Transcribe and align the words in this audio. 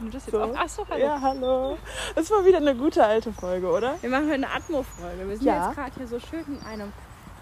Und 0.00 0.12
das 0.14 0.26
jetzt 0.26 0.32
So. 0.32 0.42
auch. 0.42 0.54
Achso, 0.56 0.86
hallo. 0.90 1.00
Ja, 1.04 1.20
hallo. 1.20 1.78
Das 2.14 2.30
war 2.30 2.44
wieder 2.44 2.58
eine 2.58 2.74
gute 2.74 3.04
alte 3.04 3.32
Folge, 3.32 3.68
oder? 3.70 3.96
Wir 4.02 4.10
machen 4.10 4.30
eine 4.30 4.48
Atmo-Folge. 4.50 5.28
Wir 5.28 5.36
sind 5.36 5.46
Ja. 5.46 5.66
jetzt 5.68 5.76
gerade 5.76 5.92
hier 5.96 6.06
so 6.08 6.18
schön 6.20 6.44
in 6.46 6.60
einem 6.66 6.92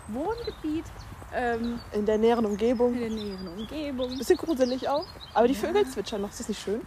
Wohngebiet, 0.08 0.84
ähm, 1.34 1.80
In 1.92 2.06
der 2.06 2.18
näheren 2.18 2.44
in 2.44 2.50
Umgebung. 2.52 2.96
der 2.98 3.10
näheren 3.10 3.48
Umgebung. 3.48 4.16
Bisschen 4.18 4.36
gruselig 4.36 4.88
auch. 4.88 5.04
Aber 5.34 5.48
die 5.48 5.54
Vögel 5.54 5.84
zwitschern 5.88 6.20
noch. 6.22 6.30
Ist 6.30 6.40
das 6.40 6.48
nicht 6.48 6.62
schön? 6.62 6.80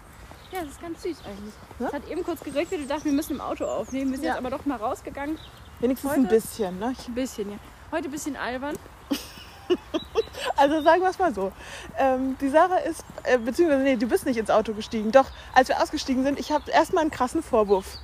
Ja, 0.52 0.62
das 0.62 0.70
ist 0.70 0.82
ganz 0.82 1.02
süß 1.04 1.18
eigentlich. 1.26 1.54
Ja? 1.80 1.88
Es 1.88 1.94
hat 1.94 2.08
eben 2.10 2.24
kurz 2.24 2.40
geregnet, 2.40 2.80
wir 2.80 2.88
dachten, 2.88 3.06
wir 3.06 3.12
müssen 3.12 3.34
im 3.34 3.42
Auto 3.42 3.66
aufnehmen. 3.66 4.12
Wir 4.12 4.18
sind 4.18 4.26
Ja. 4.28 4.36
jetzt 4.36 4.40
aber 4.46 4.50
doch 4.56 4.66
mal 4.66 4.78
rausgegangen. 4.78 5.38
Wenigstens 5.82 6.10
Heute? 6.12 6.22
ein 6.22 6.28
bisschen, 6.30 6.80
ne? 6.80 6.96
Ein 7.08 7.14
bisschen, 7.14 7.52
ja. 7.52 7.58
Heute 7.92 8.08
ein 8.08 8.12
bisschen 8.12 8.38
albern. 8.38 8.76
Also 10.56 10.82
sagen 10.82 11.02
wir 11.02 11.10
es 11.10 11.20
mal 11.20 11.34
so. 11.34 11.52
Ähm, 11.98 12.38
die 12.40 12.50
Sarah 12.50 12.78
ist, 12.78 13.04
äh, 13.24 13.38
beziehungsweise 13.38 13.84
nee, 13.84 13.96
du 13.96 14.08
bist 14.08 14.26
nicht 14.26 14.38
ins 14.38 14.50
Auto 14.50 14.74
gestiegen. 14.74 15.12
Doch, 15.12 15.26
als 15.54 15.68
wir 15.68 15.82
ausgestiegen 15.82 16.24
sind, 16.24 16.40
ich 16.40 16.52
habe 16.52 16.70
erstmal 16.72 17.02
einen 17.02 17.12
krassen 17.12 17.44
Vorwurf 17.44 17.98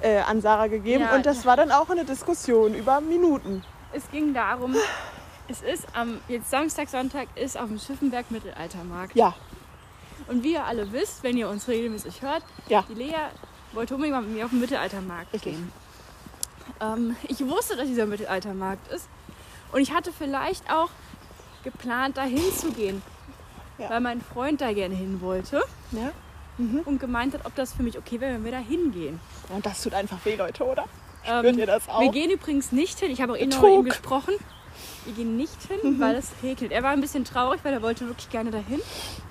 äh, 0.00 0.18
an 0.18 0.40
Sarah 0.40 0.68
gegeben. 0.68 1.04
Ja, 1.04 1.14
und 1.14 1.26
das 1.26 1.40
ja. 1.40 1.44
war 1.46 1.56
dann 1.56 1.70
auch 1.70 1.90
eine 1.90 2.04
Diskussion 2.04 2.74
über 2.74 3.00
Minuten. 3.00 3.62
Es 3.92 4.08
ging 4.10 4.32
darum, 4.34 4.74
es 5.48 5.62
ist 5.62 5.86
am, 5.94 6.20
jetzt 6.28 6.50
Samstag, 6.50 6.88
Sonntag, 6.88 7.28
ist 7.34 7.58
auf 7.58 7.66
dem 7.66 7.78
Schiffenberg 7.78 8.30
Mittelaltermarkt. 8.30 9.14
Ja, 9.16 9.34
Und 10.28 10.42
wie 10.44 10.52
ihr 10.52 10.64
alle 10.64 10.92
wisst, 10.92 11.22
wenn 11.22 11.36
ihr 11.36 11.48
uns 11.48 11.66
regelmäßig 11.68 12.22
hört, 12.22 12.44
Ja. 12.68 12.84
die 12.88 12.94
Lea 12.94 13.14
wollte 13.72 13.94
unbedingt 13.94 14.16
mal 14.16 14.22
mit 14.22 14.36
mir 14.36 14.44
auf 14.44 14.50
den 14.50 14.60
Mittelaltermarkt 14.60 15.32
Richtig. 15.32 15.54
gehen. 15.54 15.72
Ähm, 16.80 17.16
ich 17.28 17.46
wusste, 17.46 17.76
dass 17.76 17.86
dieser 17.86 18.06
Mittelaltermarkt 18.06 18.92
ist. 18.92 19.08
Und 19.72 19.80
ich 19.80 19.92
hatte 19.92 20.12
vielleicht 20.12 20.70
auch 20.72 20.90
geplant, 21.62 22.16
da 22.16 22.22
hinzugehen. 22.22 23.02
Ja. 23.78 23.90
Weil 23.90 24.00
mein 24.00 24.20
Freund 24.20 24.60
da 24.60 24.72
gerne 24.72 24.94
hin 24.94 25.20
wollte 25.20 25.62
ja. 25.92 26.10
und 26.84 27.00
gemeint 27.00 27.32
hat, 27.34 27.46
ob 27.46 27.54
das 27.54 27.72
für 27.72 27.82
mich 27.82 27.96
okay 27.96 28.20
wäre, 28.20 28.34
wenn 28.34 28.44
wir 28.44 28.52
da 28.52 28.58
hingehen. 28.58 29.18
Und 29.48 29.64
das 29.64 29.82
tut 29.82 29.94
einfach 29.94 30.18
weh, 30.24 30.36
Leute, 30.36 30.64
oder? 30.64 30.84
Ähm, 31.26 31.38
Spürt 31.40 31.56
ihr 31.56 31.66
das 31.66 31.88
auch? 31.88 32.00
Wir 32.00 32.10
gehen 32.10 32.30
übrigens 32.30 32.72
nicht 32.72 32.98
hin. 33.00 33.10
Ich 33.10 33.22
habe 33.22 33.32
auch 33.32 33.36
eben 33.36 33.50
noch 33.50 33.62
mit 33.62 33.72
ihm 33.72 33.84
gesprochen. 33.84 34.34
Wir 35.04 35.14
gehen 35.14 35.36
nicht 35.36 35.62
hin, 35.62 35.96
Mhm. 35.96 36.00
weil 36.00 36.14
es 36.16 36.30
regnet. 36.42 36.72
Er 36.72 36.82
war 36.82 36.90
ein 36.90 37.00
bisschen 37.00 37.24
traurig, 37.24 37.60
weil 37.62 37.72
er 37.72 37.82
wollte 37.82 38.06
wirklich 38.06 38.28
gerne 38.30 38.50
dahin. 38.50 38.80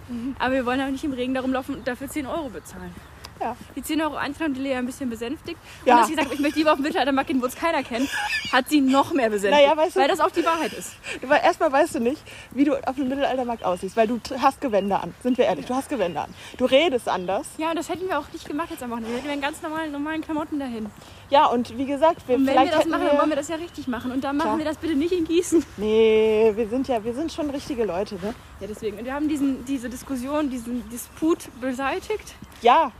Mhm. 0.07 0.35
Aber 0.39 0.53
wir 0.53 0.65
wollen 0.65 0.81
auch 0.81 0.89
nicht 0.89 1.03
im 1.03 1.13
Regen 1.13 1.33
darum 1.35 1.53
laufen 1.53 1.75
und 1.75 1.87
dafür 1.87 2.07
10 2.09 2.25
Euro 2.25 2.49
bezahlen. 2.49 2.93
Ja. 3.39 3.55
Die 3.75 3.81
10 3.81 4.01
Euro 4.01 4.15
Eintritt 4.15 4.43
haben 4.43 4.53
die 4.53 4.61
Lea 4.61 4.75
ein 4.75 4.85
bisschen 4.85 5.09
besänftigt. 5.09 5.57
Ja. 5.85 5.93
Und 5.95 5.99
dass 6.01 6.07
sie 6.07 6.13
gesagt 6.13 6.29
hat, 6.29 6.35
ich 6.35 6.41
möchte 6.41 6.59
lieber 6.59 6.71
auf 6.71 6.77
dem 6.77 6.83
Mittelaltermarkt 6.83 7.29
gehen, 7.29 7.41
wo 7.41 7.45
es 7.45 7.55
keiner 7.55 7.83
kennt, 7.83 8.09
hat 8.51 8.67
sie 8.69 8.81
noch 8.81 9.13
mehr 9.13 9.29
besänftigt. 9.29 9.65
Naja, 9.65 9.77
weißt 9.77 9.95
du- 9.95 9.99
weil 10.01 10.07
das 10.07 10.19
auch 10.19 10.31
die 10.31 10.45
Wahrheit 10.45 10.73
ist. 10.73 10.95
Weil 11.21 11.41
erstmal 11.43 11.71
weißt 11.71 11.95
du 11.95 11.99
nicht, 11.99 12.21
wie 12.51 12.65
du 12.65 12.75
auf 12.87 12.95
dem 12.95 13.07
Mittelaltermarkt 13.07 13.63
aussiehst, 13.63 13.95
weil 13.97 14.07
du 14.07 14.19
hast 14.41 14.59
Gewänder 14.61 15.01
an. 15.03 15.13
Sind 15.23 15.37
wir 15.37 15.45
ehrlich, 15.45 15.65
du 15.65 15.73
hast 15.75 15.89
Gewänder 15.89 16.23
an. 16.23 16.33
Du 16.57 16.65
redest 16.65 17.07
anders. 17.07 17.47
Ja, 17.57 17.69
und 17.69 17.75
das 17.77 17.89
hätten 17.89 18.07
wir 18.07 18.19
auch 18.19 18.25
nicht 18.33 18.45
gemacht 18.47 18.69
jetzt 18.71 18.83
am 18.83 18.91
Wochenende. 18.91 19.11
Wir 19.13 19.19
hätten 19.21 19.29
in 19.33 19.41
ganz 19.41 19.61
normalen, 19.61 19.91
normalen 19.91 20.21
Klamotten 20.21 20.59
dahin. 20.59 20.87
Ja, 21.29 21.45
und 21.45 21.77
wie 21.77 21.85
gesagt, 21.85 22.27
wir 22.27 22.35
Und 22.35 22.47
wenn 22.47 22.55
wir 22.55 22.65
das 22.71 22.85
machen, 22.87 23.01
wir, 23.03 23.09
dann 23.09 23.17
wollen 23.19 23.29
wir 23.29 23.35
das 23.37 23.47
ja 23.49 23.55
richtig 23.55 23.87
machen. 23.87 24.11
Und 24.11 24.23
dann 24.23 24.35
machen 24.37 24.47
Klar. 24.47 24.57
wir 24.57 24.65
das 24.65 24.77
bitte 24.77 24.95
nicht 24.95 25.11
in 25.11 25.25
Gießen. 25.25 25.63
Nee, 25.77 26.51
wir 26.55 26.67
sind 26.67 26.87
ja, 26.87 27.03
wir 27.03 27.13
sind 27.13 27.31
schon 27.31 27.49
richtige 27.51 27.85
Leute, 27.85 28.15
ne? 28.15 28.33
Ja, 28.59 28.67
deswegen. 28.67 28.97
Und 28.97 29.05
wir 29.05 29.13
haben 29.13 29.27
diesen, 29.29 29.63
diese 29.65 29.89
Diskussion, 29.89 30.49
diesen 30.49 30.89
Disput 30.89 31.37
beseitigt. 31.61 32.33
Ja, 32.61 32.91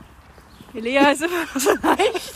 Die 0.74 0.80
Lea 0.82 1.12
ist 1.12 1.22
immer 1.22 1.40
noch 1.54 1.60
so 1.60 1.72
leicht 1.82 2.34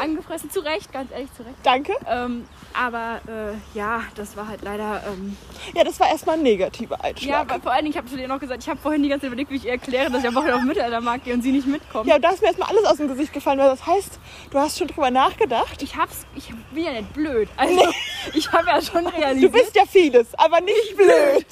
angefressen. 0.00 0.50
Zu 0.50 0.60
Recht, 0.60 0.92
ganz 0.92 1.10
ehrlich, 1.12 1.32
zu 1.34 1.42
Recht. 1.42 1.54
danke. 1.62 1.92
Ähm, 2.08 2.46
aber 2.72 3.20
äh, 3.28 3.76
ja, 3.78 4.02
das 4.16 4.36
war 4.36 4.48
halt 4.48 4.62
leider. 4.62 5.02
Ähm, 5.06 5.36
Ja, 5.74 5.84
das 5.84 5.98
war 6.00 6.08
erstmal 6.08 6.36
ein 6.36 6.42
negativer 6.42 6.96
ja, 6.98 7.04
Einschlag. 7.04 7.50
aber 7.52 7.62
vor 7.62 7.72
allen 7.72 7.82
Dingen, 7.84 7.92
ich 7.92 7.96
habe 7.96 8.08
zu 8.08 8.16
dir 8.16 8.28
noch 8.28 8.40
gesagt, 8.40 8.62
ich 8.62 8.68
habe 8.68 8.80
vorhin 8.80 9.02
die 9.02 9.08
ganze 9.08 9.22
Zeit 9.22 9.28
überlegt, 9.28 9.50
wie 9.50 9.56
ich 9.56 9.64
ihr 9.64 9.72
erkläre, 9.72 10.10
dass 10.10 10.22
ich 10.22 10.28
am 10.28 10.34
Wochenende 10.34 10.56
auf 10.58 10.62
Mittelaltermarkt 10.64 11.24
gehe 11.24 11.34
und 11.34 11.42
sie 11.42 11.52
nicht 11.52 11.66
mitkommt. 11.66 12.06
Ja, 12.08 12.16
und 12.16 12.22
da 12.22 12.30
ist 12.30 12.40
mir 12.42 12.48
erstmal 12.48 12.68
alles 12.68 12.84
aus 12.84 12.96
dem 12.96 13.08
Gesicht 13.08 13.32
gefallen, 13.32 13.58
weil 13.58 13.68
das 13.70 13.86
heißt, 13.86 14.18
du 14.50 14.58
hast 14.58 14.78
schon 14.78 14.88
drüber 14.88 15.10
nachgedacht. 15.10 15.82
Ich 15.82 15.96
hab's, 15.96 16.26
ich 16.34 16.52
bin 16.72 16.84
ja 16.84 16.92
nicht 16.92 17.12
blöd. 17.12 17.48
Also, 17.56 17.80
ich 18.34 18.50
habe 18.52 18.66
ja 18.68 18.82
schon 18.82 19.04
Du 19.04 19.10
realisiert, 19.10 19.52
bist 19.52 19.76
ja 19.76 19.84
vieles, 19.86 20.34
aber 20.34 20.60
nicht 20.60 20.96
blöd. 20.96 21.46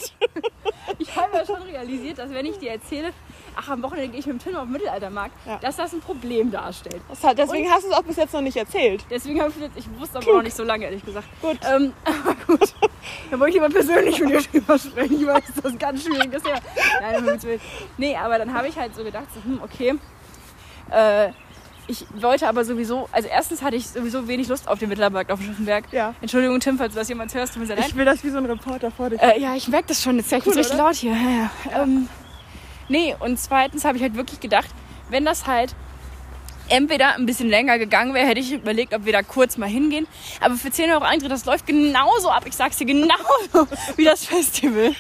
ich 0.98 1.16
habe 1.16 1.37
ja 1.37 1.47
schon 1.47 1.62
realisiert, 1.62 2.19
dass 2.19 2.31
wenn 2.31 2.47
ich 2.47 2.59
dir 2.59 2.72
erzähle, 2.72 3.12
ach, 3.57 3.69
am 3.69 3.83
Wochenende 3.83 4.09
gehe 4.09 4.21
ich 4.21 4.27
mit 4.27 4.37
dem 4.37 4.39
Tim 4.45 4.57
auf 4.57 4.65
den 4.65 4.73
Mittelaltermarkt, 4.73 5.35
Ja. 5.47 5.59
dass 5.59 5.77
das 5.77 5.93
ein 5.93 6.01
Problem 6.01 6.51
darstellt. 6.51 7.01
Hat, 7.23 7.39
deswegen 7.39 7.71
hast 7.71 7.85
du 7.85 7.89
es 7.91 7.95
auch 7.95 8.03
bis 8.03 8.17
jetzt 8.17 8.33
noch 8.35 8.41
nicht 8.41 8.57
erzählt. 8.57 9.05
Deswegen 9.11 9.41
habe 9.41 9.51
ich 9.55 9.61
jetzt, 9.63 9.77
ich 9.77 10.01
wusste 10.01 10.17
aber 10.17 10.25
Klug. 10.25 10.37
noch 10.37 10.43
nicht 10.43 10.57
so 10.57 10.65
lange, 10.65 10.85
ehrlich 10.87 11.05
gesagt. 11.05 11.27
Gut. 11.41 11.59
Ähm, 11.71 11.93
aber 12.05 12.35
gut. 12.47 12.75
Da 13.31 13.39
wollte 13.41 13.57
ich 13.57 13.63
aber 13.63 13.73
persönlich 13.73 14.21
mit 14.21 14.31
dir 14.31 14.43
drüber 14.61 14.79
sprechen. 14.79 15.21
Ich 15.21 15.27
weiß, 15.27 15.43
das 15.57 15.73
ist 15.73 15.79
ganz 15.79 16.05
schwierig. 16.05 16.31
Das 16.33 16.43
ist 16.43 16.49
ja, 16.49 16.57
nein. 17.01 17.61
Nee, 17.99 18.17
aber 18.17 18.39
dann 18.39 18.53
habe 18.55 18.69
ich 18.69 18.77
halt 18.79 18.95
so 18.95 19.05
gedacht, 19.05 19.27
so, 19.35 19.43
hm, 19.43 19.61
okay. 19.63 19.95
Äh, 20.91 21.31
ich 21.89 22.07
wollte 22.21 22.49
aber 22.49 22.65
sowieso, 22.65 23.09
also 23.11 23.29
erstens 23.29 23.61
hatte 23.61 23.75
ich 23.77 23.89
sowieso 23.89 24.29
wenig 24.29 24.47
Lust 24.49 24.69
auf 24.69 24.79
den 24.79 24.89
Mittelaltermarkt 24.89 25.33
auf 25.33 25.41
dem 25.41 25.49
Schiffenberg. 25.49 25.84
Ja. 25.93 26.15
Entschuldigung, 26.21 26.61
Tim, 26.61 26.79
falls 26.79 26.93
du 26.95 27.01
das 27.01 27.09
jemals 27.09 27.34
hörst, 27.34 27.57
mir 27.57 27.67
sehr 27.67 27.77
leid. 27.77 27.89
Ich 27.89 27.97
will 27.97 28.05
das 28.05 28.23
wie 28.23 28.31
so 28.31 28.39
ein 28.39 28.47
Reporter 28.47 28.91
vor 28.91 29.11
dich. 29.11 29.21
Äh, 29.21 29.41
ja, 29.41 29.55
ich 29.57 29.67
merke 29.69 29.89
das 29.89 30.01
schon. 30.03 30.17
Jetzt 30.17 30.33
ist 30.33 30.47
Cool, 30.47 30.53
richtig 30.55 30.75
oder? 30.75 30.84
laut 30.84 30.95
hier. 30.95 31.13
Ja, 31.13 31.51
ja. 31.73 31.83
Ähm, 31.83 32.09
nee, 32.88 33.15
und 33.19 33.38
zweitens 33.38 33.84
habe 33.84 33.97
ich 33.97 34.03
halt 34.03 34.16
wirklich 34.16 34.41
gedacht, 34.41 34.70
wenn 35.09 35.25
das 35.25 35.47
halt 35.47 35.75
entweder 36.69 37.15
ein 37.15 37.26
bisschen 37.26 37.48
länger 37.48 37.78
gegangen 37.78 38.15
wäre, 38.15 38.26
hätte 38.26 38.41
ich 38.41 38.53
überlegt, 38.53 38.94
ob 38.94 39.04
wir 39.04 39.12
da 39.12 39.22
kurz 39.22 39.56
mal 39.59 39.69
hingehen. 39.69 40.06
Aber 40.41 40.54
für 40.54 40.70
10 40.70 40.91
Euro 40.91 41.04
Eintritt, 41.04 41.31
das 41.31 41.44
läuft 41.44 41.66
genauso 41.66 42.31
ab. 42.31 42.44
Ich 42.47 42.54
sag's 42.54 42.78
dir, 42.78 42.87
genauso 42.87 43.69
wie 43.97 44.04
das 44.04 44.25
Festival. 44.25 44.94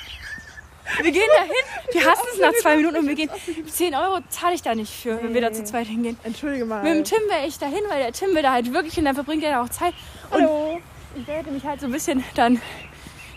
Wir 1.00 1.12
gehen 1.12 1.28
da 1.36 1.42
hin, 1.44 1.92
wir 1.92 2.10
hassen 2.10 2.26
es 2.34 2.40
nach 2.40 2.52
zwei 2.60 2.76
Minuten 2.76 2.96
und 2.96 3.08
wir 3.08 3.14
gehen. 3.14 3.30
10 3.66 3.94
Euro 3.94 4.18
zahle 4.28 4.54
ich 4.54 4.62
da 4.62 4.74
nicht 4.74 4.92
für, 4.92 5.22
wenn 5.22 5.32
wir 5.32 5.40
da 5.40 5.52
zu 5.52 5.64
zweit 5.64 5.86
hingehen. 5.86 6.18
Entschuldige 6.24 6.64
mal. 6.64 6.82
Mit 6.82 6.92
dem 6.92 7.04
Tim 7.04 7.22
wäre 7.28 7.46
ich 7.46 7.58
dahin, 7.58 7.82
weil 7.88 8.02
der 8.02 8.12
Tim 8.12 8.34
will 8.34 8.42
da 8.42 8.52
halt 8.52 8.72
wirklich 8.72 8.94
hin, 8.94 9.04
dann 9.04 9.14
verbringt 9.14 9.44
er 9.44 9.52
da 9.52 9.62
auch 9.62 9.68
Zeit. 9.68 9.94
Und 10.30 10.42
Hallo. 10.42 10.80
ich 11.14 11.26
hätte 11.26 11.50
mich 11.50 11.64
halt 11.64 11.80
so 11.80 11.86
ein 11.86 11.92
bisschen 11.92 12.24
dann 12.34 12.60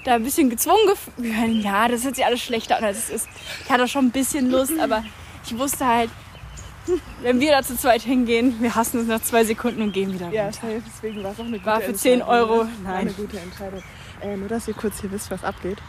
da 0.06 0.14
ein 0.16 0.24
bisschen 0.24 0.50
gezwungen 0.50 0.88
gefühlt. 0.88 1.64
Ja, 1.64 1.88
das 1.88 2.04
hört 2.06 2.16
sich 2.16 2.26
alles 2.26 2.42
schlechter 2.42 2.78
an, 2.78 2.84
als 2.86 2.98
es 2.98 3.10
ist. 3.10 3.28
Ich 3.64 3.70
hatte 3.72 3.88
schon 3.88 4.06
ein 4.06 4.12
bisschen 4.12 4.50
Lust, 4.50 4.80
aber 4.80 5.04
ich 5.46 5.58
wusste 5.58 5.86
halt, 5.86 6.10
wenn 7.22 7.40
wir 7.40 7.52
da 7.52 7.64
zu 7.64 7.76
zweit 7.76 8.04
hingehen, 8.04 8.56
wir 8.62 8.76
hassen 8.76 9.00
uns 9.00 9.08
nach 9.10 9.22
zwei 9.22 9.44
Sekunden 9.44 9.82
und 9.82 9.92
gehen 9.92 10.14
wieder 10.14 10.30
Ja, 10.30 10.44
runter. 10.44 10.62
safe, 10.62 10.82
deswegen 10.86 11.24
war 11.24 11.32
es 11.32 11.40
auch 11.40 11.46
eine 11.46 11.58
gute 11.58 11.66
War 11.66 11.82
für 11.82 11.94
10 11.94 12.20
Entscheidung, 12.22 12.50
Euro, 12.50 12.64
ne? 12.64 12.70
War 12.84 12.92
nein. 12.92 13.02
eine 13.02 13.12
gute 13.14 13.40
Entscheidung. 13.40 13.84
Äh, 14.22 14.38
nur, 14.38 14.48
dass 14.48 14.68
ihr 14.68 14.76
kurz 14.76 15.02
hier 15.02 15.12
wisst, 15.12 15.32
was 15.32 15.44
abgeht. 15.44 15.80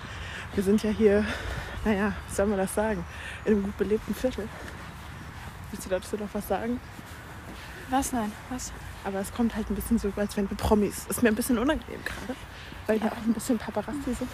Wir 0.54 0.62
sind 0.64 0.82
ja 0.82 0.90
hier, 0.90 1.24
naja, 1.84 2.12
wie 2.28 2.34
soll 2.34 2.46
man 2.46 2.58
das 2.58 2.74
sagen, 2.74 3.04
in 3.44 3.52
einem 3.52 3.62
gut 3.64 3.76
belebten 3.76 4.14
Viertel. 4.14 4.48
Willst 5.70 5.84
du 5.84 5.90
dazu 5.90 6.16
noch 6.16 6.28
was 6.32 6.48
sagen? 6.48 6.80
Was? 7.90 8.12
Nein, 8.12 8.32
was? 8.48 8.72
Aber 9.04 9.20
es 9.20 9.32
kommt 9.34 9.54
halt 9.54 9.68
ein 9.70 9.74
bisschen 9.74 9.98
so, 9.98 10.10
als 10.16 10.36
wenn 10.36 10.48
wir 10.50 10.56
Promis. 10.56 11.04
Ist 11.08 11.22
mir 11.22 11.28
ein 11.28 11.34
bisschen 11.34 11.58
unangenehm 11.58 12.00
gerade, 12.04 12.36
weil 12.86 12.98
hier 13.00 13.12
auch 13.12 13.24
ein 13.26 13.32
bisschen 13.32 13.58
Paparazzi 13.58 14.14
sind. 14.18 14.28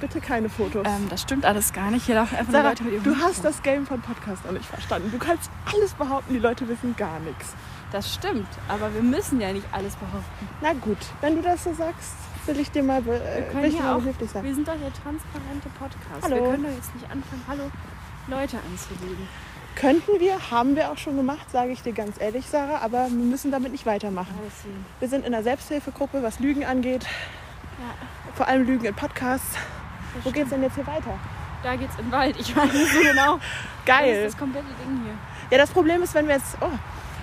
Bitte 0.00 0.20
keine 0.20 0.48
Fotos. 0.48 0.86
Ähm, 0.86 1.08
das 1.10 1.20
stimmt 1.22 1.44
alles 1.44 1.72
gar 1.74 1.90
nicht. 1.90 2.06
Hier 2.06 2.14
laufen 2.14 2.34
einfach 2.36 2.52
Sarah, 2.52 2.68
Leute 2.70 2.84
mit 2.84 2.92
ihrem 2.94 3.04
du 3.04 3.16
hast 3.16 3.44
das 3.44 3.62
Game 3.62 3.86
von 3.86 4.00
Podcast 4.00 4.44
noch 4.46 4.52
nicht 4.52 4.64
verstanden. 4.64 5.10
Du 5.12 5.18
kannst 5.18 5.50
alles 5.70 5.92
behaupten, 5.92 6.32
die 6.32 6.38
Leute 6.38 6.66
wissen 6.68 6.96
gar 6.96 7.20
nichts. 7.20 7.54
Das 7.92 8.14
stimmt, 8.14 8.46
aber 8.68 8.94
wir 8.94 9.02
müssen 9.02 9.40
ja 9.40 9.52
nicht 9.52 9.66
alles 9.72 9.96
behaupten. 9.96 10.48
Na 10.62 10.72
gut, 10.72 10.96
wenn 11.20 11.36
du 11.36 11.42
das 11.42 11.64
so 11.64 11.74
sagst, 11.74 12.12
will 12.46 12.58
ich 12.60 12.70
dir 12.70 12.82
mal, 12.82 13.02
äh, 13.08 13.66
ich 13.66 13.78
mal 13.78 13.94
auch- 13.94 13.98
behilflich 13.98 14.30
sein. 14.30 14.44
Wir 14.44 14.54
sind 14.54 14.66
doch 14.66 14.76
der 14.78 14.92
transparente 14.94 15.68
Podcast. 15.78 16.22
Hallo. 16.22 16.36
Wir 16.36 16.50
können 16.52 16.62
doch 16.62 16.70
jetzt 16.70 16.94
nicht 16.94 17.04
anfangen, 17.10 17.42
hallo 17.48 17.70
Leute 18.28 18.58
anzulügen. 18.70 19.28
Könnten 19.80 20.20
wir, 20.20 20.50
haben 20.50 20.76
wir 20.76 20.90
auch 20.92 20.98
schon 20.98 21.16
gemacht, 21.16 21.50
sage 21.50 21.70
ich 21.72 21.82
dir 21.82 21.94
ganz 21.94 22.20
ehrlich, 22.20 22.44
Sarah, 22.46 22.80
aber 22.84 23.06
wir 23.08 23.24
müssen 23.24 23.50
damit 23.50 23.72
nicht 23.72 23.86
weitermachen. 23.86 24.34
Wir 24.98 25.08
sind 25.08 25.24
in 25.26 25.32
einer 25.32 25.42
Selbsthilfegruppe, 25.42 26.22
was 26.22 26.38
Lügen 26.38 26.66
angeht, 26.66 27.04
Ja, 27.04 27.94
vor 28.34 28.46
allem 28.46 28.66
Lügen 28.66 28.84
in 28.84 28.94
Podcasts. 28.94 29.56
das 30.14 30.24
Wo 30.26 30.30
geht's 30.32 30.50
denn 30.50 30.62
jetzt 30.62 30.74
hier 30.74 30.86
weiter? 30.86 31.18
Da 31.62 31.76
geht's 31.76 31.94
in 31.98 32.06
den 32.06 32.12
Wald. 32.12 32.36
Ich 32.38 32.54
weiß 32.54 32.72
nicht 32.72 32.92
so 32.92 33.00
genau. 33.00 33.38
Das 33.86 33.96
ist 33.96 34.02
Geil. 34.04 34.24
das 34.24 34.36
komplette 34.36 34.66
Ding 34.86 35.00
hier. 35.02 35.14
Ja, 35.50 35.58
das 35.58 35.70
Problem 35.70 36.02
ist, 36.02 36.14
wenn 36.14 36.28
wir 36.28 36.34
jetzt, 36.34 36.58
oh, 36.60 36.68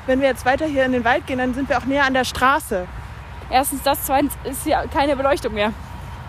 wenn 0.07 0.19
wir 0.19 0.27
jetzt 0.27 0.43
weiter 0.45 0.65
hier 0.65 0.83
in 0.85 0.91
den 0.91 1.05
Wald 1.05 1.27
gehen, 1.27 1.37
dann 1.37 1.53
sind 1.53 1.69
wir 1.69 1.77
auch 1.77 1.85
näher 1.85 2.03
an 2.05 2.15
der 2.15 2.25
Straße. 2.25 2.87
Erstens 3.51 3.83
das, 3.83 4.03
zweitens 4.03 4.33
ist 4.43 4.63
hier 4.63 4.83
keine 4.91 5.15
Beleuchtung 5.15 5.53
mehr. 5.53 5.71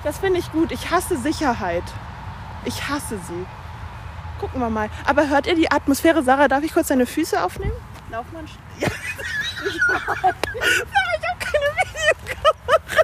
Das 0.05 0.19
finde 0.19 0.39
ich 0.39 0.53
gut. 0.53 0.71
Ich 0.71 0.91
hasse 0.91 1.17
Sicherheit. 1.17 1.83
Ich 2.67 2.89
hasse 2.89 3.17
sie. 3.17 3.47
Gucken 4.39 4.61
wir 4.61 4.71
mal. 4.71 4.89
Aber 5.05 5.29
hört 5.29 5.47
ihr 5.47 5.55
die 5.55 5.71
Atmosphäre? 5.71 6.23
Sarah, 6.23 6.49
darf 6.49 6.63
ich 6.63 6.73
kurz 6.73 6.89
deine 6.89 7.07
Füße 7.07 7.43
aufnehmen? 7.43 7.73
Lauf 8.11 8.27
mal. 8.33 8.41
ein 8.41 8.49
Ja. 8.79 8.89
Ich 9.65 9.81
habe 9.91 10.35
keine 11.41 11.65
Videokamera. 11.83 13.03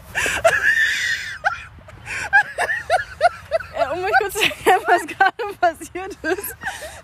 Äh, 3.77 3.93
um 3.93 4.05
euch 4.05 4.13
kurz 4.21 4.35
zu 4.35 4.45
erklären, 4.45 4.81
was 4.87 5.07
gerade 5.07 5.57
passiert 5.61 6.17
ist. 6.23 6.57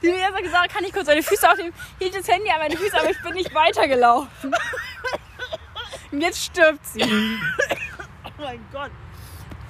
Die 0.02 0.06
Lea 0.06 0.22
hat 0.22 0.40
gesagt, 0.42 0.72
kann 0.72 0.84
ich 0.84 0.92
kurz 0.92 1.06
deine 1.06 1.22
Füße 1.22 1.50
aufnehmen? 1.50 1.74
Hielt 1.98 2.14
das 2.14 2.28
Handy 2.28 2.48
an 2.50 2.58
meine 2.58 2.76
Füße, 2.76 2.96
aber 2.96 3.10
ich 3.10 3.20
bin 3.22 3.34
nicht 3.34 3.52
weitergelaufen. 3.54 4.54
Und 6.12 6.20
jetzt 6.20 6.44
stirbt 6.44 6.86
sie. 6.86 7.02
Oh 8.24 8.30
mein 8.38 8.64
Gott. 8.72 8.90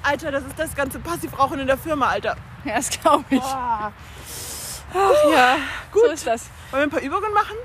Alter, 0.03 0.31
das 0.31 0.45
ist 0.45 0.59
das 0.59 0.75
ganze 0.75 0.99
Passivrauchen 0.99 1.59
in 1.61 1.67
der 1.67 1.79
Firma, 1.79 2.09
Alter. 2.09 2.37
Ja, 2.65 2.77
das 2.77 2.91
glaube 2.91 3.25
ich. 3.31 3.41
Boah. 3.41 3.93
Ja, 4.95 5.57
Gut. 5.93 6.03
so 6.07 6.11
ist 6.13 6.27
das. 6.27 6.47
Wollen 6.71 6.83
wir 6.83 6.87
ein 6.87 6.91
paar 6.91 7.01
Übungen 7.01 7.33
machen? 7.33 7.57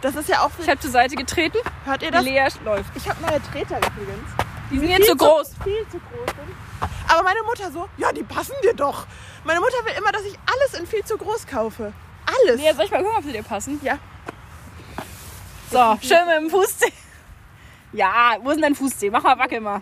Das 0.00 0.14
ist 0.16 0.28
ja 0.28 0.40
auch. 0.40 0.50
Ich 0.60 0.68
habe 0.68 0.78
zur 0.80 0.90
Seite 0.90 1.16
getreten. 1.16 1.58
Hört 1.84 2.02
ihr 2.02 2.10
das? 2.10 2.24
Lea 2.24 2.46
läuft. 2.64 2.90
Ich 2.94 3.08
habe 3.08 3.20
neue 3.22 3.42
Treter 3.42 3.78
übrigens. 3.78 4.30
Die 4.70 4.78
sind 4.78 4.88
jetzt 4.88 5.08
zu 5.08 5.16
groß. 5.16 5.54
viel 5.62 5.86
zu 5.90 5.98
groß 5.98 6.26
sind. 6.26 6.90
Aber 7.08 7.22
meine 7.22 7.42
Mutter 7.42 7.70
so, 7.70 7.88
ja, 7.96 8.12
die 8.12 8.22
passen 8.22 8.54
dir 8.62 8.74
doch. 8.74 9.06
Meine 9.44 9.60
Mutter 9.60 9.76
will 9.84 9.92
immer, 9.96 10.12
dass 10.12 10.22
ich 10.24 10.38
alles 10.46 10.78
in 10.80 10.86
viel 10.86 11.04
zu 11.04 11.16
groß 11.16 11.46
kaufe. 11.46 11.92
Alles. 12.26 12.60
Lea, 12.60 12.72
soll 12.74 12.86
ich 12.86 12.90
mal 12.90 13.02
gucken, 13.02 13.16
ob 13.18 13.24
sie 13.24 13.32
dir 13.32 13.42
passen? 13.42 13.80
Ja. 13.82 13.98
So, 15.70 15.98
schön 16.02 16.26
mit 16.26 16.36
dem 16.36 16.50
Fußzeh. 16.50 16.92
Ja, 17.92 18.36
wo 18.40 18.50
ist 18.50 18.56
denn 18.56 18.62
dein 18.62 18.74
Fußzeh? 18.74 19.10
Mach 19.10 19.22
mal, 19.22 19.38
wackel 19.38 19.60
mal. 19.60 19.80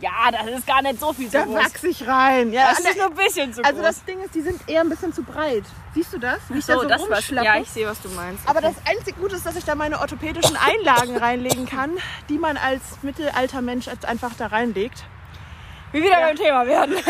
Ja, 0.00 0.30
das 0.30 0.46
ist 0.58 0.66
gar 0.66 0.80
nicht 0.82 1.00
so 1.00 1.12
viel 1.12 1.26
zu 1.26 1.32
Da 1.38 1.44
groß. 1.44 1.54
wachse 1.56 1.88
ich 1.88 2.06
rein. 2.06 2.52
Ja, 2.52 2.68
Das 2.70 2.78
ist 2.80 2.96
nur 2.96 3.06
ein 3.06 3.14
bisschen 3.14 3.52
zu 3.52 3.64
also 3.64 3.80
groß. 3.80 3.86
das 3.88 4.04
Ding 4.04 4.20
ist, 4.22 4.34
die 4.34 4.42
sind 4.42 4.60
eher 4.68 4.82
ein 4.82 4.88
bisschen 4.88 5.12
zu 5.12 5.22
breit. 5.24 5.64
Siehst 5.94 6.12
du 6.12 6.18
das? 6.18 6.38
Wie 6.48 6.58
ich 6.58 6.66
da 6.66 6.74
so, 6.74 6.82
so 6.82 6.88
das 6.88 7.02
was. 7.08 7.28
Ja, 7.30 7.56
ich 7.56 7.68
sehe, 7.68 7.86
was 7.86 8.00
du 8.00 8.08
meinst. 8.10 8.48
Aber 8.48 8.60
das 8.60 8.74
einzige 8.88 9.18
Gute 9.20 9.34
ist, 9.36 9.44
dass 9.44 9.56
ich 9.56 9.64
da 9.64 9.74
meine 9.74 9.98
orthopädischen 9.98 10.56
Einlagen 10.56 11.16
reinlegen 11.20 11.66
kann, 11.66 11.90
die 12.28 12.38
man 12.38 12.56
als 12.56 12.80
mittelalter 13.02 13.60
Mensch 13.60 13.86
jetzt 13.86 14.04
einfach 14.04 14.34
da 14.38 14.46
reinlegt. 14.46 15.04
Wie 15.92 16.02
wieder 16.02 16.20
Ja. 16.20 16.26
beim 16.26 16.36
Thema 16.36 16.66
werden. 16.66 16.94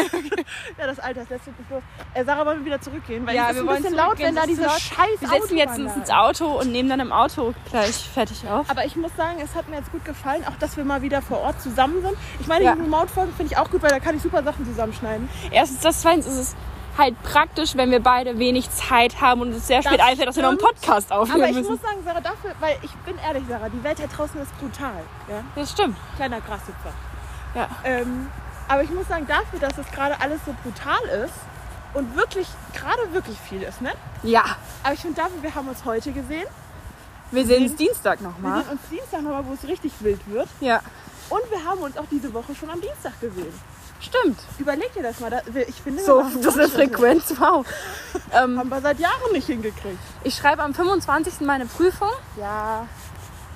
Ja, 0.79 0.87
das 0.87 0.99
Alter, 1.01 1.21
das 1.29 1.31
uns 1.47 1.59
nicht 1.59 1.71
los. 1.71 1.83
Äh, 2.15 2.25
Sarah, 2.25 2.47
wollen 2.47 2.61
wir 2.61 2.67
wieder 2.67 2.81
zurückgehen? 2.81 3.27
Weil 3.27 3.35
Ja, 3.35 3.49
ist 3.49 3.57
wir 3.57 3.63
ein 3.63 3.67
wollen 3.69 3.83
bisschen 3.83 3.97
laut, 3.97 4.19
wenn 4.19 4.35
da 4.35 4.43
es 4.43 4.47
ist 4.49 4.57
diese 4.59 4.67
laut. 4.69 4.81
scheiß 4.81 5.21
Wir 5.21 5.29
setzen 5.29 5.57
jetzt 5.57 5.79
uns 5.79 5.95
ins 5.97 6.05
ist. 6.05 6.15
Auto 6.15 6.47
und 6.61 6.71
nehmen 6.73 6.89
dann 6.89 7.01
im 7.01 7.13
Auto 7.13 7.55
gleich 7.71 7.97
fertig 8.15 8.47
auf. 8.49 8.71
Aber 8.71 8.85
ich 8.85 8.95
muss 8.97 9.11
sagen, 9.17 9.39
es 9.43 9.55
hat 9.57 9.69
mir 9.69 9.77
jetzt 9.77 9.91
gut 9.91 10.05
gefallen, 10.05 10.45
auch 10.47 10.57
dass 10.61 10.77
wir 10.77 10.85
mal 10.85 11.03
wieder 11.03 11.21
vor 11.23 11.41
Ort 11.41 11.61
zusammen 11.61 12.01
sind. 12.03 12.17
Ich 12.41 12.47
meine, 12.47 12.65
Ja. 12.65 12.75
die 12.77 12.83
Remote-Folgen 12.83 13.33
finde 13.35 13.53
ich 13.53 13.59
auch 13.59 13.69
gut, 13.71 13.83
weil 13.83 13.91
da 13.91 13.99
kann 13.99 14.17
ich 14.17 14.23
super 14.23 14.43
Sachen 14.45 14.65
zusammenschneiden. 14.65 15.29
Erstens, 15.51 15.81
das 15.81 16.03
zweitens 16.03 16.27
ist 16.27 16.37
es 16.37 16.57
halt 16.97 17.21
praktisch, 17.25 17.77
wenn 17.77 17.91
wir 17.91 18.01
beide 18.01 18.39
wenig 18.39 18.71
Zeit 18.71 19.21
haben 19.21 19.41
und 19.41 19.51
es 19.51 19.67
sehr 19.67 19.83
spät 19.83 19.99
Das 20.01 20.07
einfällt, 20.09 20.29
dass 20.29 20.37
wir 20.37 20.43
noch 20.45 20.51
einen. 20.51 20.59
Podcast 20.59 21.13
aufnehmen 21.13 21.43
Aber 21.43 21.51
ich 21.51 21.57
müssen. 21.57 21.71
muss 21.73 21.81
sagen, 21.83 21.99
Sarah, 22.05 22.21
dafür, 22.21 22.53
weil 22.61 22.77
ich 22.83 22.93
bin 22.99 23.17
ehrlich, 23.27 23.43
Sarah, 23.49 23.69
die 23.69 23.83
Welt 23.83 23.99
da 23.99 24.07
draußen 24.07 24.41
ist 24.41 24.57
brutal. 24.61 25.03
Ja? 25.29 25.43
Das 25.57 25.73
stimmt. 25.73 25.97
Kleiner 26.17 26.41
Grashüpfer. 26.41 26.93
Ja. 27.55 27.69
Ähm, 27.85 28.29
aber 28.69 28.83
ich 28.83 28.91
muss 28.91 29.09
sagen, 29.09 29.27
dafür, 29.27 29.59
dass 29.59 29.77
es 29.79 29.91
gerade 29.93 30.21
alles 30.21 30.41
so 30.47 30.55
brutal 30.63 31.03
ist 31.25 31.35
und 31.95 32.15
wirklich, 32.17 32.47
gerade 32.75 33.13
wirklich 33.13 33.39
viel 33.39 33.63
ist, 33.63 33.81
ne? 33.81 33.93
Ja. 34.23 34.45
Aber 34.83 34.95
ich 34.95 35.01
finde 35.01 35.17
dafür, 35.23 35.43
wir 35.43 35.55
haben 35.55 35.69
uns 35.69 35.85
heute 35.85 36.13
gesehen. 36.13 36.47
Wir 37.31 37.47
sehen 37.47 37.65
uns 37.65 37.77
Dienstag 37.77 38.21
Wir 38.21 38.29
nochmal. 38.29 38.63
sehen 38.63 38.73
uns 38.73 38.81
Dienstag 38.91 39.23
nochmal, 39.23 39.45
wo 39.47 39.53
es 39.53 39.65
richtig 39.69 39.93
wild 40.01 40.21
wird. 40.31 40.49
Ja. 40.61 40.81
Und 41.29 41.43
wir 41.51 41.63
haben 41.65 41.81
uns 41.81 41.97
auch 41.99 42.07
diese 42.11 42.33
Woche 42.33 42.55
schon 42.55 42.71
am 42.71 42.81
Dienstag 42.81 43.21
gesehen. 43.21 43.53
Stimmt. 44.01 44.39
Überleg 44.59 44.93
dir 44.95 45.03
das 45.03 45.19
mal. 45.21 45.29
Da, 45.29 45.41
ich 45.67 45.75
finde, 45.83 45.99
wir 45.99 46.05
So, 46.07 46.23
das 46.43 46.57
ist 46.57 46.77
eine. 46.77 46.89
Frequenz. 46.89 47.35
Wow. 47.39 47.67
Ähm, 48.33 48.59
Haben 48.59 48.69
wir 48.69 48.81
seit 48.81 48.99
Jahren 49.01 49.33
nicht 49.33 49.47
hingekriegt. 49.47 49.99
ich 50.25 50.37
schreibe 50.37 50.63
am 50.63 50.73
25. 50.73 51.41
meine 51.41 51.67
Prüfung. 51.67 52.11
Ja. 52.39 52.87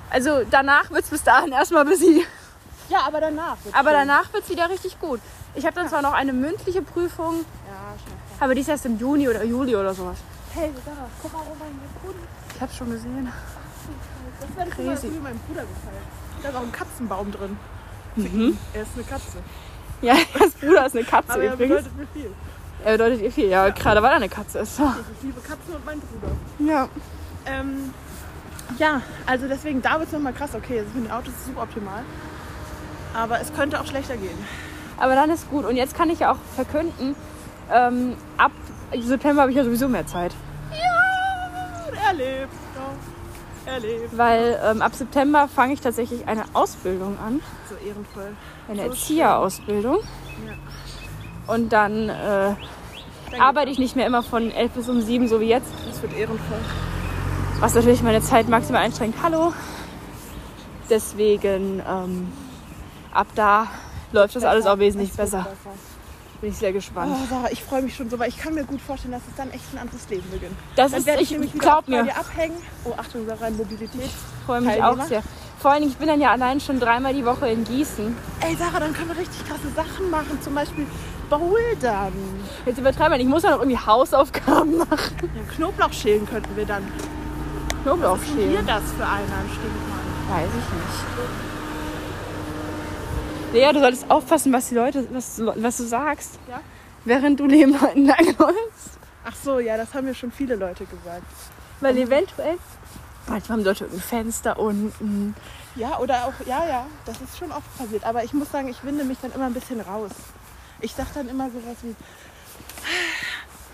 Also 0.09 0.41
danach 0.51 0.91
wird 0.91 1.03
es 1.05 1.09
bis 1.09 1.23
dahin 1.23 1.53
erstmal 1.53 1.85
busy. 1.85 2.25
Ja, 2.93 2.99
aber 3.07 3.21
danach. 3.21 3.57
Aber 3.71 3.89
schön. 3.89 3.99
danach 4.07 4.31
wird 4.33 4.43
es 4.43 4.49
wieder 4.49 4.69
richtig 4.69 4.99
gut. 4.99 5.19
Ich 5.55 5.65
habe 5.65 5.75
dann 5.75 5.89
zwar 5.89 6.01
noch 6.03 6.13
eine 6.13 6.31
mündliche 6.31 6.81
Prüfung, 6.83 7.37
Ja, 7.67 7.95
schon. 8.05 8.13
aber 8.39 8.53
die 8.55 8.61
ist 8.61 8.69
erst 8.69 8.85
im 8.85 8.99
Juni 8.99 9.27
oder 9.27 9.43
Juli 9.43 9.75
oder 9.75 9.93
sowas. 9.95 10.17
Hey, 10.53 10.71
Sarah, 10.85 11.07
guck 11.21 11.33
mal, 11.33 11.39
oh 11.51 11.55
mein 11.59 11.69
Balkon. 12.03 12.21
Ich 12.55 12.61
habe 12.61 12.71
schon 12.73 12.91
gesehen. 12.91 13.31
Das 14.39 14.57
wäre 14.57 14.69
Crazy. 14.69 15.07
früh 15.09 15.19
meinem 15.19 15.39
Bruder 15.39 15.61
gefallen. 15.61 16.03
Da 16.43 16.49
ist 16.49 16.55
auch 16.55 16.61
ein 16.61 16.71
Katzenbaum 16.71 17.31
drin. 17.31 17.57
Mhm. 18.15 18.57
Er 18.73 18.81
ist 18.83 18.91
eine 18.95 19.03
Katze. 19.03 19.37
Ja, 20.01 20.15
das 20.39 20.51
Bruder 20.51 20.85
ist 20.85 20.95
eine 20.95 21.05
Katze 21.05 21.33
Aber 21.33 21.43
er 21.43 21.53
übrigens. 21.53 21.83
bedeutet 21.83 21.97
mir 21.97 22.07
viel. 22.21 22.31
Er 22.85 22.91
bedeutet 22.91 23.21
ihr 23.21 23.31
viel. 23.31 23.47
Ja, 23.49 23.69
gerade 23.69 24.03
weil 24.03 24.11
er 24.11 24.15
eine 24.17 24.29
Katze 24.29 24.59
ist. 24.59 24.79
Ich 24.79 25.23
liebe 25.23 25.41
Katzen 25.41 25.73
und 25.75 25.85
meinen 25.85 26.01
Bruder. 26.01 26.31
Ja. 26.71 26.89
Ähm, 27.45 27.93
ja, 28.77 29.01
also 29.25 29.47
deswegen, 29.47 29.81
da 29.81 29.93
wird 29.97 30.07
es 30.07 30.11
nochmal 30.13 30.33
krass. 30.33 30.51
Okay, 30.53 30.79
also 30.79 30.91
mit 30.93 31.05
den 31.05 31.11
Autos 31.11 31.29
ist 31.29 31.39
es 31.39 31.45
suboptimal. 31.47 32.03
Aber 33.13 33.39
es 33.39 33.53
könnte 33.53 33.79
auch 33.79 33.85
schlechter 33.85 34.17
gehen. 34.17 34.37
Aber 34.97 35.15
dann 35.15 35.29
ist 35.29 35.49
gut. 35.49 35.65
Und 35.65 35.75
jetzt 35.75 35.95
kann 35.95 36.09
ich 36.09 36.19
ja 36.19 36.31
auch 36.31 36.37
verkünden, 36.55 37.15
ähm, 37.71 38.15
ab 38.37 38.51
September 38.99 39.41
habe 39.41 39.51
ich 39.51 39.57
ja 39.57 39.63
sowieso 39.63 39.87
mehr 39.87 40.05
Zeit. 40.05 40.33
Ja, 40.71 42.09
er 42.09 42.13
lebt. 42.13 42.53
Ja, 43.65 43.73
er 43.73 43.79
lebt. 43.79 44.17
Weil 44.17 44.59
ähm, 44.63 44.81
ab 44.81 44.93
September 44.95 45.47
fange 45.47 45.73
ich 45.73 45.81
tatsächlich 45.81 46.27
eine 46.27 46.43
Ausbildung 46.53 47.17
an. 47.19 47.41
So 47.69 47.75
ehrenvoll. 47.75 48.35
Eine 48.67 48.83
So 48.83 48.89
Erzieherausbildung. 48.89 49.99
Und 51.47 51.73
dann 51.73 52.09
äh, 52.09 52.55
arbeite 53.39 53.71
ich 53.71 53.79
nicht 53.79 53.95
mehr 53.95 54.05
immer 54.07 54.23
von 54.23 54.51
11 54.51 54.71
bis 54.71 54.89
um 54.89 55.01
7, 55.01 55.27
so 55.27 55.39
wie 55.39 55.47
jetzt. 55.47 55.71
Das 55.87 56.01
wird 56.01 56.13
ehrenvoll. 56.13 56.59
Was 57.59 57.75
natürlich 57.75 58.01
meine 58.01 58.21
Zeit 58.21 58.49
maximal 58.49 58.81
einschränkt. 58.81 59.17
Hallo. 59.23 59.53
Deswegen 60.89 61.81
ähm, 61.87 62.31
ab 63.13 63.27
da 63.35 63.67
läuft 64.11 64.35
das 64.35 64.43
alles 64.43 64.65
auch 64.65 64.77
wesentlich 64.79 65.11
Es 65.11 65.17
wird 65.17 65.31
besser. 65.31 65.47
Bin 66.41 66.51
ich 66.51 66.57
sehr 66.57 66.73
gespannt. 66.73 67.15
Oh, 67.15 67.25
Sarah, 67.29 67.49
ich 67.51 67.63
freue 67.63 67.81
mich 67.81 67.95
schon 67.95 68.09
so, 68.09 68.19
weil 68.19 68.27
ich 68.27 68.37
kann 68.37 68.53
mir 68.53 68.65
gut 68.65 68.81
vorstellen, 68.81 69.13
dass 69.13 69.21
es 69.29 69.35
dann 69.37 69.49
echt 69.51 69.63
ein 69.73 69.77
anderes 69.79 70.09
Leben 70.09 70.29
beginnt. 70.29 70.55
Das 70.75 70.91
Dann 70.91 70.99
ist, 70.99 71.31
ich, 71.31 71.31
ich 71.39 71.53
glaub 71.53 71.87
mir, 71.87 72.01
abhängen. 72.17 72.57
Oh, 72.83 72.91
Achtung, 72.97 73.25
Sarah, 73.25 73.49
Mobilität. 73.49 74.09
freue 74.45 74.59
mich 74.59 74.71
Teilnehmer. 74.71 75.03
auch 75.03 75.07
sehr. 75.07 75.23
Vor 75.59 75.71
allen 75.71 75.81
Dingen, 75.83 75.93
ich 75.93 75.97
bin 75.97 76.09
dann 76.09 76.19
ja 76.19 76.31
allein 76.31 76.59
schon 76.59 76.81
dreimal 76.81 77.13
die 77.13 77.23
Woche 77.23 77.47
in 77.47 77.63
Gießen. 77.63 78.13
Ey, 78.41 78.57
Sarah, 78.57 78.81
dann 78.81 78.93
können 78.93 79.07
wir 79.07 79.17
richtig 79.17 79.47
krasse 79.47 79.69
Sachen 79.73 80.09
machen. 80.09 80.37
Zum 80.41 80.53
Beispiel 80.53 80.85
Bouldern. 81.29 82.11
Jetzt 82.65 82.77
übertreiben 82.77 83.13
wir 83.13 83.19
ich 83.21 83.27
muss 83.27 83.43
ja 83.43 83.51
noch 83.51 83.59
irgendwie 83.59 83.79
Hausaufgaben 83.79 84.77
machen. 84.89 85.15
Ja, 85.21 85.55
Knoblauch 85.55 85.93
schälen 85.93 86.27
könnten 86.27 86.53
wir 86.57 86.65
dann. 86.65 86.83
Knoblauch 87.83 88.17
Hier 88.35 88.35
schälen. 88.35 88.67
das 88.67 88.83
für 88.97 89.05
einen 89.07 89.49
Stinkmann. 89.49 90.29
Weiß 90.29 90.49
ich 90.49 90.55
nicht. 90.55 91.52
Lea, 93.53 93.71
du 93.71 93.79
solltest 93.79 94.09
aufpassen, 94.09 94.51
was 94.51 94.69
die 94.69 94.75
Leute, 94.75 95.07
was, 95.11 95.39
was 95.39 95.77
du 95.77 95.83
sagst. 95.83 96.39
Ja? 96.49 96.59
Während 97.05 97.39
du 97.39 97.45
nebenan 97.45 98.05
langläufst. 98.05 98.97
Ach 99.23 99.35
so, 99.35 99.59
ja, 99.59 99.77
das 99.77 99.93
haben 99.93 100.05
mir 100.05 100.15
schon 100.15 100.31
viele 100.31 100.55
Leute 100.55 100.85
gesagt. 100.85 101.23
Weil 101.79 101.95
eventuell, 101.97 102.57
manchmal 103.27 103.59
haben 103.59 103.65
Leute 103.65 103.83
irgendein 103.83 104.07
Fenster 104.07 104.57
unten. 104.57 105.35
Ja, 105.75 105.99
oder 105.99 106.25
auch, 106.25 106.33
ja, 106.47 106.67
ja, 106.67 106.87
das 107.05 107.21
ist 107.21 107.37
schon 107.37 107.51
oft 107.51 107.77
passiert. 107.77 108.03
Aber 108.05 108.23
ich 108.23 108.33
muss 108.33 108.51
sagen, 108.51 108.69
ich 108.69 108.83
winde 108.83 109.03
mich 109.03 109.19
dann 109.21 109.31
immer 109.33 109.45
ein 109.45 109.53
bisschen 109.53 109.81
raus. 109.81 110.11
Ich 110.81 110.93
sag 110.93 111.13
dann 111.13 111.29
immer 111.29 111.51
sowas 111.51 111.77
wie, 111.83 111.95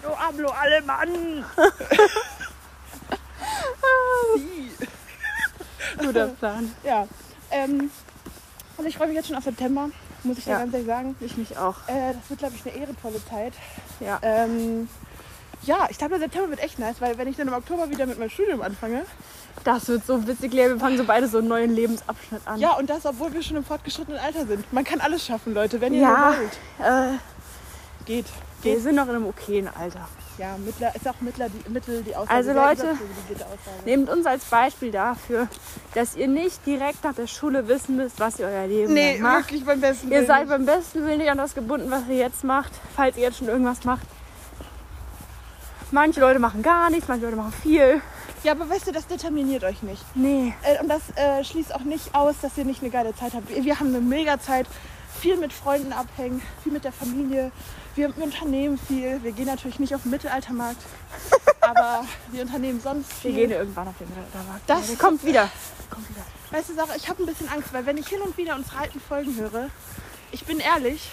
Yo 0.03 0.17
hablo 0.17 0.49
Alemann. 0.49 1.45
Sie. 4.35 4.71
Guter 5.97 6.27
Plan. 6.27 6.75
Ja, 6.83 7.07
ähm, 7.51 7.89
also 8.79 8.87
ich 8.89 8.97
freue 8.97 9.07
mich 9.07 9.15
jetzt 9.15 9.27
schon 9.27 9.35
auf 9.37 9.43
September, 9.43 9.89
muss 10.23 10.37
ich 10.39 10.45
dir 10.45 10.51
Ja. 10.51 10.59
ganz 10.59 10.73
ehrlich 10.73 10.87
sagen. 10.87 11.15
Ich 11.19 11.37
mich 11.37 11.57
auch. 11.57 11.75
Äh, 11.87 12.13
das 12.13 12.29
wird, 12.29 12.39
glaube 12.39 12.55
ich, 12.55 12.65
eine 12.65 12.81
ehrenvolle 12.81 13.23
Zeit. 13.25 13.53
Ja. 13.99 14.17
Ähm, 14.23 14.89
ja, 15.63 15.87
ich 15.89 15.97
glaube, 15.97 16.11
der 16.17 16.19
September 16.27 16.49
wird 16.49 16.61
echt 16.63 16.79
nice, 16.79 17.01
weil 17.01 17.17
wenn 17.17 17.27
ich 17.27 17.35
dann 17.35 17.47
im 17.49 17.53
Oktober 17.53 17.89
wieder 17.89 18.05
mit 18.05 18.17
meinem 18.17 18.29
Studium 18.29 18.61
anfange, 18.61 19.03
Das 19.65 19.87
wird 19.89 20.05
so 20.05 20.25
witzig, 20.25 20.53
Lea. 20.53 20.69
Wir 20.69 20.79
fangen 20.79 20.97
so 20.97 21.03
beide 21.03 21.27
so 21.27 21.39
einen 21.39 21.49
neuen 21.49 21.75
Lebensabschnitt 21.75 22.41
an. 22.47 22.59
ja, 22.59 22.77
und 22.77 22.89
das, 22.89 23.05
obwohl 23.05 23.33
wir 23.33 23.43
schon 23.43 23.57
im 23.57 23.65
fortgeschrittenen 23.65 24.17
Alter 24.19 24.45
sind. 24.47 24.71
Man 24.71 24.85
kann 24.85 25.01
alles 25.01 25.25
schaffen, 25.25 25.53
Leute, 25.53 25.81
wenn 25.81 25.93
ihr 25.93 26.01
Ja. 26.01 26.33
wollt. 26.37 26.53
Äh, 27.13 27.17
Geht. 28.05 28.25
wir 28.61 28.75
Geht. 28.75 28.83
sind 28.83 28.95
noch 28.95 29.03
in 29.09 29.15
einem 29.15 29.25
okayen 29.27 29.67
Alter. 29.67 30.07
Ja, 30.39 30.55
mittler, 30.57 30.95
ist 30.95 31.07
auch 31.07 31.19
mittler, 31.19 31.47
die, 31.49 31.69
mittel 31.69 32.01
die 32.01 32.15
Aussage. 32.15 32.33
Also, 32.33 32.53
Leute. 32.53 32.97
Nehmt 33.85 34.09
uns 34.09 34.25
als 34.25 34.45
Beispiel 34.45 34.89
dafür, 34.91 35.47
dass 35.93 36.15
ihr 36.15 36.27
nicht 36.29 36.65
direkt 36.65 37.03
nach 37.03 37.13
der 37.13 37.27
Schule 37.27 37.67
wissen 37.67 37.97
müsst, 37.97 38.19
was 38.19 38.39
ihr 38.39 38.47
euer 38.47 38.65
Leben 38.65 38.93
Nee, 38.93 39.17
macht. 39.19 39.43
wirklich 39.51 39.65
beim 39.65 39.81
besten 39.81 40.07
Ihr 40.07 40.17
Willen 40.17 40.27
seid 40.27 40.39
nicht. 40.47 40.49
beim 40.49 40.65
besten 40.65 41.05
Willen 41.05 41.17
nicht 41.19 41.29
an 41.29 41.37
das 41.37 41.53
gebunden, 41.53 41.91
was 41.91 42.03
ihr 42.07 42.15
jetzt 42.15 42.43
macht, 42.45 42.71
falls 42.95 43.17
ihr 43.17 43.23
jetzt 43.23 43.37
schon 43.39 43.49
irgendwas 43.49 43.83
macht. 43.83 44.07
Manche 45.91 46.19
Leute 46.21 46.39
machen 46.39 46.61
gar 46.61 46.89
nichts, 46.89 47.07
manche 47.07 47.25
Leute 47.25 47.35
machen 47.37 47.53
viel. 47.61 48.01
Ja, 48.43 48.53
aber 48.53 48.69
weißt 48.69 48.87
du, 48.87 48.91
das 48.93 49.07
determiniert 49.07 49.63
euch 49.65 49.83
nicht. 49.83 50.03
Nee. 50.15 50.53
Äh, 50.63 50.81
und 50.81 50.87
das 50.87 51.01
äh, 51.15 51.43
schließt 51.43 51.75
auch 51.75 51.81
nicht 51.83 52.15
aus, 52.15 52.35
dass 52.41 52.57
ihr 52.57 52.63
nicht 52.63 52.81
eine 52.81 52.91
geile 52.91 53.13
Zeit 53.15 53.33
habt. 53.33 53.49
Wir, 53.49 53.63
wir 53.65 53.79
haben 53.79 53.87
eine 53.87 53.99
mega 53.99 54.39
Zeit, 54.39 54.67
viel 55.21 55.37
mit 55.37 55.51
Freunden 55.53 55.93
abhängen, 55.93 56.41
viel 56.63 56.71
mit 56.71 56.83
der 56.83 56.91
Familie. 56.91 57.51
Wir, 57.95 58.15
wir 58.15 58.23
unternehmen 58.23 58.77
viel. 58.87 59.21
Wir 59.23 59.31
gehen 59.31 59.45
natürlich 59.47 59.79
nicht 59.79 59.93
auf 59.95 60.03
den 60.03 60.11
Mittelaltermarkt, 60.11 60.81
aber 61.61 62.05
wir 62.31 62.41
unternehmen 62.43 62.79
sonst 62.81 63.09
Wir 63.23 63.31
viel. 63.31 63.33
gehen 63.47 63.51
irgendwann 63.51 63.87
auf 63.87 63.97
den 63.97 64.07
Mittelaltermarkt. 64.09 64.61
Das- 64.69 64.87
Der 64.87 64.95
kommt 64.97 65.23
wieder. 65.25 65.49
Kommt 65.89 66.07
wieder. 66.09 66.21
Weißt 66.51 66.69
du, 66.69 66.75
Sarah, 66.75 66.95
ich 66.95 67.09
habe 67.09 67.23
ein 67.23 67.25
bisschen 67.25 67.49
Angst, 67.49 67.73
weil 67.73 67.85
wenn 67.87 67.97
ich 67.97 68.07
hin 68.07 68.21
und 68.21 68.37
wieder 68.37 68.55
uns 68.55 68.67
alten 68.79 68.99
Folgen 68.99 69.35
höre, 69.37 69.69
ich 70.31 70.45
bin 70.45 70.59
ehrlich, 70.59 71.09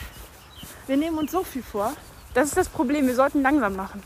wir 0.86 0.98
nehmen 0.98 1.16
uns 1.18 1.32
so 1.32 1.42
viel 1.44 1.62
vor. 1.62 1.94
Das 2.34 2.48
ist 2.48 2.56
das 2.58 2.68
Problem, 2.68 3.06
wir 3.06 3.14
sollten 3.14 3.40
langsam 3.40 3.74
machen. 3.74 4.02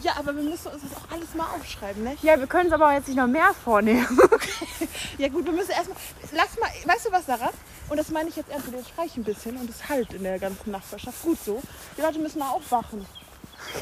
Ja, 0.00 0.12
aber 0.18 0.34
wir 0.34 0.42
müssen 0.42 0.68
uns 0.68 0.82
das 0.82 0.96
auch 0.96 1.12
alles 1.14 1.34
mal 1.34 1.46
aufschreiben, 1.58 2.04
ne? 2.04 2.16
Ja, 2.22 2.38
wir 2.38 2.46
können 2.46 2.68
es 2.68 2.72
aber 2.72 2.92
jetzt 2.94 3.08
nicht 3.08 3.16
noch 3.18 3.26
mehr 3.26 3.52
vornehmen. 3.64 4.06
Ja 5.18 5.28
gut, 5.28 5.44
wir 5.46 5.52
müssen 5.52 5.70
erstmal. 5.72 5.96
Lass 6.32 6.56
mal, 6.58 6.70
weißt 6.94 7.06
du 7.06 7.12
was, 7.12 7.26
Sarah? 7.26 7.50
Und 7.88 7.96
das 7.96 8.10
meine 8.10 8.28
ich 8.28 8.36
jetzt 8.36 8.50
ernst, 8.50 8.68
jetzt 8.70 8.90
schrei 8.94 9.06
ich 9.06 9.16
ein 9.16 9.24
bisschen 9.24 9.56
und 9.56 9.70
es 9.70 9.88
halt 9.88 10.12
in 10.12 10.22
der 10.22 10.38
ganzen 10.38 10.70
Nachbarschaft. 10.70 11.22
Gut 11.22 11.38
so. 11.44 11.62
Die 11.96 12.02
Leute 12.02 12.18
müssen 12.18 12.38
mal 12.38 12.50
aufwachen. 12.50 13.06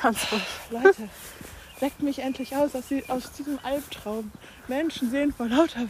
Ganz 0.03 0.19
ruhig. 0.31 0.43
Leute, 0.71 1.09
weckt 1.81 2.03
mich 2.03 2.21
endlich 2.21 2.55
aus 2.57 2.75
aus, 2.75 2.85
aus 3.09 3.33
diesem 3.33 3.59
Albtraum. 3.63 4.31
Menschen 4.69 5.11
sehen 5.11 5.33
vor 5.33 5.47
lauter 5.47 5.87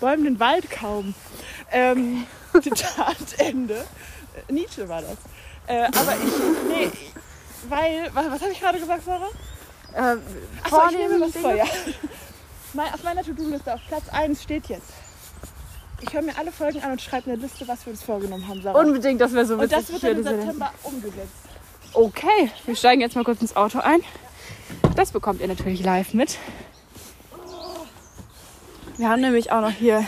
Bäumen 0.00 0.24
den 0.24 0.40
Wald 0.40 0.70
kaum. 0.70 1.14
Ähm, 1.70 2.26
Zitat 2.60 3.16
Ende. 3.38 3.86
Äh, 4.48 4.52
Nietzsche 4.52 4.88
war 4.88 5.02
das. 5.02 5.16
Äh, 5.66 5.84
aber 5.84 6.16
ich, 6.16 6.68
nee, 6.68 6.90
weil, 7.68 8.10
was, 8.14 8.30
was 8.30 8.40
habe 8.42 8.52
ich 8.52 8.60
gerade 8.60 8.80
gesagt, 8.80 9.04
Sarah? 9.04 9.28
Ähm, 9.94 10.20
Achso, 10.62 10.80
ich 10.90 10.96
nehme 10.96 11.20
was 11.20 11.36
vor, 11.36 11.54
ja. 11.54 11.64
Auf 11.64 13.02
meiner 13.02 13.22
To-Do-Liste 13.22 13.74
auf 13.74 13.80
Platz 13.88 14.08
1 14.10 14.42
steht 14.42 14.66
jetzt. 14.66 14.92
Ich 16.00 16.12
höre 16.14 16.22
mir 16.22 16.36
alle 16.38 16.50
Folgen 16.52 16.80
an 16.82 16.92
und 16.92 17.02
schreibe 17.02 17.30
eine 17.30 17.40
Liste, 17.40 17.66
was 17.68 17.84
wir 17.86 17.92
uns 17.92 18.02
vorgenommen 18.02 18.46
haben, 18.48 18.62
Sarah. 18.62 18.78
Unbedingt, 18.80 19.20
das 19.20 19.32
wäre 19.32 19.44
so 19.46 19.54
und 19.54 19.60
witzig. 19.60 19.78
das 19.78 19.88
wird 19.88 19.96
Ich 20.02 20.24
dann 20.24 20.34
im 20.34 20.40
September 20.40 20.72
umgesetzt. 20.82 21.32
Okay, 21.92 22.50
wir 22.66 22.76
steigen 22.76 23.00
jetzt 23.00 23.16
mal 23.16 23.24
kurz 23.24 23.40
ins 23.42 23.56
Auto 23.56 23.80
ein. 23.80 24.00
Das 24.96 25.10
bekommt 25.12 25.40
ihr 25.40 25.48
natürlich 25.48 25.82
live 25.84 26.14
mit. 26.14 26.38
Wir 28.96 29.08
haben 29.08 29.20
nämlich 29.20 29.50
auch 29.52 29.60
noch 29.60 29.70
hier. 29.70 30.04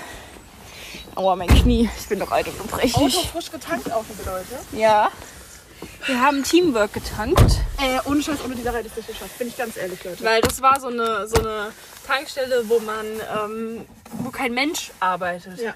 Aua, 1.14 1.36
mein 1.36 1.48
Knie. 1.48 1.90
Ich 1.98 2.08
bin 2.08 2.18
doch 2.18 2.30
alt 2.30 2.46
und 2.46 2.54
Auto 2.54 2.68
gebrechlich. 2.68 3.28
frisch 3.30 3.50
getankt 3.50 3.92
auch, 3.92 4.04
liebe 4.08 4.28
Leute. 4.30 4.58
Ja. 4.80 5.10
Wir 6.06 6.20
haben 6.20 6.42
Teamwork 6.42 6.92
getankt, 6.94 7.58
Äh, 7.80 7.98
ohne 8.08 8.22
Scheiß, 8.22 8.38
ohne 8.44 8.54
diese 8.54 8.72
Reise 8.72 8.86
ist 8.88 8.96
das 8.96 9.08
nicht 9.08 9.18
geschafft. 9.18 9.38
Bin 9.38 9.48
ich 9.48 9.56
ganz 9.56 9.76
ehrlich, 9.76 10.02
Leute. 10.04 10.24
weil 10.24 10.40
das 10.40 10.62
war 10.62 10.80
so 10.80 10.88
eine, 10.88 11.26
so 11.26 11.36
eine 11.40 11.70
Tankstelle, 12.06 12.68
wo 12.68 12.78
man, 12.80 13.06
ähm, 13.06 13.86
wo 14.14 14.30
kein 14.30 14.52
Mensch 14.54 14.90
arbeitet. 15.00 15.58
Ja. 15.60 15.74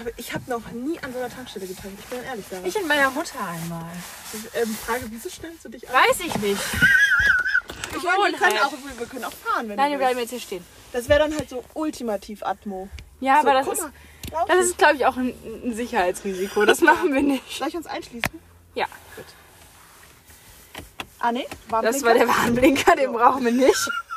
Aber 0.00 0.10
ich 0.16 0.32
habe 0.32 0.48
noch 0.48 0.70
nie 0.70 0.98
an 1.00 1.12
so 1.12 1.18
einer 1.18 1.28
Tankstelle 1.28 1.66
getankt. 1.66 1.98
Ich 1.98 2.06
bin 2.06 2.22
ehrlich, 2.22 2.44
Sarah. 2.48 2.66
Ich 2.66 2.76
und 2.76 2.86
meine 2.86 3.10
Mutter 3.10 3.38
einmal. 3.40 3.90
ähm, 4.54 4.76
frage, 4.86 5.02
wieso 5.10 5.28
stellst 5.28 5.64
du 5.64 5.68
dich 5.68 5.88
an? 5.88 5.94
Weiß 5.94 6.20
ich 6.20 6.34
nicht. 6.36 6.60
Ich 7.96 8.04
meine, 8.04 8.32
wir 8.32 8.38
können, 8.38 8.58
auch, 8.58 8.72
wir 8.98 9.06
können 9.06 9.24
auch 9.24 9.32
fahren, 9.32 9.68
wenn 9.68 9.76
Nein, 9.76 9.90
wir 9.92 9.98
bleiben 9.98 10.20
jetzt 10.20 10.30
hier 10.30 10.38
stehen. 10.40 10.64
Das 10.92 11.08
wäre 11.08 11.20
dann 11.20 11.34
halt 11.34 11.48
so 11.48 11.64
ultimativ 11.74 12.42
Atmo. 12.44 12.88
Ja, 13.18 13.40
so, 13.42 13.48
aber 13.48 13.54
das 13.58 13.66
ist, 13.66 13.80
mal, 13.82 14.44
das 14.46 14.66
ist, 14.66 14.78
glaube 14.78 14.96
ich, 14.96 15.06
auch 15.06 15.16
ein, 15.16 15.34
ein 15.64 15.74
Sicherheitsrisiko. 15.74 16.64
Das 16.64 16.80
machen 16.82 17.12
wir 17.12 17.22
nicht. 17.22 17.58
Soll 17.58 17.68
ich 17.68 17.76
uns 17.76 17.86
einschließen? 17.86 18.30
Ja, 18.74 18.86
Ah, 21.18 21.32
nee. 21.32 21.46
das 21.82 22.02
war 22.02 22.14
der 22.14 22.28
Warnblinker, 22.28 22.94
den 22.94 23.12
brauchen 23.12 23.44
wir 23.44 23.52
nicht. 23.52 23.88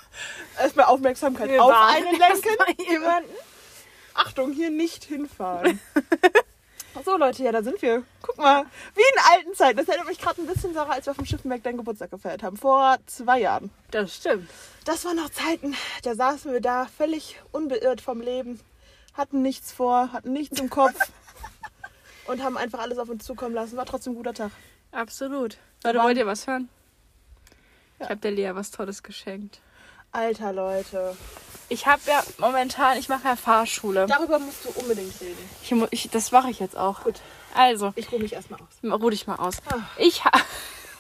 Erstmal 0.60 0.86
Aufmerksamkeit 0.86 1.50
Wir 1.50 1.64
auf 1.64 1.74
einen 1.74 2.18
lenken. 2.18 3.30
Achtung, 4.14 4.52
hier 4.52 4.70
nicht 4.70 5.06
hinfahren. 5.06 5.80
so, 7.06 7.18
Leute, 7.18 7.44
ja, 7.44 7.52
da 7.52 7.64
sind 7.64 7.82
wir. 7.82 8.04
Guck 8.22 8.38
mal, 8.38 8.66
wie 8.96 9.02
in 9.02 9.38
alten 9.38 9.56
Zeiten. 9.56 9.78
Das 9.78 9.88
erinnert 9.88 10.08
mich 10.08 10.20
gerade 10.20 10.42
ein 10.42 10.48
bisschen, 10.48 10.74
Sarah, 10.74 10.94
als 10.94 11.06
wir 11.06 11.12
auf 11.12 11.18
dem 11.18 11.26
Schiffenberg 11.26 11.64
deinen 11.64 11.78
Geburtstag 11.78 12.12
gefeiert 12.12 12.44
haben. 12.44 12.58
Vor 12.58 12.98
zwei 13.06 13.40
Jahren. 13.40 13.72
Das 13.92 14.16
stimmt. 14.16 14.50
Das 14.86 15.06
waren 15.06 15.16
noch 15.16 15.30
Zeiten, 15.30 15.76
da 16.04 16.16
saßen 16.16 16.52
wir 16.52 16.62
da 16.62 16.86
völlig 16.86 17.40
unbeirrt 17.52 18.02
vom 18.02 18.20
Leben, 18.20 18.60
hatten 19.14 19.42
nichts 19.42 19.72
vor, 19.72 20.12
hatten 20.12 20.34
nichts 20.34 20.60
im 20.60 20.70
Kopf 20.70 20.98
und 22.28 22.44
haben 22.44 22.58
einfach 22.58 22.80
alles 22.80 22.98
auf 22.98 23.10
uns 23.10 23.26
zukommen 23.26 23.56
lassen. 23.56 23.78
War 23.78 23.86
trotzdem 23.86 24.14
ein 24.14 24.18
guter 24.18 24.34
Tag. 24.34 24.52
Absolut. 24.92 25.58
Leute, 25.84 26.00
wollt 26.00 26.18
ihr 26.18 26.26
was 26.26 26.48
hören? 26.48 26.70
Ja. 28.00 28.06
Ich 28.06 28.10
habe 28.10 28.22
der 28.22 28.32
Lea 28.32 28.52
was 28.54 28.72
Tolles 28.72 29.04
geschenkt. 29.04 29.62
Alter, 30.12 30.54
Leute. 30.54 31.16
Ich 31.70 31.88
habe 31.88 32.02
ja 32.08 32.22
momentan, 32.38 32.98
ich 32.98 33.08
mache 33.08 33.28
ja 33.30 33.36
Fahrschule. 33.36 34.06
Darüber 34.08 34.40
musst 34.40 34.66
du 34.66 34.70
unbedingt 34.82 35.20
reden. 35.22 35.38
Ich, 35.64 35.72
mu- 35.72 35.88
ich, 35.92 36.10
das 36.10 36.32
mache 36.32 36.50
ich 36.50 36.60
jetzt 36.60 36.76
auch. 36.78 37.04
Gut. 37.04 37.22
Also, 37.54 37.94
Ich 37.96 38.12
ruhe 38.12 38.20
mich 38.20 38.34
erstmal 38.34 38.60
aus. 38.62 39.02
ruh 39.02 39.10
dich 39.10 39.26
mal 39.28 39.36
aus. 39.36 39.58
Ah. 39.70 39.80
Ich, 39.98 40.26
ha 40.26 40.32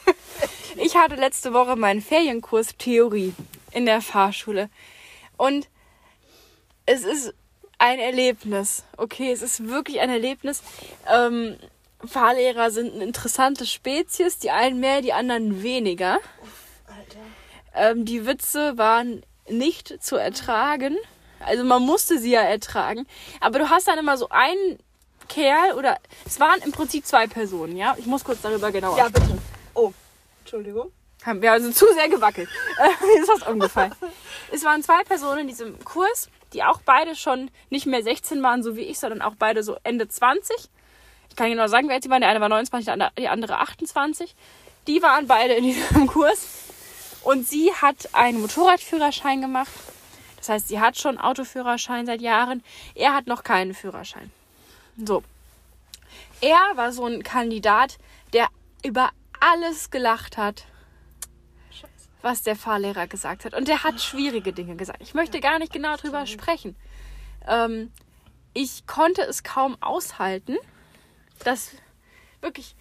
ich 0.77 0.95
hatte 0.95 1.15
letzte 1.15 1.53
Woche 1.53 1.75
meinen 1.75 2.01
Ferienkurs 2.01 2.69
Theorie 2.77 3.33
in 3.71 3.85
der 3.85 4.01
Fahrschule. 4.01 4.69
Und 5.37 5.67
es 6.85 7.03
ist 7.03 7.33
ein 7.77 7.99
Erlebnis. 7.99 8.83
Okay, 8.95 9.31
es 9.31 9.41
ist 9.41 9.67
wirklich 9.67 9.99
ein 9.99 10.09
Erlebnis. 10.09 10.61
Ähm, 11.11 11.57
Fahrlehrer 12.05 12.71
sind 12.71 12.93
eine 12.93 13.03
interessante 13.03 13.65
Spezies. 13.65 14.39
Die 14.39 14.51
einen 14.51 14.79
mehr, 14.79 15.01
die 15.01 15.11
anderen 15.13 15.63
weniger. 15.63 16.19
Ähm, 17.73 18.05
die 18.05 18.25
Witze 18.25 18.77
waren 18.77 19.23
nicht 19.49 20.01
zu 20.03 20.15
ertragen. 20.17 20.97
Also 21.39 21.63
man 21.63 21.81
musste 21.81 22.19
sie 22.19 22.31
ja 22.31 22.41
ertragen. 22.41 23.07
Aber 23.39 23.59
du 23.59 23.69
hast 23.69 23.87
dann 23.87 23.97
immer 23.97 24.17
so 24.17 24.29
einen 24.29 24.77
Kerl 25.27 25.73
oder 25.73 25.97
es 26.25 26.39
waren 26.39 26.61
im 26.61 26.71
Prinzip 26.71 27.05
zwei 27.05 27.25
Personen, 27.27 27.77
ja? 27.77 27.95
Ich 27.97 28.05
muss 28.05 28.23
kurz 28.23 28.41
darüber 28.41 28.71
genauer 28.71 28.97
Ja, 28.97 29.07
bitte. 29.07 29.37
Oh, 29.73 29.91
Entschuldigung. 30.41 30.91
haben 31.25 31.41
wir 31.41 31.51
also 31.53 31.71
zu 31.71 31.85
sehr 31.93 32.09
gewackelt. 32.09 32.49
Äh, 32.79 33.05
Mir 33.05 33.21
ist 33.23 33.29
was 33.29 33.47
umgefallen. 33.47 33.93
Es 34.51 34.63
waren 34.65 34.83
zwei 34.83 35.03
Personen 35.03 35.39
in 35.41 35.47
diesem 35.47 35.83
Kurs, 35.85 36.29
die 36.53 36.63
auch 36.63 36.81
beide 36.85 37.15
schon 37.15 37.49
nicht 37.69 37.85
mehr 37.85 38.03
16 38.03 38.43
waren, 38.43 38.61
so 38.61 38.75
wie 38.75 38.81
ich, 38.81 38.99
sondern 38.99 39.21
auch 39.21 39.35
beide 39.39 39.63
so 39.63 39.77
Ende 39.83 40.07
20. 40.07 40.55
Ich 41.29 41.35
kann 41.37 41.49
genau 41.49 41.67
sagen, 41.67 41.87
wer 41.87 41.95
jetzt 41.95 42.03
die 42.05 42.09
waren. 42.09 42.21
Der 42.21 42.29
eine 42.29 42.41
war 42.41 42.49
29, 42.49 42.85
der 42.85 42.93
andere- 42.93 43.11
die 43.17 43.27
andere 43.29 43.59
28. 43.59 44.35
Die 44.87 45.01
waren 45.01 45.27
beide 45.27 45.53
in 45.53 45.63
diesem 45.63 46.07
Kurs. 46.07 46.45
Und 47.23 47.47
sie 47.47 47.71
hat 47.73 48.13
einen 48.13 48.41
Motorradführerschein 48.41 49.41
gemacht. 49.41 49.71
Das 50.37 50.49
heißt, 50.49 50.67
sie 50.69 50.79
hat 50.79 50.97
schon 50.97 51.19
Autoführerschein 51.19 52.05
seit 52.05 52.21
Jahren. 52.21 52.63
Er 52.95 53.13
hat 53.13 53.27
noch 53.27 53.43
keinen 53.43 53.73
Führerschein. 53.73 54.31
So. 54.97 55.23
Er 56.41 56.59
war 56.75 56.91
so 56.91 57.05
ein 57.05 57.21
Kandidat, 57.21 57.99
der 58.33 58.47
über 58.83 59.11
alles 59.39 59.91
gelacht 59.91 60.37
hat, 60.37 60.65
was 62.23 62.41
der 62.41 62.55
Fahrlehrer 62.55 63.07
gesagt 63.07 63.45
hat. 63.45 63.53
Und 63.53 63.67
der 63.67 63.83
hat 63.83 64.01
schwierige 64.01 64.51
Dinge 64.51 64.75
gesagt. 64.75 65.01
Ich 65.01 65.13
möchte 65.13 65.39
gar 65.39 65.59
nicht 65.59 65.73
genau 65.73 65.95
drüber 65.97 66.25
sprechen. 66.25 66.75
Ähm, 67.47 67.91
ich 68.53 68.85
konnte 68.87 69.21
es 69.21 69.43
kaum 69.43 69.77
aushalten. 69.81 70.57
Das 71.43 71.71
wirklich 72.41 72.75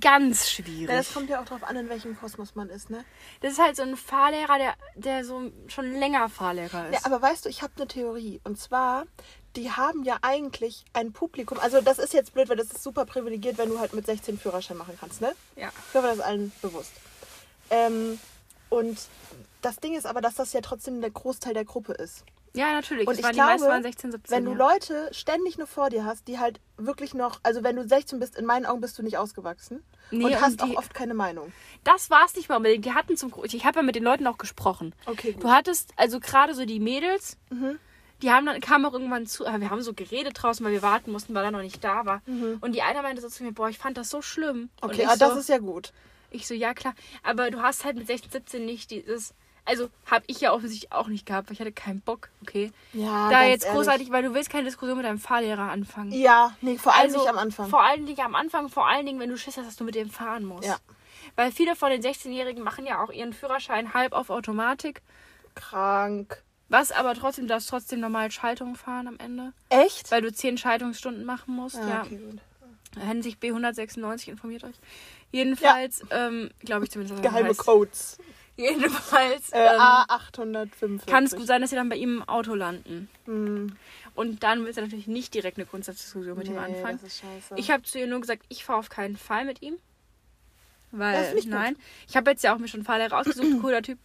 ganz 0.00 0.50
schwierig. 0.50 0.88
Ja, 0.88 0.96
das 0.96 1.12
kommt 1.12 1.28
ja 1.30 1.40
auch 1.40 1.44
drauf 1.44 1.64
an, 1.64 1.76
in 1.76 1.88
welchem 1.88 2.16
Kosmos 2.18 2.54
man 2.54 2.68
ist, 2.70 2.90
ne? 2.90 3.04
Das 3.40 3.52
ist 3.52 3.58
halt 3.58 3.76
so 3.76 3.82
ein 3.82 3.96
Fahrlehrer, 3.96 4.58
der, 4.58 4.74
der 4.94 5.24
so 5.24 5.50
schon 5.68 5.92
länger 5.92 6.28
Fahrlehrer 6.28 6.90
Ja, 6.90 6.98
ist. 6.98 7.06
aber 7.06 7.20
weißt 7.20 7.44
du, 7.44 7.48
ich 7.48 7.62
habe 7.62 7.72
eine 7.76 7.86
Theorie. 7.88 8.40
Und 8.44 8.58
zwar, 8.58 9.04
die 9.56 9.70
haben 9.72 10.04
ja 10.04 10.18
eigentlich 10.22 10.84
ein 10.92 11.12
Publikum. 11.12 11.58
Also, 11.58 11.80
das 11.80 11.98
ist 11.98 12.12
jetzt 12.14 12.32
blöd, 12.34 12.48
weil 12.48 12.56
das 12.56 12.68
ist 12.70 12.82
super 12.82 13.04
privilegiert, 13.04 13.58
wenn 13.58 13.68
du 13.70 13.78
halt 13.80 13.92
mit 13.92 14.06
16 14.06 14.38
Führerschein 14.38 14.76
machen 14.76 14.96
kannst, 15.00 15.20
ne? 15.20 15.34
Ja. 15.56 15.68
Ich 15.88 15.94
hoffe, 15.94 16.06
das 16.06 16.16
ist 16.18 16.22
allen 16.24 16.52
bewusst. 16.62 16.92
Ähm, 17.70 18.18
und 18.70 18.98
das 19.62 19.76
Ding 19.76 19.94
ist 19.96 20.06
aber, 20.06 20.20
dass 20.20 20.34
das 20.36 20.52
ja 20.52 20.60
trotzdem 20.60 21.00
der 21.00 21.10
Großteil 21.10 21.54
der 21.54 21.64
Gruppe 21.64 21.92
ist. 21.92 22.24
Ja, 22.54 22.72
natürlich. 22.72 23.06
Und 23.08 23.16
ich 23.16 23.22
waren, 23.22 23.32
die 23.32 23.36
glaube, 23.36 23.50
meisten 23.52 23.68
waren 23.68 23.82
16, 23.82 24.12
17. 24.12 24.36
Wenn 24.36 24.44
du 24.44 24.52
ja. 24.52 24.56
Leute 24.56 25.08
ständig 25.12 25.58
nur 25.58 25.66
vor 25.66 25.90
dir 25.90 26.04
hast, 26.04 26.28
die 26.28 26.38
halt 26.38 26.60
wirklich 26.76 27.14
noch, 27.14 27.40
also 27.42 27.62
wenn 27.62 27.76
du 27.76 27.86
16 27.88 28.18
bist, 28.18 28.36
in 28.36 28.44
meinen 28.44 28.66
Augen 28.66 28.80
bist 28.80 28.98
du 28.98 29.02
nicht 29.02 29.16
ausgewachsen 29.18 29.82
Nee, 30.10 30.24
und 30.24 30.32
und 30.34 30.40
hast 30.40 30.60
die- 30.60 30.64
auch 30.76 30.78
oft 30.78 30.92
keine 30.94 31.14
Meinung. 31.14 31.52
Das 31.84 32.10
war 32.10 32.24
es 32.26 32.34
nicht 32.36 32.48
mal 32.48 32.56
unbedingt. 32.56 32.84
Die 32.84 32.92
hatten 32.92 33.16
zum 33.16 33.32
Ich 33.44 33.64
habe 33.64 33.78
ja 33.78 33.82
mit 33.82 33.94
den 33.94 34.04
Leuten 34.04 34.26
auch 34.26 34.38
gesprochen. 34.38 34.94
Okay, 35.06 35.32
gut. 35.32 35.44
Du 35.44 35.50
hattest, 35.50 35.92
also 35.96 36.20
gerade 36.20 36.54
so 36.54 36.64
die 36.66 36.80
Mädels, 36.80 37.38
Mhm. 37.50 37.78
die 38.20 38.30
haben 38.30 38.44
dann, 38.46 38.60
kamen 38.60 38.84
auch 38.84 38.92
irgendwann 38.92 39.26
zu, 39.26 39.46
aber 39.46 39.60
wir 39.60 39.70
haben 39.70 39.82
so 39.82 39.94
geredet 39.94 40.34
draußen, 40.40 40.64
weil 40.64 40.72
wir 40.72 40.82
warten 40.82 41.10
mussten, 41.10 41.34
weil 41.34 41.44
er 41.44 41.50
noch 41.50 41.62
nicht 41.62 41.82
da 41.82 42.04
war. 42.06 42.22
Und 42.60 42.74
die 42.74 42.82
eine 42.82 43.02
meinte 43.02 43.22
so 43.22 43.28
zu 43.28 43.42
mir, 43.44 43.52
boah, 43.52 43.68
ich 43.68 43.78
fand 43.78 43.96
das 43.96 44.10
so 44.10 44.20
schlimm. 44.22 44.58
Mhm. 44.58 44.70
Okay, 44.82 45.06
ah, 45.06 45.16
das 45.16 45.32
so, 45.34 45.40
ist 45.40 45.48
ja 45.48 45.58
gut. 45.58 45.92
Ich 46.30 46.46
so, 46.46 46.54
ja 46.54 46.72
klar. 46.74 46.94
Aber 47.22 47.50
du 47.50 47.60
hast 47.62 47.84
halt 47.84 47.96
mit 47.96 48.06
16, 48.06 48.30
17 48.30 48.64
nicht 48.66 48.90
dieses, 48.90 49.34
also 49.64 49.90
habe 50.10 50.24
ich 50.26 50.40
ja 50.40 50.52
offensichtlich 50.52 50.92
auch 50.92 51.08
nicht 51.08 51.26
gehabt, 51.26 51.48
weil 51.48 51.54
ich 51.54 51.60
hatte 51.60 51.72
keinen 51.72 52.00
Bock, 52.00 52.30
okay. 52.42 52.72
Ja, 52.92 53.30
da 53.30 53.44
jetzt 53.44 53.64
ehrlich. 53.64 53.76
großartig, 53.76 54.10
weil 54.10 54.22
du 54.22 54.34
willst 54.34 54.50
keine 54.50 54.64
Diskussion 54.64 54.96
mit 54.96 55.06
deinem 55.06 55.18
Fahrlehrer 55.18 55.70
anfangen. 55.70 56.12
Ja, 56.12 56.56
nee, 56.60 56.78
vor 56.78 56.94
allem 56.94 57.04
Also, 57.04 57.18
nicht 57.18 57.28
am 57.28 57.38
Anfang. 57.38 57.68
Vor 57.68 57.82
allen 57.82 58.06
Dingen 58.06 58.20
am 58.20 58.34
Anfang, 58.34 58.68
vor 58.68 58.86
allen 58.86 59.06
Dingen, 59.06 59.20
wenn 59.20 59.30
du 59.30 59.36
Schiss 59.36 59.56
hast, 59.56 59.66
dass 59.66 59.76
du 59.76 59.84
mit 59.84 59.94
dem 59.94 60.10
fahren 60.10 60.44
musst. 60.44 60.68
Ja. 60.68 60.78
Weil 61.36 61.52
viele 61.52 61.76
von 61.76 61.90
den 61.90 62.02
16-Jährigen 62.02 62.62
machen 62.62 62.86
ja 62.86 63.02
auch 63.02 63.10
ihren 63.10 63.32
Führerschein 63.32 63.94
halb 63.94 64.12
auf 64.12 64.30
Automatik. 64.30 65.02
Krank. 65.54 66.42
Was 66.68 66.90
aber 66.90 67.14
trotzdem, 67.14 67.44
du 67.44 67.48
darfst 67.48 67.68
trotzdem 67.68 68.00
normal 68.00 68.30
Schaltung 68.30 68.76
fahren 68.76 69.06
am 69.06 69.18
Ende. 69.18 69.52
Echt? 69.68 70.10
Weil 70.10 70.22
du 70.22 70.32
10 70.32 70.58
Schaltungsstunden 70.58 71.24
machen 71.24 71.54
musst. 71.54 71.76
Ah, 71.76 71.88
ja. 71.88 72.02
okay, 72.02 72.16
gut. 72.16 72.40
Hinsicht 73.00 73.42
B196 73.42 74.28
informiert 74.28 74.64
euch. 74.64 74.76
Jedenfalls, 75.30 76.02
ähm, 76.10 76.50
glaube 76.60 76.84
ich 76.84 76.90
zumindest. 76.90 77.22
Geheime. 77.22 77.54
Codes. 77.54 78.18
Jedenfalls 78.56 79.50
Äh, 79.52 79.64
ähm, 79.74 79.80
A845. 79.80 81.06
kann 81.06 81.24
es 81.24 81.34
gut 81.34 81.46
sein, 81.46 81.60
dass 81.62 81.70
sie 81.70 81.76
dann 81.76 81.88
bei 81.88 81.96
ihm 81.96 82.18
im 82.18 82.28
Auto 82.28 82.54
landen. 82.54 83.08
Hm, 83.24 83.76
Und 84.14 84.42
dann 84.42 84.64
willst 84.64 84.76
du 84.78 84.82
natürlich 84.82 85.06
nicht 85.06 85.32
direkt 85.34 85.56
eine 85.56 85.66
Grundsatzdiskussion 85.66 86.36
mit 86.36 86.46
ihm 86.48 86.54
nee, 86.54 86.58
anfangen. 86.58 86.98
Das 87.02 87.12
ist 87.12 87.20
scheiße. 87.20 87.54
Ich 87.56 87.70
habe 87.70 87.82
zu 87.82 87.98
ihr 87.98 88.06
nur 88.06 88.20
gesagt, 88.20 88.42
ich 88.48 88.64
fahre 88.64 88.78
auf 88.78 88.88
keinen 88.90 89.16
Fall 89.16 89.44
mit 89.44 89.62
ihm. 89.62 89.76
Weil, 90.90 91.34
ich 91.38 91.44
gut. 91.44 91.52
nein. 91.52 91.76
Ich 92.06 92.16
habe 92.16 92.30
jetzt 92.30 92.44
ja 92.44 92.54
auch 92.54 92.58
mir 92.58 92.68
schon 92.68 92.84
Fahrlehrer 92.84 93.18
ausgesucht, 93.18 93.62
cooler 93.62 93.80
Typ. 93.82 93.98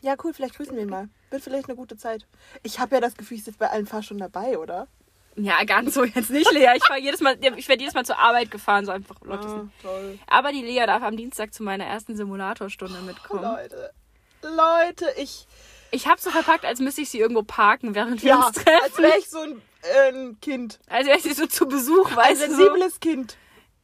ja, 0.00 0.16
cool, 0.24 0.32
vielleicht 0.32 0.56
grüßen 0.56 0.74
wir 0.74 0.82
ihn 0.82 0.88
mal. 0.88 1.08
Wird 1.30 1.42
vielleicht 1.42 1.68
eine 1.68 1.76
gute 1.76 1.98
Zeit. 1.98 2.24
Ich 2.62 2.78
habe 2.80 2.94
ja 2.94 3.00
das 3.02 3.16
Gefühl, 3.16 3.36
ich 3.36 3.44
sitze 3.44 3.58
bei 3.58 3.68
allen 3.70 3.86
Fahrstunden 3.86 4.30
dabei, 4.30 4.56
oder? 4.58 4.88
Ja, 5.36 5.62
ganz 5.64 5.94
so 5.94 6.04
jetzt 6.04 6.30
nicht, 6.30 6.50
Lea. 6.52 6.68
Ich, 6.76 6.84
fahr 6.84 6.98
jedes 6.98 7.20
Mal, 7.20 7.36
ich 7.56 7.68
werde 7.68 7.80
jedes 7.82 7.94
Mal 7.94 8.04
zur 8.04 8.18
Arbeit 8.18 8.50
gefahren, 8.50 8.84
so 8.86 8.92
einfach. 8.92 9.16
Ah, 9.28 9.64
toll. 9.82 10.18
Aber 10.26 10.52
die 10.52 10.62
Lea 10.62 10.84
darf 10.86 11.02
am 11.02 11.16
Dienstag 11.16 11.52
zu 11.52 11.62
meiner 11.62 11.84
ersten 11.84 12.16
Simulatorstunde 12.16 12.98
mitkommen. 13.00 13.42
Leute. 13.42 13.90
Leute, 14.42 15.06
ich. 15.18 15.46
Ich 15.90 16.08
habe 16.08 16.20
so 16.20 16.30
verpackt, 16.30 16.64
als 16.64 16.80
müsste 16.80 17.02
ich 17.02 17.10
sie 17.10 17.18
irgendwo 17.20 17.42
parken, 17.42 17.94
während 17.94 18.22
wir 18.22 18.30
Ja, 18.30 18.46
uns 18.46 18.56
treffen. 18.56 18.82
als 18.82 18.98
wäre 18.98 19.18
ich 19.18 19.28
so 19.28 19.38
ein, 19.40 19.62
äh, 19.82 20.08
ein 20.12 20.40
Kind. 20.40 20.80
Also 20.88 21.08
wäre 21.08 21.18
ich 21.18 21.34
so 21.34 21.46
zu 21.46 21.66
Besuch, 21.66 22.10
Ein 22.10 22.16
weißt 22.16 22.42
du. 22.42 22.50
So, 22.50 22.56
sensibles 22.56 23.00
Kind 23.00 23.36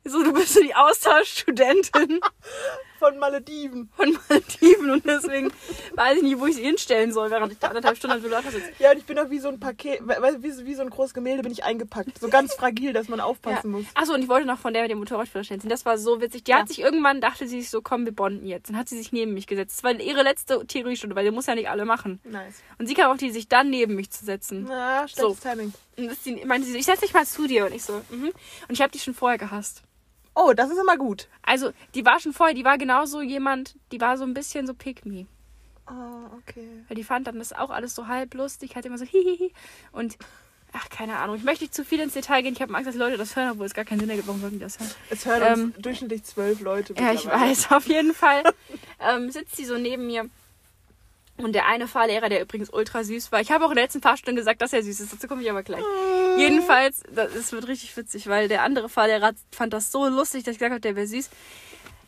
so, 0.05 0.23
du 0.23 0.33
bist 0.33 0.55
so 0.55 0.61
die 0.61 0.75
Austauschstudentin 0.75 2.21
von 3.03 3.19
Malediven. 3.19 3.91
von 3.97 4.17
Maldiven 4.29 4.91
und 4.91 5.05
deswegen 5.05 5.53
weiß 5.95 6.19
ich 6.19 6.23
nicht, 6.23 6.39
wo 6.39 6.47
ich 6.47 6.55
sie 6.55 6.63
hinstellen 6.63 7.13
soll, 7.13 7.31
während 7.31 7.53
ich 7.53 7.59
da 7.59 7.69
anderthalb 7.69 7.97
Stunden 7.97 8.17
am 8.17 8.23
Simulator 8.23 8.53
sitze. 8.53 8.71
Ja, 8.79 8.93
und 8.93 8.99
ich 8.99 9.05
bin 9.05 9.19
auch 9.19 9.29
wie 9.29 9.41
so 9.41 9.49
ein 9.49 9.59
Paket, 9.59 10.01
wie, 10.01 10.67
wie 10.67 10.75
so 10.75 10.83
ein 10.83 10.91
großes 10.91 11.13
Gemälde 11.15 11.43
bin 11.43 11.51
ich 11.51 11.65
eingepackt. 11.65 12.19
So 12.21 12.29
ganz 12.29 12.55
fragil, 12.55 12.93
dass 12.93 13.09
man 13.09 13.21
aufpassen 13.21 13.73
muss. 13.73 13.85
Achso, 13.95 14.15
und 14.15 14.23
ich 14.23 14.29
wollte 14.29 14.47
noch 14.47 14.59
von 14.59 14.73
der 14.73 14.83
mit 14.83 14.93
dem 14.93 14.99
Motorradführerschein 14.99 15.61
ziehen. 15.61 15.71
Das 15.71 15.85
war 15.85 15.99
so 15.99 16.21
witzig. 16.21 16.45
Die 16.45 16.53
Ja. 16.53 16.61
hat 16.61 16.69
sich 16.69 16.81
irgendwann, 16.81 17.21
dachte 17.21 17.49
sie 17.49 17.61
sich 17.61 17.71
so, 17.71 17.83
komm, 17.83 18.05
wir 18.05 18.15
bonden 18.15 18.47
jetzt. 18.47 18.69
Dann 18.71 18.77
hat 18.77 18.89
sie 18.89 18.97
sich 18.97 19.11
neben 19.13 19.35
mich 19.35 19.47
gesetzt. 19.49 19.79
Das 19.79 19.85
war 19.85 19.93
ihre 19.99 20.23
letzte 20.23 20.65
Theoriestunde, 20.67 21.17
weil 21.17 21.25
die 21.25 21.31
muss 21.33 21.47
ja 21.47 21.55
nicht 21.55 21.69
alle 21.69 21.85
machen. 21.85 22.21
Nice. 22.25 22.63
Und 22.79 22.87
sie 22.87 22.95
kam 22.95 23.11
auf 23.11 23.17
die, 23.19 23.31
sich 23.31 23.49
dann 23.49 23.71
neben 23.71 23.97
mich 23.97 24.11
zu 24.11 24.25
setzen. 24.25 24.67
Na, 24.69 25.09
schlechtes 25.09 25.41
Timing. 25.41 25.73
Und 25.97 26.07
das, 26.07 26.23
die, 26.23 26.45
meinte 26.45 26.67
sie 26.67 26.73
so, 26.73 26.79
ich 26.79 26.87
setze 26.87 27.03
dich 27.03 27.15
mal 27.15 27.27
zu 27.27 27.47
dir. 27.47 27.67
Und 27.67 27.75
ich 27.75 27.83
so, 27.83 28.01
mhm. 28.11 28.27
Und 28.69 28.71
ich 28.71 28.81
habe 28.81 28.93
die 28.93 28.99
schon 28.99 29.15
vorher 29.15 29.39
gehasst. 29.39 29.83
Oh, 30.35 30.53
das 30.55 30.71
ist 30.71 30.79
immer 30.79 30.97
gut. 30.97 31.29
Also, 31.43 31.73
die 31.95 32.05
war 32.05 32.19
schon 32.21 32.33
vorher, 32.33 32.55
die 32.55 32.65
war 32.65 32.79
genauso 32.79 33.21
jemand, 33.21 33.77
die 33.93 34.01
war 34.01 34.17
so 34.17 34.25
ein 34.25 34.35
bisschen 34.35 34.67
so 34.67 34.75
pick 34.75 35.05
me. 35.05 35.27
Oh, 35.89 36.37
okay. 36.39 36.67
Weil 36.89 36.95
die 36.97 37.05
fand 37.05 37.27
dann 37.27 37.39
das 37.39 37.53
auch 37.53 37.71
alles 37.71 37.95
so 37.95 38.07
halb 38.07 38.35
lustig, 38.35 38.77
hat 38.77 38.87
immer 38.87 38.97
so 38.99 39.05
hihihi. 39.05 39.53
Und, 39.91 40.17
ach, 40.73 40.89
keine 40.89 41.19
Ahnung. 41.19 41.37
Ich 41.37 41.43
möchte 41.45 41.65
nicht 41.65 41.75
zu 41.75 41.85
viel 41.85 42.01
ins 42.01 42.15
Detail 42.15 42.43
gehen. 42.43 42.55
Ich 42.55 42.63
habe 42.63 42.75
Angst, 42.75 42.89
dass 42.89 42.95
Leute 42.95 43.19
das 43.19 43.37
hören, 43.37 43.51
obwohl 43.51 43.67
es 43.67 43.75
gar 43.75 43.85
keinen 43.85 44.01
Sinn 44.01 44.09
ergibt. 44.11 44.29
Warum 44.29 44.41
sollten 44.41 44.59
die 44.59 44.65
das 44.65 44.79
hören? 44.79 44.91
Es 45.11 45.27
hören 45.27 45.43
Ähm, 45.45 45.65
uns 45.75 45.83
durchschnittlich 45.83 46.25
zwölf 46.25 46.61
Leute. 46.61 46.95
Ja, 46.99 47.13
ich 47.13 47.27
weiß, 47.27 47.73
auf 47.73 47.87
jeden 47.87 48.15
Fall. 48.15 48.43
ähm, 49.01 49.31
sitzt 49.31 49.57
sie 49.57 49.65
so 49.67 49.77
neben 49.77 50.07
mir. 50.07 50.31
Und 51.43 51.55
der 51.55 51.67
eine 51.67 51.89
Fahrlehrer, 51.89 52.29
der 52.29 52.41
übrigens 52.41 52.71
ultra 52.73 53.03
süß 53.03 53.33
war. 53.33 53.41
Ich 53.41 53.51
habe 53.51 53.65
auch 53.65 53.71
in 53.71 53.75
der 53.75 53.85
letzten 53.85 54.01
Fahrstunde 54.01 54.41
gesagt, 54.41 54.63
dass 54.63 54.73
er 54.73 54.83
süß 54.83 55.01
ist. 55.01 55.13
Dazu 55.13 55.27
komme 55.27 55.43
ich 55.43 55.51
aber 55.51 55.63
gleich. 55.63 55.83
Jedenfalls, 56.37 57.03
das, 57.13 57.53
wird 57.53 57.67
richtig 57.67 57.97
witzig, 57.97 58.29
weil 58.29 58.49
der 58.49 58.63
andere 58.63 58.89
Fahrlehrer 58.89 59.33
fand 59.51 59.73
das 59.73 59.91
so 59.91 60.07
lustig, 60.07 60.45
dass 60.45 60.53
ich 60.53 60.59
gesagt 60.59 60.71
habe, 60.73 60.81
der 60.81 60.95
wäre 60.95 61.07
süß, 61.07 61.31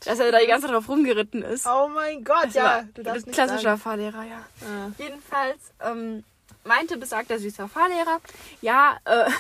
dass 0.05 0.21
er 0.21 0.31
da 0.31 0.39
die 0.39 0.47
ganze 0.47 0.67
Zeit 0.67 0.75
drauf 0.75 0.89
rumgeritten 0.89 1.43
ist. 1.43 1.67
Oh 1.67 1.89
mein 1.89 2.23
Gott, 2.23 2.47
Das 2.47 2.55
ja. 2.55 2.85
Du 2.95 3.03
darfst 3.03 3.27
nicht 3.27 3.35
klassischer 3.35 3.63
sagen. 3.63 3.81
Fahrlehrer, 3.81 4.23
ja. 4.25 4.47
Ah. 4.63 4.93
Jedenfalls 4.99 5.73
ähm, 5.81 6.23
meinte 6.65 6.97
besagter 6.97 7.39
süßer 7.39 7.69
Fahrlehrer, 7.69 8.21
ja, 8.61 8.99
äh, 9.05 9.31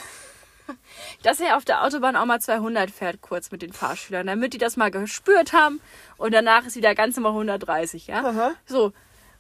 dass 1.22 1.40
er 1.40 1.56
auf 1.56 1.64
der 1.64 1.84
Autobahn 1.84 2.16
auch 2.16 2.24
mal 2.24 2.40
200 2.40 2.90
fährt, 2.90 3.20
kurz 3.20 3.50
mit 3.50 3.62
den 3.62 3.72
Fahrschülern, 3.72 4.26
damit 4.26 4.54
die 4.54 4.58
das 4.58 4.76
mal 4.76 4.90
gespürt 4.90 5.52
haben 5.52 5.80
und 6.16 6.32
danach 6.32 6.66
ist 6.66 6.76
wieder 6.76 6.94
ganz 6.94 7.16
normal 7.16 7.32
130, 7.32 8.08
ja. 8.08 8.24
Aha. 8.24 8.52
So. 8.66 8.92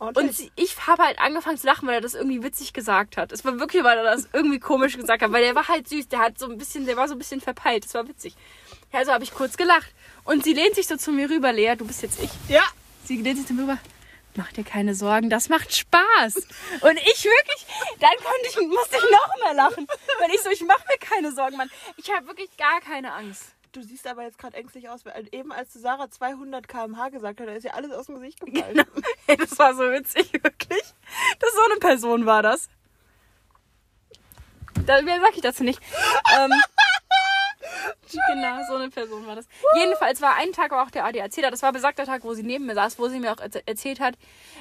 Ordentlich. 0.04 0.26
Und 0.28 0.36
sie, 0.36 0.52
ich 0.56 0.86
habe 0.86 1.02
halt 1.02 1.18
angefangen 1.18 1.56
zu 1.56 1.66
lachen, 1.66 1.88
weil 1.88 1.94
er 1.94 2.00
das 2.00 2.14
irgendwie 2.14 2.42
witzig 2.42 2.72
gesagt 2.72 3.16
hat. 3.16 3.32
Es 3.32 3.44
war 3.44 3.58
wirklich, 3.58 3.82
weil 3.84 3.96
er 3.96 4.04
das 4.04 4.28
irgendwie 4.32 4.60
komisch 4.60 4.96
gesagt 4.96 5.22
hat, 5.22 5.32
weil 5.32 5.42
der 5.42 5.54
war 5.54 5.68
halt 5.68 5.88
süß, 5.88 6.08
der 6.08 6.18
hat 6.18 6.38
so 6.38 6.46
ein 6.50 6.58
bisschen, 6.58 6.86
der 6.86 6.96
war 6.96 7.08
so 7.08 7.14
ein 7.14 7.18
bisschen 7.18 7.40
verpeilt, 7.40 7.84
das 7.84 7.94
war 7.94 8.06
witzig. 8.06 8.34
Ja, 8.92 9.00
also 9.00 9.12
habe 9.12 9.24
ich 9.24 9.32
kurz 9.32 9.56
gelacht. 9.56 9.92
Und 10.24 10.44
sie 10.44 10.52
lehnt 10.52 10.74
sich 10.74 10.86
so 10.86 10.96
zu 10.96 11.10
mir 11.10 11.30
rüber, 11.30 11.52
Lea, 11.52 11.74
du 11.76 11.86
bist 11.86 12.02
jetzt 12.02 12.22
ich. 12.22 12.30
Ja. 12.48 12.62
Sie 13.04 13.16
lehnt 13.20 13.38
sich 13.38 13.46
zu 13.46 13.54
mir 13.54 13.62
rüber. 13.62 13.78
Mach 14.36 14.50
dir 14.52 14.64
keine 14.64 14.94
Sorgen, 14.94 15.30
das 15.30 15.48
macht 15.48 15.74
Spaß. 15.74 16.34
Und 16.34 16.98
ich 16.98 17.24
wirklich, 17.24 17.66
dann 18.00 18.16
konnte 18.16 18.48
ich, 18.48 18.56
musste 18.68 18.96
ich 18.96 19.10
noch 19.10 19.44
mehr 19.44 19.54
lachen. 19.54 19.86
Weil 20.18 20.30
ich 20.34 20.42
so, 20.42 20.50
ich 20.50 20.62
mache 20.62 20.82
mir 20.88 20.98
keine 20.98 21.32
Sorgen, 21.32 21.56
Mann. 21.56 21.70
Ich 21.96 22.10
habe 22.12 22.26
wirklich 22.26 22.56
gar 22.56 22.80
keine 22.80 23.12
Angst. 23.12 23.53
Du 23.74 23.82
siehst 23.82 24.06
aber 24.06 24.22
jetzt 24.22 24.38
gerade 24.38 24.56
ängstlich 24.56 24.88
aus, 24.88 25.04
weil 25.04 25.28
eben 25.32 25.50
als 25.50 25.72
du 25.72 25.80
Sarah 25.80 26.08
200 26.08 26.68
km/h 26.68 27.08
gesagt 27.08 27.40
hat, 27.40 27.48
da 27.48 27.52
ist 27.52 27.64
ja 27.64 27.72
alles 27.72 27.90
aus 27.90 28.06
dem 28.06 28.14
Gesicht 28.14 28.38
gefallen. 28.40 28.74
Genau. 28.74 28.86
Ey, 29.26 29.36
das 29.36 29.58
war 29.58 29.74
so 29.74 29.82
witzig, 29.90 30.32
wirklich. 30.32 30.82
Das 31.40 31.52
so 31.52 31.62
eine 31.70 31.80
Person 31.80 32.24
war 32.24 32.42
das. 32.42 32.68
Da, 34.86 35.02
mehr 35.02 35.20
sag 35.20 35.34
ich 35.34 35.40
dazu 35.40 35.64
nicht. 35.64 35.80
Ähm, 36.38 36.52
genau, 38.28 38.64
so 38.68 38.74
eine 38.76 38.90
Person 38.90 39.26
war 39.26 39.34
das. 39.34 39.46
Jedenfalls 39.76 40.20
war 40.20 40.36
ein 40.36 40.52
Tag 40.52 40.72
auch 40.72 40.90
der 40.90 41.04
ADAC 41.04 41.42
da. 41.42 41.50
Das 41.50 41.62
war 41.62 41.72
besagter 41.72 42.04
Tag, 42.04 42.22
wo 42.22 42.34
sie 42.34 42.42
neben 42.44 42.66
mir 42.66 42.74
saß, 42.74 42.98
wo 43.00 43.08
sie 43.08 43.18
mir 43.18 43.32
auch 43.32 43.40
erz- 43.40 43.62
erzählt 43.66 43.98
hat, 43.98 44.14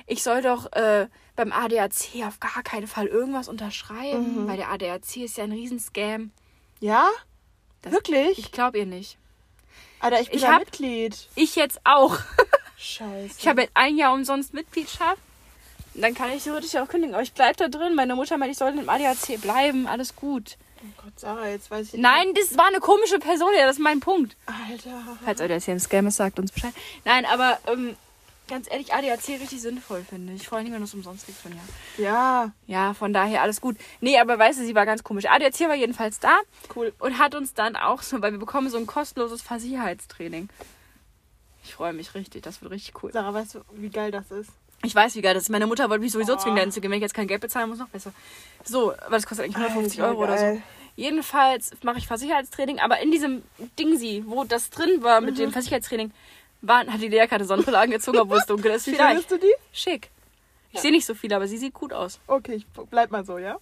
ich 0.08 0.24
soll 0.24 0.42
doch 0.42 0.72
äh, 0.74 1.08
beim 1.36 1.52
ADAC 1.52 2.26
auf 2.26 2.40
gar 2.40 2.64
keinen 2.64 2.88
Fall 2.88 3.08
irgendwas 3.08 3.48
unterschreiben, 3.48 4.48
weil 4.48 4.58
der 4.58 4.70
ADAC 4.72 5.18
ist 5.18 5.38
ja 5.38 5.44
ein 5.44 5.52
Riesenscam. 5.52 6.32
Ja? 6.80 7.08
Das- 7.84 7.94
Wirklich? 7.94 8.40
Ich 8.40 8.52
glaube 8.52 8.80
ihr 8.80 8.86
nicht. 8.86 9.18
Alter, 10.00 10.20
ich 10.20 10.30
bin 10.32 10.40
ich 10.40 10.48
hab- 10.48 10.60
Mitglied. 10.60 11.28
Ich 11.36 11.56
jetzt 11.56 11.80
auch. 11.86 12.18
Scheiße. 12.78 13.36
Ich 13.40 13.48
habe 13.48 13.62
jetzt 13.62 13.72
ein 13.76 13.96
Jahr 13.98 14.14
umsonst 14.14 14.54
Mitgliedschaft. 14.54 15.22
Dann 15.94 16.16
kann 16.16 16.32
ich 16.32 16.44
theoretisch 16.44 16.76
auch 16.76 16.88
kündigen. 16.88 17.14
Aber 17.14 17.24
ich 17.24 17.34
bleibe 17.34 17.56
da 17.56 17.68
drin. 17.68 17.94
Meine 17.96 18.16
Mutter 18.16 18.38
meinte, 18.38 18.52
ich 18.54 18.58
sollte 18.58 18.80
im 18.80 18.90
ADAC 18.90 19.40
bleiben. 19.40 19.88
Alles 19.88 20.16
gut. 20.16 20.58
oh 20.82 21.02
Gott, 21.04 21.20
Sarah, 21.20 21.48
jetzt 21.48 21.70
weiß 21.72 21.94
ich 21.94 22.00
Nein, 22.02 22.34
das 22.34 22.58
war 22.58 22.66
eine 22.68 22.80
komische 22.80 23.20
Person. 23.20 23.50
Ja, 23.56 23.68
das 23.68 23.78
ist 23.78 23.82
mein 23.84 24.00
Punkt. 24.00 24.36
Alter. 24.48 25.18
Falls 25.24 25.40
euch 25.40 25.50
das 25.50 25.66
hier 25.66 25.76
ein 25.76 25.80
Scam 25.80 26.08
ist, 26.08 26.16
sagt 26.18 26.40
uns 26.40 26.52
Bescheid. 26.52 26.74
Nein, 27.06 27.26
aber 27.26 27.60
ähm, 27.72 27.96
ganz 28.48 28.70
ehrlich, 28.72 28.94
ADAC 28.94 29.28
richtig 29.40 29.62
sinnvoll, 29.62 30.04
finde 30.08 30.34
ich. 30.34 30.48
Vor 30.48 30.58
allem, 30.58 30.72
wenn 30.72 30.80
du 30.80 30.84
es 30.84 30.94
umsonst 30.94 31.26
kriegst 31.26 31.42
von 31.42 31.52
ja. 31.52 32.04
Ja, 32.04 32.52
Ja, 32.68 32.94
von 32.94 33.14
daher 33.14 33.42
alles 33.42 33.62
gut. 33.62 33.78
Nee, 34.02 34.20
aber 34.20 34.38
weißt 34.38 34.60
du, 34.60 34.66
sie 34.66 34.76
war 34.76 34.86
ganz 34.86 35.04
komisch. 35.04 35.26
ADAC 35.26 35.62
war 35.62 35.76
jedenfalls 35.76 36.20
da 36.20 36.38
cool. 36.76 36.94
und 37.00 37.18
hat 37.18 37.36
uns 37.36 37.54
dann 37.54 37.76
auch 37.76 38.02
so, 38.02 38.22
weil 38.22 38.32
wir 38.32 38.40
bekommen 38.40 38.70
so 38.70 38.78
ein 38.78 38.86
kostenloses 38.88 39.42
Fahrsicherheitstraining. 39.42 40.50
Ich 41.64 41.74
freue 41.76 41.94
mich 41.94 42.14
richtig. 42.14 42.44
Das 42.44 42.62
wird 42.62 42.72
richtig 42.72 43.02
cool. 43.04 43.12
Sarah, 43.14 43.34
weißt 43.34 43.56
du, 43.56 43.60
wie 43.74 43.90
geil 43.90 44.12
das 44.12 44.30
ist? 44.32 44.50
Ich 44.86 44.94
weiß, 44.94 45.16
wie 45.16 45.22
geil 45.22 45.34
das 45.34 45.44
ist. 45.44 45.50
Meine 45.50 45.66
Mutter 45.66 45.90
wollte 45.90 46.02
mich 46.04 46.12
sowieso 46.12 46.34
Oh. 46.34 46.38
zwingen, 46.38 46.58
dahin 46.58 46.72
zu 46.74 46.82
gehen. 46.82 46.92
Wenn 46.92 46.98
ich 46.98 47.04
jetzt 47.04 47.14
kein 47.14 47.28
Geld 47.28 47.40
bezahlen 47.40 47.70
muss, 47.70 47.80
noch 47.80 47.88
besser. 47.88 48.12
So, 48.66 48.92
aber 48.92 49.12
das 49.12 49.26
kostet 49.26 49.46
eigentlich 49.46 49.56
150 49.56 50.02
Alter, 50.02 50.12
Euro 50.14 50.24
oder 50.24 50.38
so. 50.38 50.44
geil. 50.44 50.62
Jedenfalls 50.98 51.72
mache 51.84 51.98
ich 52.00 52.06
Versicherheitstraining, 52.08 52.80
aber 52.80 53.00
in 53.00 53.10
diesem 53.12 53.44
Dingsi, 53.80 54.24
wo 54.28 54.44
das 54.44 54.70
drin 54.70 55.02
war 55.02 55.22
mit 55.22 55.36
Mhm. 55.36 55.40
dem 55.40 55.52
Versicherheitstraining, 55.54 56.12
war, 56.64 56.86
hat 56.88 57.00
die 57.02 57.08
Lea 57.10 57.28
keine 57.28 57.46
Sonnenbrille 57.46 57.78
angezogen, 57.78 58.18
obwohl 58.20 58.38
es 58.40 58.46
dunkel 58.46 58.72
ist. 58.72 58.88
Wie 58.88 58.96
findest 58.96 59.30
du 59.30 59.38
die? 59.38 59.54
Schick. 59.72 60.10
Ich 60.72 60.80
sehe 60.82 60.92
nicht 60.92 61.06
so 61.06 61.14
viel, 61.14 61.32
aber 61.34 61.48
sie 61.48 61.58
sieht 61.58 61.74
gut 61.76 61.94
aus. 61.94 62.20
Okay, 62.26 62.56
ich 62.56 62.66
bleib 62.90 63.12
mal 63.12 63.24
so, 63.24 63.38
ja? 63.38 63.58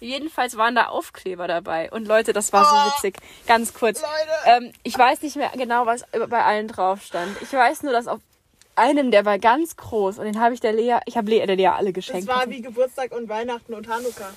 Jedenfalls 0.00 0.58
waren 0.58 0.74
da 0.74 0.88
Aufkleber 0.88 1.48
dabei. 1.48 1.90
Und 1.90 2.06
Leute, 2.06 2.34
das 2.34 2.52
war 2.52 2.64
so 2.66 2.74
Oh. 2.74 2.92
witzig. 2.98 3.16
Ganz 3.46 3.72
kurz. 3.72 4.02
Ähm, 4.44 4.72
ich 4.82 4.96
weiß 4.98 5.22
nicht 5.22 5.36
mehr 5.36 5.50
genau, 5.56 5.86
was 5.86 6.04
bei 6.28 6.44
allen 6.44 6.68
drauf 6.68 7.00
stand. 7.02 7.34
Ich 7.40 7.50
weiß 7.52 7.82
nur, 7.82 7.92
dass 7.92 8.06
auf 8.06 8.20
einem, 8.74 9.10
der 9.10 9.24
war 9.24 9.38
ganz 9.38 9.76
groß. 9.76 10.18
Und 10.18 10.26
den 10.26 10.38
habe 10.38 10.52
ich 10.52 10.60
der 10.60 10.74
Lea, 10.74 10.98
ich 11.06 11.16
habe 11.16 11.30
Lea, 11.30 11.46
der 11.46 11.56
Lea 11.56 11.68
alle 11.68 11.94
Das 11.94 12.04
geschenkt. 12.04 12.28
war 12.28 12.46
wie 12.50 12.60
Geburtstag 12.60 13.12
und 13.12 13.30
Weihnachten 13.30 13.72
und 13.72 13.88
Hanukkah. 13.88 14.30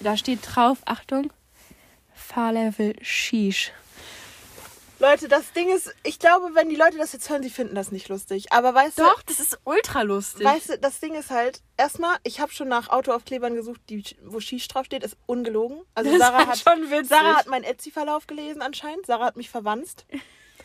Da 0.00 0.16
steht 0.16 0.40
drauf, 0.42 0.78
Achtung, 0.84 1.32
Fahrlevel 2.14 2.96
Shish. 3.02 3.70
Leute, 5.02 5.26
das 5.26 5.52
Ding 5.52 5.68
ist, 5.68 5.92
ich 6.04 6.20
glaube, 6.20 6.54
wenn 6.54 6.68
die 6.68 6.76
Leute 6.76 6.96
das 6.96 7.12
jetzt 7.12 7.28
hören, 7.28 7.42
sie 7.42 7.50
finden 7.50 7.74
das 7.74 7.90
nicht 7.90 8.08
lustig. 8.08 8.52
Aber 8.52 8.72
weißt 8.72 9.00
Doch, 9.00 9.20
das 9.24 9.40
ist 9.40 9.58
ultra 9.64 10.02
lustig. 10.02 10.42
du, 10.42 10.44
weißt 10.46 10.68
du, 10.70 10.78
das 10.78 11.00
Ding 11.00 11.14
ist 11.14 11.30
halt, 11.30 11.60
erstmal, 11.76 12.16
ich 12.22 12.40
habe 12.40 12.52
schon 12.52 12.68
nach 12.68 12.88
Autoaufklebern 12.88 13.56
gesucht, 13.56 13.80
die, 13.88 14.04
wo 14.24 14.38
Shish 14.38 14.68
draufsteht, 14.68 15.02
ist 15.02 15.16
ungelogen. 15.26 15.82
Also 15.96 16.10
das 16.10 16.20
Sarah 16.20 16.46
hat, 16.46 16.58
schon 16.58 16.88
witzig. 16.90 17.08
Sarah 17.08 17.36
hat 17.36 17.48
meinen 17.48 17.64
Etsy-Verlauf 17.64 18.28
gelesen 18.28 18.62
anscheinend. 18.62 19.06
Sarah 19.06 19.24
hat 19.26 19.36
mich 19.36 19.50
verwanzt. 19.50 20.06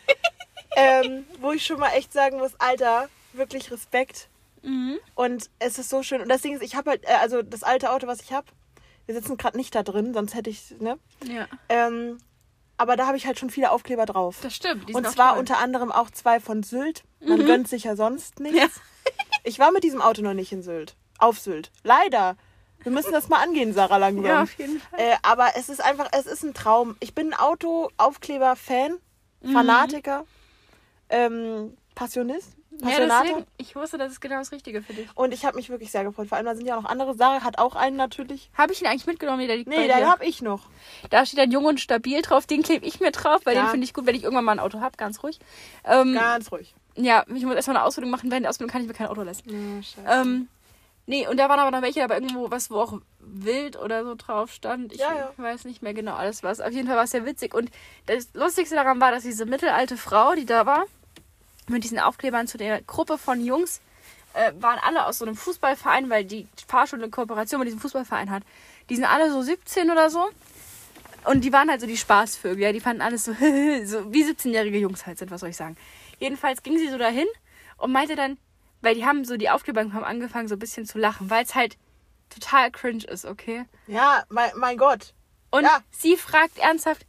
ähm, 0.75 1.25
wo 1.41 1.51
ich 1.51 1.65
schon 1.65 1.79
mal 1.79 1.89
echt 1.89 2.13
sagen 2.13 2.37
muss, 2.37 2.53
Alter, 2.59 3.09
wirklich 3.33 3.71
Respekt. 3.71 4.29
mhm. 4.61 4.99
Und 5.15 5.49
es 5.57 5.79
ist 5.79 5.89
so 5.89 6.03
schön. 6.03 6.21
Und 6.21 6.29
das 6.29 6.43
Ding 6.43 6.55
ist, 6.55 6.61
ich 6.61 6.75
habe 6.75 6.91
halt, 6.91 7.03
äh, 7.05 7.13
also 7.21 7.41
das 7.41 7.63
alte 7.63 7.91
Auto, 7.91 8.05
was 8.05 8.21
ich 8.21 8.31
habe, 8.33 8.45
wir 9.07 9.15
sitzen 9.15 9.37
gerade 9.37 9.57
nicht 9.57 9.73
da 9.73 9.81
drin, 9.81 10.13
sonst 10.13 10.35
hätte 10.35 10.51
ich, 10.51 10.75
ne? 10.79 10.99
Ja, 11.23 11.47
Ähm, 11.69 12.19
aber 12.77 12.95
da 12.95 13.07
habe 13.07 13.17
ich 13.17 13.25
halt 13.25 13.39
schon 13.39 13.49
viele 13.49 13.71
Aufkleber 13.71 14.05
drauf. 14.05 14.37
das 14.41 14.55
stimmt. 14.55 14.93
Und 14.93 15.07
zwar 15.09 15.31
toll. 15.31 15.39
unter 15.39 15.57
anderem 15.57 15.91
auch 15.91 16.09
zwei 16.11 16.39
von 16.39 16.63
Sylt. 16.63 17.03
Man 17.19 17.45
gönnt 17.45 17.67
sich 17.67 17.83
ja 17.83 17.95
sonst 17.95 18.39
nichts. 18.39 18.57
Ja. 18.57 18.67
Ich 19.43 19.59
war 19.59 19.71
mit 19.71 19.85
diesem 19.85 20.01
Auto 20.01 20.21
noch 20.21 20.33
nicht 20.33 20.51
in 20.51 20.61
Sylt. 20.61 20.97
Auf 21.19 21.39
Sylt. 21.39 21.71
Leider. 21.83 22.35
Wir 22.83 22.91
müssen 22.91 23.13
das 23.13 23.29
mal 23.29 23.41
angehen, 23.41 23.73
Sarah 23.73 23.95
langsam. 23.95 24.25
Ja, 24.25 24.43
auf 24.43 24.53
jeden 24.59 24.81
Fall. 24.81 24.99
Äh, 24.99 25.15
aber 25.21 25.51
es 25.55 25.69
ist 25.69 25.81
einfach, 25.81 26.09
es 26.11 26.25
ist 26.25 26.43
ein 26.43 26.53
Traum. 26.53 26.97
Ich 26.99 27.15
bin 27.15 27.31
ein 27.31 27.39
Auto-Aufkleber-Fan, 27.39 28.97
Fanatiker, 29.53 30.25
ähm, 31.07 31.77
Passionist, 31.95 32.56
Ja, 32.81 32.99
deswegen, 32.99 33.45
ich 33.57 33.75
wusste, 33.75 33.97
das 33.97 34.11
ist 34.11 34.21
genau 34.21 34.37
das 34.37 34.51
Richtige 34.51 34.81
für 34.81 34.93
dich. 34.93 35.07
und 35.15 35.33
ich 35.33 35.45
habe 35.45 35.55
mich 35.57 35.69
wirklich 35.69 35.91
sehr 35.91 36.03
gefreut. 36.03 36.27
Vor 36.27 36.37
allem, 36.37 36.45
da 36.45 36.55
sind 36.55 36.65
ja 36.67 36.77
auch 36.77 36.83
noch 36.83 36.89
andere. 36.89 37.15
Sarah 37.15 37.43
hat 37.43 37.57
auch 37.57 37.75
einen 37.75 37.95
natürlich. 37.95 38.49
Habe 38.57 38.73
ich 38.73 38.81
ihn 38.81 38.87
eigentlich 38.87 39.07
mitgenommen? 39.07 39.39
Nee, 39.39 39.47
der 39.47 39.55
liegt 39.57 39.67
Nee, 39.69 39.87
den 39.87 40.05
habe 40.07 40.25
ich 40.25 40.41
noch. 40.41 40.61
Da 41.09 41.25
steht 41.25 41.39
ein 41.39 41.51
Jung 41.51 41.65
und 41.65 41.79
Stabil 41.79 42.21
drauf. 42.21 42.45
Den 42.45 42.61
klebe 42.63 42.85
ich 42.85 42.99
mir 42.99 43.11
drauf, 43.11 43.41
weil 43.45 43.55
Ja. 43.55 43.63
den 43.65 43.71
finde 43.71 43.85
ich 43.85 43.93
gut, 43.93 44.05
wenn 44.05 44.15
ich 44.15 44.23
irgendwann 44.23 44.45
mal 44.45 44.51
ein 44.53 44.59
Auto 44.59 44.79
habe. 44.81 44.95
Ganz 44.97 45.23
ruhig. 45.23 45.39
Ähm, 45.85 46.13
Ganz 46.13 46.51
ruhig. 46.51 46.75
ja, 46.95 47.23
ich 47.33 47.43
muss 47.45 47.55
erstmal 47.55 47.77
eine 47.77 47.85
Ausbildung 47.85 48.11
machen. 48.11 48.29
Während 48.29 48.43
der 48.43 48.49
Ausbildung 48.51 48.71
kann 48.71 48.81
ich 48.81 48.87
mir 48.87 48.93
kein 48.93 49.07
Auto. 49.07 49.23
Ja, 49.23 49.33
scheiße. 49.33 49.97
Ähm, 50.07 50.47
nee, 51.07 51.27
und 51.27 51.37
da 51.37 51.49
waren 51.49 51.59
aber 51.59 51.71
noch 51.71 51.81
welche 51.81 52.01
dabei 52.01 52.15
irgendwo, 52.15 52.51
was, 52.51 52.69
wo 52.69 52.75
auch 52.79 52.99
wild 53.19 53.77
oder 53.77 54.03
so 54.03 54.15
drauf 54.15 54.51
stand. 54.51 54.93
Ich 54.93 54.99
ja. 54.99 55.31
weiß 55.37 55.65
nicht 55.65 55.81
mehr 55.81 55.93
genau 55.93 56.13
alles 56.15 56.43
was. 56.43 56.61
Auf 56.61 56.71
jeden 56.71 56.87
Fall 56.87 56.95
war 56.95 57.03
es 57.05 57.11
sehr 57.11 57.25
witzig. 57.25 57.53
Und 57.55 57.69
das 58.05 58.29
Lustigste 58.33 58.75
daran 58.75 59.01
war, 59.01 59.11
dass 59.11 59.23
diese 59.23 59.45
mittelalte 59.45 59.97
Frau, 59.97 60.33
die 60.35 60.45
da 60.45 60.65
war, 60.65 60.85
mit 61.69 61.83
diesen 61.83 61.99
Aufklebern 61.99 62.47
zu 62.47 62.57
der 62.57 62.81
Gruppe 62.81 63.17
von 63.17 63.43
Jungs, 63.43 63.81
äh, 64.33 64.53
waren 64.59 64.79
alle 64.79 65.05
aus 65.05 65.19
so 65.19 65.25
einem 65.25 65.35
Fußballverein, 65.35 66.09
weil 66.09 66.25
die 66.25 66.47
Fahrschule 66.67 67.03
eine 67.03 67.11
Kooperation 67.11 67.59
mit 67.59 67.67
diesem 67.67 67.79
Fußballverein 67.79 68.29
hat. 68.29 68.43
Die 68.89 68.95
sind 68.95 69.05
alle 69.05 69.31
so 69.31 69.41
17 69.41 69.89
oder 69.91 70.09
so. 70.09 70.27
Und 71.25 71.43
die 71.43 71.51
waren 71.51 71.69
halt 71.69 71.81
so 71.81 71.87
die 71.87 71.97
Spaßvögel, 71.97 72.63
ja. 72.63 72.71
Die 72.71 72.79
fanden 72.79 73.01
alles 73.01 73.25
so, 73.25 73.33
so 73.83 74.13
wie 74.13 74.23
17-jährige 74.23 74.77
Jungs 74.77 75.05
halt 75.05 75.17
sind, 75.17 75.31
was 75.31 75.41
soll 75.41 75.49
ich 75.49 75.57
sagen. 75.57 75.75
Jedenfalls 76.19 76.63
ging 76.63 76.77
sie 76.77 76.89
so 76.89 76.97
dahin 76.97 77.27
und 77.77 77.91
meinte 77.91 78.15
dann, 78.15 78.37
weil 78.81 78.95
die 78.95 79.05
haben 79.05 79.25
so, 79.25 79.37
die 79.37 79.49
Aufkleber 79.49 79.81
haben 79.81 80.03
angefangen 80.03 80.47
so 80.47 80.55
ein 80.55 80.59
bisschen 80.59 80.85
zu 80.85 80.97
lachen, 80.99 81.29
weil 81.29 81.43
es 81.43 81.55
halt 81.55 81.77
total 82.29 82.71
cringe 82.71 83.03
ist, 83.05 83.25
okay? 83.25 83.65
Ja, 83.87 84.23
mein, 84.29 84.51
mein 84.55 84.77
Gott. 84.77 85.13
Und 85.49 85.63
Ja. 85.63 85.79
sie 85.91 86.15
fragt 86.17 86.57
ernsthaft, 86.59 87.05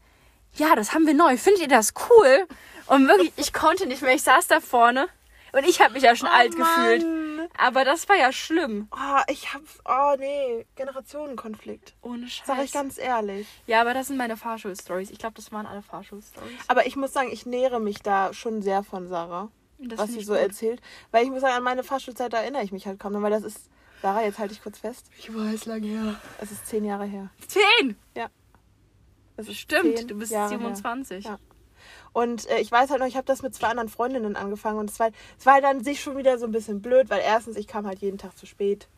ja, 0.54 0.74
das 0.74 0.94
haben 0.94 1.06
wir 1.06 1.14
neu, 1.14 1.36
findet 1.36 1.62
ihr 1.62 1.68
das 1.68 1.92
cool? 2.08 2.46
Und 2.88 3.06
wirklich, 3.08 3.32
ich 3.36 3.52
konnte 3.52 3.86
nicht 3.86 4.02
mehr, 4.02 4.14
ich 4.14 4.22
saß 4.22 4.46
da 4.48 4.60
vorne 4.60 5.08
und 5.52 5.64
ich 5.66 5.80
habe 5.80 5.94
mich 5.94 6.02
ja 6.02 6.16
schon 6.16 6.28
alt 6.28 6.56
gefühlt. 6.56 7.02
Mann. 7.02 7.48
Aber 7.56 7.84
das 7.84 8.08
war 8.08 8.16
ja 8.16 8.32
schlimm. 8.32 8.88
Oh, 8.92 9.20
ich 9.28 9.54
hab. 9.54 9.62
Oh, 9.84 10.16
nee. 10.18 10.66
Generationenkonflikt. 10.76 11.94
Ohne 12.02 12.28
Scheiß. 12.28 12.46
Sag 12.46 12.64
ich 12.64 12.72
ganz 12.72 12.98
ehrlich. 12.98 13.46
ja, 13.66 13.80
aber 13.80 13.94
das 13.94 14.08
sind 14.08 14.16
meine 14.16 14.36
Fahrschul-Stories. 14.36 15.10
Ich 15.10 15.18
glaube, 15.18 15.34
das 15.34 15.50
waren 15.52 15.66
alle 15.66 15.82
Fahrschul-Stories. 15.82 16.52
Aber 16.68 16.86
ich 16.86 16.96
muss 16.96 17.12
sagen, 17.12 17.30
ich 17.32 17.46
nähere 17.46 17.80
mich 17.80 18.00
da 18.02 18.32
schon 18.34 18.60
sehr 18.62 18.82
von 18.82 19.08
Sarah, 19.08 19.50
Das 19.78 19.98
was 19.98 20.12
sie 20.12 20.22
so 20.22 20.32
gut. 20.34 20.42
erzählt. 20.42 20.80
Weil 21.10 21.24
ich 21.24 21.30
muss 21.30 21.40
sagen, 21.40 21.54
an 21.54 21.62
meine 21.62 21.82
Fahrschulzeit 21.84 22.32
erinnere 22.34 22.62
ich 22.64 22.72
mich 22.72 22.86
halt 22.86 22.98
kaum 23.00 23.12
noch, 23.12 23.22
weil 23.22 23.30
das 23.30 23.44
ist. 23.44 23.68
Sarah, 24.02 24.22
jetzt 24.22 24.38
halte 24.38 24.54
ich 24.54 24.62
kurz 24.62 24.78
fest. 24.78 25.06
Ich 25.18 25.34
weiß 25.34 25.66
lange 25.66 25.86
her. 25.86 26.20
Es 26.40 26.52
ist 26.52 26.66
zehn 26.68 26.84
Jahre 26.84 27.04
her. 27.04 27.30
Zehn! 27.48 27.96
Es 29.36 29.48
ist 29.48 29.58
Stimmt, 29.58 30.10
du 30.10 30.14
bist 30.16 30.32
Jahre 30.32 30.50
her. 30.50 30.58
27. 30.58 31.24
Ja. 31.24 31.38
Und 32.18 32.50
äh, 32.50 32.58
ich 32.58 32.72
weiß 32.72 32.90
halt 32.90 32.98
noch, 32.98 33.06
ich 33.06 33.14
habe 33.14 33.26
das 33.26 33.42
mit 33.42 33.54
zwei 33.54 33.68
anderen 33.68 33.88
Freundinnen 33.88 34.34
angefangen 34.34 34.80
und 34.80 34.90
es 34.90 34.98
war, 34.98 35.10
es 35.38 35.46
war 35.46 35.54
halt 35.54 35.62
dann 35.62 35.84
sich 35.84 36.00
schon 36.00 36.16
wieder 36.16 36.36
so 36.36 36.46
ein 36.46 36.50
bisschen 36.50 36.82
blöd, 36.82 37.10
weil 37.10 37.20
erstens, 37.24 37.56
ich 37.56 37.68
kam 37.68 37.86
halt 37.86 38.00
jeden 38.00 38.18
Tag 38.18 38.36
zu 38.36 38.44
spät. 38.44 38.88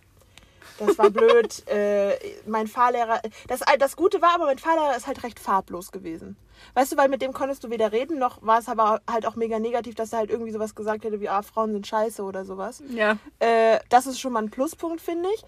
Das 0.78 0.96
war 0.96 1.10
blöd. 1.10 1.66
äh, 1.68 2.16
mein 2.46 2.66
Fahrlehrer, 2.66 3.20
das, 3.46 3.60
das 3.78 3.96
Gute 3.96 4.22
war 4.22 4.34
aber, 4.34 4.46
mein 4.46 4.56
Fahrlehrer 4.56 4.96
ist 4.96 5.06
halt 5.06 5.22
recht 5.22 5.38
farblos 5.38 5.92
gewesen. 5.92 6.38
Weißt 6.72 6.92
du, 6.92 6.96
weil 6.96 7.10
mit 7.10 7.20
dem 7.20 7.34
konntest 7.34 7.62
du 7.62 7.68
weder 7.68 7.92
reden, 7.92 8.18
noch 8.18 8.40
war 8.40 8.58
es 8.58 8.68
aber 8.68 9.02
halt 9.06 9.26
auch 9.26 9.36
mega 9.36 9.58
negativ, 9.58 9.94
dass 9.94 10.14
er 10.14 10.20
halt 10.20 10.30
irgendwie 10.30 10.52
sowas 10.52 10.74
gesagt 10.74 11.04
hätte 11.04 11.20
wie, 11.20 11.28
ah, 11.28 11.42
Frauen 11.42 11.72
sind 11.72 11.86
scheiße 11.86 12.22
oder 12.22 12.46
sowas. 12.46 12.82
Ja. 12.88 13.18
Äh, 13.38 13.80
das 13.90 14.06
ist 14.06 14.18
schon 14.18 14.32
mal 14.32 14.42
ein 14.42 14.50
Pluspunkt, 14.50 15.02
finde 15.02 15.28
ich. 15.34 15.44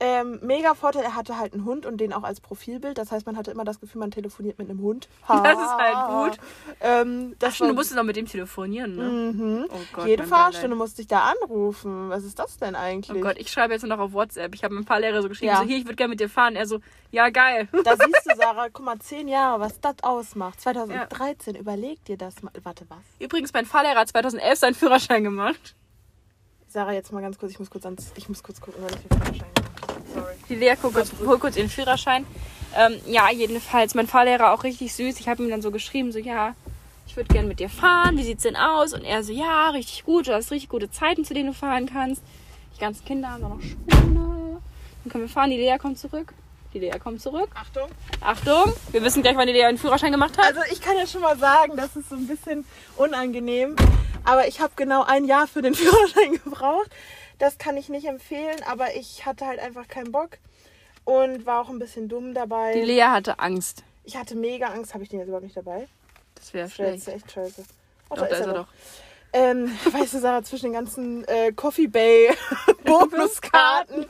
Ähm, 0.00 0.40
mega 0.42 0.74
Vorteil, 0.74 1.04
er 1.04 1.14
hatte 1.14 1.38
halt 1.38 1.54
einen 1.54 1.64
Hund 1.64 1.86
und 1.86 1.98
den 1.98 2.12
auch 2.12 2.24
als 2.24 2.40
Profilbild. 2.40 2.98
Das 2.98 3.12
heißt, 3.12 3.26
man 3.26 3.36
hatte 3.36 3.52
immer 3.52 3.64
das 3.64 3.80
Gefühl, 3.80 4.00
man 4.00 4.10
telefoniert 4.10 4.58
mit 4.58 4.68
einem 4.68 4.80
Hund. 4.82 5.08
Das 5.28 5.52
ist 5.58 5.74
halt 5.76 6.08
gut. 6.32 6.38
Ähm, 6.80 7.36
das 7.38 7.50
Ach 7.50 7.54
stimmt, 7.54 7.68
war- 7.68 7.72
du 7.74 7.74
musstest 7.76 7.96
noch 7.96 8.02
mit 8.04 8.16
dem 8.16 8.26
telefonieren, 8.26 8.96
ne? 8.96 9.04
Mhm. 9.32 9.66
Oh 9.70 9.78
Gott, 9.92 10.06
Jede 10.06 10.24
Fahrstunde 10.24 10.74
musste 10.76 11.00
ich 11.02 11.08
da 11.08 11.20
anrufen. 11.42 12.08
Was 12.10 12.24
ist 12.24 12.38
das 12.38 12.56
denn 12.58 12.74
eigentlich? 12.74 13.16
Oh 13.16 13.20
Gott, 13.22 13.36
ich 13.38 13.50
schreibe 13.50 13.72
jetzt 13.72 13.82
nur 13.82 13.96
noch 13.96 14.02
auf 14.02 14.12
WhatsApp. 14.12 14.54
Ich 14.54 14.64
habe 14.64 14.74
meinem 14.74 14.84
Fahrlehrer 14.86 15.22
so 15.22 15.28
geschrieben, 15.28 15.52
Ja. 15.52 15.58
so 15.58 15.64
hier, 15.64 15.78
ich 15.78 15.84
würde 15.84 15.96
gerne 15.96 16.10
mit 16.10 16.20
dir 16.20 16.28
fahren. 16.28 16.56
Er 16.56 16.66
so, 16.66 16.80
ja, 17.12 17.28
geil. 17.30 17.68
Da 17.84 17.92
siehst 17.96 18.26
du, 18.30 18.36
Sarah, 18.36 18.68
guck 18.72 18.84
mal, 18.84 18.98
zehn 18.98 19.28
Jahre, 19.28 19.60
was 19.60 19.80
das 19.80 19.94
ausmacht. 20.02 20.60
2013, 20.60 21.54
überleg 21.54 22.04
dir 22.04 22.16
das 22.18 22.42
mal. 22.42 22.52
Warte, 22.62 22.84
was? 22.88 22.98
Übrigens, 23.20 23.52
mein 23.52 23.64
Fahrlehrer 23.66 24.00
hat 24.00 24.08
2011 24.08 24.58
seinen 24.58 24.74
Führerschein 24.74 25.22
gemacht. 25.24 25.74
Sarah, 26.74 26.92
jetzt 26.92 27.12
mal 27.12 27.20
ganz 27.20 27.38
kurz, 27.38 27.52
ich 27.52 27.60
muss 27.60 27.70
kurz 27.70 27.84
ans, 27.84 28.10
ich 28.16 28.28
muss 28.28 28.42
kurz 28.42 28.60
gucken, 28.60 28.82
wann 28.82 28.92
ich 28.92 29.06
den 29.06 29.16
Führerschein 29.16 29.46
habe. 29.56 30.02
Sorry. 30.12 30.34
Die 30.48 30.54
Lea 30.56 30.74
guckt 30.74 30.94
kurz, 30.94 31.12
hol 31.24 31.38
kurz 31.38 31.56
ihren 31.56 31.68
Führerschein. 31.68 32.26
Ähm, 32.76 32.98
ja, 33.06 33.30
jedenfalls, 33.30 33.94
mein 33.94 34.08
Fahrlehrer 34.08 34.52
auch 34.52 34.64
richtig 34.64 34.92
süß. 34.92 35.20
Ich 35.20 35.28
habe 35.28 35.44
ihm 35.44 35.50
dann 35.50 35.62
so 35.62 35.70
geschrieben, 35.70 36.10
so, 36.10 36.18
ja, 36.18 36.56
ich 37.06 37.14
würde 37.14 37.32
gerne 37.32 37.46
mit 37.46 37.60
dir 37.60 37.68
fahren. 37.68 38.18
Wie 38.18 38.24
sieht's 38.24 38.42
denn 38.42 38.56
aus? 38.56 38.92
Und 38.92 39.04
er 39.04 39.22
so, 39.22 39.32
ja, 39.32 39.70
richtig 39.70 40.04
gut. 40.04 40.26
Du 40.26 40.34
hast 40.34 40.50
richtig 40.50 40.68
gute 40.68 40.90
Zeiten, 40.90 41.24
zu 41.24 41.32
denen 41.32 41.46
du 41.46 41.52
fahren 41.52 41.86
kannst. 41.86 42.24
Die 42.74 42.80
ganzen 42.80 43.04
Kinder 43.04 43.30
haben 43.30 43.44
auch 43.44 43.50
noch 43.50 43.62
Schule. 43.62 44.60
Dann 45.04 45.12
können 45.12 45.24
wir 45.24 45.28
fahren. 45.28 45.50
Die 45.50 45.58
Lea 45.58 45.76
kommt 45.78 46.00
zurück. 46.00 46.34
Die 46.72 46.80
Lea 46.80 46.98
kommt 46.98 47.22
zurück. 47.22 47.50
Achtung. 47.54 47.88
Achtung, 48.20 48.72
wir 48.90 49.00
wissen 49.04 49.22
gleich, 49.22 49.36
wann 49.36 49.46
die 49.46 49.52
Lea 49.52 49.66
einen 49.66 49.78
Führerschein 49.78 50.10
gemacht 50.10 50.36
hat. 50.36 50.56
Also 50.56 50.62
ich 50.72 50.80
kann 50.80 50.96
ja 50.96 51.06
schon 51.06 51.20
mal 51.20 51.38
sagen, 51.38 51.76
das 51.76 51.94
ist 51.94 52.08
so 52.08 52.16
ein 52.16 52.26
bisschen 52.26 52.64
unangenehm. 52.96 53.76
Aber 54.24 54.48
ich 54.48 54.60
habe 54.60 54.72
genau 54.76 55.02
ein 55.04 55.24
Jahr 55.24 55.46
für 55.46 55.62
den 55.62 55.74
Führerschein 55.74 56.32
gebraucht. 56.44 56.90
Das 57.38 57.58
kann 57.58 57.76
ich 57.76 57.88
nicht 57.88 58.06
empfehlen, 58.06 58.62
aber 58.68 58.94
ich 58.94 59.26
hatte 59.26 59.46
halt 59.46 59.58
einfach 59.60 59.88
keinen 59.88 60.12
Bock. 60.12 60.38
Und 61.04 61.44
war 61.44 61.60
auch 61.60 61.68
ein 61.68 61.78
bisschen 61.78 62.08
dumm 62.08 62.32
dabei. 62.32 62.72
Die 62.72 62.80
Lea 62.80 63.02
hatte 63.02 63.38
Angst. 63.38 63.82
ich 64.04 64.16
hatte 64.16 64.34
mega 64.36 64.68
Angst. 64.68 64.94
Habe 64.94 65.02
ich 65.04 65.10
den 65.10 65.18
jetzt 65.18 65.28
überhaupt 65.28 65.44
nicht 65.44 65.56
dabei? 65.56 65.86
Das 66.34 66.54
wäre 66.54 66.66
Das 66.66 66.78
wäre 66.78 66.88
schlecht. 66.98 67.06
jetzt 67.06 67.14
echt 67.16 67.32
scheiße. 67.32 67.64
Oh, 68.08 68.14
Doch, 68.14 68.26
da 68.28 68.34
ist 68.36 68.46
er 68.46 68.54
doch. 68.54 68.66
Ähm, 69.34 69.66
weißt 69.92 70.14
du, 70.14 70.20
Sarah, 70.20 70.42
zwischen 70.42 70.66
den 70.66 70.72
ganzen 70.72 71.24
äh, 71.28 71.52
Coffee 71.52 71.88
Bay 71.88 72.30
Bonuskarten. 72.84 74.06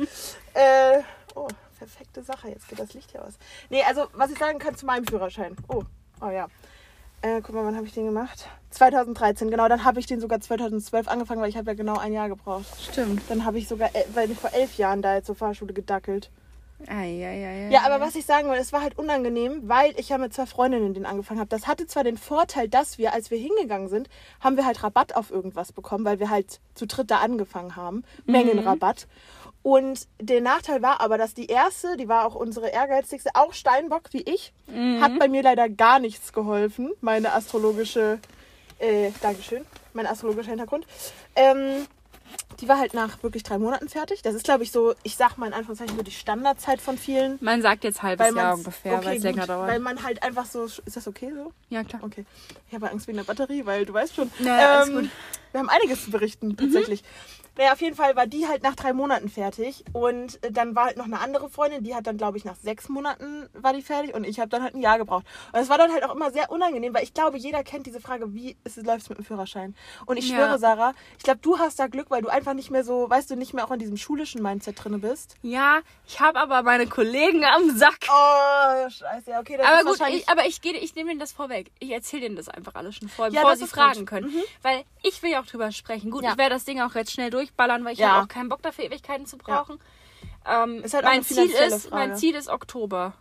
äh, 0.55 1.01
oh, 1.35 1.49
perfekte 1.79 2.23
Sache. 2.23 2.51
Jetzt 2.51 2.69
geht 2.69 2.79
das 2.79 2.93
Licht 2.95 3.11
hier 3.11 3.25
aus. 3.25 3.35
Nee, 3.71 3.83
also, 3.83 4.07
was 4.13 4.31
ich 4.31 4.39
sagen 4.39 4.59
kann 4.61 4.77
zu 4.77 4.87
meinem 4.87 5.07
Führerschein. 5.07 5.57
Oh, 5.69 5.83
oh 6.21 6.31
ja. 6.31 6.47
Äh, 7.25 7.41
guck 7.41 7.55
mal, 7.55 7.65
wann 7.65 7.75
habe 7.75 7.87
ich 7.87 7.95
den 7.95 8.05
gemacht? 8.05 8.51
2013, 8.69 9.51
genau. 9.51 9.67
Dann 9.67 9.85
habe 9.85 9.99
ich 9.99 10.05
den 10.05 10.21
sogar 10.21 10.41
2012 10.41 11.09
angefangen, 11.09 11.41
weil 11.41 11.49
ich 11.49 11.57
habe 11.57 11.71
ja 11.71 11.75
genau 11.75 11.97
ein 11.97 12.13
Jahr 12.13 12.29
gebraucht. 12.29 12.67
Stimmt. 12.79 13.23
Dann 13.31 13.47
habe 13.47 13.57
ich 13.57 13.67
sogar, 13.67 13.89
äh, 13.95 14.05
weil 14.13 14.31
ich 14.31 14.39
vor 14.39 14.53
elf 14.53 14.77
Jahren 14.77 15.01
da 15.01 15.15
jetzt 15.15 15.27
zur 15.27 15.35
Fahrschule 15.35 15.73
gedackelt. 15.73 16.31
Eieiei. 16.87 17.71
Ja, 17.71 17.87
aber 17.87 18.05
was 18.05 18.15
ich 18.15 18.27
sagen 18.27 18.51
will, 18.51 18.59
es 18.59 18.75
war 18.75 18.83
halt 18.83 18.99
unangenehm, 18.99 19.63
weil 19.67 19.99
ich 19.99 20.11
ja 20.11 20.19
mit 20.19 20.35
zwei 20.35 20.45
Freundinnen 20.45 20.93
den 20.93 21.07
angefangen 21.07 21.41
habe. 21.41 21.49
Das 21.49 21.67
hatte 21.67 21.87
zwar 21.87 22.05
den 22.05 22.19
Vorteil, 22.19 22.69
dass 22.69 22.99
wir, 22.99 23.15
als 23.15 23.31
wir 23.31 23.39
hingegangen 23.39 23.89
sind, 23.89 24.11
haben 24.41 24.59
wir 24.59 24.67
halt 24.67 24.83
Rabatt 24.83 25.17
auf 25.17 25.31
irgendwas 25.31 25.73
bekommen, 25.73 26.05
weil 26.05 26.19
wir 26.21 26.29
halt 26.29 26.61
zu 26.75 26.87
dritt 26.87 27.11
da 27.11 27.21
angefangen 27.21 27.75
haben. 27.75 28.05
Mengenrabatt. 28.27 29.07
Und 29.65 30.07
der 30.21 30.43
Nachteil 30.43 30.83
war 30.83 31.01
aber, 31.01 31.17
dass 31.17 31.33
die 31.33 31.47
erste, 31.47 31.97
die 31.97 32.07
war 32.07 32.27
auch 32.27 32.35
unsere 32.35 32.69
ehrgeizigste, 32.69 33.31
auch 33.33 33.55
Steinbock 33.55 34.13
wie 34.13 34.21
ich, 34.21 34.53
hat 35.01 35.19
bei 35.19 35.27
mir 35.27 35.43
leider 35.43 35.71
gar 35.71 35.99
nichts 36.01 36.35
geholfen. 36.35 36.93
Meine 37.01 37.33
astrologische, 37.33 38.19
äh, 38.79 39.11
Dankeschön, 39.23 39.65
mein 39.95 40.07
astrologischer 40.07 40.51
Hintergrund. 40.51 40.87
Ähm, 41.35 41.87
die 42.61 42.69
war 42.69 42.79
halt 42.79 42.93
nach 42.93 43.23
wirklich 43.23 43.43
drei 43.43 43.57
Monaten 43.57 43.89
fertig. 43.89 44.21
Das 44.21 44.35
ist, 44.35 44.45
glaube 44.45 44.65
ich, 44.65 44.71
so, 44.71 44.95
ich 45.03 45.17
sag 45.17 45.39
mal 45.39 45.47
in 45.47 45.55
Anführungszeichen, 45.55 45.97
so 45.97 46.03
die 46.03 46.11
Standardzeit 46.11 46.83
von 46.83 46.99
vielen. 46.99 47.39
Man 47.41 47.63
sagt 47.63 47.85
jetzt 47.85 48.03
halbes 48.03 48.35
Jahr 48.35 48.55
ungefähr, 48.55 48.97
okay, 48.99 49.07
weil 49.07 49.17
es 49.17 49.23
länger 49.23 49.47
dauert. 49.47 49.71
Weil 49.71 49.79
man 49.81 50.03
halt 50.03 50.23
einfach 50.23 50.45
so. 50.45 50.65
Ist 50.65 50.95
das 50.95 51.09
okay 51.09 51.33
so? 51.35 51.53
ja, 51.71 51.85
klar. 51.85 52.03
Okay. 52.05 52.27
Ich 52.69 52.75
habe 52.75 52.91
Angst 52.91 53.07
wegen 53.09 53.17
der 53.17 53.25
Batterie, 53.25 53.65
weil 53.65 53.87
du 53.87 53.95
weißt 53.95 54.15
schon. 54.15 54.31
ähm, 54.41 54.47
Ja, 54.47 54.75
alles 54.81 54.93
gut. 54.93 55.09
Wir 55.53 55.61
haben 55.61 55.71
einiges 55.71 56.05
zu 56.05 56.11
berichten, 56.11 56.55
tatsächlich. 56.57 57.03
Naja, 57.57 57.73
auf 57.73 57.81
jeden 57.81 57.95
Fall 57.97 58.17
war 58.17 58.27
die 58.27 58.47
halt 58.49 58.63
nach 58.63 58.75
drei 58.75 58.93
Monaten 58.93 59.29
fertig. 59.29 59.85
Und 59.93 60.43
äh, 60.45 60.51
dann 60.51 60.75
war 60.75 60.87
halt 60.87 60.97
noch 60.97 61.05
eine 61.05 61.21
andere 61.21 61.49
Freundin, 61.49 61.85
die 61.85 61.95
hat 61.95 62.07
dann, 62.07 62.17
glaube 62.17 62.37
ich, 62.39 62.45
nach 62.45 62.57
sechs 62.57 62.89
Monaten 62.89 63.49
war 63.53 63.73
die 63.73 63.83
fertig. 63.83 64.15
Und 64.15 64.25
ich 64.25 64.41
habe 64.41 64.49
dann 64.49 64.63
halt 64.63 64.75
ein 64.75 64.81
Jahr 64.81 64.99
gebraucht. 64.99 65.25
Und 65.53 65.61
es 65.61 65.69
war 65.69 65.79
dann 65.79 65.93
halt 65.93 66.05
auch 66.05 66.15
immer 66.15 66.31
sehr 66.31 66.51
unangenehm, 66.51 66.95
weil 66.95 67.05
ich 67.05 67.15
glaube, 67.15 67.39
jeder 67.39 67.63
kennt 67.63 67.87
diese 67.87 68.01
Frage, 68.01 68.35
wie 68.35 68.57
läuft 68.77 69.03
es 69.03 69.09
mit 69.09 69.19
dem 69.19 69.25
Führerschein? 69.25 69.75
Und 70.07 70.17
ich 70.17 70.29
Ja. 70.29 70.37
schwöre, 70.37 70.59
Sarah, 70.59 70.95
ich 71.17 71.25
glaube, 71.25 71.41
du 71.43 71.59
hast 71.59 71.79
da 71.79 71.87
Glück, 71.87 72.11
weil 72.11 72.23
du 72.23 72.29
einfach 72.29 72.55
nicht 72.55 72.71
mehr 72.71 72.85
so, 72.85 73.09
weißt 73.09 73.31
du, 73.31 73.37
nicht 73.37 73.55
mehr 73.55 73.65
auch 73.65 73.71
in 73.71 73.79
diesem 73.79 73.97
schulischen 73.97 74.43
Mindset 74.43 74.83
drin 74.83 75.01
bist. 75.01 75.37
Ja, 75.43 75.81
ich 76.07 76.21
habe 76.21 76.41
aber 76.41 76.63
meine 76.63 76.87
Kollegen 76.87 77.45
am 77.45 77.77
Sack. 77.77 77.99
Oh, 78.11 78.89
scheiße, 78.91 79.31
ja, 79.31 79.41
okay. 79.41 79.57
Das 79.57 79.67
aber 79.67 79.77
ist 79.79 79.85
gut, 79.87 80.01
wahrscheinlich- 80.01 80.23
ich, 80.23 80.29
aber 80.29 80.47
ich, 80.47 80.61
gehe, 80.61 80.73
ich 80.77 80.95
nehme 80.95 81.11
Ihnen 81.13 81.21
das 81.21 81.33
vorweg. 81.33 81.71
Ich 81.79 81.91
erzähle 81.91 82.27
Ihnen 82.27 82.37
das 82.37 82.49
einfach 82.49 82.75
alles 82.75 82.97
schon 82.97 83.09
vor, 83.09 83.27
Ja, 83.29 83.43
bevor 83.43 83.57
Sie 83.57 83.67
fragen 83.67 84.01
gut. 84.01 84.07
können. 84.09 84.27
Mhm. 84.35 84.43
Weil 84.63 84.85
ich 85.03 85.23
will 85.23 85.31
ja 85.31 85.41
auch 85.41 85.47
drüber 85.47 85.71
sprechen. 85.73 86.11
Gut, 86.11 86.25
Ja. 86.25 86.33
ich 86.33 86.39
werde 86.39 86.55
das 86.55 86.65
Ding 86.65 86.81
auch 86.81 86.95
jetzt 86.95 87.13
schnell 87.13 87.31
durchballern, 87.49 87.85
weil 87.85 87.93
ich 87.93 87.99
Ja. 87.99 88.13
habe 88.13 88.25
auch 88.25 88.29
keinen 88.29 88.49
Bock 88.49 88.63
dafür, 88.63 88.85
Ewigkeiten 88.85 89.27
zu 89.27 89.37
brauchen. 89.39 89.79
Ähm, 90.47 90.83
Ist 90.83 90.95
halt 90.95 91.05
mein, 91.05 91.23
Ziel 91.23 91.51
ist, 91.51 91.91
mein. 91.91 92.17
Ziel 92.17 92.35
ist 92.35 92.49
Oktober. 92.49 93.15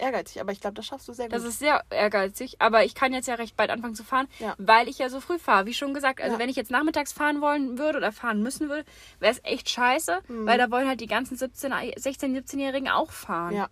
ehrgeizig, 0.00 0.40
aber 0.40 0.52
ich 0.52 0.60
glaube, 0.60 0.74
das 0.74 0.86
schaffst 0.86 1.08
du 1.08 1.12
sehr 1.12 1.26
gut. 1.26 1.34
Das 1.34 1.42
ist 1.42 1.58
sehr 1.58 1.82
ehrgeizig, 1.90 2.60
aber 2.60 2.84
ich 2.84 2.94
kann 2.94 3.12
jetzt 3.12 3.26
ja 3.26 3.34
recht 3.34 3.56
bald 3.56 3.70
anfangen 3.70 3.96
zu 3.96 4.04
fahren, 4.04 4.28
Ja. 4.38 4.54
weil 4.58 4.86
ich 4.88 4.98
ja 4.98 5.08
so 5.08 5.20
früh 5.20 5.40
fahre. 5.40 5.66
Wie 5.66 5.74
schon 5.74 5.92
gesagt, 5.92 6.20
also 6.20 6.34
Ja. 6.34 6.38
wenn 6.38 6.48
ich 6.48 6.54
jetzt 6.54 6.70
nachmittags 6.70 7.12
fahren 7.12 7.40
wollen 7.40 7.78
würde 7.78 7.98
oder 7.98 8.12
fahren 8.12 8.40
müssen 8.40 8.68
würde, 8.68 8.84
wäre 9.18 9.32
es 9.32 9.40
echt 9.42 9.68
scheiße, 9.68 10.20
weil 10.28 10.56
da 10.56 10.70
wollen 10.70 10.86
halt 10.86 11.00
die 11.00 11.08
ganzen 11.08 11.36
17, 11.36 11.72
16, 11.96 12.32
17-Jährigen 12.32 12.88
auch 12.88 13.10
fahren. 13.10 13.50
Mhm. 13.54 13.56
ja. 13.58 13.68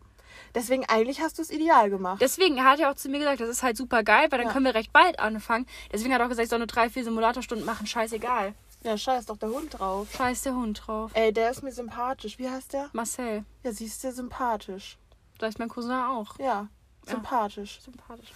Deswegen 0.55 0.85
eigentlich 0.87 1.21
hast 1.21 1.39
du 1.39 1.43
es 1.43 1.51
ideal 1.51 1.91
gemacht. 1.91 2.21
Deswegen 2.21 2.63
hat 2.65 2.81
er 2.81 2.91
auch 2.91 2.95
zu 2.97 3.09
mir 3.09 3.19
gesagt, 3.19 3.41
das 3.41 3.49
ist 3.49 3.63
halt 3.63 3.77
super 3.77 4.03
geil, 4.03 4.27
weil 4.31 4.39
dann 4.39 4.49
Ja. 4.49 4.53
können 4.53 4.65
wir 4.65 4.75
recht 4.75 4.93
bald 4.93 5.19
anfangen. 5.21 5.67
Deswegen 5.93 6.13
hat 6.13 6.21
er 6.21 6.25
auch 6.27 6.29
gesagt, 6.31 6.45
ich 6.45 6.51
soll 6.51 6.59
nur 6.59 6.67
drei, 6.67 6.91
vier 6.91 7.05
Simulatorstunden 7.05 7.65
machen, 7.65 7.87
scheißegal. 7.87 8.53
Ja, 8.87 8.97
scheiß 8.97 9.27
doch 9.27 9.37
der 9.37 9.49
Hund 9.51 9.77
drauf. 9.77 10.07
Scheiß 10.17 10.43
der 10.43 10.55
Hund 10.55 10.81
drauf. 10.87 11.11
Ey, 11.15 11.33
der 11.33 11.51
ist 11.51 11.61
mir 11.65 11.73
sympathisch. 11.73 12.39
Wie 12.39 12.49
heißt 12.49 12.73
der? 12.73 12.89
Marcel, 12.93 13.45
Ja, 13.65 13.73
siehst 13.73 14.05
du, 14.05 14.13
sympathisch. 14.13 14.97
da 15.39 15.49
ist 15.49 15.59
mein 15.59 15.69
Cousin 15.69 15.91
auch. 15.91 16.39
Ja. 16.39 16.69
Sympathisch. 17.07 17.81
Sympathisch. 17.83 18.33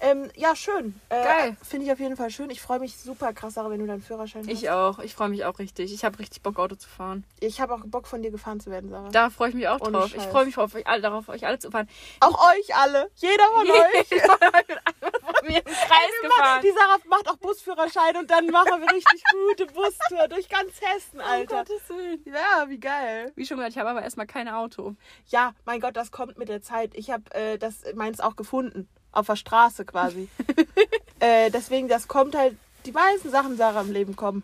Ähm, 0.00 0.28
ja, 0.34 0.56
schön. 0.56 1.00
Äh, 1.08 1.22
Geil. 1.22 1.56
Finde 1.62 1.86
ich 1.86 1.92
auf 1.92 2.00
jeden 2.00 2.16
Fall 2.16 2.28
schön. 2.30 2.50
Ich 2.50 2.60
freue 2.60 2.78
mich 2.80 2.96
super 2.96 3.32
krass, 3.32 3.54
Sarah, 3.54 3.70
wenn 3.70 3.80
du 3.80 3.86
deinen 3.86 4.02
Führerschein 4.02 4.42
hast. 4.42 4.50
Ich 4.50 4.68
auch. 4.68 4.98
Ich 4.98 5.14
freue 5.14 5.28
mich 5.28 5.44
auch 5.44 5.58
richtig. 5.58 5.94
Ich 5.94 6.04
habe 6.04 6.18
richtig 6.18 6.42
Bock, 6.42 6.58
Auto 6.58 6.74
zu 6.74 6.88
fahren. 6.88 7.24
Ich 7.40 7.60
habe 7.60 7.74
auch 7.74 7.80
Bock, 7.84 8.06
von 8.06 8.20
dir 8.20 8.30
gefahren 8.30 8.60
zu 8.60 8.70
werden, 8.70 8.90
Sarah. 8.90 9.08
Da 9.10 9.30
freue 9.30 9.50
ich 9.50 9.54
mich 9.54 9.68
auch 9.68 9.80
Ohne 9.80 9.92
drauf. 9.92 10.06
Ich 10.06 10.14
Scheiß. 10.22 10.26
freue 10.26 10.46
mich 10.46 10.54
drauf, 10.56 10.74
euch 10.74 10.86
alle, 10.86 11.00
darauf, 11.00 11.28
euch 11.28 11.46
alle 11.46 11.58
zu 11.58 11.70
fahren. 11.70 11.88
Auch 12.20 12.50
euch 12.50 12.74
alle. 12.74 13.10
Jeder 13.16 13.44
von 13.44 13.70
euch. 13.70 14.00
Ich 14.00 14.08
bin 14.10 14.20
von 14.20 15.46
mir 15.48 15.58
im 15.58 15.64
Kreis 15.64 16.10
gefahren. 16.22 16.60
Die 16.62 16.70
Sarah 16.72 16.98
macht 17.08 17.28
auch 17.30 17.36
Busführerschein 17.36 18.16
und 18.16 18.30
dann 18.30 18.46
machen 18.46 18.80
wir 18.80 18.92
richtig 18.92 19.22
gute 19.30 19.66
Bustour 19.66 20.28
durch 20.28 20.48
ganz 20.48 20.72
Hessen, 20.82 21.20
Alter. 21.20 21.60
Um 21.60 21.64
Gottes 21.64 21.88
Willen. 21.88 22.20
Ja, 22.26 22.68
wie 22.68 22.78
geil. 22.78 23.32
Wie 23.36 23.46
schon 23.46 23.56
gesagt, 23.58 23.72
ich 23.74 23.78
habe 23.78 23.90
aber 23.90 24.02
erstmal 24.02 24.26
kein 24.26 24.48
Auto. 24.48 24.96
Ja, 25.28 25.54
mein 25.64 25.80
Gott, 25.80 25.96
das 25.96 26.10
kommt 26.10 26.36
mit 26.36 26.48
der 26.48 26.62
Zeit. 26.62 26.90
Ich 26.94 27.10
habe 27.10 27.32
äh, 27.34 27.58
das 27.58 27.84
meins 28.14 28.20
auch 28.20 28.36
gefunden. 28.36 28.88
Auf 29.12 29.26
der 29.26 29.36
Straße 29.36 29.84
quasi. 29.84 30.28
äh, 31.20 31.50
deswegen, 31.50 31.88
das 31.88 32.08
kommt 32.08 32.34
halt, 32.36 32.56
die 32.84 32.92
meisten 32.92 33.30
Sachen, 33.30 33.56
Sarah, 33.56 33.82
im 33.82 33.92
Leben 33.92 34.16
kommen. 34.16 34.42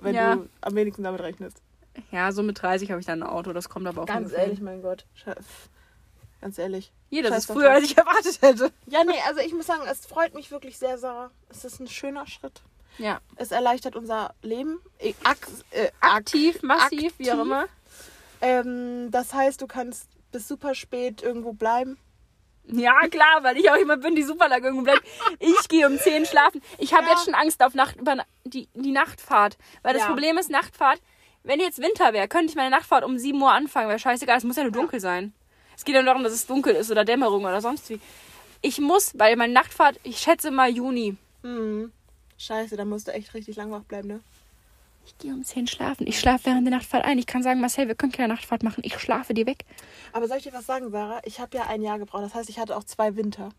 Wenn 0.00 0.14
Ja. 0.14 0.36
du 0.36 0.48
am 0.62 0.74
wenigsten 0.74 1.02
damit 1.02 1.20
rechnest. 1.20 1.58
Ja, 2.10 2.32
so 2.32 2.42
mit 2.42 2.60
30 2.60 2.90
habe 2.90 3.00
ich 3.00 3.06
dann 3.06 3.22
ein 3.22 3.28
Auto. 3.28 3.52
Das 3.52 3.68
kommt 3.68 3.86
aber 3.86 4.02
auch 4.02 4.06
Ganz 4.06 4.32
ehrlich, 4.32 4.60
mein 4.60 4.82
Gott. 4.82 5.06
Ganz 6.40 6.58
ehrlich. 6.58 6.92
Hier, 7.08 7.22
das 7.22 7.38
ist 7.38 7.46
früher, 7.52 7.70
als 7.70 7.84
ich 7.84 7.96
erwartet 7.96 8.40
hätte. 8.42 8.70
Ja, 8.86 9.04
nee, 9.04 9.14
also 9.26 9.40
ich 9.40 9.52
muss 9.54 9.66
sagen, 9.66 9.82
es 9.90 10.04
freut 10.06 10.34
mich 10.34 10.50
wirklich 10.50 10.78
sehr, 10.78 10.98
Sarah. 10.98 11.30
Es 11.48 11.64
ist 11.64 11.80
ein 11.80 11.88
schöner 11.88 12.26
Schritt. 12.26 12.62
Ja. 12.98 13.20
Es 13.36 13.50
erleichtert 13.52 13.96
unser 13.96 14.34
Leben. 14.42 14.78
Ak 15.24 15.46
äh, 15.70 15.90
Aktiv, 16.00 16.62
massiv, 16.62 17.18
wie 17.18 17.30
auch 17.32 17.38
aktiv. 17.38 17.46
immer. 17.46 17.64
Ähm, 18.40 19.10
das 19.10 19.32
heißt, 19.34 19.60
du 19.60 19.66
kannst 19.66 20.08
bis 20.32 20.48
super 20.48 20.74
spät 20.74 21.22
irgendwo 21.22 21.52
bleiben. 21.52 21.98
Ja, 22.68 23.06
klar, 23.08 23.42
weil 23.42 23.56
ich 23.58 23.70
auch 23.70 23.76
jemand 23.76 24.02
bin, 24.02 24.14
die 24.16 24.24
super 24.24 24.48
lange 24.48 24.66
irgendwo 24.66 24.84
bleibt. 24.84 25.02
Ich 25.38 25.68
gehe 25.68 25.86
um 25.86 25.98
10 25.98 26.26
schlafen. 26.26 26.60
Ich 26.78 26.92
habe 26.94 27.04
Ja. 27.06 27.12
jetzt 27.12 27.24
schon 27.24 27.34
Angst 27.34 27.62
auf 27.62 27.74
Nacht, 27.74 27.96
über 27.96 28.16
die, 28.44 28.68
die 28.74 28.90
Nachtfahrt. 28.90 29.56
Weil 29.82 29.94
das 29.94 30.02
Ja. 30.02 30.08
Problem 30.08 30.36
ist, 30.38 30.50
Nachtfahrt, 30.50 31.00
wenn 31.44 31.60
jetzt 31.60 31.78
Winter 31.80 32.12
wäre, 32.12 32.26
könnte 32.26 32.46
ich 32.46 32.56
meine 32.56 32.70
Nachtfahrt 32.70 33.04
um 33.04 33.18
7 33.18 33.40
Uhr 33.40 33.52
anfangen. 33.52 33.88
Wäre 33.88 33.98
scheißegal, 34.00 34.38
es 34.38 34.44
muss 34.44 34.56
ja 34.56 34.64
nur 34.64 34.72
dunkel 34.72 34.98
sein. 35.00 35.32
Es 35.76 35.84
geht 35.84 35.94
ja 35.94 36.00
nur 36.02 36.06
darum, 36.06 36.24
dass 36.24 36.32
es 36.32 36.46
dunkel 36.46 36.74
ist 36.74 36.90
oder 36.90 37.04
Dämmerung 37.04 37.44
oder 37.44 37.60
sonst 37.60 37.88
wie. 37.90 38.00
Ich 38.62 38.80
muss, 38.80 39.16
weil 39.16 39.36
meine 39.36 39.52
Nachtfahrt, 39.52 40.00
ich 40.02 40.18
schätze 40.18 40.50
mal 40.50 40.68
Juni. 40.70 41.16
Hm. 41.42 41.92
Scheiße, 42.38 42.76
da 42.76 42.84
musst 42.84 43.06
du 43.06 43.12
echt 43.12 43.32
richtig 43.34 43.56
lang 43.56 43.70
wach 43.70 43.82
bleiben, 43.84 44.08
ne? 44.08 44.20
Ich 45.06 45.16
gehe 45.18 45.32
um 45.32 45.44
10 45.44 45.68
schlafen. 45.68 46.04
Ich 46.06 46.18
schlafe 46.18 46.46
während 46.46 46.66
der 46.66 46.76
Nachtfahrt 46.76 47.04
ein. 47.04 47.16
Ich 47.18 47.26
kann 47.26 47.42
sagen, 47.42 47.60
Marcel, 47.60 47.86
wir 47.86 47.94
können 47.94 48.10
keine 48.10 48.34
Nachtfahrt 48.34 48.64
machen. 48.64 48.82
Ich 48.84 48.98
schlafe 48.98 49.34
dir 49.34 49.46
weg. 49.46 49.64
Aber 50.12 50.26
soll 50.26 50.38
ich 50.38 50.42
dir 50.42 50.52
was 50.52 50.66
sagen, 50.66 50.90
Sarah? 50.90 51.20
Ich 51.24 51.38
habe 51.38 51.56
ja 51.56 51.64
ein 51.68 51.80
Jahr 51.80 52.00
gebraucht. 52.00 52.24
Das 52.24 52.34
heißt, 52.34 52.50
ich 52.50 52.58
hatte 52.58 52.76
auch 52.76 52.82
zwei 52.82 53.14
Winter. 53.14 53.50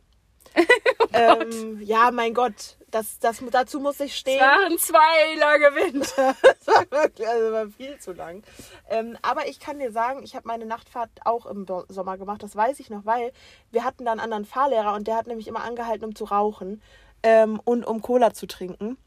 Oh 0.57 1.05
ähm, 1.13 1.81
ja, 1.81 2.11
mein 2.11 2.33
Gott. 2.33 2.75
Das, 2.91 3.19
das, 3.19 3.41
dazu 3.49 3.79
muss 3.79 3.99
ich 4.01 4.11
Es 4.11 4.17
stehen. 4.17 4.39
waren 4.41 4.77
zwei 4.77 5.35
lange 5.39 5.75
Winter. 5.75 6.35
Das 6.41 6.67
war 6.67 7.01
wirklich, 7.01 7.27
also 7.27 7.51
war 7.53 7.67
viel 7.69 7.97
zu 7.97 8.11
lang. 8.11 8.43
Ähm, 8.89 9.17
aber 9.21 9.47
ich 9.47 9.61
kann 9.61 9.79
dir 9.79 9.91
sagen, 9.93 10.23
ich 10.23 10.35
habe 10.35 10.47
meine 10.47 10.65
Nachtfahrt 10.65 11.09
auch 11.23 11.45
im 11.45 11.65
Sommer 11.87 12.17
gemacht. 12.17 12.43
Das 12.43 12.57
weiß 12.57 12.79
ich 12.81 12.89
noch, 12.89 13.05
weil 13.05 13.31
wir 13.71 13.85
hatten 13.85 14.03
da 14.03 14.11
einen 14.11 14.19
anderen 14.19 14.43
Fahrlehrer 14.45 14.93
und 14.95 15.07
der 15.07 15.15
hat 15.15 15.27
nämlich 15.27 15.47
immer 15.47 15.63
angehalten, 15.63 16.03
um 16.03 16.13
zu 16.15 16.25
rauchen 16.25 16.81
ähm, 17.23 17.61
und 17.63 17.85
um 17.85 18.01
Cola 18.01 18.33
zu 18.33 18.47
trinken. 18.47 18.97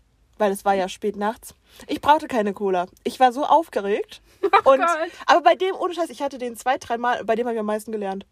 Weil 0.41 0.53
es 0.53 0.65
war 0.65 0.75
ja 0.75 0.89
spät 0.89 1.17
nachts. 1.17 1.55
Ich 1.87 2.01
brauchte 2.01 2.27
keine 2.27 2.55
Cola. 2.55 2.87
Ich 3.05 3.21
war 3.21 3.31
so 3.33 3.45
aufgeregt. 3.45 4.23
und, 4.43 4.51
Oh 4.65 4.77
Gott. 4.77 4.89
aber 5.27 5.43
bei 5.43 5.55
dem, 5.55 5.75
ohne 5.77 5.93
Scheiß, 5.95 6.09
ich 6.09 6.23
hatte 6.23 6.39
den 6.39 6.57
zwei, 6.57 6.79
dreimal, 6.79 7.23
bei 7.27 7.35
dem 7.37 7.47
habe 7.47 7.55
ich 7.55 7.61
am 7.61 7.67
meisten 7.67 7.93
gelernt. 7.93 8.25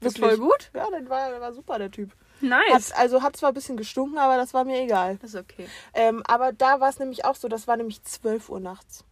Das 0.00 0.12
ist 0.12 0.18
voll 0.18 0.36
gut. 0.36 0.70
Ja, 0.74 0.86
der 0.90 1.08
war, 1.08 1.30
der 1.30 1.40
war 1.40 1.54
super, 1.54 1.78
der 1.78 1.90
Typ. 1.90 2.10
Nice. 2.42 2.92
Hat, 2.92 2.98
also 2.98 3.22
hat 3.22 3.36
zwar 3.38 3.52
ein 3.52 3.54
bisschen 3.54 3.78
gestunken, 3.78 4.18
aber 4.18 4.36
das 4.36 4.52
war 4.52 4.64
mir 4.64 4.82
egal. 4.82 5.16
Das 5.22 5.30
ist 5.32 5.40
okay. 5.40 5.66
Ähm, 5.94 6.22
aber 6.26 6.52
da 6.52 6.80
war 6.80 6.90
es 6.90 6.98
nämlich 6.98 7.24
auch 7.24 7.34
so, 7.36 7.48
das 7.48 7.66
war 7.66 7.78
nämlich 7.78 8.02
12 8.02 8.50
Uhr 8.50 8.60
nachts. 8.60 9.04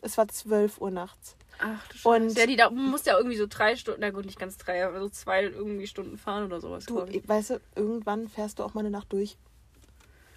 Es 0.00 0.18
war 0.18 0.26
12 0.26 0.80
Uhr 0.80 0.90
nachts. 0.90 1.36
Ach 1.60 1.86
du 2.02 2.08
Und- 2.10 2.22
Scheiße. 2.30 2.40
Ja, 2.40 2.46
die 2.46 2.56
da 2.56 2.70
muss 2.70 3.04
ja 3.04 3.16
irgendwie 3.16 3.36
so 3.36 3.46
drei 3.48 3.76
Stunden, 3.76 4.00
na 4.00 4.10
gut, 4.10 4.26
nicht 4.26 4.40
ganz 4.40 4.58
drei, 4.58 4.84
aber 4.84 4.98
so 4.98 5.08
zwei 5.08 5.44
irgendwie 5.44 5.86
Stunden 5.86 6.18
fahren 6.18 6.44
oder 6.44 6.60
sowas. 6.60 6.86
Du, 6.86 7.06
weißt 7.24 7.50
du, 7.50 7.60
irgendwann 7.76 8.26
fährst 8.28 8.58
du 8.58 8.64
auch 8.64 8.74
mal 8.74 8.80
eine 8.80 8.90
Nacht 8.90 9.12
durch. 9.12 9.36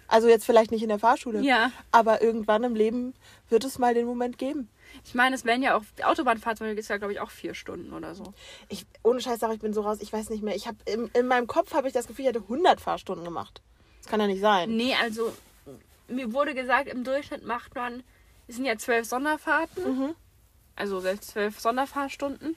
Also 0.08 0.28
jetzt 0.28 0.44
vielleicht 0.44 0.70
nicht 0.70 0.82
in 0.82 0.88
der 0.88 0.98
Fahrschule, 0.98 1.40
Ja. 1.40 1.72
aber 1.90 2.22
irgendwann 2.22 2.62
im 2.64 2.74
Leben 2.74 3.14
wird 3.48 3.64
es 3.64 3.78
mal 3.78 3.94
den 3.94 4.06
Moment 4.06 4.38
geben. 4.38 4.68
Ich 5.04 5.14
meine, 5.14 5.34
es 5.34 5.44
werden 5.44 5.62
ja 5.62 5.76
auch, 5.76 5.82
die 5.98 6.04
Autobahnfahrt 6.04 6.60
ist 6.60 6.88
ja, 6.88 6.96
glaube 6.96 7.12
ich, 7.12 7.20
auch 7.20 7.30
vier 7.30 7.54
Stunden 7.54 7.92
oder 7.92 8.14
so. 8.14 8.32
Ich, 8.68 8.86
ohne 9.02 9.20
Scheiß 9.20 9.40
sag 9.40 9.52
ich 9.52 9.60
bin 9.60 9.74
so 9.74 9.80
raus, 9.82 9.98
ich 10.00 10.12
weiß 10.12 10.30
nicht 10.30 10.42
mehr. 10.42 10.54
Ich 10.54 10.66
habe 10.66 10.78
in, 10.86 11.08
in 11.12 11.26
meinem 11.26 11.46
Kopf 11.46 11.74
habe 11.74 11.88
ich 11.88 11.92
das 11.94 12.06
Gefühl, 12.06 12.24
ich 12.24 12.28
hätte 12.28 12.40
100 12.42 12.80
Fahrstunden 12.80 13.24
gemacht. 13.24 13.60
Das 14.02 14.10
kann 14.10 14.20
ja 14.20 14.26
nicht 14.26 14.40
sein. 14.40 14.76
Nee, 14.76 14.94
also, 15.00 15.32
mir 16.08 16.32
wurde 16.32 16.54
gesagt, 16.54 16.88
im 16.88 17.02
Durchschnitt 17.04 17.44
macht 17.44 17.74
man, 17.74 18.04
es 18.46 18.56
sind 18.56 18.64
ja 18.64 18.78
zwölf 18.78 19.06
Sonderfahrten, 19.06 19.82
Mhm. 19.84 20.14
also 20.76 21.00
selbst 21.00 21.30
zwölf 21.30 21.58
Sonderfahrstunden, 21.58 22.54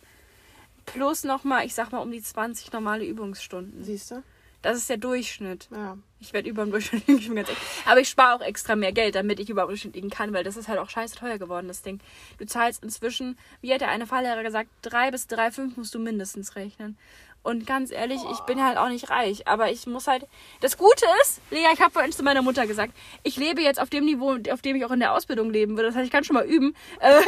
plus 0.86 1.24
nochmal, 1.24 1.66
ich 1.66 1.74
sag 1.74 1.92
mal, 1.92 2.00
um 2.00 2.12
die 2.12 2.22
20 2.22 2.72
normale 2.72 3.06
Übungsstunden. 3.06 3.84
Siehst 3.84 4.12
du? 4.12 4.24
Das 4.62 4.78
ist 4.78 4.90
der 4.90 4.98
Durchschnitt. 4.98 5.70
Ja. 5.72 5.98
Ich 6.20 6.34
werde 6.34 6.50
über 6.50 6.64
dem 6.66 6.72
Durchschnitt 6.72 7.08
liegen, 7.08 7.20
ich 7.20 7.28
bin 7.28 7.36
ganz 7.38 7.48
ehrlich. 7.48 7.64
Aber 7.86 8.00
ich 8.02 8.10
spare 8.10 8.36
auch 8.36 8.42
extra 8.42 8.76
mehr 8.76 8.92
Geld, 8.92 9.16
damit 9.16 9.40
ich 9.40 9.50
über 9.50 9.64
dem 9.64 9.70
Durchschnitt 9.70 9.96
liegen 9.96 10.10
kann, 10.10 10.34
weil 10.34 10.44
das 10.44 10.58
ist 10.58 10.68
halt 10.68 10.80
auch 10.80 10.90
scheiße 10.90 11.16
teuer 11.16 11.38
geworden, 11.38 11.68
das 11.70 11.82
Ding. 11.82 12.00
Du 12.40 12.46
zahlst 12.46 12.84
inzwischen, 12.84 13.38
wie 13.62 13.74
hat 13.74 13.80
der 13.82 13.88
eine 13.90 14.06
Fahrlehrer 14.06 14.44
gesagt, 14.44 14.70
drei 14.82 15.12
bis 15.12 15.28
drei 15.28 15.50
fünf 15.52 15.78
musst 15.78 15.96
du 15.96 16.00
mindestens 16.00 16.56
rechnen. 16.58 16.98
Und 17.42 17.66
ganz 17.66 17.90
ehrlich, 17.90 18.20
ich 18.34 18.40
bin 18.42 18.62
halt 18.62 18.78
auch 18.78 18.90
nicht 18.90 19.10
reich, 19.10 19.48
aber 19.48 19.72
ich 19.72 19.88
muss 19.88 20.08
halt. 20.08 20.28
Das 20.60 20.78
Gute 20.78 21.06
ist, 21.22 21.40
Lea, 21.52 21.68
ich 21.74 21.80
habe 21.80 21.92
vorhin 21.92 22.12
zu 22.12 22.22
meiner 22.22 22.42
Mutter 22.42 22.68
gesagt, 22.68 22.92
ich 23.24 23.38
lebe 23.38 23.62
jetzt 23.62 23.80
auf 23.80 23.90
dem 23.90 24.04
Niveau, 24.04 24.38
auf 24.52 24.62
dem 24.62 24.76
ich 24.76 24.84
auch 24.84 24.92
in 24.92 25.00
der 25.00 25.14
Ausbildung 25.14 25.50
leben 25.50 25.78
würde. 25.78 25.88
Das 25.88 25.96
heißt, 25.96 26.06
ich 26.06 26.12
kann 26.12 26.26
schon 26.26 26.34
mal 26.34 26.46
üben. 26.46 26.76
Äh, 27.00 27.22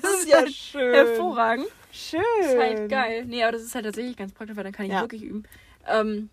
Das 0.00 0.10
ist 0.14 0.26
ja 0.26 0.46
schön. 0.46 0.94
hervorragend. 0.94 1.66
Schön. 1.92 2.22
Das 2.40 2.52
ist 2.52 2.58
halt 2.58 2.88
geil. 2.88 3.24
Nee, 3.26 3.42
aber 3.42 3.52
das 3.52 3.62
ist 3.62 3.74
halt 3.74 3.84
tatsächlich 3.84 4.16
ganz 4.16 4.32
praktisch, 4.32 4.56
weil 4.56 4.64
dann 4.64 4.72
kann 4.72 4.86
ich 4.86 4.92
Ja. 4.92 5.02
wirklich 5.02 5.22
üben. 5.22 5.42
Ähm, 5.86 6.30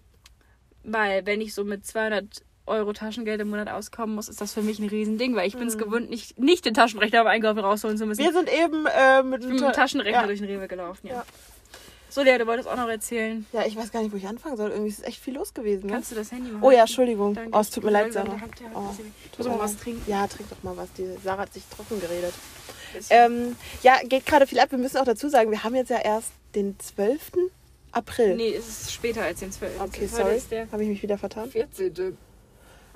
weil 0.86 1.26
wenn 1.26 1.42
ich 1.42 1.54
so 1.54 1.64
mit 1.64 1.86
200 1.86 2.44
Euro 2.68 2.94
Taschengeld 2.94 3.42
im 3.42 3.50
Monat 3.50 3.70
auskommen 3.70 4.16
muss, 4.16 4.28
ist 4.28 4.42
das 4.42 4.54
für 4.54 4.62
mich 4.62 4.80
ein 4.80 4.90
Riesending, 4.90 5.36
weil 5.36 5.48
ich 5.48 5.56
bin 5.56 5.68
es 5.68 5.78
gewöhnt, 5.78 6.10
nicht, 6.10 6.40
nicht 6.40 6.66
den 6.66 6.74
Taschenrechner 6.74 7.24
beim 7.24 7.34
Einkaufen 7.34 7.60
rausholen 7.60 7.98
zu 7.98 8.06
müssen. 8.06 8.24
Wir 8.24 8.34
sind 8.34 8.50
eben 8.52 8.86
äh, 8.88 9.22
mit 9.22 9.44
dem 9.44 9.58
Taschenrechner 9.58 10.22
ja. 10.22 10.26
durch 10.26 10.40
den 10.40 10.50
Rewe 10.50 10.68
gelaufen, 10.68 11.08
ja. 11.08 11.14
Ja. 11.16 11.26
So, 12.16 12.22
Lea, 12.22 12.38
du 12.38 12.48
wolltest 12.48 12.70
auch 12.70 12.78
noch 12.78 12.88
erzählen. 12.88 13.46
Ja, 13.52 13.66
ich 13.66 13.76
weiß 13.76 13.92
gar 13.92 14.02
nicht, 14.02 14.14
wo 14.14 14.16
ich 14.16 14.26
anfangen 14.26 14.56
soll. 14.56 14.70
Irgendwie 14.70 14.90
ist 14.90 15.00
es 15.00 15.06
echt 15.06 15.22
viel 15.22 15.36
los 15.36 15.54
gewesen. 15.54 15.88
Ne? 15.88 15.94
Kannst 15.94 16.12
du 16.12 16.16
das 16.16 16.32
Handy 16.32 16.50
machen? 16.50 16.64
Oh 16.64 16.72
ja, 16.72 16.82
Entschuldigung. 16.82 17.34
Danke. 17.34 17.58
Oh, 17.58 17.60
es 17.60 17.70
tut 17.70 17.84
mir 17.84 17.92
leid, 17.92 18.14
Sarah. 18.14 18.38
Oh, 18.74 18.84
Ich 19.34 19.38
muss 19.38 19.48
mal 19.50 19.60
was 19.60 19.76
trinken. 19.76 20.02
Ja, 20.10 20.26
trink 20.26 20.50
doch 20.50 20.64
mal 20.64 20.78
was. 20.78 20.94
Die 20.94 21.06
Sarah 21.22 21.42
hat 21.42 21.54
sich 21.54 21.64
trocken 21.66 22.00
geredet. 22.00 22.34
Ähm, 23.10 23.58
ja, 23.84 23.98
geht 24.06 24.26
gerade 24.26 24.48
viel 24.48 24.60
ab. 24.60 24.72
Wir 24.72 24.78
müssen 24.78 24.96
auch 24.96 25.04
dazu 25.04 25.28
sagen, 25.28 25.52
wir 25.52 25.66
haben 25.66 25.76
jetzt 25.76 25.90
ja 25.90 25.98
erst 25.98 26.32
den 26.56 26.80
12. 26.80 27.34
April. 27.96 28.36
Nee, 28.36 28.54
es 28.54 28.68
ist 28.68 28.94
später 28.94 29.22
als 29.24 29.40
den 29.40 29.52
12. 29.52 29.80
Okay, 29.82 30.08
sorry. 30.08 30.40
Habe 30.72 30.84
ich 30.84 30.90
mich 30.90 31.02
wieder 31.02 31.18
vertan? 31.18 31.50
14. 31.50 32.18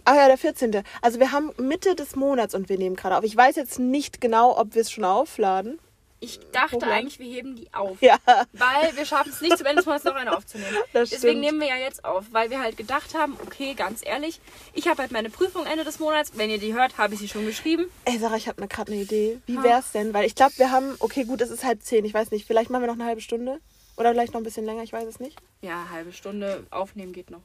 Ach 0.05 0.15
ja, 0.15 0.27
der 0.27 0.37
14. 0.37 0.83
Also 1.01 1.19
wir 1.19 1.31
haben 1.31 1.51
Mitte 1.57 1.95
des 1.95 2.15
Monats 2.15 2.53
und 2.55 2.67
wir 2.69 2.77
nehmen 2.77 2.95
gerade 2.95 3.17
auf. 3.17 3.23
Ich 3.23 3.35
weiß 3.35 3.55
jetzt 3.55 3.79
nicht 3.79 4.21
genau, 4.21 4.57
ob 4.57 4.75
wir 4.75 4.81
es 4.81 4.91
schon 4.91 5.05
aufladen. 5.05 5.79
Ich 6.21 6.37
dachte 6.51 6.75
Hochladen? 6.75 6.93
eigentlich, 6.97 7.19
wir 7.19 7.27
heben 7.27 7.55
die 7.55 7.73
auf. 7.73 8.01
Ja, 8.01 8.17
Weil 8.51 8.95
wir 8.97 9.05
schaffen 9.05 9.31
es 9.31 9.39
nicht, 9.39 9.57
zum 9.57 9.65
Ende 9.65 9.77
des 9.77 9.85
Monats 9.85 10.03
noch 10.03 10.15
eine 10.15 10.35
aufzunehmen. 10.35 10.75
Das 10.93 11.11
Deswegen 11.11 11.37
stimmt. 11.37 11.45
nehmen 11.45 11.59
wir 11.61 11.67
ja 11.67 11.77
jetzt 11.77 12.03
auf, 12.03 12.25
weil 12.31 12.49
wir 12.49 12.59
halt 12.59 12.75
gedacht 12.75 13.15
haben, 13.15 13.37
okay, 13.45 13.73
ganz 13.73 14.05
ehrlich, 14.05 14.41
ich 14.73 14.89
habe 14.89 15.01
halt 15.01 15.13
meine 15.13 15.29
Prüfung 15.29 15.65
Ende 15.65 15.85
des 15.85 15.99
Monats. 15.99 16.33
Wenn 16.35 16.49
ihr 16.49 16.57
die 16.57 16.73
hört, 16.73 16.97
habe 16.97 17.13
ich 17.13 17.21
sie 17.21 17.29
schon 17.29 17.45
geschrieben. 17.45 17.85
Ey, 18.03 18.17
Sarah, 18.17 18.35
ich 18.35 18.49
habe 18.49 18.67
gerade 18.67 18.91
eine 18.91 19.01
Idee. 19.01 19.37
Wie 19.45 19.57
Ha. 19.59 19.63
wär's 19.63 19.93
denn? 19.93 20.13
Weil 20.13 20.25
ich 20.25 20.35
glaube, 20.35 20.51
wir 20.57 20.71
haben, 20.71 20.95
okay, 20.99 21.23
gut, 21.23 21.39
es 21.39 21.51
ist 21.51 21.63
halb 21.63 21.83
zehn. 21.83 22.03
Ich 22.03 22.13
weiß 22.13 22.31
nicht, 22.31 22.45
vielleicht 22.45 22.69
machen 22.69 22.81
wir 22.83 22.87
noch 22.87 22.95
eine 22.95 23.05
halbe 23.05 23.21
Stunde. 23.21 23.59
Oder 23.99 24.11
vielleicht 24.11 24.33
noch 24.33 24.39
ein 24.39 24.45
bisschen 24.45 24.65
länger, 24.65 24.81
ich 24.81 24.93
weiß 24.93 25.05
es 25.05 25.19
nicht. 25.19 25.37
Ja, 25.61 25.89
halbe 25.91 26.13
Stunde 26.13 26.65
aufnehmen 26.71 27.11
geht 27.13 27.29
noch. 27.29 27.41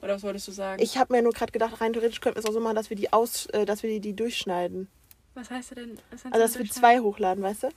Oder 0.00 0.14
was 0.14 0.22
wolltest 0.22 0.48
du 0.48 0.52
sagen? 0.52 0.82
Ich 0.82 0.96
habe 0.98 1.12
mir 1.12 1.22
nur 1.22 1.32
gerade 1.32 1.52
gedacht, 1.52 1.80
rein 1.80 1.92
theoretisch 1.92 2.20
könnten 2.20 2.36
wir 2.36 2.40
es 2.40 2.46
auch 2.46 2.52
so 2.54 2.60
machen, 2.60 2.74
dass 2.76 2.88
wir 2.90 2.96
die 2.96 3.12
aus, 3.12 3.46
äh, 3.46 3.66
dass 3.66 3.82
wir 3.82 3.90
die, 3.90 4.00
die 4.00 4.14
durchschneiden. 4.16 4.88
was 5.34 5.50
heißt 5.50 5.70
du 5.70 5.74
denn? 5.76 5.98
Was 6.10 6.24
heißt 6.24 6.34
Also 6.34 6.38
dass 6.46 6.58
wir 6.58 6.68
zwei 6.70 6.98
hochladen, 7.00 7.44
weißt 7.44 7.64
du? 7.64 7.68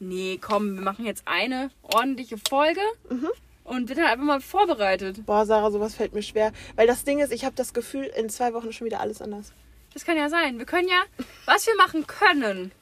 Nee, 0.00 0.38
komm, 0.40 0.76
wir 0.76 0.82
machen 0.82 1.04
jetzt 1.04 1.22
eine 1.26 1.70
ordentliche 1.82 2.38
Folge 2.48 2.80
Mhm. 3.10 3.28
und 3.64 3.88
wird 3.90 3.98
halt 3.98 4.12
einfach 4.12 4.24
mal 4.24 4.40
vorbereitet. 4.40 5.26
Boah, 5.26 5.44
Sarah, 5.44 5.70
sowas 5.70 5.94
fällt 5.94 6.14
mir 6.14 6.22
schwer. 6.22 6.52
Weil 6.74 6.86
das 6.86 7.04
Ding 7.04 7.18
ist, 7.20 7.32
ich 7.32 7.44
habe 7.44 7.54
das 7.54 7.74
Gefühl, 7.74 8.04
in 8.04 8.30
zwei 8.30 8.54
Wochen 8.54 8.68
ist 8.68 8.76
schon 8.76 8.86
wieder 8.86 9.00
alles 9.00 9.20
anders. 9.20 9.52
Das 9.92 10.04
kann 10.06 10.16
ja 10.16 10.28
sein. 10.30 10.58
Wir 10.58 10.66
können 10.66 10.88
ja, 10.88 11.02
was 11.44 11.66
wir 11.66 11.76
machen 11.76 12.06
können, 12.06 12.72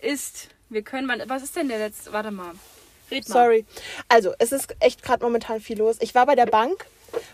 ist, 0.00 0.48
wir 0.68 0.82
können, 0.82 1.10
was 1.28 1.42
ist 1.42 1.56
denn 1.56 1.68
der 1.68 1.78
letzte, 1.78 2.12
warte 2.12 2.30
mal. 2.30 2.52
Red 3.14 3.28
mal. 3.28 3.34
Sorry. 3.44 3.64
Also, 4.08 4.32
es 4.38 4.52
ist 4.52 4.74
echt 4.80 5.02
gerade 5.02 5.24
momentan 5.24 5.60
viel 5.60 5.78
los. 5.78 5.96
Ich 6.00 6.14
war 6.14 6.26
bei 6.26 6.34
der 6.34 6.46
Bank, 6.46 6.86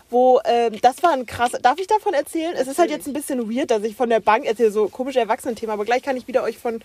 wo, 0.09 0.39
ähm, 0.45 0.79
das 0.81 1.01
war 1.03 1.11
ein 1.11 1.25
krasser, 1.25 1.59
darf 1.59 1.79
ich 1.79 1.87
davon 1.87 2.13
erzählen? 2.13 2.53
Es 2.55 2.67
ist 2.67 2.77
halt 2.79 2.91
jetzt 2.91 3.07
ein 3.07 3.13
bisschen 3.13 3.49
weird, 3.53 3.71
dass 3.71 3.83
ich 3.83 3.95
von 3.95 4.09
der 4.09 4.19
Bank 4.19 4.45
erzähle, 4.45 4.71
so 4.71 4.87
komische 4.87 5.19
Erwachsenenthema, 5.19 5.73
aber 5.73 5.85
gleich 5.85 6.03
kann 6.03 6.15
ich 6.17 6.27
wieder 6.27 6.43
euch 6.43 6.57
von, 6.57 6.81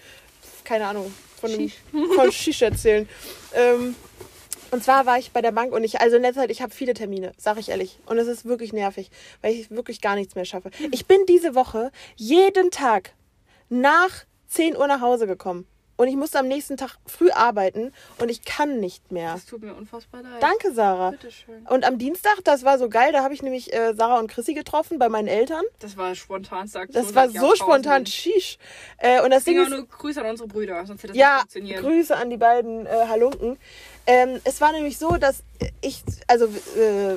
keine 0.65 0.87
Ahnung, 0.87 1.13
von, 1.41 1.51
einem, 1.53 1.71
von 2.15 2.33
Shish 2.33 2.63
erzählen. 2.63 3.09
Ähm, 3.55 3.95
Und 4.71 4.83
zwar 4.83 5.07
war 5.07 5.19
ich 5.19 5.31
bei 5.31 5.43
der 5.43 5.53
Bank 5.53 5.73
und 5.73 5.85
ich, 5.85 6.01
also 6.01 6.17
in 6.17 6.23
letzter 6.23 6.41
Zeit, 6.43 6.51
ich 6.51 6.61
habe 6.63 6.73
viele 6.73 6.93
Termine, 6.95 7.33
sag 7.39 7.59
ich 7.59 7.69
ehrlich. 7.69 7.99
Und 8.07 8.19
es 8.19 8.27
ist 8.27 8.47
wirklich 8.47 8.73
nervig, 8.73 9.11
weil 9.43 9.53
ich 9.55 9.71
wirklich 9.71 10.01
gar 10.01 10.17
nichts 10.17 10.35
mehr 10.35 10.45
schaffe. 10.45 10.71
Ich 10.91 11.07
bin 11.07 11.19
diese 11.29 11.55
Woche 11.55 11.93
jeden 12.17 12.71
Tag 12.71 13.13
nach 13.69 14.25
10 14.49 14.77
Uhr 14.77 14.87
nach 14.89 15.01
Hause 15.01 15.27
gekommen. 15.27 15.67
Und 15.97 16.09
ich 16.09 16.17
musste 16.17 16.39
am 16.39 16.49
nächsten 16.49 16.77
Tag 16.77 16.97
früh 17.07 17.31
arbeiten 17.31 17.93
und 18.19 18.31
ich 18.31 18.45
kann 18.45 18.81
nicht 18.81 19.11
mehr. 19.11 19.33
Das 19.33 19.47
tut 19.47 19.63
mir 19.63 19.75
unfassbar 19.75 20.23
leid. 20.23 20.43
Danke, 20.43 20.73
Sarah. 20.73 21.11
Bitteschön. 21.13 21.67
Und 21.69 21.85
am 21.85 21.99
Dienstag, 21.99 22.45
das 22.45 22.65
war 22.65 22.79
so 22.79 22.89
geil, 22.89 23.13
da 23.13 23.23
habe 23.23 23.33
ich 23.33 23.43
nämlich 23.43 23.73
äh, 23.73 23.95
Sarah 23.95 24.19
und 24.19 24.29
Chrissy 24.31 24.55
getroffen 24.55 24.99
bei 24.99 25.09
meinen 25.09 25.29
Eltern. 25.29 25.65
Das 25.79 25.97
war 25.97 26.15
spontan, 26.15 26.69
sagt 26.69 26.95
Das 26.95 27.15
war 27.15 27.31
so 27.31 27.55
spontan, 27.55 28.05
sheesh. 28.05 28.59
Äh, 28.99 29.23
und 29.23 29.31
das 29.31 29.45
Ding 29.45 29.55
Ding 29.55 29.65
ist, 29.65 29.71
nur 29.71 29.87
Grüße 29.87 30.21
an 30.21 30.31
unsere 30.31 30.49
Brüder, 30.49 30.85
sonst 30.87 31.03
hätte 31.03 31.13
das 31.15 31.19
ja, 31.19 31.35
nicht 31.35 31.41
funktioniert. 31.53 31.83
Grüße 31.83 32.17
an 32.17 32.31
die 32.31 32.37
beiden 32.37 32.87
äh, 32.87 32.91
Halunken. 33.09 33.59
Ähm, 34.07 34.41
es 34.45 34.61
war 34.61 34.73
nämlich 34.73 34.99
so, 34.99 35.17
dass 35.17 35.43
ich, 35.81 36.03
also 36.29 36.45
äh, 36.45 37.17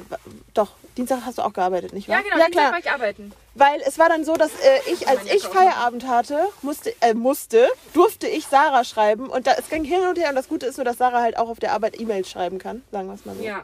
doch, 0.54 0.72
Dienstag 0.98 1.22
hast 1.26 1.38
du 1.38 1.44
auch 1.44 1.54
gearbeitet, 1.54 1.94
nicht 1.94 2.08
wahr? 2.08 2.18
ja, 2.18 2.24
genau, 2.24 2.38
Ja, 2.38 2.46
Dienstag 2.46 2.62
klar. 2.62 2.72
war 2.72 2.80
ich 2.80 2.92
arbeiten. 2.92 3.34
Weil 3.60 3.82
es 3.86 4.00
war 4.00 4.08
dann 4.08 4.24
so, 4.24 4.36
dass 4.36 4.52
äh, 4.52 4.92
ich, 4.94 5.08
als 5.10 5.26
ich 5.26 5.44
Feierabend 5.44 6.08
hatte, 6.08 6.48
musste, 6.62 6.94
äh, 7.02 7.14
musste, 7.14 7.68
durfte 7.94 8.26
ich 8.28 8.46
Sarah 8.46 8.86
schreiben. 8.86 9.28
Und 9.28 9.48
da, 9.48 9.54
es 9.60 9.70
ging 9.70 9.84
hin 9.84 10.02
und 10.08 10.18
her. 10.18 10.30
Und 10.30 10.36
das 10.36 10.48
Gute 10.48 10.66
ist 10.66 10.78
nur, 10.78 10.86
dass 10.86 10.98
Sarah 10.98 11.22
halt 11.22 11.38
auch 11.38 11.50
auf 11.50 11.60
der 11.60 11.74
Arbeit 11.74 12.00
E-Mails 12.00 12.30
schreiben 12.30 12.58
kann. 12.58 12.84
Sagen 12.92 13.08
wir 13.08 13.16
es 13.16 13.26
mal 13.26 13.36
so. 13.36 13.44
Ja. 13.44 13.64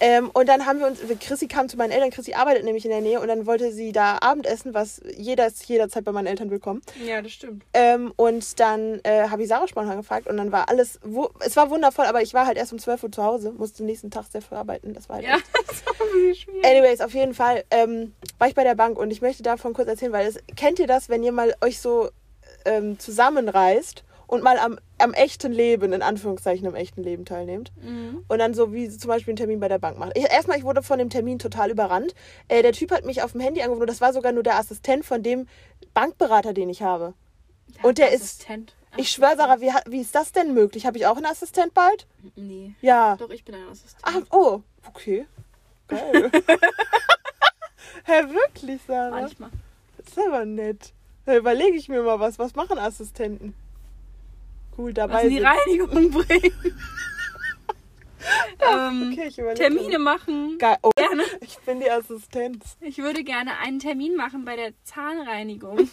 Ähm, 0.00 0.30
und 0.34 0.48
dann 0.48 0.66
haben 0.66 0.80
wir 0.80 0.86
uns, 0.88 0.98
Chrissy 1.20 1.46
kam 1.46 1.68
zu 1.68 1.76
meinen 1.76 1.92
Eltern. 1.92 2.10
Chrissy 2.10 2.34
arbeitet 2.34 2.64
nämlich 2.64 2.84
in 2.84 2.90
der 2.90 3.00
Nähe. 3.00 3.20
Und 3.20 3.28
dann 3.28 3.46
wollte 3.46 3.72
sie 3.72 3.92
da 3.92 4.18
Abendessen, 4.20 4.74
was 4.74 5.00
jeder 5.16 5.46
ist 5.46 5.64
jederzeit 5.66 6.04
bei 6.04 6.10
meinen 6.12 6.26
Eltern 6.26 6.50
willkommen. 6.50 6.82
ja, 7.04 7.22
das 7.22 7.32
stimmt. 7.32 7.64
Ähm, 7.74 8.12
und 8.16 8.58
dann 8.58 9.00
äh, 9.04 9.28
habe 9.28 9.42
ich 9.42 9.48
Sarah 9.48 9.68
spontan 9.68 9.96
gefragt. 9.98 10.26
Und 10.26 10.36
dann 10.36 10.50
war 10.52 10.68
alles, 10.68 10.98
wu- 11.04 11.28
es 11.40 11.54
war 11.56 11.70
wundervoll. 11.70 12.06
Aber 12.06 12.22
ich 12.22 12.34
war 12.34 12.46
halt 12.46 12.58
erst 12.58 12.72
um 12.72 12.78
12 12.78 13.04
Uhr 13.04 13.12
zu 13.12 13.22
Hause. 13.22 13.52
Musste 13.52 13.78
den 13.78 13.86
nächsten 13.86 14.10
Tag 14.10 14.24
sehr 14.30 14.42
früh 14.42 14.56
arbeiten. 14.56 14.94
Das 14.94 15.08
war 15.08 15.16
halt 15.16 15.26
Ja, 15.26 15.36
echt 15.36 15.46
das 15.68 15.86
war 15.86 15.94
schwierig. 16.34 16.64
Anyways, 16.64 17.00
auf 17.00 17.14
jeden 17.14 17.34
Fall 17.34 17.64
ähm, 17.70 18.14
war 18.38 18.48
ich 18.48 18.54
bei 18.56 18.64
der 18.64 18.74
Bank 18.74 18.98
und 18.98 19.10
ich 19.12 19.22
möchte 19.22 19.42
davon 19.44 19.74
kurz 19.74 19.88
erzählen, 19.88 20.12
weil 20.12 20.26
es, 20.26 20.38
kennt 20.56 20.80
ihr 20.80 20.86
das, 20.88 21.08
wenn 21.08 21.22
ihr 21.22 21.32
mal 21.32 21.54
euch 21.60 21.80
so 21.80 22.10
ähm, 22.64 22.98
zusammenreißt 22.98 24.02
und 24.26 24.42
mal 24.42 24.58
am, 24.58 24.78
am 24.98 25.12
echten 25.14 25.52
Leben, 25.52 25.92
in 25.92 26.02
Anführungszeichen 26.02 26.66
am 26.66 26.74
echten 26.74 27.02
Leben 27.02 27.24
teilnehmt 27.24 27.72
Mhm. 27.82 28.24
und 28.28 28.38
dann 28.38 28.54
so 28.54 28.72
wie 28.72 28.88
zum 28.88 29.08
Beispiel 29.08 29.32
einen 29.32 29.36
Termin 29.36 29.60
bei 29.60 29.68
der 29.68 29.78
Bank 29.78 29.98
macht. 29.98 30.12
Ich, 30.16 30.24
erstmal, 30.30 30.58
ich 30.58 30.64
wurde 30.64 30.82
von 30.82 30.98
dem 30.98 31.10
Termin 31.10 31.38
total 31.38 31.70
überrannt. 31.70 32.14
Äh, 32.48 32.62
der 32.62 32.72
Typ 32.72 32.90
hat 32.92 33.04
mich 33.04 33.22
auf 33.22 33.32
dem 33.32 33.40
Handy 33.40 33.60
angerufen 33.60 33.82
und 33.82 33.90
das 33.90 34.00
war 34.00 34.12
sogar 34.12 34.32
nur 34.32 34.42
der 34.42 34.56
Assistent 34.58 35.04
von 35.04 35.22
dem 35.22 35.46
Bankberater, 35.94 36.52
den 36.54 36.68
ich 36.70 36.82
habe. 36.82 37.14
Und 37.82 37.98
der 37.98 38.12
ist- 38.12 38.22
Assistent. 38.22 38.74
Ich 38.96 39.10
schwöre, 39.10 39.36
Sarah, 39.36 39.60
wie, 39.60 39.72
wie 39.90 40.00
ist 40.00 40.14
das 40.14 40.30
denn 40.30 40.54
möglich? 40.54 40.86
Habe 40.86 40.96
ich 40.98 41.06
auch 41.06 41.16
einen 41.16 41.26
Assistent 41.26 41.74
bald? 41.74 42.06
Nee. 42.36 42.74
Ja. 42.80 43.16
Doch, 43.16 43.30
ich 43.30 43.44
bin 43.44 43.56
ein 43.56 43.66
Assistent. 43.68 44.00
Ach, 44.04 44.20
oh, 44.30 44.60
okay. 44.86 45.26
Geil. 45.88 46.30
Hä, 48.04 48.22
wirklich, 48.28 48.80
Sarah? 48.86 49.10
Manchmal. 49.22 49.50
Das 49.98 50.08
ist 50.08 50.18
aber 50.18 50.44
nett. 50.44 50.92
Da 51.26 51.36
überlege 51.36 51.76
ich 51.76 51.88
mir 51.88 52.02
mal 52.02 52.20
was. 52.20 52.38
Was 52.38 52.54
machen 52.54 52.78
Assistenten? 52.78 53.54
Cool, 54.76 54.92
dabei. 54.92 55.14
Was 55.14 55.22
in 55.24 55.30
die 55.30 55.36
sind- 55.36 55.46
Reinigung 55.46 56.10
bringen. 56.10 56.74
ähm, 58.60 59.10
Okay, 59.12 59.26
ich. 59.28 59.36
Termine 59.58 59.98
machen. 59.98 60.56
Geil. 60.58 60.76
Oh, 60.82 60.90
Gerne. 60.96 61.24
ich 61.40 61.58
bin 61.58 61.80
die 61.80 61.90
Assistenz. 61.90 62.76
Ich 62.80 62.98
würde 62.98 63.22
gerne 63.24 63.58
einen 63.58 63.78
Termin 63.78 64.16
machen 64.16 64.44
bei 64.44 64.56
der 64.56 64.72
Zahnreinigung. 64.84 65.76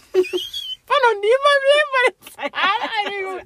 War 0.88 0.98
noch 1.14 1.22
nie 1.22 1.28
in 1.28 1.44
meinem 1.48 1.66
Leben 1.72 1.92
bei 2.36 2.50
der 2.50 2.52
Zahnreinigung. 2.52 3.40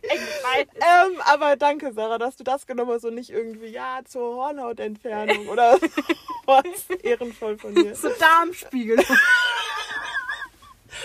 ähm, 1.16 1.22
aber 1.26 1.56
danke, 1.58 1.94
Sarah, 1.94 2.18
dass 2.18 2.38
du 2.38 2.44
das 2.44 2.66
genommen 2.66 2.92
hast 2.92 3.06
und 3.06 3.16
nicht 3.16 3.30
irgendwie, 3.30 3.68
ja, 3.68 4.00
zur 4.06 4.36
Hornhautentfernung 4.36 5.48
oder 5.50 5.78
was. 6.46 6.90
Ehrenvoll 7.04 7.58
von 7.58 7.76
dir. 7.76 7.94
so 7.96 8.10
Darmspiegel. 8.20 8.98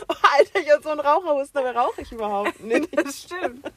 Oh, 0.08 0.14
Alter, 0.38 0.60
ich 0.60 0.70
hab 0.70 0.82
so 0.82 0.90
einen 0.90 1.00
Raucherhusten, 1.00 1.62
dabei 1.62 1.78
rauche 1.78 2.02
ich 2.02 2.12
überhaupt 2.12 2.60
nicht. 2.64 2.96
Das 2.96 3.22
stimmt. 3.22 3.70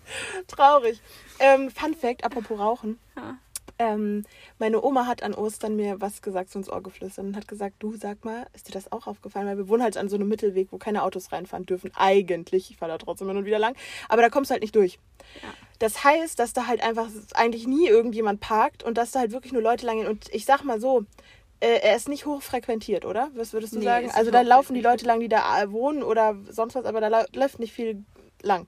Traurig. 0.48 1.02
Ähm, 1.40 1.72
Fun 1.72 1.94
Fact, 1.94 2.24
apropos 2.24 2.60
Rauchen. 2.60 3.00
Ja. 3.16 3.38
Ähm, 3.80 4.24
meine 4.60 4.84
Oma 4.84 5.08
hat 5.08 5.24
an 5.24 5.34
Ostern 5.34 5.76
mir 5.76 6.00
was 6.00 6.22
gesagt, 6.22 6.52
so 6.52 6.60
ins 6.60 6.70
Ohr 6.70 6.84
geflüstert 6.84 7.26
und 7.26 7.36
hat 7.36 7.48
gesagt, 7.48 7.78
du 7.80 7.96
sag 7.96 8.24
mal, 8.24 8.46
ist 8.54 8.68
dir 8.68 8.72
das 8.72 8.92
auch 8.92 9.08
aufgefallen? 9.08 9.48
Weil 9.48 9.58
wir 9.58 9.68
wohnen 9.68 9.82
halt 9.82 9.98
an 9.98 10.10
so 10.10 10.16
einem 10.16 10.28
Mittelweg, 10.28 10.68
wo 10.72 10.78
keine 10.78 11.02
Autos 11.04 11.32
reinfahren 11.32 11.66
dürfen. 11.66 11.92
Eigentlich, 11.96 12.70
ich 12.70 12.78
fahre 12.78 12.92
da 12.92 12.98
trotzdem 13.00 13.30
hin 13.30 13.38
und 13.38 13.46
wieder 13.46 13.60
lang, 13.60 13.76
aber 14.10 14.22
da 14.22 14.30
kommst 14.30 14.52
du 14.52 14.54
halt 14.54 14.62
nicht 14.62 14.76
durch. 14.76 15.00
Ja. 15.42 15.50
Das 15.80 16.04
heißt, 16.04 16.38
dass 16.38 16.54
da 16.54 16.68
halt 16.68 16.84
einfach 16.84 17.10
eigentlich 17.34 17.68
nie 17.68 17.88
irgendjemand 17.88 18.40
parkt 18.40 18.84
und 18.84 18.98
dass 18.98 19.12
da 19.12 19.20
halt 19.20 19.32
wirklich 19.32 19.54
nur 19.54 19.62
Leute 19.62 19.86
lang 19.86 19.98
gehen. 19.98 20.08
Und 20.08 20.34
ich 20.34 20.46
sag 20.46 20.64
mal 20.64 20.80
so, 20.80 21.06
äh, 21.64 21.80
er 21.82 21.96
ist 21.96 22.10
nicht 22.10 22.26
hoch 22.26 22.42
frequentiert, 22.42 23.06
oder? 23.06 23.30
Was 23.36 23.54
würdest 23.54 23.74
du 23.74 23.80
Nee, 23.80 23.86
sagen? 23.86 24.12
Also 24.12 24.32
da 24.32 24.42
laufen 24.42 24.74
die. 24.74 24.82
Leute 24.82 25.06
lang, 25.06 25.22
die 25.22 25.30
da 25.30 25.64
äh, 25.64 25.72
wohnen 25.72 26.04
oder 26.04 26.36
sonst 26.50 26.76
was, 26.76 26.86
aber 26.86 27.00
da 27.00 27.26
läuft 27.34 27.60
nicht 27.60 27.74
viel 27.74 28.04
lang. 28.42 28.68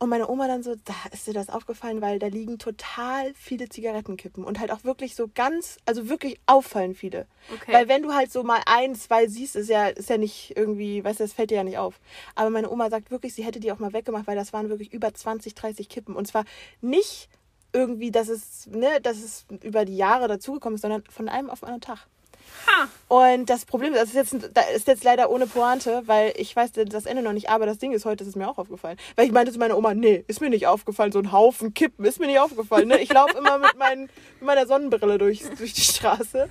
Und 0.00 0.08
meine 0.08 0.28
Oma 0.28 0.48
dann 0.48 0.64
so, 0.64 0.74
da 0.74 0.94
ist 1.12 1.28
dir 1.28 1.32
das 1.32 1.48
aufgefallen, 1.48 2.00
weil 2.00 2.18
da 2.18 2.26
liegen 2.26 2.58
total 2.58 3.32
viele 3.34 3.68
Zigarettenkippen 3.68 4.42
und 4.42 4.58
halt 4.58 4.72
auch 4.72 4.82
wirklich 4.82 5.14
so 5.14 5.28
ganz, 5.32 5.78
also 5.86 6.08
wirklich 6.08 6.40
auffallend 6.46 6.96
viele. 6.96 7.28
Okay. 7.54 7.72
Weil 7.72 7.86
wenn 7.86 8.02
du 8.02 8.12
halt 8.12 8.32
so 8.32 8.42
mal 8.42 8.60
ein, 8.66 8.96
zwei 8.96 9.28
siehst, 9.28 9.54
ist 9.54 9.68
ja, 9.68 9.86
ist 9.86 10.10
ja 10.10 10.18
nicht 10.18 10.56
irgendwie, 10.56 11.04
weißt 11.04 11.20
du, 11.20 11.24
das 11.24 11.32
fällt 11.32 11.52
dir 11.52 11.58
ja 11.58 11.62
nicht 11.62 11.78
auf. 11.78 12.00
Aber 12.34 12.50
meine 12.50 12.68
Oma 12.68 12.90
sagt 12.90 13.12
wirklich, 13.12 13.32
sie 13.34 13.44
hätte 13.44 13.60
die 13.60 13.70
auch 13.70 13.78
mal 13.78 13.92
weggemacht, 13.92 14.26
weil 14.26 14.34
das 14.34 14.52
waren 14.52 14.70
wirklich 14.70 14.92
über 14.92 15.14
20, 15.14 15.54
30 15.54 15.88
Kippen. 15.88 16.16
Und 16.16 16.26
zwar 16.26 16.46
nicht 16.80 17.28
irgendwie, 17.72 18.10
dass 18.10 18.28
es, 18.28 18.66
ne, 18.66 19.00
dass 19.00 19.18
es 19.18 19.46
über 19.62 19.84
die 19.84 19.96
Jahre 19.96 20.28
dazugekommen 20.28 20.74
ist, 20.76 20.82
sondern 20.82 21.04
von 21.10 21.28
einem 21.28 21.50
auf 21.50 21.60
den 21.60 21.68
anderen 21.68 21.80
Tag. 21.80 22.06
Ha. 22.66 22.88
Und 23.08 23.48
das 23.48 23.64
Problem 23.64 23.94
ist, 23.94 24.00
das 24.00 24.08
ist 24.10 24.14
jetzt, 24.32 24.50
das 24.54 24.70
ist 24.74 24.86
jetzt 24.86 25.04
leider 25.04 25.30
ohne 25.30 25.46
Pointe, 25.46 26.02
weil 26.06 26.34
ich 26.36 26.54
weiß 26.54 26.72
das 26.72 27.06
Ende 27.06 27.22
noch 27.22 27.32
nicht, 27.32 27.48
aber 27.48 27.66
das 27.66 27.78
Ding 27.78 27.92
ist, 27.92 28.04
heute 28.04 28.24
ist 28.24 28.28
es 28.28 28.36
mir 28.36 28.48
auch 28.48 28.58
aufgefallen. 28.58 28.98
Weil 29.16 29.26
ich 29.26 29.32
meinte 29.32 29.52
zu 29.52 29.58
meiner 29.58 29.76
Oma, 29.76 29.94
nee, 29.94 30.24
ist 30.26 30.40
mir 30.40 30.50
nicht 30.50 30.66
aufgefallen, 30.66 31.12
so 31.12 31.18
ein 31.18 31.32
Haufen 31.32 31.72
Kippen 31.72 32.04
ist 32.04 32.20
mir 32.20 32.26
nicht 32.26 32.40
aufgefallen. 32.40 32.88
Ne? 32.88 32.98
Ich 33.00 33.12
laufe 33.12 33.38
immer 33.38 33.58
mit, 33.58 33.76
meinen, 33.78 34.02
mit 34.38 34.42
meiner 34.42 34.66
Sonnenbrille 34.66 35.18
durch, 35.18 35.42
durch 35.56 35.72
die 35.72 35.80
Straße. 35.80 36.48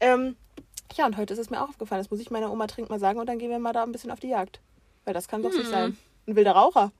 Ähm, 0.00 0.36
ja, 0.96 1.06
und 1.06 1.16
heute 1.16 1.34
ist 1.34 1.40
es 1.40 1.50
mir 1.50 1.62
auch 1.62 1.68
aufgefallen. 1.68 2.00
Das 2.02 2.10
muss 2.10 2.20
ich 2.20 2.30
meiner 2.30 2.50
Oma 2.50 2.66
dringend 2.66 2.90
mal 2.90 3.00
sagen 3.00 3.18
und 3.20 3.26
dann 3.26 3.38
gehen 3.38 3.50
wir 3.50 3.58
mal 3.58 3.72
da 3.72 3.82
ein 3.84 3.92
bisschen 3.92 4.10
auf 4.10 4.20
die 4.20 4.28
Jagd. 4.28 4.60
Weil 5.04 5.14
das 5.14 5.28
kann 5.28 5.42
doch 5.42 5.50
nicht 5.50 5.64
Hm. 5.64 5.70
sein. 5.70 5.98
Ein 6.26 6.36
wilder 6.36 6.52
Raucher. 6.52 6.90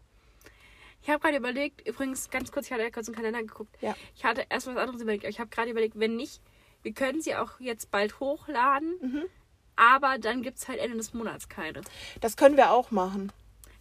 Ich 1.05 1.11
habe 1.11 1.21
gerade 1.21 1.37
überlegt, 1.37 1.87
übrigens 1.87 2.31
ganz 2.31 2.51
kurz, 2.51 2.67
ich 2.67 2.73
hatte 2.73 2.83
ja 2.83 2.90
kurz 2.90 3.09
im 3.09 3.14
Kalender 3.14 3.43
geguckt. 3.43 3.77
Ja. 3.83 3.95
Ich 4.17 4.25
hatte 4.25 4.47
erst 4.49 4.67
was 4.67 4.77
anderes 4.79 5.03
überlegt. 5.03 5.25
Ich 5.25 5.38
habe 5.38 5.51
gerade 5.51 5.71
überlegt, 5.71 5.99
wenn 6.01 6.17
nicht, 6.17 6.40
wir 6.83 6.95
können 6.95 7.21
sie 7.21 7.37
auch 7.37 7.61
jetzt 7.61 7.90
bald 7.90 8.21
hochladen. 8.21 8.97
Mhm. 9.03 9.25
Aber 9.77 10.17
dann 10.19 10.40
gibt 10.40 10.57
es 10.57 10.67
halt 10.67 10.79
Ende 10.79 10.97
des 10.97 11.12
Monats 11.12 11.51
keine. 11.51 11.83
Das 12.23 12.38
können 12.38 12.57
wir 12.57 12.71
auch 12.71 12.90
machen. 12.90 13.33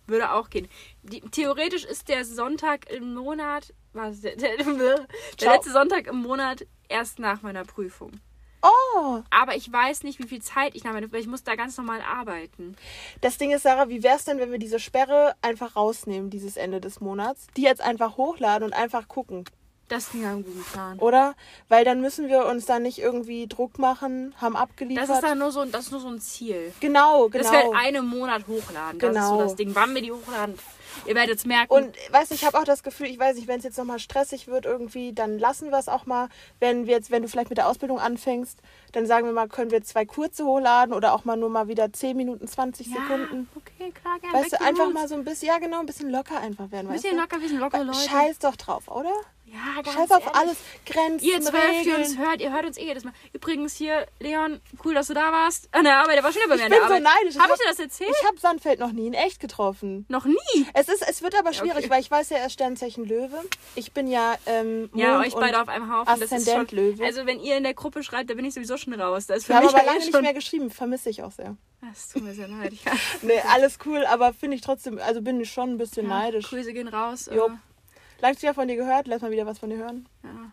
Würde 0.06 0.34
auch 0.34 0.50
gehen. 0.50 0.68
Die, 1.04 1.22
theoretisch 1.22 1.86
ist 1.86 2.10
der 2.10 2.26
Sonntag 2.26 2.92
im 2.92 3.14
Monat, 3.14 3.74
was, 3.94 4.20
der, 4.22 4.36
der, 4.36 4.58
der 4.58 5.50
letzte 5.50 5.72
Sonntag 5.72 6.08
im 6.08 6.18
Monat 6.18 6.68
erst 6.90 7.20
nach 7.20 7.42
meiner 7.42 7.64
Prüfung. 7.64 8.20
Oh, 8.64 9.20
Aber 9.30 9.56
ich 9.56 9.72
weiß 9.72 10.04
nicht, 10.04 10.20
wie 10.20 10.28
viel 10.28 10.42
Zeit 10.42 10.74
ich 10.76 10.84
meiner 10.86 11.12
weil 11.12 11.20
ich 11.20 11.28
muss 11.28 11.44
da 11.44 11.56
ganz 11.56 11.78
normal 11.78 12.00
arbeiten. 12.02 12.76
das 13.22 13.38
Ding 13.38 13.52
ist, 13.52 13.64
Sarah, 13.64 13.90
wie 13.90 14.04
wär's 14.04 14.24
denn, 14.26 14.40
wenn 14.40 14.52
wir 14.52 14.58
diese 14.60 14.80
Sperre 14.80 15.36
einfach 15.42 15.76
rausnehmen, 15.76 16.30
dieses 16.30 16.56
Ende 16.56 16.80
des 16.80 17.02
Monats? 17.02 17.48
Die 17.58 17.64
jetzt 17.64 17.82
einfach 17.82 18.16
hochladen 18.18 18.64
und 18.66 18.74
einfach 18.74 19.08
gucken. 19.10 19.44
Das 19.90 20.10
klingt 20.10 20.26
einem 20.26 20.44
guten 20.46 20.64
Plan. 20.64 20.98
Oder? 21.00 21.36
Weil 21.68 21.84
dann 21.84 22.00
müssen 22.00 22.30
wir 22.30 22.46
uns 22.46 22.66
dann 22.66 22.84
nicht 22.84 23.00
irgendwie 23.00 23.48
Druck 23.48 23.78
machen, 23.80 24.34
haben 24.40 24.56
abgeliefert. 24.56 25.10
Das 25.10 25.18
ist 25.18 25.24
dann 25.24 25.38
nur 25.40 25.52
so, 25.52 25.60
ein- 25.60 25.72
das 25.72 25.86
ist 25.86 25.92
nur 25.92 26.00
so 26.00 26.08
ein 26.08 26.22
Ziel. 26.22 26.74
genau, 26.80 27.28
genau. 27.28 27.44
Das 27.44 27.52
wird 27.52 27.76
einen 27.76 28.08
Monat 28.08 28.48
hochladen. 28.48 28.98
Das 29.00 29.10
ist 29.10 29.16
Genau. 29.16 29.30
so 29.38 29.44
das 29.44 29.56
Ding. 29.56 29.76
Wann 29.76 29.94
wir 29.94 30.02
die 30.02 30.14
hochladen, 30.14 30.58
ihr 31.06 31.16
werdet 31.16 31.38
es 31.38 31.46
merken. 31.46 31.74
und 31.74 31.96
weißt 32.12 32.32
du, 32.32 32.36
ich 32.36 32.46
habe 32.46 32.58
auch 32.58 32.64
das 32.64 32.84
Gefühl, 32.84 33.08
ich 33.08 33.20
weiß 33.20 33.36
nicht, 33.36 33.48
wenn 33.48 33.58
es 33.58 33.64
jetzt 33.64 33.78
nochmal 33.78 34.00
stressig 34.00 34.48
wird 34.48 34.66
irgendwie, 34.66 35.14
dann 35.14 35.40
lassen 35.40 35.72
wir 35.72 35.78
es 35.78 35.88
auch 35.88 36.06
mal. 36.06 36.30
Wenn 36.60 36.88
wir 36.88 36.94
jetzt, 36.96 37.12
wenn 37.12 37.22
du 37.22 37.28
vielleicht 37.28 37.50
mit 37.50 37.58
der 37.58 37.68
Ausbildung 37.68 38.00
anfängst, 38.00 38.60
dann 38.94 39.06
sagen 39.06 39.26
wir 39.26 39.34
mal, 39.34 39.48
können 39.50 39.72
wir 39.72 39.84
zwei 39.84 40.06
kurze 40.06 40.46
hochladen 40.46 40.94
oder 40.94 41.14
auch 41.14 41.26
mal 41.26 41.36
nur 41.36 41.50
mal 41.50 41.68
wieder 41.68 41.92
10 41.92 42.16
Minuten, 42.16 42.48
20 42.48 42.88
ja, 42.88 42.94
Sekunden. 42.94 43.50
okay, 43.56 43.92
klar, 43.92 44.20
gerne. 44.20 44.40
Weißt 44.40 44.54
du, 44.54 44.62
einfach 44.62 44.90
mal 44.92 45.08
so 45.08 45.16
ein 45.16 45.26
bisschen, 45.26 45.50
ja 45.50 45.58
genau, 45.60 45.80
ein 45.82 45.86
bisschen 45.86 46.10
locker 46.10 46.40
einfach 46.40 46.72
werden. 46.72 46.88
Ein 46.88 46.94
bisschen 46.94 47.18
locker, 47.18 47.42
wir 47.42 47.50
sind 47.50 47.60
lockere 47.60 47.84
Leute. 47.84 48.00
Scheiß 48.00 48.40
doch 48.40 48.56
drauf, 48.56 48.88
oder? 48.88 49.12
Ja, 49.46 49.82
ganz 49.84 49.96
Scheiß 49.96 50.12
auf 50.12 50.24
ehrlich. 50.24 50.36
alles, 50.36 50.58
Grenzen, 50.84 51.28
Ihr 51.28 51.40
zwölf, 51.40 51.84
die 51.84 51.92
uns 51.92 52.18
hört, 52.18 52.42
ihr 52.42 52.52
hört 52.52 52.66
uns 52.66 52.76
eh 52.78 52.86
jedes 52.86 53.04
Mal. 53.04 53.14
Übrigens 53.34 53.76
hier, 53.76 54.08
Leon, 54.20 54.60
cool, 54.84 54.96
dass 54.96 55.08
du 55.08 55.14
da 55.14 55.32
warst. 55.32 55.70
An 55.72 55.84
der 55.84 55.98
Arbeit, 55.98 56.16
der 56.16 56.24
war 56.24 56.32
schon 56.32 56.42
über 56.44 56.56
mir 56.56 56.62
Ich 56.62 56.66
an 56.66 56.72
bin 56.72 56.80
der 56.80 56.88
so 56.88 56.94
Arbeit. 56.96 57.04
neidisch. 57.22 57.36
Habe 57.36 57.50
hab- 57.50 57.60
ich 57.60 57.62
dir 57.62 57.70
das 57.70 57.80
erzählt? 57.80 58.10
Ich 58.20 58.26
habe 58.28 58.40
Sandfeld 58.40 58.80
noch 58.80 58.92
nie 58.94 59.06
in 59.06 59.14
echt 59.14 59.40
getroffen. 59.40 60.08
Noch 60.10 60.26
nie. 60.26 60.66
Es, 60.74 60.88
ist, 60.90 61.08
es 61.08 61.22
wird 61.22 61.38
aber 61.38 61.54
schwierig, 61.54 61.78
okay. 61.78 61.90
weil 61.92 62.02
ich 62.02 62.10
weiß 62.10 62.32
ja, 62.32 62.38
er 62.38 62.48
ist 62.48 62.54
Sternzeichen 62.54 63.06
Löwe. 63.06 63.40
Ich 63.76 63.92
bin 63.92 64.08
ja 64.08 64.34
ähm, 64.48 64.90
Ja, 64.96 65.14
Mond 65.18 65.28
euch 65.28 65.36
und 65.36 65.42
beide 65.42 65.62
auf 65.62 65.68
einem 65.68 65.94
Haufen. 65.94 66.06
Das 66.08 66.20
ist 66.22 66.34
Aszendent 66.34 66.72
schon, 66.72 66.80
Löwe. 66.80 67.06
Also 67.06 67.28
wenn 67.28 67.40
ihr 67.40 67.56
in 67.56 67.64
der 67.64 67.76
Gruppe 67.76 68.02
schreibt, 68.02 68.32
da 68.32 68.34
bin 68.34 68.46
ich 68.46 68.56
sowieso 68.56 68.78
schon 68.78 68.83
raus. 68.92 69.28
Das 69.28 69.38
ist 69.40 69.46
für 69.46 69.50
Wir 69.50 69.56
haben 69.58 69.66
mich 69.66 69.74
aber 69.74 69.80
ja 69.84 69.86
lange 69.86 70.00
eh 70.00 70.04
nicht 70.06 70.14
schon... 70.14 70.22
mehr 70.24 70.34
geschrieben, 70.34 70.70
vermisse 70.72 71.10
ich 71.10 71.24
auch 71.24 71.32
sehr. 71.32 71.56
Das 71.82 72.10
tut 72.10 72.24
mir 72.24 72.34
sehr 72.34 72.48
leid. 72.48 72.74
Nee, 73.22 73.40
alles 73.52 73.78
cool, 73.86 74.06
aber 74.06 74.34
finde 74.34 74.56
ich 74.56 74.62
trotzdem, 74.62 75.00
also 75.00 75.22
bin 75.22 75.40
ich 75.40 75.52
schon 75.52 75.72
ein 75.72 75.78
bisschen 75.78 76.08
neidisch. 76.08 76.48
Grüße 76.50 76.74
gehen 76.74 76.88
raus. 76.88 77.30
Jo. 77.34 77.48
Äh, 77.48 78.22
Langt 78.22 78.42
wieder 78.42 78.54
von 78.54 78.68
dir 78.68 78.76
gehört, 78.78 79.08
lass 79.08 79.22
mal 79.22 79.32
wieder 79.32 79.46
was 79.46 79.60
von 79.60 79.70
dir 79.70 79.78
hören. 79.78 80.08
ja. 80.24 80.52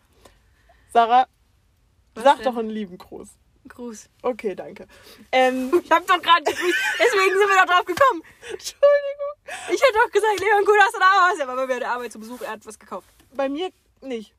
Sarah, 0.93 1.27
Was 2.15 2.23
sag 2.25 2.35
denn? 2.37 2.45
doch 2.45 2.57
einen 2.57 2.69
lieben 2.69 2.97
Gruß. 2.97 3.29
Gruß. 3.69 4.09
Okay, 4.23 4.55
danke. 4.55 4.87
Ähm, 5.31 5.71
Ich 5.83 5.89
hab 5.91 6.05
doch 6.05 6.21
gerade 6.21 6.43
gegrüßt, 6.43 6.77
deswegen 6.99 7.37
sind 7.37 7.47
wir 7.47 7.57
doch 7.65 7.73
drauf 7.73 7.85
gekommen. 7.85 8.23
Entschuldigung. 8.51 9.31
Ich 9.69 9.81
hätte 9.81 9.93
doch 10.03 10.11
gesagt, 10.11 10.39
Leon, 10.41 10.65
cool, 10.67 10.77
dass 10.79 10.91
du 10.91 10.99
da 10.99 11.05
warst. 11.05 11.41
Aber 11.41 11.67
bei 11.67 11.79
der 11.79 11.91
Arbeit 11.91 12.11
zu 12.11 12.19
Besuch, 12.19 12.41
er 12.41 12.51
hat 12.51 12.65
was 12.65 12.77
gekauft. 12.77 13.07
Bei 13.33 13.47
mir 13.47 13.69
nicht. 14.01 14.33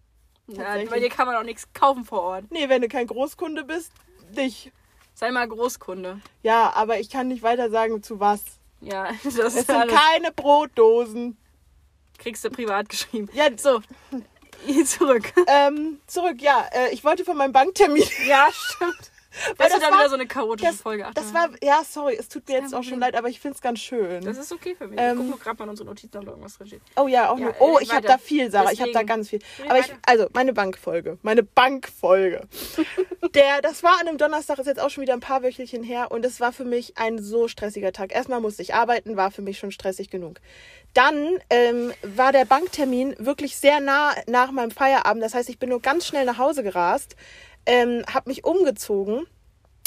Ja, 0.57 0.76
bei 0.88 1.00
dir 1.00 1.09
kann 1.09 1.26
man 1.26 1.36
auch 1.36 1.42
nichts 1.42 1.68
kaufen 1.74 2.05
vor 2.05 2.22
Ort. 2.22 2.44
Nee, 2.50 2.68
wenn 2.68 2.82
du 2.82 2.88
kein 2.88 3.07
Großkunde 3.07 3.64
bist, 3.64 3.92
nicht. 4.34 4.72
Sei 5.14 5.30
mal 5.30 5.46
Großkunde. 5.46 6.20
Ja, 6.42 6.72
aber 6.74 6.98
ich 6.98 7.11
kann 7.11 7.28
nicht 7.28 7.42
weiter 7.42 7.70
sagen, 7.70 8.03
zu 8.03 8.18
was. 8.20 8.40
Ja, 8.80 9.11
das 9.24 9.36
Es 9.36 9.55
ist 9.55 9.66
sind 9.66 9.76
alles. 9.76 9.94
keine 9.94 10.32
Brotdosen. 10.32 11.36
Kriegst 12.18 12.44
du 12.44 12.50
privat 12.50 12.88
geschrieben. 12.88 13.28
Ja, 13.34 13.46
So, 13.57 13.80
zurück. 14.84 15.32
ähm, 15.46 16.00
zurück, 16.07 16.40
ja, 16.40 16.66
äh, 16.72 16.90
ich 16.92 17.05
wollte 17.05 17.24
von 17.24 17.36
meinem 17.36 17.53
Banktermin. 17.53 18.05
Ja, 18.26 18.48
stimmt. 18.53 19.12
Weil 19.57 19.68
das 19.70 19.80
dann 19.80 19.91
war- 19.93 19.99
wieder 20.01 20.09
so 20.09 20.14
eine 20.14 20.26
chaotische 20.26 20.70
Das, 20.72 20.80
Folge. 20.80 21.07
Ach, 21.07 21.14
das 21.14 21.28
ja. 21.28 21.35
war, 21.35 21.49
ja, 21.62 21.83
sorry, 21.89 22.16
es 22.18 22.28
tut 22.28 22.47
mir 22.49 22.61
jetzt 22.61 22.74
auch 22.74 22.83
schon 22.83 22.99
leid, 23.01 23.14
aber 23.16 23.28
ich 23.28 23.41
finde 23.41 23.55
es 23.57 23.62
ganz 23.62 23.78
schön. 23.80 24.24
Das 24.24 24.37
ist 24.39 24.53
okay 24.53 24.74
für 24.76 24.89
mich. 24.89 24.99
Ähm, 25.01 25.12
ich 25.12 25.16
guck 25.18 25.28
nur 25.28 25.39
gerade 25.39 25.59
mal 25.59 25.64
in 25.64 25.70
unsere 25.70 25.89
Notizen, 25.89 26.18
ob 26.18 26.24
da 26.24 26.30
irgendwas 26.33 26.59
drin 26.59 26.66
steht. 26.66 26.83
Oh 26.97 27.07
ja, 27.09 27.30
auch 27.30 27.39
Ja, 27.39 27.45
nur. 27.47 27.55
Oh, 27.61 27.78
äh, 27.78 27.83
ich 27.83 27.93
habe 27.93 28.07
da 28.07 28.18
viel, 28.18 28.51
Sarah. 28.51 28.72
Ich 28.72 28.80
habe 28.80 28.93
da 28.93 29.01
Deswegen. 29.01 29.07
ganz 29.09 29.28
viel. 29.30 29.39
Aber 29.68 29.78
ich, 29.78 29.93
also 30.07 30.26
meine 30.35 30.53
Bankfolge, 30.53 31.18
meine 31.22 31.43
Bankfolge. 31.43 32.47
Der, 33.35 33.62
das 33.62 33.83
war 33.83 34.01
an 34.01 34.09
einem 34.09 34.18
Donnerstag, 34.18 34.59
ist 34.59 34.66
jetzt 34.66 34.80
auch 34.80 34.91
schon 34.91 35.03
wieder 35.03 35.14
ein 35.14 35.20
paar 35.20 35.43
Wöchelchen 35.43 35.83
her 35.83 36.11
und 36.11 36.24
es 36.24 36.41
war 36.41 36.53
für 36.53 36.64
mich 36.64 36.99
ein 36.99 37.22
so 37.22 37.49
stressiger 37.49 37.93
Tag. 37.93 38.14
Erstmal 38.14 38.41
musste 38.41 38.62
ich 38.62 38.74
arbeiten, 38.74 39.16
war 39.16 39.30
für 39.30 39.43
mich 39.43 39.59
schon 39.59 39.70
stressig 39.70 40.11
genug. 40.11 40.41
Dann 40.95 41.39
ähm, 41.49 41.93
war 42.03 42.33
der 42.33 42.45
Banktermin 42.45 43.14
wirklich 43.18 43.57
sehr 43.57 43.80
nah 43.80 44.12
nach 44.26 44.51
meinem 44.51 44.70
Feierabend. 44.70 45.22
Das 45.22 45.33
heißt, 45.35 45.49
ich 45.49 45.59
bin 45.59 45.70
nur 45.70 45.80
ganz 45.80 46.07
schnell 46.07 46.26
nach 46.26 46.37
Hause 46.37 46.62
gerast, 46.62 47.16
ähm, 47.67 48.05
habe 48.13 48.31
mich 48.31 48.45
umgezogen 48.45 49.27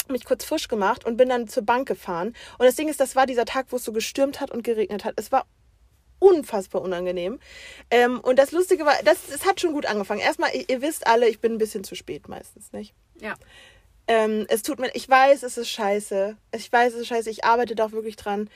mich 0.08 0.24
kurz 0.24 0.44
frisch 0.44 0.68
gemacht 0.68 1.04
und 1.04 1.16
bin 1.16 1.28
dann 1.28 1.48
zur 1.48 1.64
Bank 1.64 1.88
gefahren. 1.88 2.28
Und 2.58 2.66
das 2.66 2.76
Ding 2.76 2.88
ist, 2.88 3.00
das 3.00 3.16
war 3.16 3.26
dieser 3.26 3.44
Tag, 3.44 3.66
wo 3.70 3.76
es 3.76 3.84
so 3.84 3.92
gestürmt 3.92 4.40
hat 4.40 4.50
und 4.50 4.62
geregnet 4.62 5.04
hat. 5.04 5.14
Es 5.16 5.32
war 5.32 5.46
unfassbar 6.18 6.82
unangenehm. 6.82 7.38
Ähm, 7.90 8.20
und 8.20 8.38
das 8.38 8.52
Lustige 8.52 8.84
war, 8.84 8.94
das, 9.04 9.28
es 9.28 9.44
hat 9.44 9.60
schon 9.60 9.72
gut 9.72 9.86
angefangen. 9.86 10.20
Erstmal, 10.20 10.54
ihr, 10.54 10.68
ihr 10.68 10.82
wisst 10.82 11.06
alle, 11.06 11.28
ich 11.28 11.40
bin 11.40 11.52
ein 11.52 11.58
bisschen 11.58 11.84
zu 11.84 11.94
spät 11.94 12.28
meistens, 12.28 12.72
nicht? 12.72 12.94
Ja. 13.20 13.34
Ähm, 14.08 14.46
es 14.48 14.62
tut 14.62 14.78
mir, 14.78 14.94
ich 14.94 15.08
weiß, 15.08 15.42
es 15.42 15.58
ist 15.58 15.68
scheiße. 15.68 16.36
Ich 16.54 16.72
weiß, 16.72 16.94
es 16.94 17.00
ist 17.00 17.08
scheiße. 17.08 17.28
Ich 17.28 17.44
arbeite 17.44 17.74
da 17.74 17.86
auch 17.86 17.92
wirklich 17.92 18.16
dran. 18.16 18.48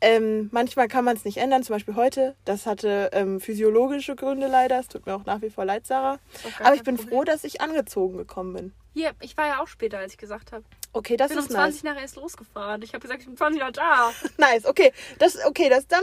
Ähm, 0.00 0.48
manchmal 0.52 0.86
kann 0.88 1.04
man 1.04 1.16
es 1.16 1.24
nicht 1.24 1.38
ändern, 1.38 1.62
zum 1.64 1.74
Beispiel 1.74 1.96
heute. 1.96 2.36
Das 2.44 2.66
hatte 2.66 3.10
ähm, 3.12 3.40
physiologische 3.40 4.14
Gründe 4.14 4.46
leider. 4.46 4.78
Es 4.78 4.88
tut 4.88 5.06
mir 5.06 5.14
auch 5.14 5.24
nach 5.24 5.42
wie 5.42 5.50
vor 5.50 5.64
leid, 5.64 5.86
Sarah. 5.86 6.18
Aber 6.62 6.74
ich 6.74 6.82
bin 6.84 6.96
Problem. 6.96 7.14
froh, 7.14 7.24
dass 7.24 7.42
ich 7.44 7.60
angezogen 7.60 8.16
gekommen 8.16 8.52
bin. 8.54 8.72
Hier, 8.94 9.12
ich 9.20 9.36
war 9.36 9.46
ja 9.46 9.60
auch 9.60 9.68
später, 9.68 9.98
als 9.98 10.12
ich 10.12 10.18
gesagt 10.18 10.52
habe. 10.52 10.64
Okay, 10.92 11.16
das 11.16 11.30
Ich 11.30 11.36
bin 11.36 11.44
um 11.44 11.48
ist 11.48 11.52
20 11.52 11.82
nice. 11.82 11.92
nachher 11.92 12.02
erst 12.02 12.16
losgefahren. 12.16 12.82
Ich 12.82 12.94
habe 12.94 13.00
gesagt, 13.00 13.20
ich 13.20 13.26
bin 13.26 13.36
20 13.36 13.60
nach 13.60 13.72
da. 13.72 14.10
Nice, 14.38 14.66
okay. 14.66 14.92
Das, 15.18 15.44
okay, 15.44 15.68
das 15.68 15.86
dann, 15.86 16.02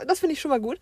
äh, 0.00 0.06
das 0.06 0.20
finde 0.20 0.34
ich 0.34 0.40
schon 0.40 0.50
mal 0.50 0.60
gut. 0.60 0.78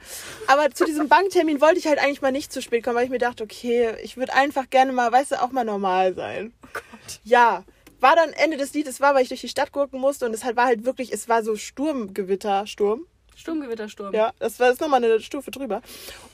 Aber 0.47 0.71
zu 0.71 0.85
diesem 0.85 1.09
Banktermin 1.15 1.61
wollte 1.61 1.79
ich 1.79 1.87
halt 1.87 1.99
eigentlich 1.99 2.23
mal 2.23 2.33
nicht 2.33 2.53
zu 2.53 2.63
spät 2.63 2.83
kommen, 2.83 2.97
weil 2.97 3.05
ich 3.05 3.11
mir 3.11 3.19
dachte, 3.19 3.45
okay, 3.45 3.95
ich 4.03 4.17
würde 4.17 4.33
einfach 4.35 4.71
gerne 4.71 4.93
mal, 4.93 5.13
weißt 5.13 5.33
du, 5.33 5.43
auch 5.43 5.53
mal 5.53 5.65
normal 5.65 6.15
sein. 6.15 6.53
Oh 6.65 6.69
Gott. 6.73 7.21
Ja. 7.25 7.65
War 8.05 8.17
dann 8.17 8.35
Ende 8.35 8.59
des 8.59 8.75
Liedes, 8.75 9.01
war, 9.01 9.15
weil 9.15 9.23
ich 9.23 9.29
durch 9.29 9.41
die 9.41 9.49
Stadt 9.49 9.73
gurken 9.73 9.99
musste 9.99 10.27
und 10.27 10.35
es 10.35 10.45
halt 10.45 10.57
war 10.57 10.67
halt 10.67 10.85
wirklich, 10.85 11.11
es 11.11 11.27
war 11.27 11.43
so 11.43 11.57
Sturmgewitter, 11.57 12.67
Sturm. 12.67 13.07
Sturmgewittersturm. 13.35 14.13
Ja, 14.13 14.33
das 14.39 14.61
war 14.61 14.69
jetzt 14.69 14.83
nochmal 14.83 15.03
eine 15.03 15.21
Stufe 15.21 15.51
drüber. 15.51 15.81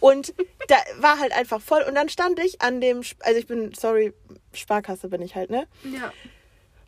Und 0.01 0.35
da 0.67 0.75
war 0.99 1.21
halt 1.21 1.33
einfach 1.33 1.61
voll. 1.61 1.83
Und 1.87 1.95
dann 1.95 2.09
stand 2.09 2.41
ich 2.41 2.61
an 2.61 2.81
dem, 2.81 3.03
also 3.21 3.39
ich 3.39 3.47
bin, 3.47 3.73
sorry, 3.73 4.13
Sparkasse 4.53 5.09
bin 5.09 5.23
ich 5.23 5.37
halt, 5.37 5.51
ne? 5.51 5.69
ja. 5.85 6.13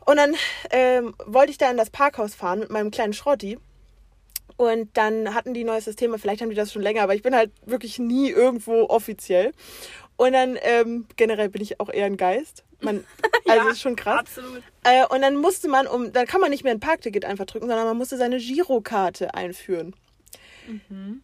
Und 0.05 0.17
dann 0.17 0.35
ähm, 0.71 1.15
wollte 1.25 1.51
ich 1.51 1.57
da 1.57 1.71
in 1.71 1.77
das 1.77 1.89
Parkhaus 1.89 2.35
fahren 2.35 2.59
mit 2.59 2.69
meinem 2.69 2.91
kleinen 2.91 3.13
Schrotti. 3.13 3.57
Und 4.57 4.97
dann 4.97 5.33
hatten 5.33 5.53
die 5.53 5.63
neues 5.63 5.85
System, 5.85 6.13
vielleicht 6.19 6.41
haben 6.41 6.49
die 6.49 6.57
das 6.57 6.73
schon 6.73 6.81
länger, 6.81 7.03
aber 7.03 7.15
ich 7.15 7.23
bin 7.23 7.33
halt 7.33 7.51
wirklich 7.65 7.99
nie 7.99 8.29
irgendwo 8.29 8.83
offiziell. 8.89 9.53
Und 10.17 10.33
dann 10.33 10.59
ähm, 10.61 11.07
generell 11.15 11.47
bin 11.47 11.61
ich 11.61 11.79
auch 11.79 11.89
eher 11.89 12.05
ein 12.05 12.17
Geist. 12.17 12.65
Man, 12.83 13.03
also 13.47 13.65
Ja, 13.65 13.71
ist 13.71 13.81
schon 13.81 13.95
krass. 13.95 14.19
Absolut. 14.19 14.63
Äh, 14.83 15.05
und 15.07 15.21
dann 15.21 15.37
musste 15.37 15.67
man, 15.67 15.87
um, 15.87 16.11
dann 16.11 16.25
kann 16.25 16.41
man 16.41 16.49
nicht 16.49 16.63
mehr 16.63 16.73
ein 16.73 16.79
Parkticket 16.79 17.25
einfach 17.25 17.45
drücken, 17.45 17.67
sondern 17.67 17.85
man 17.85 17.97
musste 17.97 18.17
seine 18.17 18.37
Girokarte 18.37 19.33
einführen. 19.33 19.95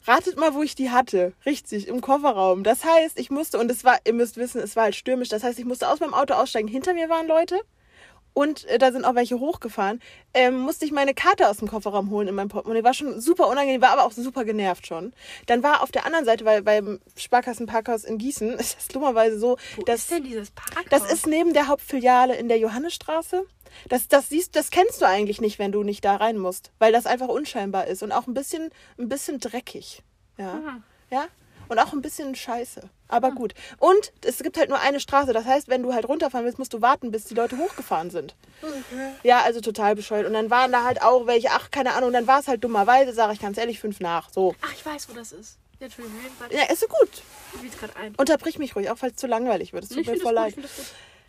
Ratet 0.06 0.38
mal, 0.38 0.54
wo 0.54 0.64
ich 0.64 0.76
die 0.76 0.90
hatte. 0.90 1.34
Richtig, 1.46 1.88
im 1.88 2.02
Kofferraum. 2.02 2.64
Das 2.64 2.84
heißt, 2.84 3.18
ich 3.20 3.30
musste, 3.30 3.58
und 3.58 3.72
es 3.72 3.84
war, 3.84 3.98
ihr 4.06 4.14
müsst 4.14 4.38
wissen, 4.38 4.60
es 4.60 4.76
war 4.76 4.84
halt 4.84 4.96
stürmisch. 4.96 5.30
Das 5.30 5.44
heißt, 5.44 5.58
ich 5.60 5.66
musste 5.66 5.88
aus 5.88 6.00
meinem 6.00 6.14
Auto 6.14 6.34
aussteigen. 6.34 6.68
Hinter 6.68 6.94
mir 6.94 7.10
waren 7.10 7.28
Leute. 7.28 7.60
Und 8.34 8.66
äh, 8.66 8.78
da 8.78 8.92
sind 8.92 9.06
auch 9.06 9.16
welche 9.16 9.40
hochgefahren. 9.40 10.02
Ähm, 10.34 10.60
musste 10.60 10.86
ich 10.86 10.92
meine 10.92 11.14
Karte 11.14 11.50
aus 11.50 11.58
dem 11.58 11.68
Kofferraum 11.68 12.10
holen 12.10 12.28
in 12.28 12.36
meinem 12.36 12.50
Portemonnaie. 12.50 12.84
War 12.84 12.94
schon 12.94 13.20
super 13.20 13.48
unangenehm, 13.48 13.82
war 13.82 13.92
aber 13.92 14.06
auch 14.06 14.12
super 14.12 14.46
genervt 14.46 14.88
schon. 14.88 15.14
Dann 15.48 15.64
war 15.64 15.82
auf 15.84 15.92
der 15.92 16.06
anderen 16.06 16.26
Seite, 16.26 16.46
weil 16.46 16.62
beim 16.62 17.00
Sparkassenparkhaus 17.18 18.04
in 18.04 18.18
Gießen, 18.18 18.54
ist 18.60 18.78
das 18.78 18.88
dummerweise 18.88 19.40
so, 19.40 19.58
Wo 19.76 19.84
dass 19.84 20.02
ist 20.02 20.12
denn 20.12 20.24
dieses 20.24 20.52
Parkhaus? 20.52 20.86
das 20.90 21.12
ist 21.12 21.28
neben 21.28 21.54
der 21.54 21.68
Hauptfiliale 21.68 22.36
in 22.36 22.48
der 22.48 22.60
Johannesstraße. 22.60 23.46
Das, 23.88 24.08
das 24.08 24.30
siehst, 24.30 24.56
das 24.56 24.72
kennst 24.72 25.02
du 25.02 25.06
eigentlich 25.06 25.42
nicht, 25.42 25.60
wenn 25.60 25.72
du 25.72 25.84
nicht 25.84 26.04
da 26.04 26.16
rein 26.16 26.38
musst, 26.38 26.72
weil 26.80 26.92
das 26.92 27.06
einfach 27.06 27.28
unscheinbar 27.28 27.88
ist 27.88 28.02
und 28.04 28.12
auch 28.12 28.28
ein 28.28 28.34
bisschen, 28.34 28.72
ein 28.98 29.10
bisschen 29.10 29.40
dreckig. 29.40 30.02
Ja. 30.38 30.54
Aha. 30.54 30.82
Ja. 31.12 31.26
Und 31.68 31.80
auch 31.80 31.94
ein 31.94 32.02
bisschen 32.02 32.36
scheiße. 32.36 32.90
Aber 33.10 33.32
gut. 33.32 33.54
Und 33.80 34.14
es 34.24 34.38
gibt 34.38 34.58
halt 34.58 34.70
nur 34.70 34.80
eine 34.80 35.00
Straße. 35.00 35.34
Das 35.34 35.46
heißt, 35.46 35.68
wenn 35.68 35.84
du 35.84 35.94
halt 35.94 36.08
runterfahren 36.08 36.46
willst, 36.46 36.60
musst 36.60 36.74
du 36.74 36.82
warten, 36.82 37.12
bis 37.12 37.26
die 37.26 37.34
Leute 37.34 37.58
hochgefahren 37.58 38.12
sind. 38.12 38.36
Ja, 39.24 39.42
also 39.42 39.62
total 39.62 39.96
bescheuert. 39.96 40.28
Und 40.28 40.34
dann 40.34 40.50
waren 40.50 40.72
da 40.72 40.84
halt 40.84 41.02
auch 41.02 41.26
welche, 41.28 41.50
ach, 41.52 41.72
keine 41.72 41.94
Ahnung, 41.94 42.14
dann 42.14 42.28
war 42.28 42.40
es 42.40 42.48
halt 42.48 42.64
dummerweise, 42.64 43.12
sage 43.14 43.34
ich 43.34 43.42
ganz 43.42 43.58
ehrlich, 43.58 43.80
fünf 43.80 44.00
nach. 44.00 44.30
So. 44.32 44.56
Ach, 44.62 44.74
ich 44.74 44.86
weiß, 44.86 45.10
wo 45.10 45.14
das 45.14 45.32
ist. 45.32 45.58
Ja, 45.80 45.88
Ja, 46.52 46.64
ist 46.72 46.82
so 46.82 46.88
gut. 46.88 47.10
ich 47.56 47.64
will 47.64 47.70
gerade 47.70 47.96
ein. 47.96 48.14
Unterbrich 48.16 48.60
mich 48.60 48.76
ruhig, 48.76 48.90
auch 48.90 48.98
falls 48.98 49.14
es 49.14 49.20
zu 49.20 49.28
langweilig 49.28 49.74
wird. 49.74 49.86
Es 49.86 49.90
tut 49.90 50.00
Ich 50.00 50.08
mir 50.08 50.18
voll 50.18 50.34
leid. 50.34 50.54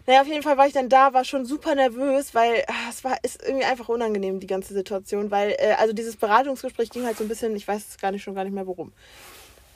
Naja, 0.06 0.22
auf 0.22 0.26
jeden 0.26 0.42
Fall 0.42 0.56
war 0.56 0.66
ich 0.66 0.72
dann 0.72 0.88
da, 0.88 1.12
war 1.12 1.24
schon 1.24 1.44
super 1.46 1.74
nervös, 1.74 2.34
weil 2.34 2.64
ah, 2.66 2.88
es 2.90 3.04
war 3.04 3.16
ist 3.22 3.42
irgendwie 3.44 3.64
einfach 3.64 3.88
unangenehm, 3.88 4.40
die 4.40 4.46
ganze 4.46 4.74
Situation. 4.74 5.30
Weil, 5.30 5.54
äh, 5.58 5.74
also 5.78 5.92
dieses 5.92 6.16
Beratungsgespräch 6.16 6.90
ging 6.90 7.04
halt 7.06 7.16
so 7.18 7.24
ein 7.24 7.28
bisschen, 7.28 7.54
ich 7.54 7.68
weiß 7.68 7.98
gar 8.00 8.10
nicht 8.10 8.22
schon 8.22 8.34
gar 8.34 8.44
nicht 8.44 8.52
mehr 8.52 8.66
worum. 8.66 8.92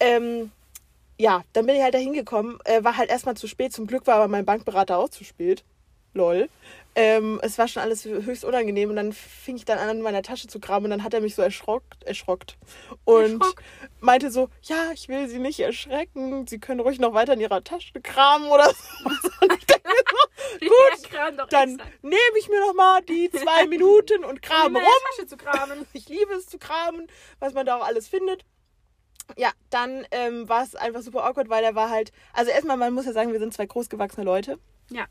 Ähm, 0.00 0.50
ja, 1.18 1.42
dann 1.52 1.66
bin 1.66 1.76
ich 1.76 1.82
halt 1.82 1.94
da 1.94 1.98
hingekommen, 1.98 2.58
äh, 2.64 2.82
war 2.84 2.96
halt 2.96 3.10
erstmal 3.10 3.36
zu 3.36 3.46
spät. 3.46 3.72
Zum 3.72 3.86
Glück 3.86 4.06
war 4.06 4.16
aber 4.16 4.28
mein 4.28 4.44
Bankberater 4.44 4.98
auch 4.98 5.08
zu 5.08 5.24
spät. 5.24 5.64
Lol. 6.14 6.48
Ähm, 6.96 7.40
es 7.42 7.58
war 7.58 7.66
schon 7.66 7.82
alles 7.82 8.04
höchst 8.04 8.44
unangenehm 8.44 8.88
und 8.88 8.94
dann 8.94 9.12
fing 9.12 9.56
ich 9.56 9.64
dann 9.64 9.78
an, 9.78 9.96
in 9.96 10.02
meiner 10.02 10.22
Tasche 10.22 10.46
zu 10.46 10.60
kramen 10.60 10.84
und 10.84 10.90
dann 10.90 11.02
hat 11.02 11.12
er 11.12 11.20
mich 11.20 11.34
so 11.34 11.42
erschrockt, 11.42 12.04
erschrockt 12.04 12.56
und 13.02 13.40
Erschrockt. 13.40 13.64
meinte 13.98 14.30
so, 14.30 14.48
ja, 14.62 14.92
ich 14.92 15.08
will 15.08 15.26
Sie 15.26 15.40
nicht 15.40 15.58
erschrecken, 15.58 16.46
Sie 16.46 16.60
können 16.60 16.78
ruhig 16.78 17.00
noch 17.00 17.12
weiter 17.12 17.32
in 17.32 17.40
Ihrer 17.40 17.64
Tasche 17.64 18.00
kramen 18.00 18.48
oder 18.48 18.66
so. 18.66 19.10
So, 20.60 20.66
gut, 20.68 21.52
dann 21.52 21.80
nehme 22.02 22.38
ich 22.38 22.48
mir 22.48 22.60
noch 22.60 22.74
mal 22.74 23.02
die 23.02 23.30
zwei 23.30 23.66
Minuten 23.66 24.24
und 24.24 24.42
krame 24.42 24.78
rum. 24.78 24.88
Tasche 25.16 25.26
zu 25.26 25.36
kramen. 25.36 25.86
Ich 25.92 26.08
liebe 26.08 26.32
es 26.34 26.46
zu 26.46 26.58
kramen, 26.58 27.08
was 27.40 27.54
man 27.54 27.66
da 27.66 27.76
auch 27.76 27.84
alles 27.84 28.08
findet. 28.08 28.44
Ja, 29.36 29.50
dann 29.70 30.06
ähm, 30.10 30.48
war 30.48 30.62
es 30.62 30.74
einfach 30.74 31.02
super 31.02 31.24
awkward, 31.24 31.48
weil 31.48 31.64
er 31.64 31.74
war 31.74 31.90
halt, 31.90 32.12
also 32.32 32.50
erstmal, 32.50 32.76
man 32.76 32.92
muss 32.92 33.06
ja 33.06 33.12
sagen, 33.12 33.32
wir 33.32 33.40
sind 33.40 33.54
zwei 33.54 33.66
großgewachsene 33.66 34.24
Leute. 34.24 34.58
Ja. 34.90 35.06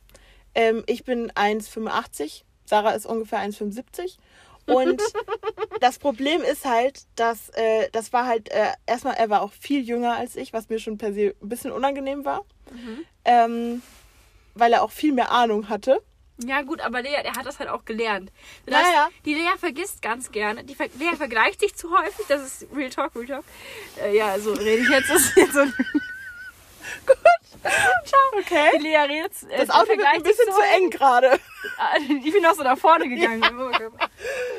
Ähm, 0.55 0.83
ich 0.85 1.03
bin 1.03 1.31
1,85, 1.31 2.43
Sarah 2.65 2.91
ist 2.91 3.05
ungefähr 3.05 3.39
1,75. 3.39 4.17
Und 4.65 5.01
das 5.81 5.99
Problem 5.99 6.41
ist 6.41 6.65
halt, 6.65 7.01
dass 7.15 7.49
äh, 7.49 7.89
das 7.91 8.13
war 8.13 8.27
halt, 8.27 8.49
äh, 8.49 8.71
erstmal, 8.85 9.15
er 9.15 9.29
war 9.29 9.41
auch 9.41 9.51
viel 9.51 9.81
jünger 9.81 10.15
als 10.15 10.35
ich, 10.35 10.53
was 10.53 10.69
mir 10.69 10.79
schon 10.79 10.97
per 10.97 11.13
se 11.13 11.35
ein 11.41 11.49
bisschen 11.49 11.71
unangenehm 11.71 12.23
war. 12.23 12.45
Ähm, 13.25 13.81
weil 14.55 14.73
er 14.73 14.83
auch 14.83 14.91
viel 14.91 15.13
mehr 15.13 15.31
Ahnung 15.31 15.69
hatte. 15.69 16.01
Ja, 16.37 16.61
gut, 16.63 16.81
aber 16.81 17.01
Lea, 17.01 17.21
der 17.23 17.33
hat 17.33 17.45
das 17.45 17.59
halt 17.59 17.69
auch 17.69 17.85
gelernt. 17.85 18.31
Das, 18.65 18.81
Naja. 18.81 19.09
Die 19.25 19.35
Lea 19.35 19.51
vergisst 19.59 20.01
ganz 20.01 20.31
gerne. 20.31 20.63
Die 20.63 20.75
Ver 20.75 20.87
Lea 20.97 21.15
vergleicht 21.15 21.59
sich 21.59 21.75
zu 21.75 21.95
häufig. 21.97 22.25
Das 22.27 22.41
ist 22.41 22.67
Real 22.75 22.89
Talk, 22.89 23.15
Real 23.15 23.27
Talk. 23.27 23.45
Äh, 24.01 24.17
ja, 24.17 24.39
so 24.39 24.53
rede 24.53 24.81
ich 24.81 24.89
jetzt. 24.89 25.09
Das 25.09 25.21
ist 25.21 25.37
jetzt 25.37 25.53
so 25.53 25.65
Ciao. 27.05 27.15
Okay. 28.37 28.71
Die 28.77 28.83
Lea 28.83 28.97
redet. 28.97 29.31
Äh, 29.49 29.57
Das 29.59 29.69
Auto 29.69 29.87
wird 29.89 30.01
vergleicht 30.01 30.15
ein 30.17 30.23
bisschen 30.23 30.45
sich 30.45 30.53
zu 30.55 30.61
häufig. 30.61 30.75
eng 30.75 30.89
gerade. 30.89 31.39
Ich 32.25 32.33
bin 32.33 32.45
auch 32.45 32.55
so 32.55 32.63
nach 32.63 32.77
vorne 32.77 33.07
gegangen. 33.07 33.41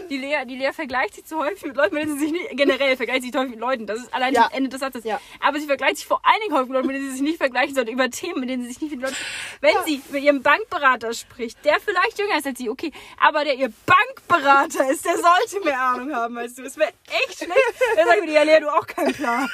Die, 0.09 0.17
Lea, 0.17 0.45
die 0.47 0.57
Lea 0.57 0.73
vergleicht 0.73 1.15
sich 1.15 1.25
zu 1.27 1.39
häufig 1.39 1.63
mit 1.65 1.77
Leuten, 1.77 1.95
mit 1.95 2.05
denen 2.05 2.19
sie 2.19 2.25
sich 2.25 2.33
nicht. 2.33 2.49
Generell 2.53 2.97
vergleicht 2.97 3.23
sich 3.23 3.35
häufig 3.35 3.51
mit 3.51 3.61
Leuten. 3.61 3.87
Das 3.87 3.99
ist 3.99 4.13
allein 4.15 4.33
Ja. 4.33 4.45
das 4.45 4.53
Ende 4.55 4.71
des 4.71 4.81
Satzes. 4.81 5.05
Ja. 5.05 5.21
Aber 5.41 5.61
sie 5.61 5.67
vergleicht 5.67 5.99
sich 5.99 6.07
vor 6.07 6.21
allen 6.25 6.41
Dingen 6.43 6.55
häufig 6.55 6.69
mit 6.69 6.77
Leuten, 6.77 6.87
mit 6.89 6.97
denen 6.97 7.07
sie 7.09 7.13
sich 7.13 7.23
nicht 7.23 7.37
vergleichen 7.39 7.75
sollte. 7.75 7.91
Über 7.91 8.09
Themen, 8.11 8.41
mit 8.41 8.49
denen 8.49 8.63
sie 8.63 8.69
sich 8.71 8.81
nicht 8.81 8.93
mit 8.93 9.03
Leuten. 9.03 9.17
Wenn 9.61 9.75
sie 9.85 10.01
mit 10.11 10.23
ihrem 10.23 10.43
Bankberater 10.43 11.13
spricht, 11.13 11.63
der 11.65 11.79
vielleicht 11.81 12.19
jünger 12.19 12.39
ist 12.39 12.47
als 12.47 12.59
sie, 12.59 12.71
okay. 12.71 12.91
Aber 13.21 13.45
der 13.45 13.55
ihr 13.55 13.71
Bankberater 13.87 14.89
ist, 14.91 15.05
der 15.05 15.17
sollte 15.19 15.65
mehr 15.65 15.79
Ahnung 15.81 16.15
haben 16.15 16.39
als 16.39 16.55
du. 16.55 16.63
Es 16.63 16.77
wäre 16.79 16.93
echt 17.27 17.39
schlecht. 17.39 17.53
Dann 17.97 18.07
sag 18.07 18.17
ich 18.19 18.25
mir, 18.25 18.33
ja, 18.33 18.43
Lea, 18.45 18.61
du 18.61 18.69
auch 18.73 18.87
keinen 18.87 19.13
Plan. 19.13 19.49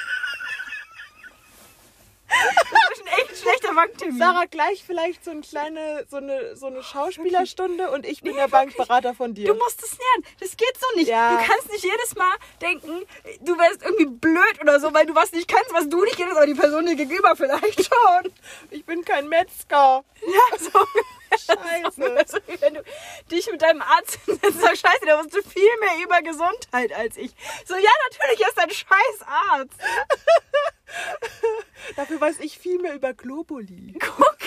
Das 2.31 2.97
ist 2.97 3.05
ein 3.05 3.19
echt 3.19 3.41
schlechter 3.41 3.73
Banktermin. 3.73 4.17
Sarah, 4.17 4.45
gleich 4.45 4.83
vielleicht 4.85 5.23
so 5.23 5.31
eine 5.31 5.41
kleine, 5.41 6.05
so 6.09 6.17
eine, 6.17 6.55
so 6.55 6.67
eine 6.67 6.83
Schauspielerstunde 6.83 7.91
und 7.91 8.05
ich 8.05 8.21
bin 8.21 8.35
der 8.35 8.47
Bankberater 8.47 9.13
von 9.13 9.33
dir. 9.33 9.47
Du 9.47 9.55
musst 9.55 9.83
es 9.83 9.91
lernen. 9.91 10.35
Das 10.39 10.55
geht 10.57 10.73
so 10.79 10.97
nicht. 10.97 11.09
Ja. 11.09 11.37
Du 11.37 11.45
kannst 11.45 11.71
nicht 11.71 11.83
jedes 11.83 12.15
Mal 12.15 12.33
denken, 12.61 13.05
du 13.41 13.57
wärst 13.57 13.83
irgendwie 13.83 14.05
blöd 14.05 14.61
oder 14.61 14.79
so, 14.79 14.93
weil 14.93 15.05
du 15.05 15.15
was 15.15 15.31
nicht 15.31 15.47
kannst, 15.47 15.73
was 15.73 15.89
du 15.89 16.03
nicht 16.03 16.17
kennst, 16.17 16.35
aber 16.35 16.45
die 16.45 16.55
Person 16.55 16.85
dir 16.85 16.95
gegenüber 16.95 17.35
vielleicht 17.35 17.85
schon. 17.85 18.31
Ich 18.69 18.85
bin 18.85 19.03
kein 19.03 19.27
Metzger. 19.27 20.03
Ja, 20.21 20.57
so. 20.59 20.79
Scheiße. 21.31 22.17
Also, 22.17 22.37
wenn 22.59 22.73
du 22.75 22.83
dich 23.31 23.49
mit 23.51 23.61
deinem 23.61 23.81
Arzt 23.81 24.19
hinsetzt, 24.25 24.61
sagst, 24.61 24.81
scheiße, 24.81 25.05
der 25.05 25.17
wusste 25.19 25.41
viel 25.43 25.77
mehr 25.79 26.03
über 26.03 26.21
Gesundheit 26.21 26.91
als 26.93 27.17
ich. 27.17 27.31
So, 27.65 27.75
ja, 27.75 27.89
natürlich, 28.11 28.41
er 28.41 28.49
ist 28.49 28.59
ein 28.59 28.69
scheiß 28.69 29.27
Arzt. 29.51 29.79
Dafür 31.95 32.19
weiß 32.21 32.39
ich 32.39 32.57
viel 32.57 32.79
mehr 32.79 32.93
über 32.93 33.13
Globuli. 33.13 33.95
Guck. 33.99 34.37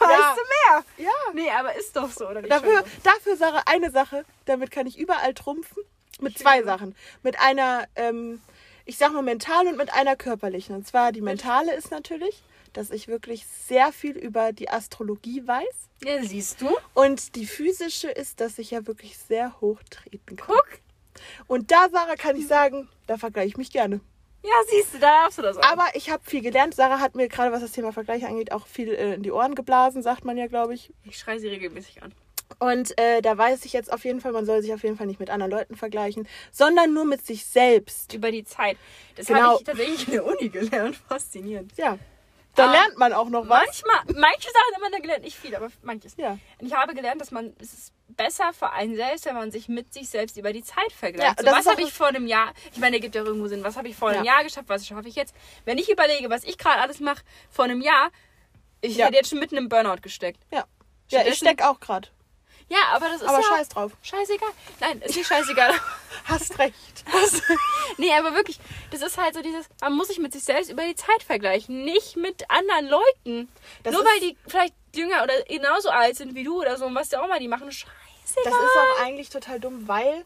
Da 0.00 0.10
Ja. 0.10 0.10
weißt 0.10 0.38
du 0.38 0.42
mehr. 0.42 0.84
Ja. 1.06 1.32
Nee, 1.34 1.50
aber 1.50 1.74
ist 1.76 1.94
doch 1.96 2.10
so, 2.10 2.26
oder 2.28 2.40
nicht? 2.40 2.50
Dafür, 2.50 2.78
Entschuldigung. 2.78 3.02
dafür, 3.04 3.36
Sarah, 3.36 3.62
eine 3.66 3.90
Sache, 3.90 4.24
damit 4.46 4.70
kann 4.70 4.86
ich 4.86 4.98
überall 4.98 5.34
trumpfen. 5.34 5.82
Mit 6.18 6.38
zwei 6.38 6.62
Sachen. 6.62 6.96
Mit 7.22 7.38
einer, 7.40 7.86
ähm, 7.94 8.40
ich 8.86 8.96
sag 8.96 9.12
mal 9.12 9.22
mental 9.22 9.66
und 9.66 9.76
mit 9.76 9.92
einer 9.92 10.16
körperlichen. 10.16 10.74
Und 10.74 10.86
zwar 10.86 11.12
die 11.12 11.20
mentale 11.20 11.74
ist 11.74 11.90
natürlich, 11.90 12.42
dass 12.76 12.90
ich 12.90 13.08
wirklich 13.08 13.46
sehr 13.46 13.92
viel 13.92 14.16
über 14.16 14.52
die 14.52 14.68
Astrologie 14.68 15.46
weiß. 15.46 15.88
Ja, 16.04 16.22
siehst 16.22 16.60
du. 16.60 16.68
Und 16.94 17.34
die 17.36 17.46
physische 17.46 18.08
ist, 18.10 18.40
dass 18.40 18.58
ich 18.58 18.70
ja 18.70 18.86
wirklich 18.86 19.16
sehr 19.18 19.60
hoch 19.60 19.80
treten 19.90 20.36
kann. 20.36 20.54
Guck. 20.54 20.78
Und 21.46 21.70
da, 21.70 21.88
Sarah, 21.90 22.16
kann 22.16 22.36
ich 22.36 22.46
sagen, 22.46 22.88
da 23.06 23.16
vergleiche 23.16 23.48
ich 23.48 23.56
mich 23.56 23.70
gerne. 23.72 24.00
Ja, 24.42 24.52
siehst 24.70 24.94
du, 24.94 24.98
da 24.98 25.22
darfst 25.22 25.38
du 25.38 25.42
das 25.42 25.56
auch. 25.56 25.62
Aber 25.72 25.86
ich 25.94 26.10
habe 26.10 26.22
viel 26.24 26.42
gelernt. 26.42 26.74
Sarah 26.74 27.00
hat 27.00 27.14
mir 27.16 27.28
gerade, 27.28 27.50
was 27.52 27.62
das 27.62 27.72
Thema 27.72 27.92
Vergleich 27.92 28.24
angeht, 28.26 28.52
auch 28.52 28.66
viel 28.66 28.90
äh, 28.90 29.14
in 29.14 29.22
die 29.22 29.32
Ohren 29.32 29.54
geblasen, 29.54 30.02
sagt 30.02 30.24
man 30.24 30.36
ja, 30.36 30.46
glaube 30.46 30.74
ich. 30.74 30.92
ich 31.04 31.18
schreie 31.18 31.40
sie 31.40 31.48
regelmäßig 31.48 32.02
an. 32.02 32.14
Und 32.60 32.96
äh, 33.00 33.22
da 33.22 33.36
weiß 33.36 33.64
ich 33.64 33.72
jetzt 33.72 33.92
auf 33.92 34.04
jeden 34.04 34.20
Fall, 34.20 34.30
man 34.32 34.46
soll 34.46 34.62
sich 34.62 34.72
auf 34.72 34.82
jeden 34.84 34.96
Fall 34.96 35.08
nicht 35.08 35.18
mit 35.18 35.30
anderen 35.30 35.50
Leuten 35.50 35.74
vergleichen, 35.74 36.28
sondern 36.52 36.94
nur 36.94 37.04
mit 37.04 37.26
sich 37.26 37.44
selbst. 37.44 38.14
Über 38.14 38.30
die 38.30 38.44
Zeit. 38.44 38.76
Das 39.16 39.26
Genau. 39.26 39.40
habe 39.40 39.56
ich 39.58 39.64
tatsächlich 39.64 40.06
in 40.06 40.12
der 40.12 40.24
Uni 40.24 40.48
gelernt. 40.48 40.96
Faszinierend. 41.08 41.72
Ja. 41.76 41.98
Da 42.56 42.68
Ah. 42.68 42.72
lernt 42.72 42.96
man 42.98 43.12
auch 43.12 43.28
noch 43.28 43.48
was. 43.48 43.82
Manchmal, 43.84 44.20
manche 44.20 44.48
Sachen 44.50 44.74
hat 44.74 44.80
man 44.80 44.92
da 44.92 44.98
gelernt, 44.98 45.24
nicht 45.24 45.36
viel, 45.36 45.54
aber 45.54 45.68
manches. 45.82 46.14
Ja. 46.16 46.38
Und 46.58 46.66
ich 46.66 46.74
habe 46.74 46.94
gelernt, 46.94 47.20
dass 47.20 47.30
man, 47.30 47.54
es 47.60 47.72
ist 47.72 47.92
besser 48.08 48.52
für 48.52 48.70
einen 48.70 48.96
selbst, 48.96 49.26
wenn 49.26 49.34
man 49.34 49.50
sich 49.50 49.68
mit 49.68 49.92
sich 49.92 50.08
selbst 50.08 50.36
über 50.38 50.52
die 50.52 50.62
Zeit 50.64 50.90
Ja, 50.90 50.96
vergleicht. 50.96 51.38
so, 51.40 51.44
das 51.44 51.54
was 51.54 51.66
habe 51.66 51.82
ich 51.82 51.92
vor 51.92 52.06
einem 52.06 52.26
Jahr, 52.26 52.52
ich 52.72 52.78
meine, 52.78 52.92
der 52.92 53.00
gibt 53.00 53.14
ja 53.14 53.22
irgendwo 53.22 53.46
Sinn, 53.48 53.62
was 53.62 53.76
habe 53.76 53.88
ich 53.88 53.96
vor 53.96 54.08
einem 54.08 54.24
Ja. 54.24 54.34
Jahr 54.34 54.44
geschafft, 54.44 54.68
was 54.68 54.86
schaffe 54.86 55.08
ich 55.08 55.14
jetzt? 55.16 55.34
Wenn 55.66 55.76
ich 55.78 55.90
überlege, 55.90 56.30
was 56.30 56.44
ich 56.44 56.56
gerade 56.58 56.80
alles 56.80 56.98
mache 57.00 57.22
vor 57.50 57.66
einem 57.66 57.80
Jahr, 57.82 58.10
ich 58.80 58.96
Ja. 58.96 59.06
hätte 59.06 59.16
jetzt 59.16 59.28
schon 59.30 59.38
mitten 59.38 59.56
im 59.56 59.68
Burnout 59.68 60.00
gesteckt. 60.02 60.40
Ja. 60.50 60.58
Ja, 60.58 60.64
ich 60.64 61.14
Stattdessen- 61.14 61.46
steck 61.46 61.62
auch 61.62 61.78
gerade. 61.80 62.08
Ja, 62.68 62.78
aber 62.92 63.06
das 63.08 63.22
ist 63.22 63.28
Aber 63.28 63.38
ja 63.38 63.44
scheiß 63.44 63.68
drauf. 63.68 63.92
scheißegal. 64.02 64.48
Nein, 64.80 65.00
ist 65.02 65.16
nicht 65.16 65.26
scheißegal. 65.28 65.72
Hast 66.24 66.58
recht. 66.58 67.04
nee, 67.98 68.12
aber 68.12 68.34
wirklich, 68.34 68.58
das 68.90 69.02
ist 69.02 69.16
halt 69.18 69.34
so 69.34 69.42
dieses, 69.42 69.66
man 69.80 69.92
muss 69.94 70.08
sich 70.08 70.18
mit 70.18 70.32
sich 70.32 70.42
selbst 70.42 70.70
über 70.70 70.82
die 70.84 70.96
Zeit 70.96 71.22
vergleichen, 71.24 71.84
nicht 71.84 72.16
mit 72.16 72.50
anderen 72.50 72.88
Leuten. 72.88 73.48
Das 73.84 73.92
Nur 73.94 74.04
weil 74.04 74.20
die 74.20 74.36
vielleicht 74.48 74.74
jünger 74.94 75.22
oder 75.22 75.34
genauso 75.48 75.90
alt 75.90 76.16
sind 76.16 76.34
wie 76.34 76.42
du 76.42 76.60
oder 76.60 76.76
so 76.76 76.86
und 76.86 76.94
was 76.96 77.10
ja 77.12 77.22
auch 77.22 77.28
mal 77.28 77.38
die 77.38 77.48
machen, 77.48 77.70
scheißegal. 77.70 77.94
Das 78.44 78.54
ist 78.54 78.76
auch 78.76 79.04
eigentlich 79.04 79.28
total 79.30 79.60
dumm, 79.60 79.86
weil 79.86 80.24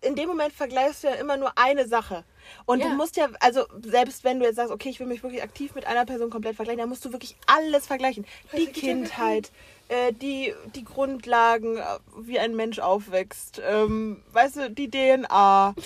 in 0.00 0.14
dem 0.14 0.28
Moment 0.28 0.52
vergleichst 0.52 1.04
du 1.04 1.08
ja 1.08 1.14
immer 1.14 1.36
nur 1.36 1.56
eine 1.56 1.86
Sache. 1.86 2.24
Und 2.64 2.80
Ja. 2.80 2.88
du 2.88 2.94
musst 2.94 3.16
ja, 3.16 3.28
also 3.40 3.66
selbst 3.82 4.24
wenn 4.24 4.38
du 4.40 4.46
jetzt 4.46 4.56
sagst, 4.56 4.72
okay, 4.72 4.88
ich 4.88 5.00
will 5.00 5.06
mich 5.06 5.22
wirklich 5.22 5.42
aktiv 5.42 5.74
mit 5.74 5.86
einer 5.86 6.04
Person 6.04 6.30
komplett 6.30 6.56
vergleichen, 6.56 6.80
dann 6.80 6.88
musst 6.88 7.04
du 7.04 7.12
wirklich 7.12 7.36
alles 7.46 7.86
vergleichen. 7.86 8.26
Die 8.56 8.66
Kindheit, 8.72 9.50
äh, 9.88 10.12
die, 10.12 10.52
die 10.74 10.84
Grundlagen, 10.84 11.78
äh, 11.78 11.82
wie 12.18 12.38
ein 12.38 12.54
Mensch 12.56 12.78
aufwächst, 12.78 13.60
ähm, 13.64 14.22
weißt 14.32 14.56
du, 14.56 14.70
die 14.70 14.90
DNA. 14.90 15.74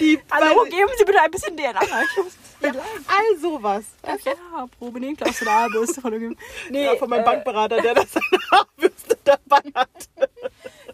die, 0.00 0.18
Hallo, 0.30 0.62
weiß- 0.64 0.70
geben 0.70 0.90
Sie 0.98 1.04
bitte 1.04 1.20
ein 1.20 1.30
bisschen 1.30 1.56
DNA. 1.56 1.80
Ich 1.82 2.24
muss 2.24 2.36
ja, 2.62 2.70
all 2.70 3.38
sowas. 3.40 3.84
ja, 4.24 4.66
Probe 4.78 5.00
nehmen, 5.00 5.16
Klaus 5.16 5.38
du 5.38 5.48
eine 5.48 5.58
Haarbürste 5.58 6.00
von. 6.00 6.36
Nee, 6.70 6.84
Ja, 6.84 6.96
von 6.96 7.10
meinem 7.10 7.22
äh, 7.22 7.24
Bankberater, 7.24 7.80
der 7.82 7.94
das 7.94 8.08
Haarbürste 8.52 9.18
dabei 9.24 9.62
hat. 9.74 9.88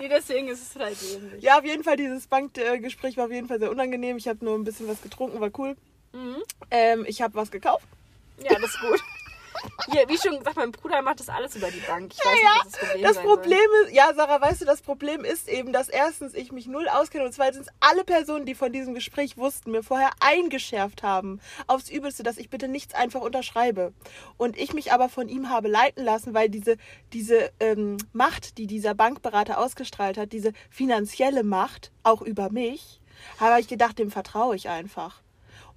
Nee, 0.01 0.09
deswegen 0.09 0.49
ist 0.49 0.75
es 0.75 0.81
halt 0.83 0.97
ähnlich. 1.03 1.43
Ja, 1.43 1.59
auf 1.59 1.65
jeden 1.65 1.85
Fall, 1.85 1.97
dieses 1.97 2.27
Bankgespräch 2.27 3.17
war 3.19 3.27
auf 3.27 3.33
jeden 3.33 3.49
Fall 3.49 3.59
sehr 3.59 3.71
unangenehm. 3.71 4.17
Ich 4.17 4.29
habe 4.29 4.43
nur 4.45 4.55
ein 4.55 4.65
bisschen 4.65 4.89
was 4.89 5.03
getrunken, 5.03 5.41
war 5.41 5.51
cool. 5.59 5.77
Mhm. 6.13 6.37
Ähm, 6.71 7.05
ich 7.07 7.21
habe 7.21 7.35
was 7.35 7.51
gekauft. 7.51 7.85
Ja, 8.43 8.55
das 8.59 8.71
ist 8.71 8.81
gut. 8.81 9.01
Hier, 9.91 10.09
wie 10.09 10.19
schon 10.19 10.39
gesagt, 10.39 10.57
mein 10.57 10.73
Bruder 10.73 11.03
macht 11.03 11.21
das 11.21 11.29
alles 11.29 11.57
über 11.57 11.71
die 11.71 11.81
Bank. 11.81 12.13
Ich 12.13 12.25
weiß 12.25 12.35
nicht, 12.35 12.43
ja, 12.43 12.61
was 12.61 12.73
das 12.73 12.81
Problem 12.81 13.03
Das 13.03 13.19
Problem 13.19 13.71
ist, 13.85 13.95
ja, 13.95 14.13
Sarah, 14.15 14.41
weißt 14.41 14.61
du, 14.61 14.65
das 14.65 14.83
Problem 14.83 15.25
ist 15.25 15.49
eben, 15.49 15.73
dass 15.73 15.89
erstens 15.89 16.35
ich 16.35 16.53
mich 16.53 16.67
null 16.67 16.89
auskenne 16.89 17.25
und 17.25 17.33
zweitens 17.33 17.69
alle 17.81 18.05
Personen, 18.05 18.47
die 18.47 18.55
von 18.55 18.73
diesem 18.73 18.95
Gespräch 18.95 19.37
wussten, 19.37 19.71
mir 19.71 19.83
vorher 19.83 20.11
eingeschärft 20.21 21.03
haben, 21.03 21.41
aufs 21.67 21.91
Übelste, 21.91 22.23
dass 22.23 22.39
ich 22.39 22.51
bitte 22.51 22.69
nichts 22.69 22.95
einfach 22.95 23.21
unterschreibe. 23.21 23.93
Und 24.37 24.57
ich 24.59 24.73
mich 24.73 24.93
aber 24.93 25.09
von 25.09 25.29
ihm 25.29 25.49
habe 25.49 25.69
leiten 25.69 26.05
lassen, 26.05 26.35
weil 26.35 26.49
diese, 26.49 26.77
diese 27.13 27.51
ähm, 27.61 27.97
Macht, 28.13 28.59
die 28.59 28.67
dieser 28.67 28.95
Bankberater 28.95 29.59
ausgestrahlt 29.59 30.19
hat, 30.19 30.33
diese 30.33 30.53
finanzielle 30.71 31.45
Macht, 31.45 31.93
auch 32.03 32.23
über 32.23 32.51
mich, 32.51 33.01
habe 33.39 33.61
ich 33.61 33.69
gedacht, 33.69 33.99
dem 33.99 34.11
vertraue 34.11 34.57
ich 34.57 34.69
einfach. 34.69 35.23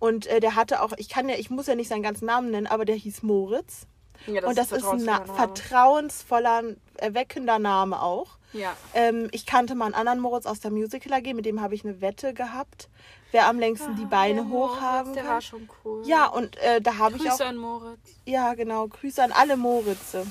Und 0.01 0.25
äh, 0.27 0.39
der 0.41 0.55
hatte 0.55 0.81
auch, 0.81 0.91
ich 0.97 1.07
kann 1.09 1.29
ja, 1.29 1.35
ich 1.35 1.49
muss 1.49 1.67
ja 1.67 1.75
nicht 1.75 1.87
seinen 1.87 2.01
ganzen 2.03 2.25
Namen 2.25 2.49
nennen, 2.51 2.65
aber 2.67 2.83
der 2.85 2.95
hieß 2.95 3.21
Moritz. 3.23 3.85
Ja, 4.27 4.45
und 4.47 4.57
das 4.57 4.71
ist 4.71 4.83
ein 4.83 5.03
Na 5.05 5.23
vertrauensvoller 5.23 5.25
Name. 5.25 5.35
vertrauensvoller, 5.37 6.63
erweckender 6.97 7.59
Name 7.59 8.01
auch. 8.01 8.37
Ja. 8.53 8.75
Ähm, 8.93 9.29
ich 9.31 9.45
kannte 9.45 9.75
mal 9.75 9.85
einen 9.85 9.93
anderen 9.93 10.19
Moritz 10.19 10.45
aus 10.45 10.59
der 10.59 10.71
Musical 10.71 11.13
AG, 11.13 11.33
mit 11.33 11.45
dem 11.45 11.61
habe 11.61 11.75
ich 11.75 11.85
eine 11.85 12.01
Wette 12.01 12.33
gehabt, 12.33 12.89
wer 13.31 13.47
am 13.47 13.59
längsten 13.59 13.95
die 13.95 14.05
Beine 14.05 14.41
Ah, 14.41 14.43
Der 14.43 14.51
Moritz, 14.51 14.75
hochhaben 14.75 15.13
Der 15.13 15.23
kann. 15.23 15.31
war 15.33 15.41
schon 15.41 15.69
cool. 15.85 16.03
Ja, 16.05 16.25
und 16.27 16.57
äh, 16.57 16.81
da 16.81 16.97
habe 16.97 17.15
ich 17.17 17.21
Grüße 17.23 17.43
auch. 17.43 17.47
an 17.49 17.57
Moritz. 17.57 17.99
Ja, 18.25 18.53
genau. 18.55 18.87
Grüße 18.87 19.23
an 19.23 19.31
alle 19.31 19.55
Moritze. 19.55 20.25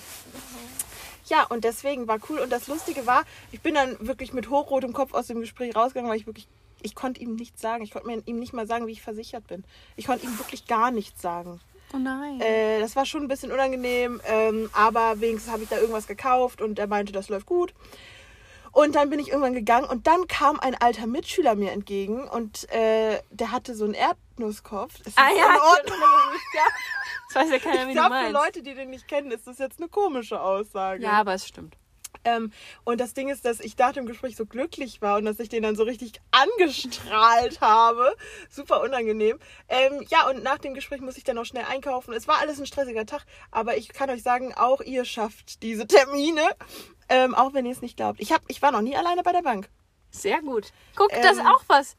Ja, 1.26 1.44
und 1.48 1.62
deswegen 1.64 2.08
war 2.08 2.18
cool. 2.28 2.38
Und 2.40 2.50
das 2.50 2.66
Lustige 2.66 3.06
war, 3.06 3.22
ich 3.52 3.60
bin 3.60 3.74
dann 3.74 3.96
wirklich 4.00 4.32
mit 4.32 4.50
hochrotem 4.50 4.92
Kopf 4.92 5.14
aus 5.14 5.28
dem 5.28 5.40
Gespräch 5.40 5.74
rausgegangen, 5.76 6.10
weil 6.10 6.18
ich 6.18 6.26
wirklich, 6.26 6.48
ich 6.82 6.94
konnte 6.94 7.20
ihm 7.20 7.34
nichts 7.34 7.60
sagen. 7.60 7.82
Ich 7.82 7.90
konnte 7.90 8.08
mir 8.08 8.22
ihm 8.26 8.38
nicht 8.38 8.52
mal 8.52 8.66
sagen, 8.66 8.86
wie 8.86 8.92
ich 8.92 9.02
versichert 9.02 9.46
bin. 9.46 9.64
Ich 9.96 10.06
konnte 10.06 10.26
ihm 10.26 10.38
wirklich 10.38 10.66
gar 10.66 10.90
nichts 10.90 11.22
sagen. 11.22 11.60
Oh 11.92 11.98
nein. 11.98 12.40
Äh, 12.40 12.80
das 12.80 12.94
war 12.96 13.04
schon 13.04 13.22
ein 13.22 13.28
bisschen 13.28 13.50
unangenehm, 13.50 14.20
ähm, 14.24 14.70
aber 14.72 15.20
wenigstens 15.20 15.52
habe 15.52 15.64
ich 15.64 15.68
da 15.68 15.78
irgendwas 15.78 16.06
gekauft 16.06 16.60
und 16.60 16.78
er 16.78 16.86
meinte, 16.86 17.12
das 17.12 17.28
läuft 17.28 17.46
gut. 17.46 17.74
Und 18.72 18.94
dann 18.94 19.10
bin 19.10 19.18
ich 19.18 19.28
irgendwann 19.28 19.54
gegangen 19.54 19.88
und 19.88 20.06
dann 20.06 20.28
kam 20.28 20.60
ein 20.60 20.76
alter 20.76 21.06
Mitschüler 21.06 21.56
mir 21.56 21.72
entgegen 21.72 22.28
und 22.28 22.70
äh, 22.72 23.20
der 23.30 23.50
hatte 23.50 23.74
so 23.74 23.84
einen 23.84 23.94
Erdnusskopf. 23.94 24.98
Das 24.98 25.08
ist 25.08 25.18
ah 25.18 25.28
ja, 25.36 25.54
in 25.54 25.60
Ordnung. 25.60 25.98
ja. 26.54 26.62
Das 27.26 27.42
weiß 27.42 27.50
ja 27.50 27.58
keiner, 27.70 27.86
wie 27.86 27.90
Ich 27.90 27.96
glaube, 27.96 28.14
für. 28.14 28.30
Leute, 28.30 28.62
die 28.62 28.74
den 28.74 28.90
nicht 28.90 29.08
kennen, 29.08 29.32
ist 29.32 29.48
das 29.48 29.58
jetzt 29.58 29.80
eine 29.80 29.88
komische 29.88 30.40
Aussage. 30.40 31.02
Ja, 31.02 31.12
aber 31.12 31.34
es 31.34 31.48
stimmt. 31.48 31.76
Ähm, 32.24 32.52
und 32.84 33.00
das 33.00 33.14
Ding 33.14 33.28
ist, 33.28 33.44
dass 33.44 33.60
ich 33.60 33.76
nach 33.78 33.92
dem 33.92 34.06
Gespräch 34.06 34.36
so 34.36 34.46
glücklich 34.46 35.00
war 35.00 35.18
und 35.18 35.24
dass 35.24 35.40
ich 35.40 35.48
den 35.48 35.62
dann 35.62 35.76
so 35.76 35.84
richtig 35.84 36.20
angestrahlt 36.30 37.60
habe. 37.60 38.14
Super 38.48 38.82
unangenehm. 38.82 39.38
Ähm, 39.68 40.04
ja, 40.08 40.28
und 40.28 40.42
nach 40.42 40.58
dem 40.58 40.74
Gespräch 40.74 41.00
muss 41.00 41.16
ich 41.16 41.24
dann 41.24 41.36
noch 41.36 41.44
schnell 41.44 41.64
einkaufen. 41.64 42.12
Es 42.12 42.28
war 42.28 42.38
alles 42.38 42.58
ein 42.60 42.66
stressiger 42.66 43.06
Tag, 43.06 43.24
aber 43.50 43.76
ich 43.76 43.88
kann 43.88 44.10
euch 44.10 44.22
sagen, 44.22 44.54
auch 44.54 44.80
ihr 44.80 45.04
schafft 45.04 45.62
diese 45.62 45.86
Termine. 45.86 46.42
Ähm, 47.08 47.34
auch 47.34 47.54
wenn 47.54 47.66
ihr 47.66 47.72
es 47.72 47.82
nicht 47.82 47.96
glaubt. 47.96 48.20
Ich, 48.20 48.32
hab, 48.32 48.42
ich 48.48 48.62
war 48.62 48.70
noch 48.70 48.82
nie 48.82 48.96
alleine 48.96 49.22
bei 49.22 49.32
der 49.32 49.42
Bank. 49.42 49.68
Sehr 50.10 50.40
gut. 50.42 50.72
Guck, 50.96 51.10
das 51.10 51.32
ist 51.32 51.40
Ähm, 51.40 51.46
auch 51.46 51.62
was. 51.66 51.96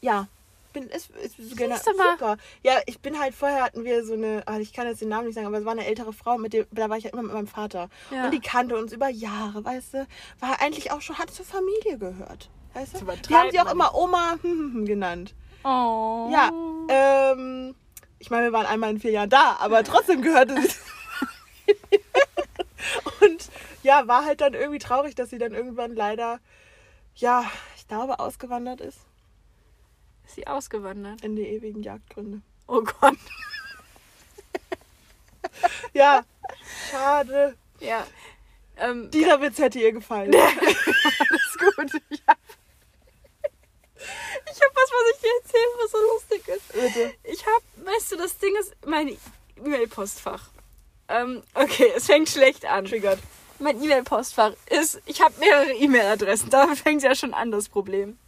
Ja. 0.00 0.28
Bin, 0.72 0.84
ist, 0.88 1.10
ist, 1.10 1.38
ist 1.38 1.56
genau, 1.56 1.76
super. 1.76 2.36
Ja, 2.62 2.74
ich 2.86 3.00
bin 3.00 3.18
halt 3.18 3.34
vorher 3.34 3.62
hatten 3.62 3.84
wir 3.84 4.04
so 4.04 4.12
eine, 4.12 4.42
ah, 4.46 4.58
ich 4.58 4.72
kann 4.72 4.86
jetzt 4.86 5.00
den 5.00 5.08
Namen 5.08 5.26
nicht 5.26 5.34
sagen, 5.34 5.46
aber 5.46 5.58
es 5.58 5.64
war 5.64 5.72
eine 5.72 5.86
ältere 5.86 6.12
Frau, 6.12 6.36
mit 6.36 6.52
dem, 6.52 6.66
da 6.70 6.90
war 6.90 6.98
ich 6.98 7.04
ja 7.04 7.10
immer 7.10 7.22
mit 7.22 7.32
meinem 7.32 7.46
Vater. 7.46 7.88
Ja. 8.10 8.26
Und 8.26 8.32
die 8.32 8.40
kannte 8.40 8.76
uns 8.76 8.92
über 8.92 9.08
Jahre, 9.08 9.64
weißt 9.64 9.94
du, 9.94 10.06
war 10.40 10.60
eigentlich 10.60 10.92
auch 10.92 11.00
schon, 11.00 11.18
hat 11.18 11.30
zur 11.30 11.46
Familie 11.46 11.96
gehört. 11.98 12.50
Weißt 12.74 13.00
du? 13.00 13.06
Die 13.28 13.34
haben 13.34 13.50
sie 13.50 13.60
auch 13.60 13.72
immer 13.72 13.94
Oma 13.94 14.36
hm, 14.42 14.84
genannt. 14.84 15.34
Oh. 15.64 16.28
Ja, 16.30 16.50
ähm, 16.88 17.74
ich 18.18 18.30
meine, 18.30 18.44
wir 18.44 18.52
waren 18.52 18.66
einmal 18.66 18.90
in 18.90 19.00
vier 19.00 19.12
Jahren 19.12 19.30
da, 19.30 19.56
aber 19.60 19.82
trotzdem 19.84 20.22
gehörte 20.22 20.60
sie. 20.60 20.68
Und 23.20 23.48
ja, 23.82 24.06
war 24.06 24.24
halt 24.24 24.40
dann 24.40 24.54
irgendwie 24.54 24.78
traurig, 24.78 25.14
dass 25.14 25.30
sie 25.30 25.38
dann 25.38 25.52
irgendwann 25.52 25.94
leider, 25.94 26.40
ja, 27.14 27.44
ich 27.76 27.88
glaube, 27.88 28.20
ausgewandert 28.20 28.80
ist 28.80 29.07
Ist 30.28 30.34
sie 30.34 30.46
ausgewandert? 30.46 31.22
in 31.22 31.34
die 31.36 31.46
ewigen 31.48 31.82
Jagdgründe. 31.82 32.42
Oh 32.66 32.82
Gott. 32.82 33.16
Ja, 35.92 36.22
schade. 36.90 37.56
Ja. 37.80 38.06
Ähm, 38.76 39.10
Dieser 39.10 39.40
Witz 39.40 39.58
hätte 39.58 39.80
ihr 39.80 39.90
gefallen. 39.92 40.32
ist 40.32 41.58
gut. 41.58 41.90
Ich 42.10 42.22
habe 42.28 42.38
Ich 43.96 44.60
habe 44.60 44.74
was, 44.74 44.90
was 44.92 45.14
ich 45.14 45.20
dir 45.20 45.32
erzählen, 45.42 45.72
was 45.82 45.90
so 45.90 45.98
lustig 45.98 46.48
ist. 46.48 46.72
Bitte. 46.72 47.14
Ich 47.24 47.44
habe, 47.44 47.64
weißt 47.90 48.12
du, 48.12 48.16
das 48.16 48.38
Ding 48.38 48.54
ist 48.60 48.76
mein 48.86 49.16
E-Mail-Postfach. 49.56 50.50
Ähm, 51.08 51.42
okay, 51.54 51.92
es 51.96 52.06
fängt 52.06 52.28
schlecht 52.28 52.64
an. 52.66 52.84
Triggert. 52.84 53.18
Mein 53.58 53.82
E-Mail-Postfach 53.82 54.52
ist, 54.70 55.00
ich 55.06 55.20
habe 55.20 55.34
mehrere 55.40 55.72
E-Mail-Adressen. 55.72 56.50
Da 56.50 56.72
fängt 56.76 57.02
ja 57.02 57.16
schon 57.16 57.34
an, 57.34 57.50
das 57.50 57.68
Problem. 57.68 58.18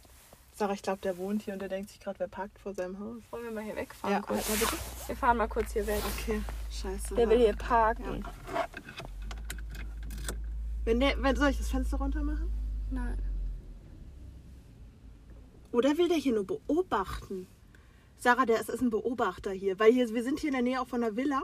Sarah, 0.61 0.73
ich 0.73 0.83
glaube, 0.83 1.01
der 1.01 1.17
wohnt 1.17 1.41
hier 1.41 1.53
und 1.53 1.59
der 1.59 1.69
denkt 1.69 1.89
sich 1.89 1.99
gerade, 1.99 2.19
wer 2.19 2.27
parkt 2.27 2.59
vor 2.59 2.71
seinem 2.75 2.99
Haus. 2.99 3.23
Wollen 3.31 3.45
wir 3.45 3.51
mal 3.51 3.63
hier 3.63 3.75
wegfahren 3.75 4.13
Ja, 4.13 4.21
kurz? 4.21 4.47
halt 4.47 4.59
mal 4.61 4.67
bitte. 4.67 4.83
Wir 5.07 5.15
fahren 5.15 5.37
mal 5.37 5.47
kurz 5.47 5.73
hier 5.73 5.87
weg. 5.87 6.03
Okay, 6.19 6.39
scheiße. 6.69 7.15
Der 7.15 7.27
will 7.31 7.39
hier 7.39 7.55
parken. 7.55 8.23
Wenn 10.85 10.99
der, 10.99 11.19
wenn, 11.23 11.35
soll 11.35 11.49
ich 11.49 11.57
das 11.57 11.67
Fenster 11.71 11.97
runter 11.97 12.21
machen? 12.21 12.51
Nein. 12.91 13.17
Oder 15.71 15.97
will 15.97 16.07
der 16.09 16.17
hier 16.17 16.33
nur 16.35 16.45
beobachten? 16.45 17.47
Sarah, 18.19 18.45
der 18.45 18.59
ist, 18.61 18.69
ist 18.69 18.81
ein 18.81 18.91
Beobachter 18.91 19.49
hier, 19.49 19.79
weil 19.79 19.91
hier, 19.91 20.13
wir 20.13 20.23
sind 20.23 20.41
hier 20.41 20.49
in 20.49 20.53
der 20.53 20.61
Nähe 20.61 20.79
auch 20.79 20.87
von 20.87 21.01
der 21.01 21.15
Villa. 21.15 21.41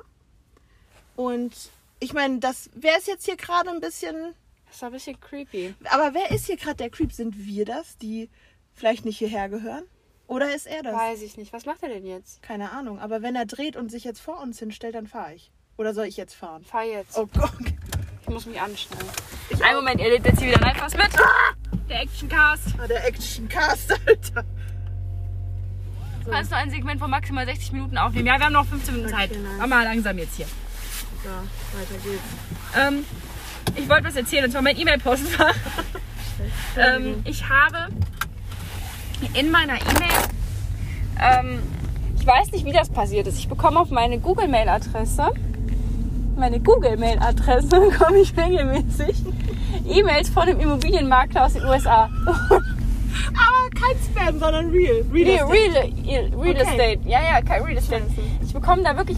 Und 1.16 1.72
ich 2.00 2.14
meine, 2.14 2.38
das, 2.38 2.70
wer 2.76 2.96
ist 3.00 3.08
jetzt 3.08 3.26
hier 3.26 3.36
gerade 3.36 3.72
ein 3.72 3.80
bisschen, 3.80 4.36
Das 4.68 4.76
ist 4.76 4.84
ein 4.84 4.92
bisschen 4.92 5.20
creepy. 5.20 5.74
aber 5.86 6.14
wer 6.14 6.30
ist 6.30 6.46
hier 6.46 6.58
gerade 6.58 6.78
der 6.78 6.92
Creep? 6.92 7.12
Sind 7.12 7.36
wir 7.36 7.66
das, 7.66 7.98
die 7.98 8.30
vielleicht 8.78 9.04
nicht 9.06 9.18
hierher 9.18 9.50
gehören? 9.50 9.84
Oder 10.28 10.54
ist 10.56 10.68
er 10.68 10.84
das? 10.84 10.94
Weiß 10.94 11.22
ich 11.22 11.38
nicht. 11.38 11.52
Was 11.54 11.66
macht 11.66 11.84
er 11.84 11.90
denn 11.90 12.06
jetzt? 12.06 12.42
Keine 12.42 12.72
Ahnung, 12.72 13.00
aber 13.00 13.22
wenn 13.22 13.36
er 13.36 13.46
dreht 13.46 13.76
und 13.76 13.90
sich 13.90 14.04
jetzt 14.04 14.20
vor 14.20 14.40
uns 14.42 14.60
hinstellt, 14.60 14.96
dann 14.96 15.08
fahre 15.08 15.34
ich. 15.34 15.52
Oder 15.78 15.94
soll 15.94 16.06
ich 16.06 16.18
jetzt 16.18 16.34
fahren? 16.36 16.64
Fahr 16.64 16.84
jetzt. 16.84 17.18
Oh 17.18 17.28
Gott. 17.28 17.52
Ich 18.24 18.28
muss 18.30 18.46
mich 18.46 18.60
anschnallen. 18.60 19.06
Einen 19.62 19.76
Moment, 19.78 20.02
ihr 20.02 20.10
lebt 20.10 20.26
jetzt 20.26 20.40
hier 20.40 20.50
wieder 20.50 20.60
live 20.60 20.82
was 20.82 20.94
mit. 20.98 21.08
Der 21.90 22.02
Actioncast. 22.02 22.68
Ah, 22.78 22.88
der 22.88 23.06
Actioncast, 23.08 23.92
Alter. 24.08 24.44
Du 26.26 26.32
kannst 26.32 26.52
nur 26.52 26.60
ein 26.60 26.70
Segment 26.70 27.00
von 27.00 27.10
maximal 27.10 27.46
60 27.46 27.72
Minuten 27.72 27.98
aufnehmen. 27.98 28.28
Ja, 28.28 28.38
wir 28.38 28.46
haben 28.46 28.54
noch 28.54 28.66
15 28.66 28.96
Minuten 28.96 29.14
Okay, 29.14 29.30
Zeit. 29.30 29.42
nice. 29.42 29.54
Mach 29.60 29.68
mal 29.68 29.84
langsam 29.86 30.18
jetzt 30.18 30.36
hier. 30.36 30.46
So, 31.24 31.30
weiter 31.30 32.04
geht's. 32.04 32.24
Ähm, 32.78 33.06
ich 33.76 33.88
wollte 33.88 34.04
was 34.08 34.16
erzählen, 34.18 34.44
und 34.46 34.52
zwar 34.52 34.62
mein 34.62 34.78
E-Mail-Postfach. 34.78 35.56
ähm, 36.78 37.22
ich 37.24 37.48
habe 37.48 37.88
in 39.34 39.52
meiner 39.52 39.76
E-Mail, 39.76 40.24
ähm, 41.22 41.60
ich 42.20 42.26
weiß 42.26 42.52
nicht, 42.52 42.66
wie 42.66 42.74
das 42.74 42.90
passiert 42.90 43.28
ist. 43.28 43.38
Ich 43.40 43.48
bekomme 43.48 43.80
auf 43.80 43.90
meine 43.90 44.20
Google-Mail-Adresse, 44.20 45.32
meine 46.36 46.60
Google-Mail-Adresse 46.60 47.80
bekomme 47.90 48.20
ich 48.20 48.36
regelmäßig 48.38 49.24
E-Mails 49.88 50.30
von 50.30 50.44
einem 50.44 50.60
Immobilienmakler 50.60 51.46
aus 51.46 51.54
den 51.54 51.66
USA. 51.66 52.10
Aber 52.28 53.70
kein 53.74 53.98
Spam, 54.04 54.40
sondern 54.40 54.70
real. 54.70 55.04
Real 55.12 55.28
Estate. 55.30 55.52
Real, 55.52 56.32
Real 56.40 56.56
Okay. 56.56 56.62
Estate. 56.62 57.00
Ja, 57.06 57.20
ja, 57.22 57.42
kein 57.42 57.64
Real 57.64 57.78
Estate. 57.78 58.04
Ich 58.46 58.54
bekomme 58.54 58.84
da 58.84 58.96
wirklich 58.96 59.18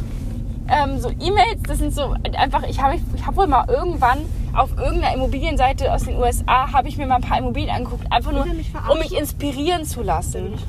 ähm, 0.70 1.00
so 1.00 1.10
E-Mails, 1.10 1.62
das 1.68 1.80
sind 1.80 1.93
so 1.93 2.16
einfach, 2.38 2.64
ich 2.64 2.82
habe 2.82 2.95
ich 3.16 3.26
hab 3.26 3.36
wohl 3.36 3.47
mal 3.47 3.66
irgendwann 3.68 4.20
auf 4.54 4.78
irgendeiner 4.78 5.14
Immobilienseite 5.14 5.93
aus 5.93 6.04
den 6.04 6.18
USA, 6.18 6.72
habe 6.72 6.88
ich 6.88 6.97
mir 6.97 7.08
mal 7.08 7.16
ein 7.16 7.22
paar 7.22 7.38
Immobilien 7.38 7.76
angeguckt, 7.76 8.12
einfach 8.12 8.32
nur, 8.32 8.45
mich 8.45 8.72
um 8.89 8.97
mich 8.97 9.18
inspirieren 9.18 9.86
zu 9.86 10.02
lassen. 10.02 10.52
mich. 10.52 10.62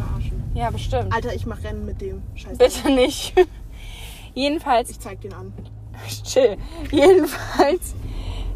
Ja, 0.55 0.71
bestimmt. 0.71 1.15
Alter, 1.15 1.35
ich 1.35 1.47
mach 1.47 1.63
Rennen 1.63 1.87
mit 1.87 2.01
dem. 2.01 2.23
Scheiße. 2.35 2.57
Bitte 2.57 2.91
nicht. 2.91 3.35
Jedenfalls, 4.35 4.91
Ich 4.91 5.01
zeig 5.01 5.21
den 5.21 5.33
an. 5.33 5.53
chill. 6.25 6.57
Jedenfalls 6.91 7.95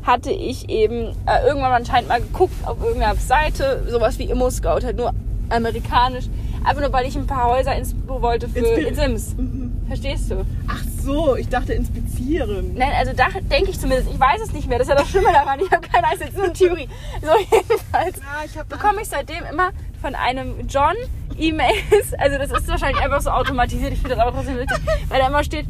hatte 0.02 0.30
ich 0.30 0.68
eben 0.68 1.14
äh, 1.26 1.46
irgendwann 1.46 1.72
anscheinend 1.72 2.08
mal 2.08 2.20
geguckt 2.20 2.54
auf 2.66 2.82
irgendeiner 2.82 3.16
Seite, 3.16 3.86
sowas 3.88 4.18
wie 4.18 4.24
Immo 4.24 4.50
Scout, 4.50 4.80
halt 4.84 4.96
nur 4.96 5.12
amerikanisch. 5.48 6.26
Einfach 6.64 6.80
nur, 6.80 6.92
weil 6.92 7.06
ich 7.06 7.14
ein 7.16 7.26
paar 7.26 7.48
Häuser 7.50 7.76
inspo 7.76 8.22
wollte 8.22 8.48
für 8.48 8.58
Inspi- 8.60 8.86
in 8.86 8.94
Sims. 8.94 9.34
Mhm. 9.36 9.70
Verstehst 9.86 10.30
du? 10.30 10.46
Ach 10.66 10.80
so, 11.02 11.36
ich 11.36 11.48
dachte 11.50 11.74
inspizieren. 11.74 12.72
Nein, 12.74 12.92
also 12.96 13.12
da 13.14 13.26
denke 13.50 13.70
ich 13.70 13.78
zumindest, 13.78 14.10
ich 14.10 14.18
weiß 14.18 14.40
es 14.40 14.52
nicht 14.52 14.66
mehr. 14.66 14.78
Das 14.78 14.88
ist 14.88 14.94
ja 14.94 14.98
das 14.98 15.10
Schlimme 15.10 15.30
daran. 15.30 15.60
Ich 15.60 15.70
habe 15.70 15.86
keine 15.86 16.06
Ahnung, 16.06 16.18
ist 16.20 16.24
jetzt 16.24 16.36
nur 16.36 16.44
eine 16.44 16.52
Theorie. 16.54 16.88
So, 17.20 17.28
jedenfalls 17.56 18.16
Ja, 18.16 18.44
ich 18.46 18.52
bekomme 18.68 19.02
ich 19.02 19.08
seitdem 19.08 19.44
immer 19.50 19.70
von 20.00 20.14
einem 20.14 20.66
John 20.68 20.94
E-Mails. 21.38 22.14
Also 22.18 22.38
das 22.38 22.50
ist 22.50 22.66
wahrscheinlich 22.68 23.02
einfach 23.02 23.20
so 23.20 23.30
automatisiert. 23.30 23.92
Ich 23.92 23.98
finde 24.00 24.16
das 24.16 24.24
aber 24.26 24.34
trotzdem 24.34 24.56
witzig, 24.58 24.78
weil 25.08 25.20
da 25.20 25.26
immer 25.28 25.44
steht, 25.44 25.66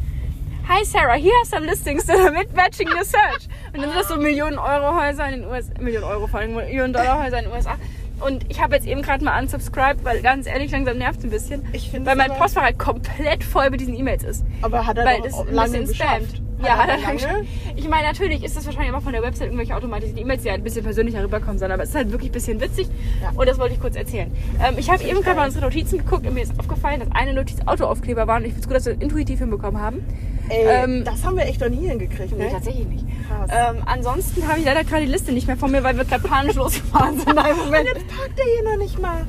Hi 0.67 0.83
Sarah, 0.83 1.13
here 1.13 1.33
are 1.37 1.45
some 1.45 1.65
listings 1.65 2.05
that 2.07 2.17
are 2.17 2.31
mit 2.31 2.51
matching 2.55 2.87
the 2.87 3.03
search. 3.07 3.47
Und 3.73 3.81
dann 3.81 3.91
sind 3.91 3.95
das 3.99 4.07
so 4.07 4.15
Millionen 4.17 4.57
Euro 4.57 4.99
Häuser 4.99 5.27
in 5.29 5.41
den 5.41 5.49
USA, 5.49 5.71
Millionen 5.79 6.05
Euro 6.05 6.25
vor 6.25 6.39
allem, 6.39 6.55
Millionen 6.55 6.91
Dollar 6.93 7.21
Häuser 7.23 7.37
in 7.39 7.45
den 7.45 7.53
USA. 7.53 7.75
Und 8.21 8.49
ich 8.49 8.61
habe 8.61 8.75
jetzt 8.75 8.87
eben 8.87 9.01
gerade 9.01 9.23
mal 9.23 9.41
unsubscribed, 9.41 10.03
weil 10.03 10.21
ganz 10.21 10.47
ehrlich, 10.47 10.71
langsam 10.71 10.97
nervt 10.97 11.19
es 11.19 11.25
ein 11.25 11.29
bisschen. 11.31 11.65
Ich 11.73 11.91
Weil 11.93 12.15
mein 12.15 12.31
Postfach 12.33 12.63
halt 12.63 12.79
komplett 12.79 13.43
voll 13.43 13.69
mit 13.69 13.81
diesen 13.81 13.95
E-Mails 13.95 14.23
ist. 14.23 14.45
Aber 14.61 14.85
hat 14.85 14.97
er 14.97 15.05
Weil 15.05 15.21
doch 15.21 15.45
lange 15.51 15.79
geschafft. 15.85 15.97
spammt. 16.37 16.44
Ja, 16.63 16.77
hat 16.77 16.87
lange. 17.01 17.45
Ich 17.75 17.87
meine, 17.89 18.07
natürlich 18.07 18.43
ist 18.43 18.55
das 18.55 18.65
wahrscheinlich 18.65 18.89
immer 18.89 19.01
von 19.01 19.11
der 19.13 19.21
Website 19.21 19.47
irgendwelche 19.47 19.75
automatischen 19.75 20.17
E-Mails, 20.17 20.43
die 20.43 20.49
halt 20.49 20.61
ein 20.61 20.63
bisschen 20.63 20.83
persönlicher 20.83 21.23
rüberkommen 21.23 21.59
sollen, 21.59 21.71
aber 21.71 21.83
es 21.83 21.89
ist 21.89 21.95
halt 21.95 22.11
wirklich 22.11 22.29
ein 22.31 22.33
bisschen 22.33 22.61
witzig 22.61 22.87
Ja. 23.21 23.31
und 23.35 23.47
das 23.47 23.59
wollte 23.59 23.73
ich 23.75 23.81
kurz 23.81 23.95
erzählen. 23.95 24.31
Ähm, 24.65 24.75
ich 24.77 24.89
habe 24.89 25.03
eben 25.03 25.21
gerade 25.21 25.35
mal 25.35 25.45
unsere 25.45 25.65
Notizen 25.65 25.97
geguckt 25.99 26.25
und 26.25 26.33
mir 26.33 26.43
ist 26.43 26.57
aufgefallen, 26.59 27.01
dass 27.01 27.09
eine 27.11 27.33
Notiz 27.33 27.57
Autoaufkleber 27.65 28.25
war 28.27 28.37
und 28.37 28.43
ich 28.45 28.53
finde 28.53 28.61
es 28.61 28.67
gut, 28.67 28.75
dass 28.77 28.85
wir 28.85 28.93
das 28.93 29.03
intuitiv 29.03 29.39
hinbekommen 29.39 29.81
haben. 29.81 30.05
Ey, 30.49 30.63
Ähm, 30.65 31.03
das 31.03 31.23
haben 31.25 31.35
wir 31.37 31.45
echt 31.45 31.59
noch 31.59 31.69
nie 31.69 31.87
hingekriegt, 31.87 32.37
Nee, 32.37 32.45
ne? 32.45 32.51
tatsächlich 32.51 32.87
nicht. 32.87 33.05
Krass. 33.27 33.49
Ähm, 33.75 33.83
ansonsten 33.85 34.47
habe 34.47 34.59
ich 34.59 34.65
leider 34.65 34.83
gerade 34.83 35.05
die 35.05 35.11
Liste 35.11 35.31
nicht 35.33 35.47
mehr 35.47 35.57
von 35.57 35.71
mir, 35.71 35.83
weil 35.83 35.97
wir 35.97 36.05
gerade 36.05 36.25
panisch 36.27 36.55
losgefahren 36.55 37.17
sind. 37.19 37.35
Nein, 37.35 37.51
Und 37.53 37.65
Moment. 37.65 37.87
jetzt 37.93 38.07
parkt 38.07 38.39
er 38.39 38.45
hier 38.45 38.71
noch 38.71 38.77
nicht 38.81 38.99
mal. 39.01 39.25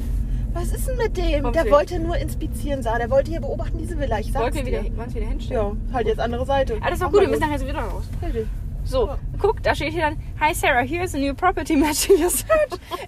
Was 0.58 0.72
ist 0.72 0.88
denn 0.88 0.96
mit 0.96 1.16
dem? 1.16 1.42
Kommt 1.42 1.54
der 1.54 1.62
hier. 1.64 1.72
wollte 1.72 1.98
nur 1.98 2.16
inspizieren, 2.16 2.82
Sarah. 2.82 2.98
Der 2.98 3.10
wollte 3.10 3.30
hier 3.30 3.40
beobachten, 3.40 3.78
diese 3.78 3.98
Villa. 3.98 4.18
Ich 4.18 4.32
sag's 4.32 4.42
Wollten 4.44 4.56
wir 4.56 4.66
wieder, 4.66 4.82
dir. 4.82 4.96
wollen 4.96 5.08
wir 5.14 5.20
wieder 5.20 5.30
hinstellen? 5.30 5.80
Ja, 5.88 5.92
halt 5.94 6.06
jetzt 6.06 6.18
andere 6.20 6.46
Seite. 6.46 6.78
Ah, 6.80 6.88
das 6.90 6.98
ist 6.98 7.04
auch 7.04 7.12
gut, 7.12 7.20
wir 7.20 7.28
müssen 7.28 7.40
nachher 7.42 7.58
so 7.58 7.66
wieder 7.66 7.78
raus. 7.80 8.04
Richtig. 8.22 8.46
So, 8.84 9.10
guck, 9.40 9.62
da 9.64 9.74
steht 9.74 9.92
hier 9.92 10.02
dann, 10.02 10.16
Hi 10.40 10.54
Sarah, 10.54 10.80
here's 10.82 11.12
a 11.14 11.18
new 11.18 11.34
property 11.34 11.74
matching 11.76 12.22
your 12.22 12.30
search. 12.30 12.48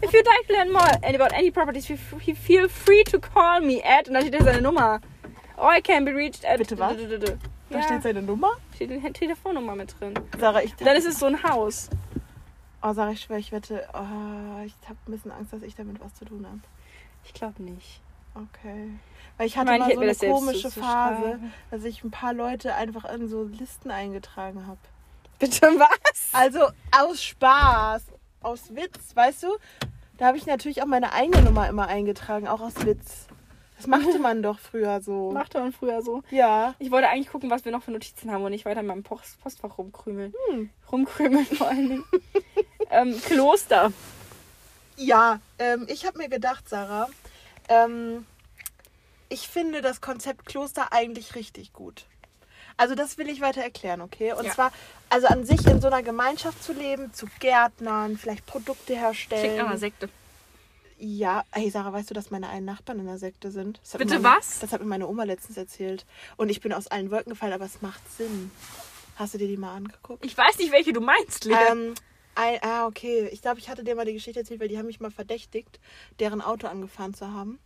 If 0.02 0.12
you'd 0.12 0.26
like 0.26 0.46
to 0.48 0.52
learn 0.52 0.72
more 0.72 0.82
about 1.04 1.32
any 1.34 1.50
properties, 1.52 1.86
feel 1.86 2.68
free- 2.68 3.04
to 3.04 3.18
call 3.20 3.60
me 3.60 3.80
at, 3.84 4.08
und 4.08 4.14
da 4.14 4.20
steht 4.20 4.34
hier 4.34 4.44
seine 4.44 4.60
Nummer. 4.60 5.00
Or 5.56 5.70
I 5.76 5.80
can 5.80 6.04
be 6.04 6.12
reached 6.12 6.44
at... 6.44 6.58
Bitte 6.58 6.76
was? 6.78 6.96
Da 6.96 7.76
Ja, 7.76 7.82
steht 7.84 8.02
seine 8.02 8.22
Nummer. 8.22 8.48
steht 8.74 8.90
eine 8.90 9.12
Telefonnummer 9.12 9.74
mit 9.76 9.94
drin. 10.00 10.14
Sarah, 10.38 10.62
ich. 10.62 10.74
Dann 10.74 10.96
ist 10.96 11.06
es 11.06 11.18
so 11.20 11.26
ein 11.26 11.42
Haus. 11.44 11.88
Oh, 12.82 12.92
Sarah, 12.92 13.10
ich 13.12 13.20
schwöre, 13.20 13.38
ich 13.38 13.52
wette. 13.52 13.84
Oh, 13.94 14.64
ich 14.66 14.74
habe 14.88 14.98
ein 15.06 15.10
bisschen 15.12 15.30
Angst, 15.30 15.52
dass 15.52 15.62
ich 15.62 15.74
damit 15.76 16.00
was 16.00 16.12
zu 16.14 16.24
tun 16.24 16.44
habe. 16.46 16.60
Ich 17.28 17.34
glaube 17.34 17.62
nicht. 17.62 18.00
Okay. 18.34 18.90
Weil 19.36 19.46
ich 19.46 19.56
hatte 19.56 19.70
meine, 19.70 19.90
ich 19.92 19.96
mal 19.96 20.08
hätte 20.08 20.18
so 20.18 20.26
eine 20.26 20.34
komische 20.34 20.70
Phase, 20.70 21.38
dass 21.70 21.84
ich 21.84 22.02
ein 22.02 22.10
paar 22.10 22.32
Leute 22.32 22.74
einfach 22.74 23.04
in 23.04 23.28
so 23.28 23.44
Listen 23.44 23.90
eingetragen 23.90 24.66
habe. 24.66 24.80
Bitte 25.38 25.66
was? 25.66 26.30
Also 26.32 26.60
aus 26.90 27.22
Spaß, 27.22 28.02
aus 28.40 28.74
Witz, 28.74 29.14
weißt 29.14 29.44
du? 29.44 29.48
Da 30.16 30.26
habe 30.26 30.38
ich 30.38 30.46
natürlich 30.46 30.82
auch 30.82 30.86
meine 30.86 31.12
eigene 31.12 31.42
Nummer 31.42 31.68
immer 31.68 31.86
eingetragen, 31.86 32.48
auch 32.48 32.60
aus 32.60 32.74
Witz. 32.84 33.28
Das 33.76 33.86
machte 33.86 34.18
man 34.18 34.42
doch 34.42 34.58
früher 34.58 35.00
so. 35.00 35.30
Machte 35.30 35.60
man 35.60 35.72
früher 35.72 36.02
so. 36.02 36.22
Ja. 36.30 36.74
Ich 36.80 36.90
wollte 36.90 37.08
eigentlich 37.08 37.28
gucken, 37.28 37.50
was 37.50 37.64
wir 37.64 37.70
noch 37.70 37.84
für 37.84 37.92
Notizen 37.92 38.32
haben 38.32 38.42
und 38.42 38.50
nicht 38.50 38.64
weiter 38.64 38.80
in 38.80 38.86
meinem 38.86 39.04
Post 39.04 39.40
Postfach 39.40 39.78
rumkrümeln. 39.78 40.32
Hm. 40.50 40.70
Rumkrümeln 40.90 41.46
vor 41.46 41.68
allen 41.68 41.88
Dingen. 41.88 42.04
ähm, 42.90 43.20
Kloster. 43.24 43.92
Ja, 44.98 45.40
ähm, 45.58 45.86
ich 45.88 46.04
habe 46.06 46.18
mir 46.18 46.28
gedacht, 46.28 46.68
Sarah, 46.68 47.08
ähm, 47.68 48.26
ich 49.28 49.48
finde 49.48 49.80
das 49.80 50.00
Konzept 50.00 50.46
Kloster 50.46 50.92
eigentlich 50.92 51.34
richtig 51.34 51.72
gut. 51.72 52.06
Also 52.76 52.94
das 52.94 53.16
will 53.18 53.28
ich 53.28 53.40
weiter 53.40 53.62
erklären, 53.62 54.00
okay? 54.00 54.32
Und 54.32 54.44
Ja. 54.44 54.52
zwar, 54.54 54.72
also 55.08 55.26
an 55.28 55.44
sich 55.44 55.64
in 55.66 55.80
so 55.80 55.86
einer 55.86 56.02
Gemeinschaft 56.02 56.62
zu 56.62 56.72
leben, 56.72 57.12
zu 57.12 57.26
Gärtnern, 57.40 58.16
vielleicht 58.16 58.46
Produkte 58.46 58.84
Klingt 58.86 59.00
herstellen. 59.00 59.56
nach 59.56 59.66
einer 59.66 59.78
Sekte. 59.78 60.08
Ja, 60.98 61.44
hey 61.52 61.70
Sarah, 61.70 61.92
weißt 61.92 62.10
du, 62.10 62.14
dass 62.14 62.30
meine 62.32 62.48
einen 62.48 62.66
Nachbarn 62.66 62.98
in 62.98 63.06
der 63.06 63.18
Sekte 63.18 63.52
sind? 63.52 63.80
Bitte 63.98 64.18
meine, 64.18 64.36
was? 64.36 64.58
Das 64.58 64.72
hat 64.72 64.80
mir 64.80 64.86
meine 64.88 65.06
Oma 65.06 65.22
letztens 65.24 65.56
erzählt. 65.56 66.04
Und 66.36 66.48
ich 66.48 66.60
bin 66.60 66.72
aus 66.72 66.88
allen 66.88 67.12
Wolken 67.12 67.30
gefallen, 67.30 67.52
aber 67.52 67.66
es 67.66 67.82
macht 67.82 68.00
Sinn. 68.16 68.50
Hast 69.14 69.34
du 69.34 69.38
dir 69.38 69.46
die 69.46 69.56
mal 69.56 69.74
angeguckt? 69.76 70.24
Ich 70.24 70.36
weiß 70.36 70.58
nicht, 70.58 70.72
welche 70.72 70.92
du 70.92 71.00
meinst, 71.00 71.44
Lea. 71.44 71.54
Ähm, 71.54 71.94
ein, 72.38 72.58
ah, 72.62 72.86
okay. 72.86 73.28
Ich 73.32 73.42
glaube, 73.42 73.58
ich 73.58 73.68
hatte 73.68 73.82
dir 73.82 73.96
mal 73.96 74.04
die 74.04 74.12
Geschichte 74.12 74.40
erzählt, 74.40 74.60
weil 74.60 74.68
die 74.68 74.78
haben 74.78 74.86
mich 74.86 75.00
mal 75.00 75.10
verdächtigt, 75.10 75.80
deren 76.20 76.40
Auto 76.40 76.68
angefahren 76.68 77.12
zu 77.12 77.32
haben. 77.32 77.58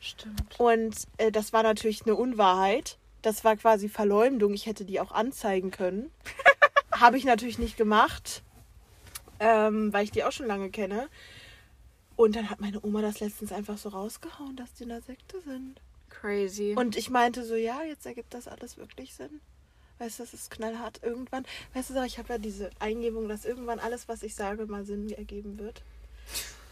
Stimmt. 0.00 0.58
Und 0.58 0.94
äh, 1.16 1.32
das 1.32 1.52
war 1.52 1.62
natürlich 1.62 2.02
eine 2.04 2.14
Unwahrheit. 2.14 2.98
Das 3.22 3.42
war 3.44 3.56
quasi 3.56 3.88
Verleumdung. 3.88 4.52
Ich 4.52 4.66
hätte 4.66 4.84
die 4.84 5.00
auch 5.00 5.12
anzeigen 5.12 5.70
können. 5.70 6.10
Habe 6.92 7.16
ich 7.16 7.24
natürlich 7.24 7.58
nicht 7.58 7.76
gemacht, 7.76 8.42
ähm, 9.40 9.92
weil 9.92 10.04
ich 10.04 10.10
die 10.10 10.24
auch 10.24 10.32
schon 10.32 10.46
lange 10.46 10.70
kenne. 10.70 11.08
Und 12.14 12.36
dann 12.36 12.50
hat 12.50 12.60
meine 12.60 12.84
Oma 12.84 13.00
das 13.00 13.20
letztens 13.20 13.50
einfach 13.50 13.78
so 13.78 13.88
rausgehauen, 13.88 14.56
dass 14.56 14.74
die 14.74 14.82
in 14.82 14.90
der 14.90 15.00
Sekte 15.00 15.40
sind. 15.40 15.80
Crazy. 16.10 16.74
Und 16.76 16.96
ich 16.96 17.08
meinte 17.08 17.44
so, 17.44 17.54
ja, 17.54 17.82
jetzt 17.82 18.04
ergibt 18.04 18.34
das 18.34 18.46
alles 18.46 18.76
wirklich 18.76 19.14
Sinn. 19.14 19.40
Weißt 19.98 20.18
du, 20.18 20.22
das 20.24 20.34
ist 20.34 20.50
knallhart 20.50 21.00
irgendwann. 21.02 21.44
Weißt 21.74 21.90
du, 21.90 22.02
ich 22.04 22.18
habe 22.18 22.32
ja 22.32 22.38
diese 22.38 22.70
Eingebung, 22.78 23.28
dass 23.28 23.44
irgendwann 23.44 23.78
alles, 23.78 24.08
was 24.08 24.22
ich 24.22 24.34
sage, 24.34 24.66
mal 24.66 24.84
Sinn 24.84 25.10
ergeben 25.10 25.58
wird. 25.58 25.82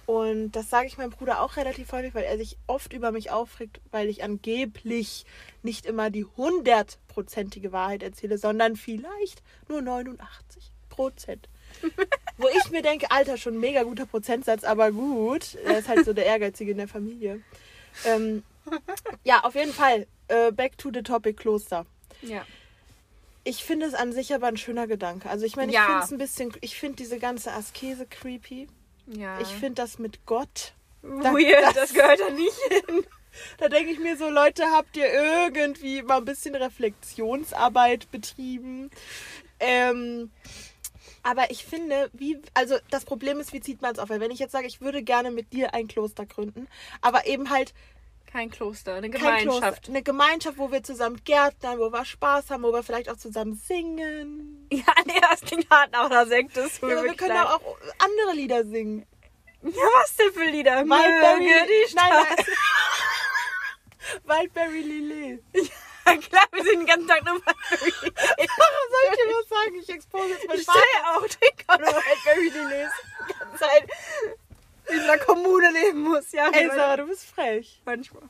Und 0.07 0.53
das 0.53 0.69
sage 0.69 0.89
ich 0.89 0.99
meinem 0.99 1.11
Bruder 1.11 1.41
auch 1.41 1.57
relativ 1.57 1.93
häufig, 1.93 2.15
weil 2.17 2.25
er 2.25 2.37
sich 2.37 2.57
oft 2.67 2.93
über 2.93 3.13
mich 3.13 3.31
aufregt, 3.31 3.81
weil 3.93 4.09
ich 4.09 4.25
angeblich 4.25 5.25
nicht 5.63 5.87
immer 5.87 6.11
die 6.11 6.25
hundertprozentige 6.25 7.71
Wahrheit 7.71 8.03
erzähle, 8.03 8.37
sondern 8.37 8.75
vielleicht 8.75 9.41
nur 9.69 9.83
89 9.83 10.73
Prozent. 10.89 11.49
Wo 12.39 12.49
ich 12.49 12.71
mir 12.73 12.83
denke, 12.83 13.11
Alter, 13.13 13.37
schon 13.37 13.55
ein 13.55 13.61
mega 13.61 13.85
guter 13.85 14.05
Prozentsatz, 14.05 14.65
aber 14.65 14.91
gut. 14.91 15.55
Er 15.65 15.79
ist 15.79 15.89
halt 15.89 16.05
so 16.05 16.13
der 16.13 16.27
Ehrgeizige 16.27 16.73
in 16.73 16.79
der 16.79 16.89
Familie. 16.89 17.41
Ähm, 18.05 18.43
ja, 19.23 19.45
auf 19.45 19.55
jeden 19.55 19.73
Fall. 19.73 20.09
Äh, 20.27 20.51
back 20.51 20.77
to 20.77 20.91
the 20.93 21.03
topic 21.03 21.35
Kloster. 21.35 21.87
Ja. 22.23 22.45
Ich 23.45 23.65
finde 23.65 23.87
es 23.87 23.95
an 23.95 24.13
sich 24.13 24.35
aber 24.35 24.49
ein 24.49 24.57
schöner 24.57 24.87
Gedanke. 24.87 25.29
Also 25.31 25.47
ich 25.47 25.57
meine, 25.57 25.71
ich 25.73 25.77
Ja. 25.77 25.87
finde 25.87 26.05
es 26.05 26.11
ein 26.13 26.19
bisschen, 26.19 26.53
ich 26.61 26.79
finde 26.79 26.97
diese 26.97 27.19
ganze 27.19 27.53
Askese 27.53 28.07
creepy. 28.07 28.69
Ja. 29.07 29.41
Ich 29.41 29.49
finde 29.49 29.75
das 29.77 29.99
mit 29.99 30.27
Gott. 30.27 30.75
Weird, 31.03 31.65
das, 31.65 31.75
das- 31.75 31.93
gehört 31.95 32.21
da 32.21 32.31
nicht 32.31 32.57
hin. 32.71 33.05
Da 33.59 33.69
denke 33.69 33.93
ich 33.93 34.01
mir 34.01 34.17
so, 34.17 34.29
Leute, 34.29 34.65
habt 34.73 34.97
ihr 34.97 35.07
irgendwie 35.07 36.03
mal 36.03 36.17
ein 36.19 36.25
bisschen 36.25 36.57
Reflexionsarbeit 36.57 38.11
betrieben? 38.11 38.91
Ähm, 39.61 40.31
aber 41.23 41.51
ich 41.53 41.65
finde, 41.65 42.11
wie, 42.13 42.41
also 42.55 42.77
das 42.91 43.05
Problem 43.05 43.39
ist, 43.39 43.53
wie 43.53 43.61
zieht 43.61 43.83
man 43.83 43.93
es 43.93 44.01
auf? 44.01 44.09
Weil 44.11 44.19
wenn 44.21 44.33
ich 44.33 44.41
jetzt 44.41 44.51
sage, 44.51 44.67
ich 44.67 44.81
würde 44.81 45.05
gerne 45.05 45.31
mit 45.31 45.53
dir 45.53 45.75
ein 45.75 45.87
Kloster 45.87 46.27
gründen, 46.27 46.67
aber 47.03 47.27
eben 47.27 47.51
halt 47.51 47.73
Kein 48.33 48.51
Kloster, 48.51 48.95
eine 48.95 49.11
Gemeinschaft. 49.11 49.61
Kloster, 49.61 49.89
eine 49.89 50.03
Gemeinschaft, 50.03 50.59
wo 50.59 50.71
wir 50.71 50.83
zusammen 50.85 51.21
gärtnern, 51.25 51.79
wo 51.81 51.93
wir 51.93 52.05
Spaß 52.05 52.51
haben, 52.51 52.63
wo 52.63 52.73
wir 52.73 52.83
vielleicht 52.85 53.11
auch 53.11 53.17
zusammen 53.17 53.55
singen. 53.55 54.57
Ja, 54.73 54.85
nee, 55.05 55.21
das 55.21 55.41
klingt 55.41 55.69
hart 55.69 55.91
nach 55.91 56.09
einer 56.09 56.27
Sekte. 56.27 56.61
Ja, 56.61 56.87
aber 56.87 57.03
wir 57.03 57.15
können 57.15 57.37
auch, 57.39 57.55
auch 57.55 57.77
andere 57.99 58.37
Lieder 58.37 58.65
singen. 58.65 59.05
Ja, 59.63 59.71
was 59.73 60.15
denn 60.15 60.33
für 60.33 60.45
Lieder? 60.45 60.85
Wildberry, 60.85 61.67
die 61.89 61.95
nein, 61.97 62.09
nein. 62.09 62.47
Wildberry 64.25 64.81
Lillet. 64.83 65.43
Ja, 65.53 66.17
klar, 66.19 66.47
wir 66.53 66.63
sind 66.63 66.81
den 66.81 66.87
ganzen 66.87 67.09
Tag 67.09 67.25
nur 67.25 67.35
Wildberry. 67.35 68.13
Was 68.17 68.91
soll 68.91 69.11
ich 69.11 69.17
dir 69.17 69.35
was 69.37 69.49
sagen? 69.49 69.75
Ich 69.81 69.89
expose 69.89 70.29
jetzt 70.29 70.45
Ich 70.55 70.65
Vater. 70.65 70.79
stehe 70.79 71.05
auch, 71.09 71.75
auch 71.75 71.79
nur 71.79 71.89
Wildberry 71.89 72.49
Lillet. 72.49 72.91
Die 73.29 73.39
ganze 73.39 73.59
Zeit 73.59 73.91
in 74.89 74.95
dieser 74.99 75.19
Kommune 75.19 75.71
leben 75.73 76.03
muss. 76.03 76.33
Ja, 76.33 76.49
Ey. 76.53 76.69
Sarah, 76.69 76.97
du 76.97 77.07
bist 77.07 77.25
frech. 77.25 77.81
manchmal. 77.85 78.23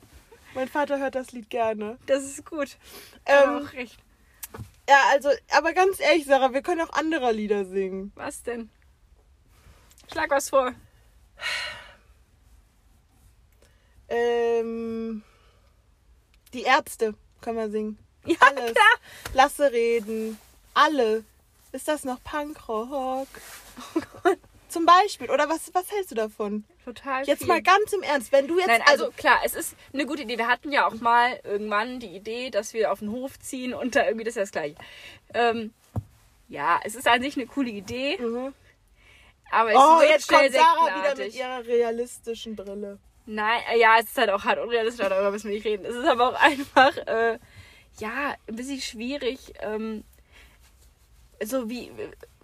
Mein 0.55 0.68
Vater 0.68 0.98
hört 0.98 1.14
das 1.14 1.32
Lied 1.32 1.48
gerne. 1.51 1.98
Das 2.07 2.24
ist 2.24 2.44
gut. 2.44 2.76
Ähm, 3.26 3.62
auch 3.66 3.72
recht. 3.72 3.98
ja, 4.88 4.96
also, 5.12 5.30
aber 5.51 5.72
ganz 5.72 6.01
ehrlich, 6.01 6.24
Sarah, 6.26 6.53
wir 6.53 6.62
können 6.62 6.80
auch 6.80 6.92
andere 6.92 7.30
Lieder 7.32 7.64
singen. 7.64 8.12
Was 8.16 8.42
denn? 8.42 8.68
Schlag 10.12 10.30
was 10.30 10.51
vor. 10.51 10.72
Ähm, 14.09 15.22
die 16.53 16.62
Ärzte 16.62 17.14
können 17.40 17.59
wir 17.59 17.70
singen. 17.70 17.98
Ja, 18.26 18.36
Alles. 18.40 18.72
klar. 18.72 18.94
Lasse 19.34 19.72
reden. 19.72 20.38
Alle. 20.74 21.24
Ist 21.72 21.86
das 21.88 22.05
noch 22.05 22.22
Punkrock? 22.24 23.28
Zum 24.70 24.86
Beispiel. 24.86 25.30
Oder 25.30 25.48
was, 25.48 25.72
was 25.74 25.90
hältst 25.90 26.10
du 26.12 26.14
davon? 26.14 26.64
Total 26.84 27.24
Jetzt 27.24 27.40
viel. 27.40 27.48
mal 27.48 27.60
ganz 27.62 27.92
im 27.92 28.02
Ernst. 28.02 28.32
Wenn 28.32 28.46
du 28.48 28.58
jetzt. 28.58 28.68
Nein, 28.68 28.82
also, 28.86 29.10
klar, 29.10 29.40
es 29.44 29.54
ist 29.54 29.74
eine 29.92 30.06
gute 30.06 30.22
Idee. 30.22 30.38
Wir 30.38 30.48
hatten 30.48 30.72
ja 30.72 30.86
auch 30.86 30.94
mal 30.94 31.40
irgendwann 31.44 32.00
die 32.00 32.14
Idee, 32.14 32.50
dass 32.50 32.72
wir 32.72 32.92
auf 32.92 33.00
den 33.00 33.10
Hof 33.10 33.38
ziehen 33.38 33.74
und 33.74 33.96
da 33.96 34.04
irgendwie 34.06 34.24
das 34.24 34.32
ist 34.32 34.36
ja 34.36 34.42
das 34.42 34.52
gleiche. 34.52 34.76
Ähm, 35.34 35.72
ja, 36.48 36.80
es 36.84 36.94
ist 36.94 37.06
an 37.06 37.20
sich 37.22 37.36
eine 37.36 37.46
coole 37.46 37.70
Idee, 37.70 38.16
Mhm. 38.18 38.54
aber 39.50 39.70
es 39.70 39.76
Oh, 39.76 40.00
jetzt 40.08 40.28
kommt 40.28 40.52
Sarah 40.52 40.98
wieder 41.14 41.24
mit 41.24 41.34
ihrer 41.34 41.64
realistischen 41.66 42.56
Brille. 42.56 42.98
Nein, 43.26 43.60
äh, 43.72 43.78
ja, 43.78 43.96
es 44.00 44.06
ist 44.06 44.18
halt 44.18 44.30
auch 44.30 44.44
hart 44.44 44.58
unrealistisch, 44.58 45.06
darüber 45.08 45.30
müssen 45.30 45.48
wir 45.48 45.54
nicht 45.54 45.66
reden. 45.66 45.84
Es 45.84 45.94
ist 45.94 46.06
aber 46.08 46.30
auch 46.30 46.40
einfach, 46.40 46.96
äh, 47.06 47.38
ja, 47.98 48.34
ein 48.48 48.56
bisschen 48.56 48.80
schwierig, 48.80 49.52
ähm, 49.60 50.02
so 51.43 51.68
wie, 51.70 51.91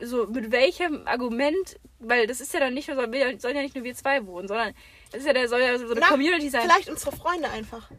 so 0.01 0.27
mit 0.27 0.51
welchem 0.51 1.07
Argument, 1.07 1.79
weil 1.99 2.27
das 2.27 2.41
ist 2.41 2.53
ja 2.55 2.61
dann 2.61 2.75
nicht 2.75 2.89
nur, 2.89 2.97
sollen 2.97 3.57
ja 3.57 3.63
nicht 3.63 3.75
nur 3.75 3.85
wir 3.85 3.95
zwei 3.95 4.27
wohnen, 4.27 4.49
sondern 4.49 4.75
es 5.13 5.21
ist 5.21 5.27
ja, 5.27 5.33
der 5.33 5.49
soll 5.49 5.61
ja 5.61 5.79
so 5.79 5.87
eine 5.91 6.01
Na, 6.01 6.09
Community 6.09 6.49
sein. 6.49 6.63
Vielleicht 6.63 6.89
unsere 6.89 7.15
Freunde 7.15 7.49
einfach. 7.51 7.91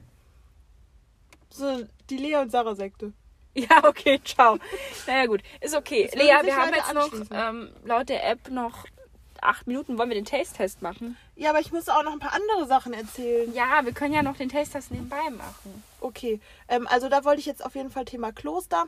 So 1.49 1.83
die 2.09 2.17
Lea 2.17 2.37
und 2.37 2.51
Sarah 2.51 2.75
Sekte. 2.75 3.13
Ja, 3.57 3.83
okay, 3.85 4.21
ciao. 4.23 4.59
Naja, 5.07 5.25
gut, 5.25 5.41
ist 5.61 5.75
okay. 5.75 6.07
Lea, 6.13 6.35
wir 6.43 6.55
haben 6.55 6.71
jetzt 6.75 6.93
noch 6.93 7.11
ähm, 7.31 7.71
laut 7.85 8.07
der 8.07 8.29
App 8.29 8.51
noch 8.51 8.85
acht 9.41 9.65
Minuten. 9.65 9.97
Wollen 9.97 10.09
wir 10.09 10.15
den 10.15 10.25
Taste-Test 10.25 10.83
machen? 10.83 11.17
Ja, 11.35 11.49
aber 11.49 11.59
ich 11.59 11.71
muss 11.71 11.89
auch 11.89 12.03
noch 12.03 12.11
ein 12.11 12.19
paar 12.19 12.33
andere 12.33 12.67
Sachen 12.67 12.93
erzählen. 12.93 13.51
Ja, 13.55 13.83
wir 13.83 13.93
können 13.93 14.13
ja 14.13 14.21
noch 14.21 14.37
den 14.37 14.49
Taste-Test 14.49 14.91
nebenbei 14.91 15.31
machen. 15.31 15.83
Okay, 16.01 16.39
ähm, 16.67 16.85
also 16.87 17.09
da 17.09 17.25
wollte 17.25 17.39
ich 17.39 17.47
jetzt 17.47 17.65
auf 17.65 17.73
jeden 17.73 17.89
Fall 17.89 18.05
Thema 18.05 18.31
Kloster. 18.31 18.85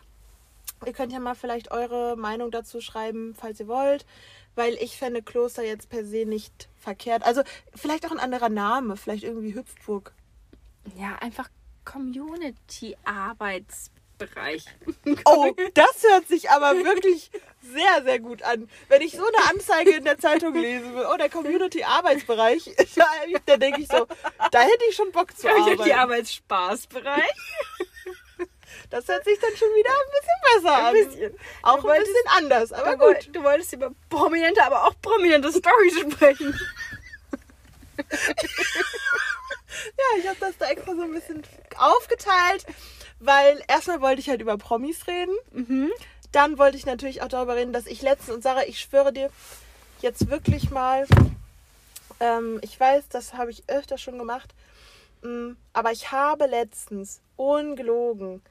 Ihr 0.86 0.94
könnt 0.94 1.12
ja 1.12 1.20
mal 1.20 1.36
vielleicht 1.36 1.72
eure 1.72 2.16
Meinung 2.16 2.52
dazu 2.52 2.82
schreiben, 2.82 3.36
falls 3.36 3.60
ihr 3.60 3.68
wollt. 3.68 4.06
Weil 4.56 4.74
ich 4.76 4.98
fände 4.98 5.22
Kloster 5.22 5.64
jetzt 5.64 5.90
per 5.90 6.04
se 6.04 6.26
nicht 6.26 6.70
verkehrt. 6.78 7.24
Also 7.24 7.44
vielleicht 7.76 8.06
auch 8.06 8.12
ein 8.12 8.20
anderer 8.20 8.50
Name, 8.50 8.98
vielleicht 8.98 9.24
irgendwie 9.24 9.56
Hüpfburg. 9.56 10.14
Ja, 10.96 11.16
einfach 11.22 11.50
Community-Arbeitsbereich. 11.86 14.66
Oh, 15.26 15.54
das 15.74 16.04
hört 16.04 16.28
sich 16.28 16.50
aber 16.50 16.76
wirklich 16.84 17.32
sehr, 17.62 18.04
sehr 18.04 18.20
gut 18.20 18.44
an. 18.44 18.70
Wenn 18.90 19.02
ich 19.02 19.14
so 19.14 19.24
eine 19.26 19.50
Anzeige 19.50 19.92
in 19.92 20.04
der 20.04 20.20
Zeitung 20.20 20.54
lesen 20.54 20.94
will, 20.94 21.06
oh, 21.10 21.16
der 21.16 21.30
Community-Arbeitsbereich, 21.30 22.76
da, 22.96 23.06
da 23.46 23.56
denke 23.56 23.80
ich 23.82 23.88
so, 23.88 24.08
da 24.52 24.60
hätte 24.60 24.84
ich 24.90 24.96
schon 24.96 25.14
Bock 25.14 25.38
zu 25.38 25.48
arbeiten. 25.48 25.78
Community-Arbeitsspaßbereich. 25.78 27.32
Das 28.90 29.08
hört 29.08 29.24
sich 29.24 29.40
dann 29.40 29.56
schon 29.56 29.68
wieder 29.70 29.90
ein 29.92 30.12
bisschen 30.12 30.64
besser 30.64 30.76
an. 30.78 30.86
Ein 30.86 30.94
bisschen. 30.94 31.40
Auch 31.64 31.76
Du 31.76 31.80
ein 31.80 31.84
wolltest- 31.98 32.08
bisschen 32.14 32.38
anders, 32.38 32.72
aber 32.74 32.96
Du, 32.98 33.06
gut. 33.14 33.30
du 33.36 33.44
wolltest 33.44 33.74
über 33.74 33.92
prominente, 34.10 34.64
aber 34.64 34.86
auch 34.86 34.94
prominente 35.02 35.52
Storys 35.52 36.00
sprechen. 36.00 36.60
Ja, 39.98 40.20
ich 40.20 40.28
habe 40.28 40.38
das 40.40 40.58
da 40.58 40.68
extra 40.70 40.96
so 40.96 41.04
ein 41.04 41.14
bisschen 41.14 41.44
aufgeteilt, 41.78 42.66
weil 43.20 43.62
erstmal 43.68 44.02
wollte 44.02 44.20
ich 44.20 44.30
halt 44.30 44.42
über 44.42 44.58
Promis 44.58 45.08
reden. 45.08 45.36
Mhm. 45.52 45.92
Dann 46.32 46.58
wollte 46.58 46.78
ich 46.78 46.86
natürlich 46.86 47.22
auch 47.22 47.28
darüber 47.28 47.56
reden, 47.56 47.72
dass 47.74 47.86
ich 47.86 48.02
letztens, 48.02 48.36
und 48.36 48.44
Sarah, 48.44 48.64
ich 48.66 48.80
schwöre 48.80 49.14
dir, 49.14 49.30
jetzt 50.02 50.30
wirklich 50.30 50.70
mal, 50.72 51.08
ähm, 52.20 52.60
ich 52.62 52.80
weiß, 52.80 53.06
das 53.10 53.34
habe 53.34 53.52
ich 53.52 53.64
öfter 53.68 53.98
schon 53.98 54.18
gemacht, 54.18 54.50
mm, 55.22 55.52
aber 55.74 55.92
ich 55.92 56.12
habe 56.12 56.46
letztens, 56.48 57.22
ungelogen, 57.38 58.42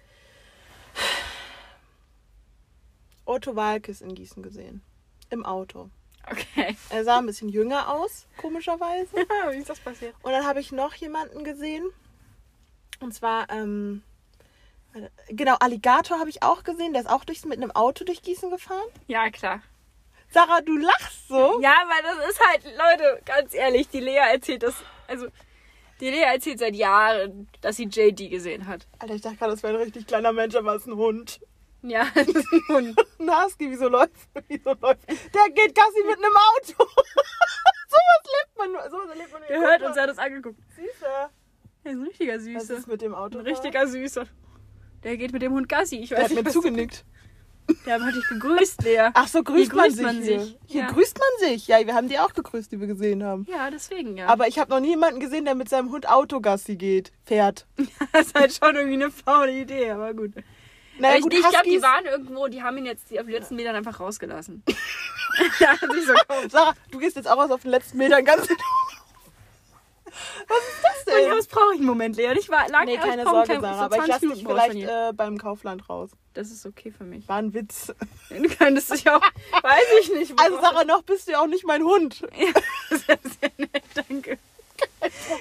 Otto 3.29 3.55
Walkes 3.55 4.01
in 4.01 4.15
Gießen 4.15 4.43
gesehen. 4.43 4.83
Im 5.31 5.45
Auto. 5.45 5.91
Okay. 6.31 6.77
Er 6.91 7.05
sah 7.05 7.19
ein 7.19 7.27
bisschen 7.27 7.49
jünger 7.49 7.93
aus, 7.93 8.27
komischerweise. 8.37 9.15
Wie 9.51 9.59
ist 9.59 9.71
das 9.71 9.81
passiert? 9.81 10.15
Und 10.23 10.33
dann 10.33 10.47
habe 10.47 10.61
ich 10.61 10.73
noch 10.73 10.95
jemanden 10.95 11.45
gesehen. 11.45 11.89
Und 13.01 13.15
zwar, 13.15 13.49
ähm, 13.51 14.03
genau, 15.29 15.57
Alligator 15.61 16.19
habe 16.19 16.31
ich 16.31 16.43
auch 16.43 16.65
gesehen. 16.65 16.93
Der 16.93 17.03
ist 17.03 17.11
auch 17.11 17.25
durchs, 17.25 17.45
mit 17.45 17.59
einem 17.59 17.71
Auto 17.71 18.05
durch 18.05 18.23
Gießen 18.23 18.51
gefahren. 18.51 18.89
Ja, 19.07 19.31
klar. 19.31 19.63
Sarah, 20.31 20.61
du 20.61 20.77
lachst 20.77 21.29
so. 21.29 21.61
Ja, 21.63 21.75
weil 21.87 22.03
das 22.03 22.31
ist 22.31 22.41
halt, 22.47 22.65
Leute, 22.65 23.23
ganz 23.25 23.55
ehrlich, 23.55 23.89
die 23.89 24.01
Lea 24.01 24.21
erzählt 24.31 24.63
das, 24.63 24.75
also, 25.07 25.29
die 26.01 26.11
Lea 26.11 26.23
erzählt 26.23 26.59
seit 26.59 26.75
Jahren, 26.75 27.49
dass 27.63 27.77
sie 27.77 27.85
JD 27.85 28.31
gesehen 28.31 28.67
hat. 28.67 28.87
Alter, 28.99 29.15
ich 29.15 29.23
dachte 29.23 29.37
gerade, 29.37 29.53
das 29.53 29.63
wäre 29.63 29.75
ein 29.75 29.83
richtig 29.83 30.07
kleiner 30.07 30.33
Mensch, 30.33 30.55
aber 30.55 30.75
es 30.75 30.83
ist 30.83 30.89
ein 30.89 30.97
Hund. 30.97 31.41
Ja, 31.83 32.07
das 32.15 32.27
ist 32.29 32.47
ein 32.53 32.63
Hund. 32.69 33.01
Ein 33.21 33.45
Husky, 33.45 33.71
wieso 33.71 33.89
läuft, 33.89 34.11
wieso 34.49 34.71
läuft. 34.81 35.09
Der 35.09 35.51
geht 35.55 35.75
Gassi 35.75 36.03
mit 36.07 36.17
einem 36.19 36.37
Auto. 36.37 36.75
sowas 37.89 38.25
lebt 38.25 38.59
man 38.59 38.73
nur. 38.73 38.91
Sowas 38.91 39.09
erlebt 39.11 39.33
man. 39.33 39.43
Der 39.49 39.61
hört 39.61 39.83
uns, 39.83 39.97
er 39.97 40.03
hat 40.05 40.11
uns 40.11 40.19
angeguckt. 40.19 40.59
Süßer. 40.75 41.31
Der 41.85 41.93
ist 41.93 41.99
ein 41.99 42.03
richtiger 42.05 42.35
Was 42.35 42.43
Süßer. 42.45 42.75
ist 42.77 42.89
mit 42.89 43.03
dem 43.03 43.15
Auto? 43.15 43.39
Ein 43.39 43.45
richtiger 43.47 43.87
Süßer. 43.87 44.25
Der 45.05 45.17
geht 45.17 45.33
mit 45.33 45.43
dem 45.43 45.53
Hund 45.53 45.69
Gassi. 45.69 45.97
Ich 45.97 46.09
Der 46.09 46.19
weiß 46.19 46.25
hat 46.25 46.31
nicht, 46.31 46.41
mir 46.41 46.47
was- 46.47 46.53
zugenickt. 46.53 47.05
Der 47.85 48.03
hat 48.03 48.15
dich 48.15 48.27
gegrüßt, 48.31 48.83
Lea. 48.83 49.11
Ach 49.13 49.29
so, 49.29 49.43
grüßt 49.43 49.71
Hier 49.73 49.75
man 49.77 49.85
grüßt 49.85 49.97
sich 49.97 50.07
man 50.07 50.23
hier. 50.23 50.41
sich. 50.41 50.59
Hier 50.67 50.81
Ja. 50.83 50.91
grüßt 50.91 51.19
man 51.19 51.49
sich. 51.51 51.69
Ja, 51.69 51.87
wir 51.87 51.95
haben 51.95 52.09
die 52.09 52.19
auch 52.19 52.33
gegrüßt, 52.33 52.73
die 52.73 52.81
wir 52.81 52.87
gesehen 52.87 53.23
haben. 53.23 53.45
Ja, 53.47 53.71
deswegen, 53.71 54.17
ja. 54.17 54.27
Aber 54.27 54.49
ich 54.49 54.59
habe 54.59 54.71
noch 54.71 54.81
nie 54.81 54.89
jemanden 54.89 55.21
gesehen, 55.21 55.45
der 55.45 55.55
mit 55.55 55.69
seinem 55.69 55.91
Hund 55.93 56.09
Autogassi 56.09 56.77
geht. 56.77 57.13
Fährt. 57.27 57.67
das 58.13 58.29
ist 58.29 58.35
halt 58.35 58.55
schon 58.55 58.75
irgendwie 58.75 58.95
eine 58.95 59.11
faule 59.11 59.53
Idee, 59.53 59.91
aber 59.91 60.15
gut. 60.15 60.33
Naja, 60.99 61.17
ich 61.17 61.23
gut, 61.23 61.35
ich 61.35 61.41
glaube, 61.49 61.65
die 61.65 61.83
waren 61.83 62.05
irgendwo, 62.07 62.49
die 62.49 62.63
haben 62.63 62.77
ihn 62.79 62.87
jetzt 62.87 63.11
die 63.11 63.19
auf 63.21 63.27
den 63.27 63.35
letzten 63.35 63.57
Metern 63.57 63.77
einfach 63.77 64.01
rausgelassen. 64.01 64.63
ja, 65.61 65.69
hat 65.81 65.93
sich 65.93 66.07
so 66.07 66.13
komisch. 66.29 66.51
Sarah, 66.53 66.75
du 66.91 66.99
gehst 66.99 67.17
jetzt 67.17 67.29
auch 67.31 67.37
was 67.39 67.51
auf 67.51 67.63
den 67.63 67.71
letzten 67.71 67.99
Metern 67.99 68.25
ganz. 68.25 68.49
Was 70.49 70.59
ist 70.59 70.83
das 70.83 71.15
Ja, 71.15 71.21
denn? 71.29 71.37
das 71.37 71.47
brauche 71.47 71.73
ich 71.75 71.79
einen 71.79 71.87
Moment, 71.87 72.17
Lea. 72.17 72.33
Ich 72.39 72.49
war 72.49 72.69
lange 72.69 72.87
Nee, 72.93 72.97
keine 72.99 73.25
Sorge, 73.25 73.45
kleinen- 73.45 73.61
Sarah. 73.61 73.77
so 73.79 73.83
Aber 73.85 73.97
ich 73.97 74.03
20 74.05 74.09
lasse 74.29 74.35
dich 74.35 74.47
vielleicht 74.47 74.89
äh, 74.89 75.13
beim 75.13 75.39
Kaufland 75.39 75.89
raus. 75.89 76.11
Das 76.35 76.51
ist 76.51 76.65
okay 76.67 76.91
für 76.97 77.05
mich. 77.05 77.29
War 77.29 77.37
ein 77.37 77.53
Witz. 77.55 77.93
Du 78.31 78.49
könntest 78.49 78.93
dich 78.93 79.09
auch, 79.09 79.21
weiß 79.63 79.85
ich 80.03 80.13
nicht. 80.13 80.33
Also 80.41 80.61
Sarah, 80.61 80.85
noch 80.85 81.03
bist 81.03 81.29
du 81.29 81.33
ja 81.33 81.41
auch 81.41 81.47
nicht 81.47 81.65
mein 81.67 81.83
Hund. 81.85 82.15
sehr, 82.91 83.19
sehr 83.41 83.51
nett. 83.59 83.85
Danke. 83.95 84.39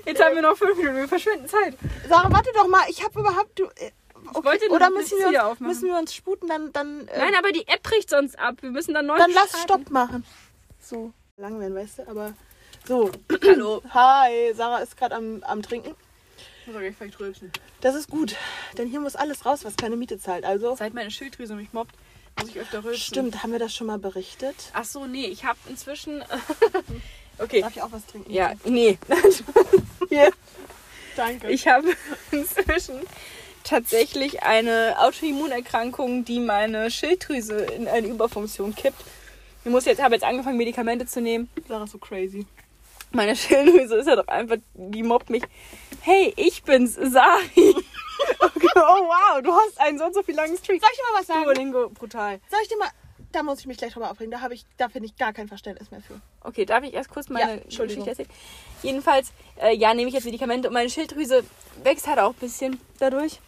Jetzt 0.05 0.23
haben 0.23 0.35
wir 0.35 0.41
noch 0.41 0.57
fünf 0.57 0.77
Minuten, 0.77 0.95
wir 0.97 1.07
verschwenden 1.07 1.47
Zeit. 1.47 1.75
Sarah, 2.09 2.31
warte 2.31 2.51
doch 2.53 2.67
mal. 2.67 2.81
Ich 2.89 3.03
habe 3.03 3.19
überhaupt... 3.19 3.57
Du, 3.57 3.65
äh, 3.65 3.91
okay. 4.33 4.69
Oder 4.69 4.89
müssen 4.89 5.17
wir, 5.19 5.27
uns, 5.27 5.37
aufmachen. 5.37 5.67
müssen 5.67 5.87
wir 5.87 5.97
uns 5.97 6.13
sputen? 6.13 6.47
Dann, 6.47 6.71
dann, 6.73 7.07
äh, 7.07 7.19
Nein, 7.19 7.35
aber 7.37 7.51
die 7.51 7.67
App 7.67 7.83
bricht 7.83 8.09
sonst 8.09 8.37
ab. 8.39 8.55
Wir 8.61 8.71
müssen 8.71 8.93
dann 8.93 9.05
neu 9.05 9.17
dann 9.17 9.31
lass. 9.31 9.61
Stopp 9.61 9.89
machen. 9.89 10.25
So. 10.79 11.11
Lang 11.37 11.59
werden, 11.59 11.75
weißt 11.75 11.99
du? 11.99 12.07
Aber 12.07 12.33
so. 12.87 13.11
Hallo. 13.43 13.83
Hi, 13.93 14.53
Sarah 14.55 14.79
ist 14.79 14.97
gerade 14.97 15.15
am, 15.15 15.43
am 15.43 15.61
Trinken. 15.61 15.95
Muss 16.65 16.81
ich 16.81 16.95
vielleicht 16.97 17.19
rülpsen. 17.19 17.51
Das 17.81 17.95
ist 17.95 18.09
gut, 18.09 18.35
denn 18.77 18.87
hier 18.87 18.99
muss 18.99 19.15
alles 19.15 19.45
raus, 19.45 19.63
was 19.63 19.77
keine 19.77 19.95
Miete 19.95 20.19
zahlt. 20.19 20.43
Also, 20.43 20.75
Seit 20.75 20.93
meine 20.93 21.11
Schilddrüse 21.11 21.55
mich 21.55 21.71
mobbt, 21.71 21.95
muss 22.39 22.49
ich 22.49 22.59
öfter 22.59 22.83
rülpsen. 22.83 23.03
stimmt, 23.03 23.43
haben 23.43 23.51
wir 23.51 23.59
das 23.59 23.73
schon 23.73 23.87
mal 23.87 23.99
berichtet? 23.99 24.55
Ach 24.73 24.83
so, 24.83 25.05
nee, 25.05 25.27
ich 25.27 25.45
habe 25.45 25.57
inzwischen... 25.69 26.23
okay. 27.37 27.61
Darf 27.61 27.75
ich 27.75 27.81
auch 27.81 27.91
was 27.91 28.05
trinken? 28.05 28.31
Ja, 28.31 28.53
nee. 28.65 28.97
Hier. 30.09 30.31
Danke. 31.15 31.49
Ich 31.51 31.67
habe 31.67 31.87
inzwischen 32.31 32.99
tatsächlich 33.67 34.43
eine 34.43 34.95
Autoimmunerkrankung, 34.99 36.25
die 36.25 36.39
meine 36.39 36.89
Schilddrüse 36.89 37.57
in 37.57 37.87
eine 37.87 38.07
Überfunktion 38.07 38.73
kippt. 38.75 39.03
Ich 39.65 39.71
muss 39.71 39.85
jetzt, 39.85 40.01
habe 40.01 40.15
jetzt 40.15 40.23
angefangen, 40.23 40.57
Medikamente 40.57 41.05
zu 41.05 41.21
nehmen. 41.21 41.49
Sarah 41.67 41.83
ist 41.83 41.91
so 41.91 41.97
crazy. 41.97 42.45
Meine 43.11 43.35
Schilddrüse 43.35 43.97
ist 43.97 44.07
ja 44.07 44.15
doch 44.15 44.27
einfach, 44.27 44.57
die 44.73 45.03
mobbt 45.03 45.29
mich. 45.29 45.43
Hey, 46.01 46.33
ich 46.37 46.63
bin's, 46.63 46.95
Sari. 46.95 47.75
Okay, 48.39 48.67
oh 48.75 49.03
wow, 49.05 49.41
du 49.43 49.51
hast 49.51 49.79
einen 49.79 49.97
so 49.97 50.05
und 50.05 50.13
so 50.13 50.23
viel 50.23 50.35
langen 50.35 50.57
Streak. 50.57 50.81
Soll 50.81 50.89
ich 50.91 50.97
dir 50.97 51.13
mal 51.13 51.19
was 51.19 51.27
sagen? 51.27 51.43
Duolingo, 51.43 51.89
brutal. 51.89 52.39
Soll 52.49 52.59
ich 52.63 52.69
dir 52.69 52.77
mal. 52.77 52.89
Da 53.33 53.43
muss 53.43 53.59
ich 53.59 53.65
mich 53.67 53.77
gleich 53.77 53.91
drüber 53.91 54.09
aufregen. 54.09 54.31
Da 54.31 54.39
habe 54.39 54.53
ich, 54.53 54.65
da 54.77 54.87
finde 54.87 55.07
ich 55.07 55.17
gar 55.17 55.33
kein 55.33 55.49
Verständnis 55.49 55.91
mehr 55.91 55.99
für. 56.01 56.21
Okay, 56.41 56.65
darf 56.65 56.83
ich 56.85 56.93
erst 56.93 57.09
kurz 57.09 57.27
meine 57.27 57.57
Ja. 57.57 57.63
Geschichte 57.85 58.09
erzählen? 58.09 58.29
Jedenfalls, 58.81 59.33
äh, 59.61 59.75
ja, 59.75 59.93
nehme 59.93 60.07
ich 60.07 60.13
jetzt 60.13 60.23
Medikamente 60.23 60.69
und 60.69 60.73
meine 60.73 60.89
Schilddrüse 60.89 61.43
wächst 61.83 62.07
halt 62.07 62.19
auch 62.19 62.29
ein 62.29 62.39
bisschen 62.39 62.79
dadurch. 62.99 63.39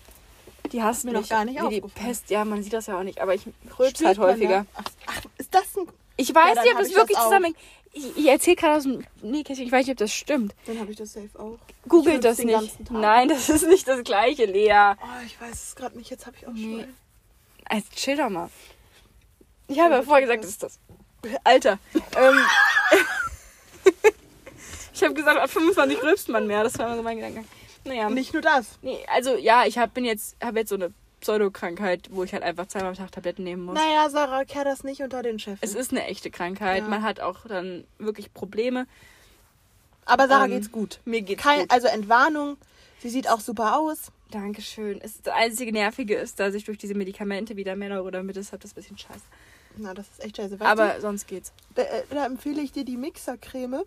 Die 0.72 0.84
hasst 0.84 1.06
Mir 1.06 1.14
noch 1.14 1.28
gar 1.28 1.46
nicht 1.46 1.62
wie 1.62 1.82
die. 1.82 1.82
Pest. 1.82 2.30
Ja, 2.30 2.46
man 2.46 2.64
sieht 2.64 2.74
das 2.74 2.88
ja 2.88 2.98
auch 3.00 3.04
nicht, 3.04 3.22
aber 3.22 3.34
ich 3.34 3.44
rülps 3.78 3.98
Spürt 4.00 4.08
halt 4.08 4.18
man 4.18 4.28
häufiger. 4.30 4.66
Ach, 4.76 4.84
ach, 5.08 5.22
ist 5.38 5.54
das 5.54 5.64
ein. 5.78 5.88
Ich 6.18 6.34
weiß 6.36 6.56
dann 6.56 6.64
nicht, 6.64 6.74
ob 6.74 6.80
das 6.80 6.88
ich 6.90 6.94
das 6.94 7.02
wirklich 7.04 7.18
zusammenhängt. 7.20 7.58
Ich, 7.92 8.18
ich 8.18 8.28
erzähle 8.28 8.56
gerade 8.56 8.76
aus 8.78 8.84
dem 8.84 9.04
Nähkästchen, 9.22 9.66
ich 9.66 9.72
weiß 9.72 9.86
nicht, 9.88 9.94
ob 9.94 9.98
das 9.98 10.14
stimmt. 10.14 10.54
Dann 10.68 10.80
habe 10.80 10.92
ich 10.92 10.98
das 10.98 11.14
safe 11.14 11.30
auch. 11.40 11.58
Googelt 11.88 12.24
das 12.24 12.38
nicht. 12.38 12.92
Nein, 12.92 13.30
das 13.30 13.50
ist 13.50 13.66
nicht 13.68 13.88
das 13.88 14.04
gleiche, 14.04 14.46
Lea. 14.46 14.94
Oh, 15.02 15.26
ich 15.26 15.40
weiß 15.42 15.52
es 15.70 15.76
gerade 15.76 15.98
nicht. 15.98 16.10
Jetzt 16.12 16.26
habe 16.28 16.38
ich 16.38 16.46
auch 16.48 16.52
Nee. 16.52 16.82
schon. 16.82 16.96
Also, 17.66 17.86
chill 17.96 18.18
doch 18.18 18.30
mal. 18.30 18.50
Ich 19.68 19.80
habe 19.80 19.96
ja 19.96 20.02
vorher 20.04 20.22
gesagt, 20.28 20.44
das 20.44 20.52
ist 20.52 20.64
das. 20.64 20.80
Alter. 21.44 21.80
ähm, 22.18 22.40
ich 24.94 25.04
habe 25.04 25.14
gesagt, 25.14 25.40
ab 25.40 25.50
25 25.50 26.02
rülpst 26.04 26.30
man 26.30 26.48
mehr. 26.48 26.64
Das 26.64 26.78
war 26.78 26.88
immer 26.88 26.96
so 26.98 27.04
mein 27.04 27.18
Gedanke. 27.18 27.44
Naja. 27.90 28.10
Nicht 28.10 28.34
nur 28.34 28.42
das. 28.42 28.80
Nee, 28.82 29.00
also 29.14 29.36
ja, 29.36 29.66
ich 29.66 29.78
hab, 29.78 29.94
bin 29.94 30.06
jetzt, 30.06 30.38
habe 30.44 30.60
jetzt 30.60 30.70
so 30.70 30.76
eine 30.76 30.94
Pseudokrankheit, 31.22 32.10
wo 32.12 32.24
ich 32.24 32.32
halt 32.34 32.44
einfach 32.44 32.68
zweimal 32.68 32.90
am 32.92 32.96
Tag 32.96 33.12
Tabletten 33.12 33.44
nehmen 33.44 33.64
muss. 33.66 33.76
Naja, 33.76 34.10
Sarah, 34.10 34.46
kehr 34.46 34.64
das 34.64 34.84
nicht 34.84 35.02
unter 35.02 35.22
den 35.22 35.40
Chef. 35.40 35.60
Es 35.62 35.76
ist 35.76 35.92
eine 35.92 36.06
echte 36.06 36.32
Krankheit. 36.32 36.84
Ja. 36.84 36.88
Man 36.88 37.04
hat 37.04 37.20
auch 37.20 37.46
dann 37.48 37.84
wirklich 37.98 38.34
Probleme. 38.34 38.88
Aber 40.06 40.28
Sarah 40.28 40.46
Ähm, 40.46 40.52
geht's 40.52 40.72
gut. 40.72 41.00
Mir 41.06 41.22
geht's 41.22 41.44
Kein, 41.44 41.62
gut. 41.62 41.72
Also 41.72 41.88
Entwarnung. 41.88 42.58
Sie 43.00 43.10
sieht 43.10 43.30
auch 43.30 43.40
super 43.40 43.78
aus. 43.78 44.12
Dankeschön. 44.32 45.02
Es, 45.02 45.22
das 45.22 45.34
einzige 45.34 45.72
Nervige 45.72 46.16
ist, 46.16 46.40
dass 46.40 46.54
ich 46.54 46.64
durch 46.64 46.78
diese 46.78 46.94
Medikamente 46.94 47.56
wieder 47.58 47.76
mehr 47.76 47.90
Neurodermitis 47.90 48.52
habe. 48.52 48.60
Das 48.60 48.72
ist 48.72 48.78
ein 48.78 48.82
bisschen 48.82 48.98
scheiße. 48.98 49.22
Na, 49.78 49.94
das 49.94 50.08
ist 50.10 50.24
echt 50.24 50.38
scheiße. 50.38 50.60
Weißt 50.60 50.70
Aber 50.70 50.90
du, 50.96 51.02
sonst 51.02 51.28
geht's. 51.28 51.52
da, 51.76 51.84
äh, 51.84 52.04
da 52.10 52.26
empfehle 52.26 52.62
ich 52.62 52.72
dir 52.72 52.86
die 52.86 52.98
Mixer-Creme. 52.98 53.84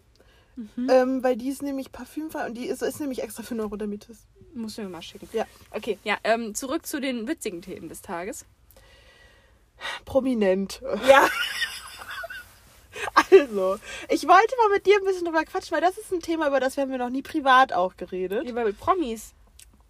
Mhm. 0.56 0.90
Ähm, 0.90 1.22
weil 1.22 1.36
die 1.36 1.48
ist 1.48 1.62
nämlich 1.62 1.92
parfümfrei 1.92 2.46
und 2.46 2.54
die 2.54 2.66
ist, 2.66 2.82
ist 2.82 3.00
nämlich 3.00 3.22
extra 3.22 3.42
für 3.42 3.54
Neurodermitis. 3.54 4.26
Musst 4.54 4.76
du 4.76 4.82
mir 4.82 4.88
mal 4.88 5.02
schicken. 5.02 5.28
Ja. 5.32 5.46
Okay, 5.70 5.98
ja, 6.04 6.18
ähm, 6.24 6.54
zurück 6.54 6.86
zu 6.86 7.00
den 7.00 7.26
witzigen 7.26 7.62
Themen 7.62 7.88
des 7.88 8.02
Tages. 8.02 8.44
Prominent. 10.04 10.82
Ja. 11.08 11.28
Also, 13.30 13.78
ich 14.10 14.28
wollte 14.28 14.54
mal 14.58 14.68
mit 14.74 14.86
dir 14.86 14.96
ein 14.96 15.04
bisschen 15.04 15.24
drüber 15.24 15.44
quatschen, 15.44 15.72
weil 15.72 15.80
das 15.80 15.96
ist 15.96 16.12
ein 16.12 16.20
Thema, 16.20 16.46
über 16.48 16.60
das 16.60 16.76
wir 16.76 16.82
haben 16.82 16.90
wir 16.90 16.98
noch 16.98 17.08
nie 17.08 17.22
privat 17.22 17.72
auch 17.72 17.96
geredet. 17.96 18.52
Mit 18.52 18.78
Promis. 18.78 19.32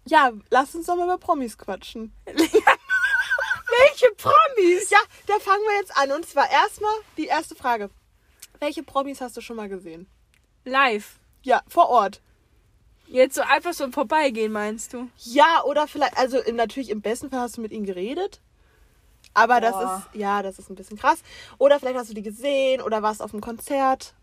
Ja, 0.05 0.31
lass 0.49 0.73
uns 0.73 0.87
doch 0.87 0.95
mal 0.95 1.03
über 1.03 1.17
Promis 1.17 1.57
quatschen. 1.57 2.13
Welche 2.25 4.11
Promis? 4.17 4.89
Ja, 4.89 4.99
da 5.27 5.37
fangen 5.39 5.63
wir 5.63 5.77
jetzt 5.79 5.95
an. 5.97 6.11
Und 6.11 6.25
zwar 6.25 6.49
erstmal 6.49 6.93
die 7.17 7.25
erste 7.25 7.55
Frage. 7.55 7.89
Welche 8.59 8.83
Promis 8.83 9.21
hast 9.21 9.35
du 9.37 9.41
schon 9.41 9.57
mal 9.57 9.69
gesehen? 9.69 10.07
Live. 10.65 11.19
Ja, 11.43 11.61
vor 11.67 11.89
Ort. 11.89 12.21
Jetzt 13.07 13.35
so 13.35 13.41
einfach 13.41 13.73
so 13.73 13.83
im 13.83 13.93
Vorbeigehen, 13.93 14.51
meinst 14.51 14.93
du? 14.93 15.09
Ja, 15.17 15.63
oder 15.65 15.87
vielleicht, 15.87 16.17
also 16.17 16.39
im, 16.39 16.55
natürlich 16.55 16.89
im 16.89 17.01
besten 17.01 17.29
Fall 17.29 17.41
hast 17.41 17.57
du 17.57 17.61
mit 17.61 17.71
ihnen 17.71 17.85
geredet. 17.85 18.39
Aber 19.33 19.59
das 19.61 19.73
Boah. 19.73 20.03
ist, 20.11 20.19
ja, 20.19 20.41
das 20.41 20.59
ist 20.59 20.69
ein 20.69 20.75
bisschen 20.75 20.97
krass. 20.97 21.21
Oder 21.57 21.79
vielleicht 21.79 21.97
hast 21.97 22.09
du 22.09 22.13
die 22.13 22.21
gesehen 22.21 22.81
oder 22.81 23.01
warst 23.01 23.21
auf 23.21 23.33
einem 23.33 23.41
Konzert 23.41 24.13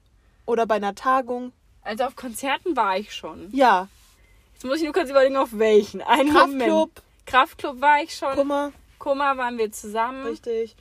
oder 0.46 0.66
bei 0.66 0.76
einer 0.76 0.94
Tagung. 0.94 1.52
Also 1.82 2.04
auf 2.04 2.16
Konzerten 2.16 2.76
war 2.76 2.96
ich 2.96 3.14
schon. 3.14 3.48
Ja, 3.52 3.88
Jetzt 4.60 4.66
muss 4.66 4.76
ich 4.76 4.84
nur 4.84 4.92
kurz 4.92 5.08
überlegen, 5.08 5.38
auf 5.38 5.58
welchen. 5.58 6.00
Moment. 6.00 6.32
Kraftclub, 6.34 6.90
Kraftclub 7.24 7.80
war 7.80 8.02
ich 8.02 8.14
schon. 8.14 8.34
Kummer, 8.34 8.72
Kummer 8.98 9.38
waren 9.38 9.56
wir 9.56 9.72
zusammen. 9.72 10.26
richtig. 10.26 10.76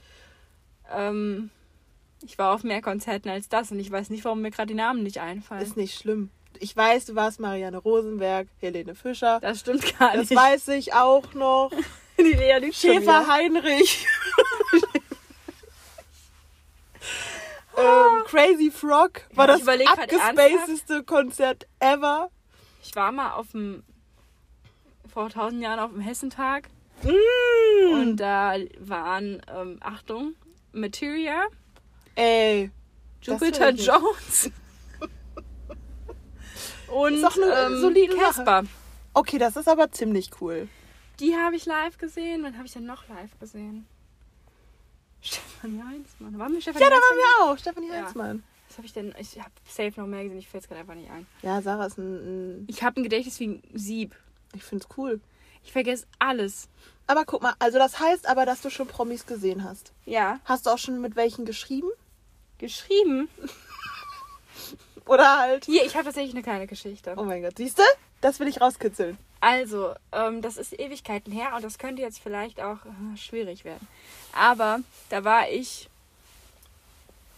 Ähm, 0.92 1.48
ich 2.24 2.38
war 2.38 2.54
auf 2.54 2.62
mehr 2.64 2.82
Konzerten 2.82 3.28
als 3.28 3.48
das 3.48 3.70
und 3.72 3.80
ich 3.80 3.90
weiß 3.90 4.10
nicht, 4.10 4.24
warum 4.24 4.42
mir 4.42 4.50
gerade 4.50 4.68
die 4.68 4.74
Namen 4.74 5.02
nicht 5.02 5.18
einfallen. 5.18 5.62
Ist 5.62 5.76
nicht 5.76 5.98
schlimm. 5.98 6.30
Ich 6.58 6.76
weiß, 6.76 7.06
du 7.06 7.14
warst 7.14 7.40
Marianne 7.40 7.78
Rosenberg, 7.78 8.48
Helene 8.60 8.94
Fischer. 8.94 9.38
das 9.40 9.60
stimmt 9.60 9.98
gar 9.98 10.12
Das 10.14 10.28
nicht. 10.30 10.38
weiß 10.38 10.68
ich 10.68 10.94
auch 10.94 11.32
noch. 11.34 11.70
Die 12.18 12.22
Lea 12.24 12.58
schon 12.60 12.72
Schäfer. 12.72 13.26
Heinrich. 13.28 14.06
ähm, 17.78 18.24
Crazy 18.26 18.70
Frog 18.70 19.22
war 19.34 19.48
Ja, 19.48 19.56
das 19.56 19.66
abgespacedeste 19.68 21.02
Konzert 21.04 21.66
ever. 21.78 22.30
Ich 22.82 22.94
war 22.94 23.12
mal 23.12 23.32
auf 23.32 23.50
dem 23.52 23.82
vor 25.12 25.28
tausend 25.30 25.62
Jahren 25.62 25.80
auf 25.80 25.90
dem 25.92 26.00
Hessentag 26.00 26.68
Mm. 27.02 27.94
und 27.94 28.16
da 28.18 28.56
waren, 28.78 29.40
ähm, 29.56 29.78
Achtung, 29.80 30.34
Materia, 30.72 31.44
Ey, 32.20 32.70
Jupiter. 33.22 33.70
Jones 33.70 34.50
und 36.88 37.14
ähm. 37.14 38.18
Casper. 38.18 38.64
okay, 39.14 39.38
das 39.38 39.56
ist 39.56 39.68
aber 39.68 39.90
ziemlich 39.90 40.30
cool. 40.40 40.68
Die 41.18 41.34
habe 41.34 41.56
ich 41.56 41.64
live 41.64 41.96
gesehen. 41.96 42.42
Wann 42.42 42.56
habe 42.56 42.66
ich 42.66 42.72
denn 42.74 42.84
noch 42.84 43.08
live 43.08 43.38
gesehen? 43.38 43.86
Stefanie 45.22 45.82
Heinzmann. 45.82 46.38
Waren 46.38 46.52
wir 46.52 46.60
Stefanie 46.60 46.84
Ja, 46.84 46.90
da 46.90 46.96
waren 46.96 47.16
wir 47.16 47.44
auch. 47.52 47.58
Stefanie 47.58 47.88
Ja. 47.88 48.04
Heinzmann. 48.04 48.42
Was 48.68 48.76
habe 48.76 48.86
ich 48.86 48.92
denn? 48.92 49.14
Ich 49.18 49.38
habe 49.38 49.50
safe 49.66 49.98
noch 49.98 50.06
mehr 50.06 50.22
gesehen. 50.24 50.38
Ich 50.38 50.48
fällt 50.48 50.64
es 50.64 50.68
gerade 50.68 50.80
einfach 50.82 50.94
nicht 50.94 51.10
ein. 51.10 51.26
Ja, 51.42 51.60
Sarah 51.62 51.86
ist 51.86 51.96
ein, 51.98 52.60
ein 52.60 52.64
Ich 52.68 52.82
habe 52.82 53.00
ein 53.00 53.02
Gedächtnis 53.02 53.40
wie 53.40 53.48
ein 53.48 53.62
Sieb. 53.74 54.14
ich 54.54 54.62
find's 54.62 54.88
cool. 54.96 55.20
Ich 55.64 55.72
vergesse 55.72 56.06
alles. 56.18 56.68
Aber 57.06 57.24
guck 57.24 57.42
mal, 57.42 57.54
also 57.58 57.78
das 57.78 57.98
heißt 57.98 58.26
aber, 58.28 58.46
dass 58.46 58.60
du 58.62 58.70
schon 58.70 58.86
Promis 58.86 59.26
gesehen 59.26 59.64
hast. 59.64 59.92
Ja. 60.06 60.38
Hast 60.44 60.66
du 60.66 60.70
auch 60.70 60.78
schon 60.78 61.00
mit 61.00 61.16
welchen 61.16 61.44
geschrieben? 61.44 61.88
Geschrieben. 62.60 63.28
Oder 65.06 65.38
halt. 65.38 65.64
Hier, 65.64 65.84
ich 65.84 65.94
habe 65.94 66.04
tatsächlich 66.04 66.34
eine 66.34 66.42
kleine 66.42 66.66
Geschichte. 66.66 67.14
Oh 67.16 67.24
mein 67.24 67.42
Gott, 67.42 67.56
siehst 67.56 67.78
du? 67.78 67.82
Das 68.20 68.38
will 68.38 68.48
ich 68.48 68.60
rauskitzeln. 68.60 69.16
Also, 69.40 69.94
ähm, 70.12 70.42
das 70.42 70.58
ist 70.58 70.78
Ewigkeiten 70.78 71.32
her 71.32 71.54
und 71.56 71.64
das 71.64 71.78
könnte 71.78 72.02
jetzt 72.02 72.20
vielleicht 72.20 72.60
auch 72.60 72.84
äh, 72.84 73.16
schwierig 73.16 73.64
werden. 73.64 73.88
Aber 74.34 74.80
da 75.08 75.24
war 75.24 75.48
ich, 75.48 75.88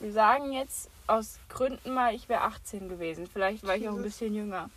wir 0.00 0.12
sagen 0.12 0.52
jetzt 0.52 0.90
aus 1.06 1.38
Gründen 1.48 1.94
mal, 1.94 2.14
ich 2.14 2.28
wäre 2.28 2.42
18 2.42 2.88
gewesen. 2.88 3.28
Vielleicht 3.32 3.64
war 3.64 3.76
ich 3.76 3.88
auch 3.88 3.94
ein 3.94 4.02
bisschen 4.02 4.34
jünger. 4.34 4.70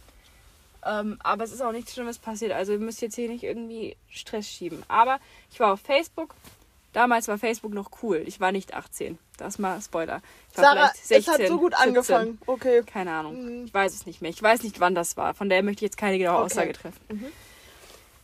Ähm, 0.85 1.17
aber 1.23 1.43
es 1.43 1.51
ist 1.51 1.61
auch 1.61 1.71
nichts 1.71 1.93
Schlimmes 1.93 2.19
passiert. 2.19 2.51
Also 2.51 2.73
ihr 2.73 2.79
müsst 2.79 3.01
jetzt 3.01 3.15
hier 3.15 3.29
nicht 3.29 3.43
irgendwie 3.43 3.97
Stress 4.09 4.47
schieben. 4.47 4.83
Aber 4.87 5.19
ich 5.51 5.59
war 5.59 5.73
auf 5.73 5.81
Facebook. 5.81 6.35
Damals 6.95 7.27
war 7.27 7.37
Facebook 7.37 7.73
noch 7.73 7.89
cool. 8.01 8.23
Ich 8.25 8.39
war 8.39 8.53
nicht 8.53 8.73
18. 8.73 9.19
Das 9.35 9.59
mal 9.59 9.81
Spoiler. 9.81 10.21
Ich 10.51 10.57
war 10.57 10.63
Sarah, 10.63 10.87
vielleicht 10.93 11.07
16, 11.07 11.17
es 11.19 11.27
hat 11.41 11.47
so 11.49 11.59
gut 11.59 11.73
17. 11.73 11.89
angefangen. 11.89 12.39
Okay. 12.45 12.83
Keine 12.85 13.11
Ahnung. 13.11 13.43
Mhm. 13.43 13.65
Ich 13.65 13.73
weiß 13.73 13.93
es 13.93 14.05
nicht 14.05 14.21
mehr. 14.21 14.31
Ich 14.31 14.41
weiß 14.41 14.63
nicht, 14.63 14.79
wann 14.79 14.95
das 14.95 15.17
war. 15.17 15.33
Von 15.33 15.49
daher 15.49 15.61
möchte 15.61 15.79
ich 15.83 15.89
jetzt 15.89 15.97
keine 15.97 16.17
genaue 16.17 16.37
Okay. 16.37 16.45
Aussage 16.45 16.71
treffen. 16.71 17.01
Mhm. 17.09 17.25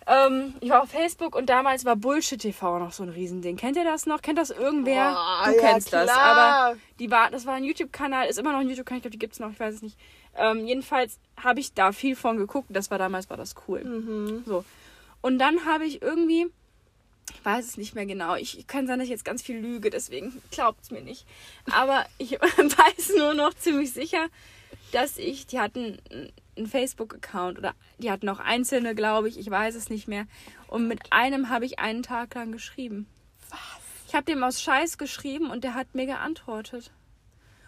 Ähm, 0.07 0.55
ich 0.61 0.69
war 0.69 0.83
auf 0.83 0.89
Facebook 0.89 1.35
und 1.35 1.49
damals 1.49 1.83
war 1.83 1.97
Bullshit 1.97 2.39
TV 2.41 2.79
noch 2.79 2.93
so 2.93 3.03
ein 3.03 3.09
Riesending. 3.09 3.57
Kennt 3.57 3.75
ihr 3.75 3.83
das 3.83 4.05
noch? 4.05 4.21
Kennt 4.21 4.37
das 4.39 4.51
irgendwer? 4.51 5.11
Boah, 5.11 5.43
du 5.47 5.55
ja, 5.57 5.61
kennst 5.61 5.91
das. 5.91 6.09
klar. 6.09 6.19
Aber 6.19 6.77
die 6.97 7.11
war, 7.11 7.29
das 7.29 7.45
war 7.45 7.55
ein 7.55 7.65
YouTube-Kanal, 7.65 8.27
ist 8.27 8.39
immer 8.39 8.53
noch 8.53 8.59
ein 8.59 8.69
YouTube-Kanal, 8.69 8.99
ich 8.99 9.03
glaube, 9.03 9.11
die 9.11 9.19
gibt 9.19 9.33
es 9.33 9.41
noch, 9.41 9.51
ich 9.51 9.59
weiß 9.59 9.75
es 9.75 9.81
nicht. 9.81 9.97
Ähm, 10.37 10.65
jedenfalls 10.65 11.19
habe 11.43 11.59
ich 11.59 11.73
da 11.73 11.91
viel 11.91 12.15
von 12.15 12.37
geguckt. 12.37 12.67
Das 12.69 12.89
war 12.89 12.97
damals 12.97 13.29
war 13.29 13.35
das 13.35 13.53
cool. 13.67 13.83
Mhm. 13.83 14.43
So. 14.45 14.63
Und 15.19 15.39
dann 15.39 15.65
habe 15.65 15.85
ich 15.85 16.01
irgendwie, 16.01 16.47
ich 17.33 17.45
weiß 17.45 17.65
es 17.65 17.77
nicht 17.77 17.95
mehr 17.95 18.05
genau, 18.05 18.35
ich, 18.35 18.65
kann 18.67 18.87
sein, 18.87 18.99
dass 18.99 19.05
ich 19.05 19.11
jetzt 19.11 19.25
ganz 19.25 19.41
viel 19.41 19.57
lüge, 19.57 19.89
deswegen 19.89 20.41
glaubt 20.51 20.83
es 20.83 20.91
mir 20.91 21.01
nicht. 21.01 21.25
Aber 21.71 22.05
ich 22.17 22.31
weiß 22.41 23.13
nur 23.17 23.33
noch 23.33 23.53
ziemlich 23.53 23.93
sicher, 23.93 24.27
dass 24.91 25.17
ich, 25.17 25.47
die 25.47 25.59
hatten 25.59 25.99
einen 26.57 26.67
Facebook-Account 26.67 27.57
oder 27.57 27.73
die 27.97 28.11
hatten 28.11 28.29
auch 28.29 28.39
einzelne, 28.39 28.95
glaube 28.95 29.29
ich, 29.29 29.39
ich 29.39 29.49
weiß 29.49 29.75
es 29.75 29.89
nicht 29.89 30.07
mehr. 30.07 30.25
Und 30.67 30.87
mit 30.87 31.11
einem 31.11 31.49
habe 31.49 31.65
ich 31.65 31.79
einen 31.79 32.03
Tag 32.03 32.33
lang 32.35 32.51
geschrieben. 32.51 33.07
Was? 33.49 33.59
Ich 34.07 34.15
habe 34.15 34.25
dem 34.25 34.43
aus 34.43 34.61
Scheiß 34.61 34.97
geschrieben 34.97 35.49
und 35.49 35.63
der 35.63 35.73
hat 35.73 35.95
mir 35.95 36.05
geantwortet. 36.05 36.91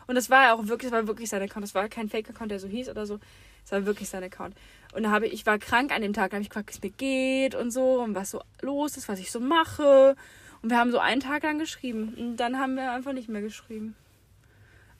Und 0.07 0.15
das 0.15 0.29
war 0.29 0.43
ja 0.43 0.53
auch 0.53 0.67
wirklich, 0.67 0.91
das 0.91 0.99
war 0.99 1.07
wirklich 1.07 1.29
sein 1.29 1.41
Account. 1.41 1.63
Das 1.63 1.73
war 1.73 1.87
kein 1.87 2.09
Fake-Account, 2.09 2.51
der 2.51 2.59
so 2.59 2.67
hieß 2.67 2.89
oder 2.89 3.05
so. 3.05 3.19
Das 3.63 3.71
war 3.71 3.85
wirklich 3.85 4.09
sein 4.09 4.23
Account. 4.23 4.55
Und 4.95 5.03
da 5.03 5.11
habe 5.11 5.27
ich, 5.27 5.33
ich 5.33 5.45
war 5.45 5.57
krank 5.57 5.91
an 5.91 6.01
dem 6.01 6.13
Tag, 6.13 6.31
da 6.31 6.35
habe 6.35 6.43
ich 6.43 6.49
gefragt, 6.49 6.69
wie 6.69 6.73
es 6.77 6.81
mir 6.83 6.91
geht 6.91 7.55
und 7.55 7.71
so 7.71 7.99
und 8.01 8.15
was 8.15 8.31
so 8.31 8.41
los 8.61 8.95
ist, 8.97 9.09
was 9.09 9.19
ich 9.19 9.31
so 9.31 9.39
mache. 9.39 10.15
Und 10.61 10.69
wir 10.69 10.77
haben 10.77 10.91
so 10.91 10.99
einen 10.99 11.19
Tag 11.21 11.43
lang 11.43 11.59
geschrieben. 11.59 12.13
Und 12.17 12.37
dann 12.37 12.59
haben 12.59 12.75
wir 12.75 12.91
einfach 12.91 13.13
nicht 13.13 13.27
mehr 13.29 13.41
geschrieben. 13.41 13.95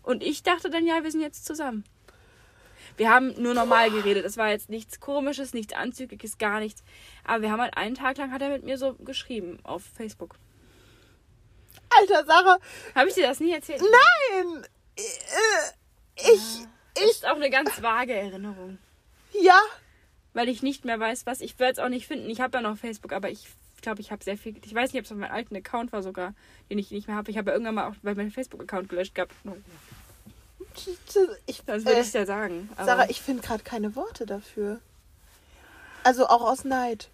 Und 0.02 0.24
ich 0.24 0.44
dachte 0.44 0.70
dann, 0.70 0.86
ja, 0.86 1.04
wir 1.04 1.12
sind 1.12 1.22
jetzt 1.22 1.46
zusammen. 1.46 1.84
Wir 2.98 3.10
haben 3.10 3.34
nur 3.42 3.54
normal 3.54 3.90
geredet. 3.90 4.26
Es 4.26 4.36
war 4.38 4.50
jetzt 4.50 4.70
nichts 4.70 5.00
Komisches, 5.00 5.54
nichts 5.54 5.74
Anzügliches, 5.74 6.38
gar 6.38 6.60
nichts. 6.60 6.84
Aber 7.24 7.42
wir 7.42 7.52
haben 7.52 7.62
halt 7.62 7.78
einen 7.78 7.96
Tag 7.96 8.18
lang 8.18 8.32
hat 8.32 8.42
er 8.42 8.50
mit 8.50 8.64
mir 8.64 8.78
so 8.78 8.94
geschrieben 8.96 9.60
auf 9.64 9.84
Facebook. 9.96 10.36
Alter, 12.00 12.26
Sarah, 12.26 12.58
Habe 12.96 13.10
ich 13.10 13.16
dir 13.16 13.28
das 13.28 13.40
nie 13.40 13.52
erzählt? 13.54 13.82
nein! 13.82 14.66
Äh, 14.98 15.02
Ich, 16.34 16.66
Das 16.96 17.04
ist 17.06 17.26
auch 17.28 17.36
eine 17.36 17.50
ganz 17.50 17.82
vage 17.82 18.14
Erinnerung. 18.14 18.78
ja, 19.40 19.60
Weil 20.34 20.50
ich 20.50 20.64
nicht 20.64 20.84
mehr 20.86 21.00
weiß, 21.00 21.26
was. 21.26 21.42
Ich 21.42 21.60
werde 21.60 21.74
es 21.74 21.80
auch 21.80 21.90
nicht 21.90 22.08
finden. 22.08 22.30
Ich 22.30 22.42
habe 22.42 22.58
ja 22.58 22.62
noch 22.62 22.78
Facebook, 22.78 23.14
aber 23.14 23.30
ich 23.30 23.48
glaube, 23.82 24.02
ich 24.02 24.12
habe 24.12 24.24
sehr 24.24 24.38
viel. 24.38 24.56
Ich 24.66 24.74
weiß 24.74 24.92
nicht, 24.94 25.00
ob 25.02 25.06
es 25.06 25.12
auf 25.12 25.18
meinem 25.18 25.32
alten 25.32 25.56
Account 25.56 25.92
war 25.92 26.02
sogar, 26.02 26.34
den 26.70 26.78
ich 26.80 26.90
nicht 26.92 27.08
mehr 27.08 27.16
habe. 27.18 27.30
Ich 27.30 27.38
habe 27.38 27.50
ja 27.52 27.54
irgendwann 27.54 27.76
mal 27.76 27.88
auch 27.90 27.96
bei 28.02 28.16
meinem 28.16 28.32
Facebook-Account 28.32 28.90
gelöscht 28.90 29.14
gehabt. 29.14 29.34
ich, 31.46 31.64
Das 31.66 31.86
würde 31.86 31.98
äh, 31.98 32.02
ich 32.02 32.12
dir 32.12 32.26
sagen. 32.26 32.70
Sarah, 32.78 33.10
ich 33.10 33.22
finde 33.22 33.44
gerade 33.44 33.64
keine 33.64 33.96
Worte 33.96 34.26
dafür. 34.26 34.80
Also 36.04 36.28
auch 36.28 36.42
aus 36.42 36.64
Neid. 36.66 37.10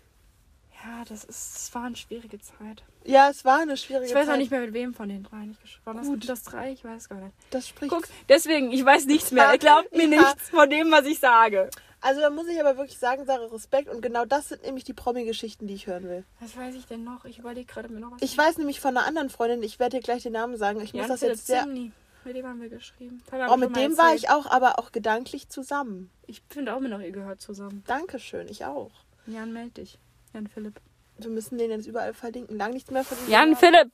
ja, 0.83 1.03
das 1.07 1.23
ist. 1.23 1.55
Das 1.55 1.75
war 1.75 1.83
eine 1.85 1.95
schwierige 1.95 2.39
Zeit. 2.39 2.83
Ja, 3.03 3.29
es 3.29 3.43
war 3.45 3.59
eine 3.61 3.75
schwierige 3.77 4.07
Ich 4.07 4.15
weiß 4.15 4.27
Zeit. 4.27 4.35
auch 4.35 4.37
nicht 4.39 4.51
mehr, 4.51 4.61
mit 4.61 4.73
wem 4.73 4.93
von 4.93 5.09
den 5.09 5.23
dreien 5.23 5.51
ich 5.51 5.61
geschrieben 5.61 5.85
habe. 5.85 5.97
War 5.99 6.05
Gut. 6.05 6.29
das, 6.29 6.43
drei? 6.43 6.71
Ich 6.71 6.83
weiß 6.83 7.09
gar 7.09 7.19
nicht. 7.19 7.33
Das 7.49 7.67
spricht. 7.67 7.91
Guck, 7.91 8.07
deswegen, 8.29 8.71
ich 8.71 8.83
weiß 8.85 9.05
nichts 9.05 9.31
mehr. 9.31 9.45
Er 9.45 9.57
glaubt 9.57 9.91
mir 9.95 10.07
Ja. 10.07 10.21
nichts 10.21 10.49
von 10.49 10.69
dem, 10.69 10.91
was 10.91 11.05
ich 11.05 11.19
sage. 11.19 11.69
Also 12.01 12.21
da 12.21 12.29
muss 12.29 12.47
ich 12.47 12.59
aber 12.59 12.77
wirklich 12.77 12.97
sagen, 12.97 13.25
Sarah, 13.25 13.45
Respekt. 13.47 13.89
Und 13.89 14.01
genau 14.01 14.25
das 14.25 14.49
sind 14.49 14.63
nämlich 14.63 14.83
die 14.85 14.93
Promi-Geschichten, 14.93 15.67
die 15.67 15.73
ich 15.73 15.87
hören 15.87 16.03
will. 16.03 16.23
Was 16.39 16.55
weiß 16.55 16.75
ich 16.75 16.85
denn 16.85 17.03
noch? 17.03 17.25
Ich 17.25 17.39
überlege 17.39 17.65
gerade 17.71 17.89
mir 17.89 17.99
noch 17.99 18.11
was. 18.11 18.21
Ich 18.21 18.37
weiß 18.37 18.57
nämlich 18.57 18.79
von 18.79 18.95
einer 18.95 19.05
anderen 19.05 19.29
Freundin, 19.29 19.61
ich 19.63 19.79
werde 19.79 19.97
dir 19.97 20.03
gleich 20.03 20.23
den 20.23 20.33
Namen 20.33 20.55
sagen. 20.57 20.79
Ich 20.81 20.93
muss 20.93 21.01
Jan 21.01 21.09
das 21.09 21.21
jetzt 21.21 21.47
sehr. 21.47 21.63
Zimny. 21.63 21.91
Mit 22.25 22.35
dem 22.35 22.45
haben 22.45 22.61
wir 22.61 22.69
geschrieben. 22.69 23.21
Haben 23.31 23.49
Oh, 23.51 23.57
mit 23.57 23.75
dem 23.75 23.97
war 23.97 24.11
erzählt. 24.11 24.23
ich 24.23 24.29
auch, 24.29 24.45
aber 24.45 24.77
auch 24.79 24.91
gedanklich 24.91 25.49
zusammen. 25.49 26.09
Ich 26.27 26.41
finde 26.49 26.73
auch 26.73 26.77
immer 26.77 26.89
noch, 26.89 26.99
ihr 26.99 27.11
gehört 27.11 27.41
zusammen. 27.41 27.83
Dankeschön, 27.87 28.47
ich 28.49 28.65
auch. 28.65 28.91
Jan, 29.25 29.51
meld 29.53 29.77
dich. 29.77 29.97
Jan 30.33 30.47
Philipp. 30.47 30.79
Wir 31.17 31.29
müssen 31.29 31.57
den 31.57 31.71
jetzt 31.71 31.85
überall 31.87 32.13
verlinken. 32.13 32.57
Lang 32.57 32.71
nichts 32.73 32.91
mehr 32.91 33.03
von 33.03 33.17
ihm. 33.25 33.31
Jan. 33.31 33.55
Philipp! 33.55 33.91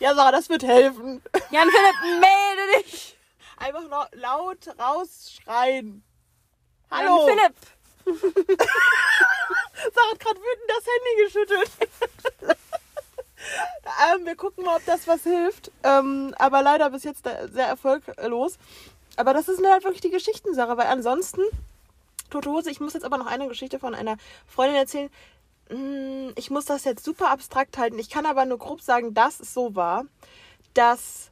Ja, 0.00 0.14
Sarah, 0.14 0.32
das 0.32 0.48
wird 0.48 0.62
helfen. 0.64 1.22
Jan 1.50 1.68
Philipp, 1.68 2.20
melde 2.20 2.82
dich! 2.84 3.16
Einfach 3.56 3.88
noch 3.88 4.08
laut 4.14 4.58
rausschreien. 4.78 6.02
Hallo. 6.90 7.26
Jan 7.28 7.38
Philipp! 7.38 7.56
Sarah 9.94 10.10
hat 10.10 10.20
gerade 10.20 10.40
wütend 10.40 10.68
das 10.68 10.84
Handy 10.86 11.24
geschüttelt. 11.24 11.70
ähm, 14.14 14.26
wir 14.26 14.36
gucken 14.36 14.64
mal, 14.64 14.76
ob 14.76 14.84
das 14.86 15.06
was 15.08 15.22
hilft. 15.22 15.70
Ähm, 15.82 16.34
aber 16.38 16.62
leider 16.62 16.90
bis 16.90 17.04
jetzt 17.04 17.24
sehr 17.24 17.66
erfolglos. 17.66 18.58
Aber 19.16 19.32
das 19.34 19.46
sind 19.46 19.66
halt 19.66 19.84
wirklich 19.84 20.00
die 20.02 20.10
Geschichten, 20.10 20.54
Sarah. 20.54 20.76
Weil 20.76 20.86
ansonsten, 20.86 21.42
Tote 22.30 22.50
Hose, 22.50 22.70
ich 22.70 22.80
muss 22.80 22.94
jetzt 22.94 23.04
aber 23.04 23.18
noch 23.18 23.26
eine 23.26 23.48
Geschichte 23.48 23.78
von 23.78 23.94
einer 23.94 24.16
Freundin 24.46 24.76
erzählen. 24.76 25.10
Mm, 25.70 26.30
Ich 26.36 26.50
muss 26.50 26.64
das 26.66 26.84
jetzt 26.84 27.04
super 27.04 27.30
abstrakt 27.30 27.78
halten. 27.78 27.98
Ich 27.98 28.10
kann 28.10 28.26
aber 28.26 28.44
nur 28.44 28.58
grob 28.58 28.80
sagen, 28.82 29.14
dass 29.14 29.40
es 29.40 29.52
so 29.52 29.74
war, 29.74 30.04
dass 30.74 31.30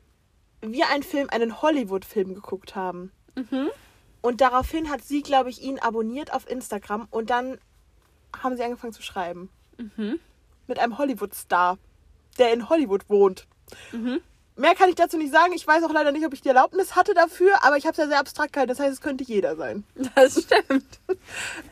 wir 0.61 0.88
einen 0.88 1.02
Film, 1.02 1.28
einen 1.30 1.61
Hollywood-Film 1.62 2.34
geguckt 2.34 2.74
haben. 2.74 3.12
Und 4.25 4.41
daraufhin 4.41 4.89
hat 4.89 5.05
sie, 5.05 5.20
glaube 5.20 5.51
ich, 5.51 5.61
ihn 5.61 5.79
abonniert 5.79 6.33
auf 6.33 6.49
Instagram 6.49 7.07
und 7.11 7.29
dann 7.29 7.59
haben 8.35 8.57
sie 8.57 8.64
angefangen 8.64 8.95
zu 8.95 9.03
schreiben. 9.03 9.51
Mit 10.66 10.79
einem 10.79 10.97
Hollywood-Star, 10.97 11.77
der 12.39 12.55
in 12.55 12.70
Hollywood 12.70 13.11
wohnt. 13.11 13.47
Mehr 14.57 14.75
kann 14.77 14.89
ich 14.89 14.95
dazu 14.95 15.18
nicht 15.18 15.31
sagen. 15.31 15.53
Ich 15.53 15.66
weiß 15.66 15.85
auch 15.85 15.93
leider 15.93 16.11
nicht, 16.11 16.25
ob 16.25 16.33
ich 16.33 16.41
die 16.41 16.49
Erlaubnis 16.49 16.97
hatte 16.97 17.12
dafür, 17.12 17.62
aber 17.64 17.77
ich 17.77 17.85
habe 17.85 17.93
es 17.93 17.99
ja 17.99 18.07
sehr 18.09 18.18
abstrakt 18.18 18.55
gehalten. 18.55 18.70
Das 18.70 18.81
heißt, 18.81 18.95
es 18.95 19.03
könnte 19.03 19.25
jeder 19.25 19.57
sein. 19.57 19.85
Das 20.14 20.43
stimmt. 20.43 21.01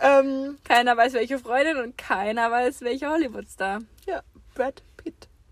Ähm, 0.02 0.58
Keiner 0.64 0.94
weiß, 0.94 1.14
welche 1.14 1.38
Freundin 1.38 1.78
und 1.78 1.96
keiner 1.96 2.50
weiß, 2.50 2.82
welcher 2.82 3.12
Hollywood-Star. 3.12 3.80
ja, 4.06 4.22
Brad. 4.54 4.82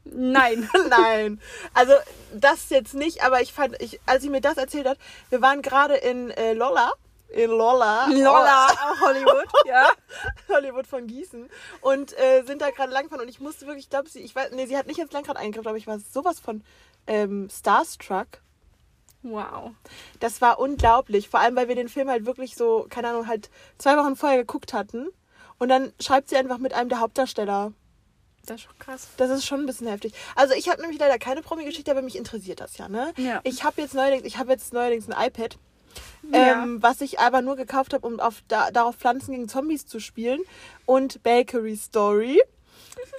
Nein. 0.05 0.69
Nein, 0.89 1.41
also 1.75 1.93
das 2.33 2.71
jetzt 2.71 2.95
nicht, 2.95 3.23
aber 3.23 3.41
ich 3.41 3.53
fand, 3.53 3.81
ich, 3.81 4.01
als 4.07 4.23
sie 4.23 4.31
mir 4.31 4.41
das 4.41 4.57
erzählt 4.57 4.87
hat, 4.87 4.99
wir 5.29 5.43
waren 5.43 5.63
gerade 5.63 5.95
in 5.95 6.31
äh, 6.31 6.53
Lolla. 6.53 6.93
In 7.29 7.51
Lolla. 7.51 8.07
Lola, 8.09 8.67
auch 8.67 9.01
Hollywood, 9.07 9.47
ja. 9.65 9.89
Hollywood 10.49 10.87
von 10.87 11.07
Gießen 11.07 11.49
und 11.81 12.19
äh, 12.19 12.43
sind 12.45 12.61
da 12.61 12.71
gerade 12.71 12.93
langfahren 12.93 13.23
und 13.23 13.29
ich 13.29 13.41
musste 13.41 13.67
wirklich, 13.67 13.85
ich 13.85 13.91
glaube, 13.91 14.09
sie, 14.09 14.21
ich 14.21 14.35
weiß, 14.35 14.51
nee, 14.53 14.67
sie 14.67 14.77
hat 14.77 14.87
nicht 14.87 14.99
ins 14.99 15.13
Lenkrad 15.13 15.37
eingegriffen, 15.37 15.69
aber 15.69 15.79
ich 15.79 15.87
war 15.87 15.99
sowas 15.99 16.41
von 16.41 16.65
ähm, 17.07 17.49
Starstruck. 17.51 18.27
Wow. 19.23 19.73
Das 20.19 20.41
war 20.41 20.59
unglaublich, 20.59 21.29
vor 21.29 21.41
allem 21.41 21.55
weil 21.55 21.69
wir 21.69 21.75
den 21.77 21.91
Film 21.91 22.09
halt 22.09 22.25
wirklich 22.25 22.57
so, 22.57 22.87
keine 22.89 23.11
Ahnung, 23.11 23.27
halt 23.27 23.51
zwei 23.79 23.97
Wochen 23.97 24.17
vorher 24.17 24.39
geguckt 24.39 24.73
hatten 24.73 25.09
und 25.59 25.69
dann 25.69 25.93
schreibt 26.01 26.31
sie 26.31 26.37
einfach 26.37 26.59
mit 26.59 26.73
einem 26.73 26.89
der 26.89 27.01
Hauptdarsteller. 27.01 27.73
Das 28.47 28.57
ist 28.57 28.63
schon 28.63 28.79
krass. 28.79 29.09
Das 29.17 29.31
ist 29.31 29.47
schon 29.47 29.61
ein 29.61 29.67
bisschen 29.67 29.87
heftig. 29.87 30.13
Also 30.35 30.55
ich 30.55 30.69
habe 30.69 30.81
nämlich 30.81 30.99
leider 30.99 31.19
keine 31.19 31.43
Promi-Geschichte, 31.43 31.91
aber 31.91 32.03
mich 32.03 32.17
interessiert 32.17 32.61
das 32.61 32.79
ja, 32.79 32.89
ne? 32.89 33.13
Ja. 33.17 33.41
Ich 33.45 33.65
habe 33.65 33.81
jetzt 33.81 33.95
neuerdings, 33.95 34.25
ich 34.25 34.39
habe 34.39 34.53
jetzt 34.53 34.73
neuerdings 34.73 35.09
ein 35.09 35.27
iPad. 35.27 35.59
Ja. 36.33 36.63
Ähm, 36.63 36.83
was 36.83 37.01
ich 37.01 37.19
aber 37.19 37.43
nur 37.43 37.57
gekauft 37.57 37.93
habe, 37.93 38.07
um 38.07 38.21
auf, 38.21 38.43
da, 38.49 38.71
darauf 38.71 38.97
Pflanzen 38.97 39.33
gegen 39.33 39.49
Zombies 39.49 39.87
zu 39.87 40.01
spielen. 40.01 40.41
Und 40.87 41.23
Bakery 41.23 41.77
Story. 41.77 42.41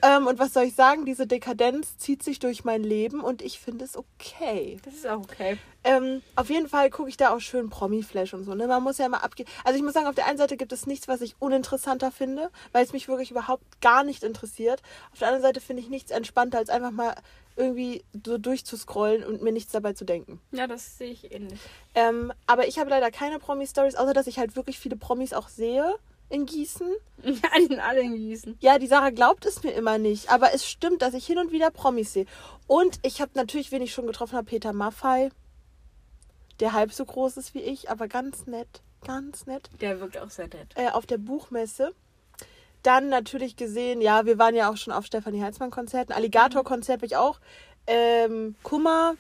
Ähm, 0.04 0.28
und 0.28 0.40
was 0.40 0.54
soll 0.54 0.64
ich 0.64 0.76
sagen? 0.76 1.06
Diese 1.06 1.28
Dekadenz 1.28 1.98
zieht 1.98 2.24
sich 2.24 2.40
durch 2.40 2.64
mein 2.64 2.84
Leben 2.84 3.22
und 3.22 3.42
ich 3.42 3.60
finde 3.60 3.86
es 3.86 3.98
okay. 3.98 4.78
Das 4.84 4.94
ist 4.94 5.08
auch 5.08 5.20
okay. 5.20 5.58
Ähm, 5.84 6.22
auf 6.36 6.50
jeden 6.50 6.68
Fall 6.68 6.90
gucke 6.90 7.10
ich 7.10 7.18
da 7.18 7.34
auch 7.34 7.40
schön 7.40 7.70
Promi-Flash 7.70 8.34
und 8.34 8.44
so. 8.44 8.54
Ne? 8.54 8.68
Man 8.68 8.84
muss 8.84 9.00
ja 9.00 9.06
immer 9.06 9.24
abgehen. 9.24 9.50
Also 9.64 9.78
ich 9.78 9.84
muss 9.84 9.94
sagen, 9.94 10.08
auf 10.08 10.16
der 10.16 10.28
einen 10.28 10.38
Seite 10.38 10.58
gibt 10.58 10.72
es 10.72 10.86
nichts, 10.86 11.08
was 11.08 11.22
ich 11.22 11.36
uninteressanter 11.40 12.12
finde, 12.12 12.52
weil 12.72 12.84
es 12.84 12.94
mich 12.94 13.08
wirklich 13.08 13.32
überhaupt 13.32 13.82
gar 13.82 14.04
nicht 14.04 14.24
interessiert. 14.24 14.82
Auf 15.12 15.20
der 15.20 15.30
anderen 15.30 15.44
Seite 15.44 15.62
finde 15.62 15.82
ich 15.82 15.90
nichts 15.90 16.12
entspannter, 16.12 16.60
als 16.60 16.70
einfach 16.70 16.92
mal 16.92 17.16
irgendwie 17.56 18.04
so 18.26 18.38
durchzuscrollen 18.38 19.24
und 19.24 19.42
mir 19.42 19.52
nichts 19.52 19.72
dabei 19.72 19.94
zu 19.94 20.06
denken. 20.06 20.40
Ja, 20.52 20.68
das 20.68 20.98
sehe 20.98 21.12
ich 21.12 21.32
ähnlich. 21.32 21.60
Ähm, 21.96 22.32
aber 22.48 22.68
ich 22.68 22.80
habe 22.80 22.90
leider 22.90 23.12
keine 23.12 23.40
Promi-Stories, 23.40 23.96
außer 23.96 24.14
dass 24.14 24.28
ich 24.28 24.40
halt 24.40 24.56
wirklich 24.56 24.80
viele 24.80 24.96
Promis 24.96 25.34
auch 25.34 25.50
sehe 25.50 25.96
in 26.32 26.46
Gießen. 26.46 26.88
Ja, 27.24 27.50
die 27.60 27.68
sind 27.68 27.80
alle 27.80 28.02
in 28.02 28.16
Gießen. 28.16 28.58
Ja, 28.62 28.80
die 28.80 28.88
Sarah 28.88 29.12
glaubt 29.12 29.46
es 29.46 29.62
mir 29.62 29.72
immer 29.74 30.00
nicht, 30.00 30.32
aber 30.32 30.54
es 30.56 30.68
stimmt, 30.68 31.04
dass 31.04 31.14
ich 31.14 31.24
hin 31.28 31.38
und 31.38 31.52
wieder 31.52 31.70
Promis 31.70 32.14
sehe. 32.14 32.26
Und 32.66 32.98
ich 33.04 33.22
habe 33.22 33.30
natürlich, 33.36 33.72
wen 33.72 33.84
ich 33.84 33.94
schon 33.94 34.08
getroffen 34.08 34.36
habe, 34.36 34.48
Peter 34.48 34.74
Maffei, 34.74 35.30
der 36.60 36.74
halb 36.74 36.92
so 36.94 37.06
groß 37.06 37.38
ist 37.38 37.54
wie 37.54 37.62
ich, 37.62 37.92
aber 37.92 38.08
ganz 38.08 38.48
nett, 38.48 38.82
ganz 39.06 39.46
nett, 39.46 39.70
Der 39.82 40.00
wirkt 40.00 40.18
auch 40.18 40.30
sehr 40.32 40.48
nett. 40.48 40.74
äh, 40.76 40.90
auf 40.90 41.06
der 41.06 41.20
Buchmesse. 41.20 41.94
Dann 42.82 43.10
natürlich 43.10 43.56
gesehen, 43.56 44.02
ja, 44.02 44.26
wir 44.26 44.40
waren 44.40 44.56
ja 44.56 44.72
auch 44.72 44.78
schon 44.78 44.94
auf 44.94 45.06
Stefanie 45.06 45.44
Heinzmann-Konzerten, 45.44 46.14
Alligator-Konzert 46.14 47.02
war 47.02 47.06
ich 47.06 47.18
auch. 47.18 47.40
Ähm, 47.86 48.56
Kummer, 48.64 49.16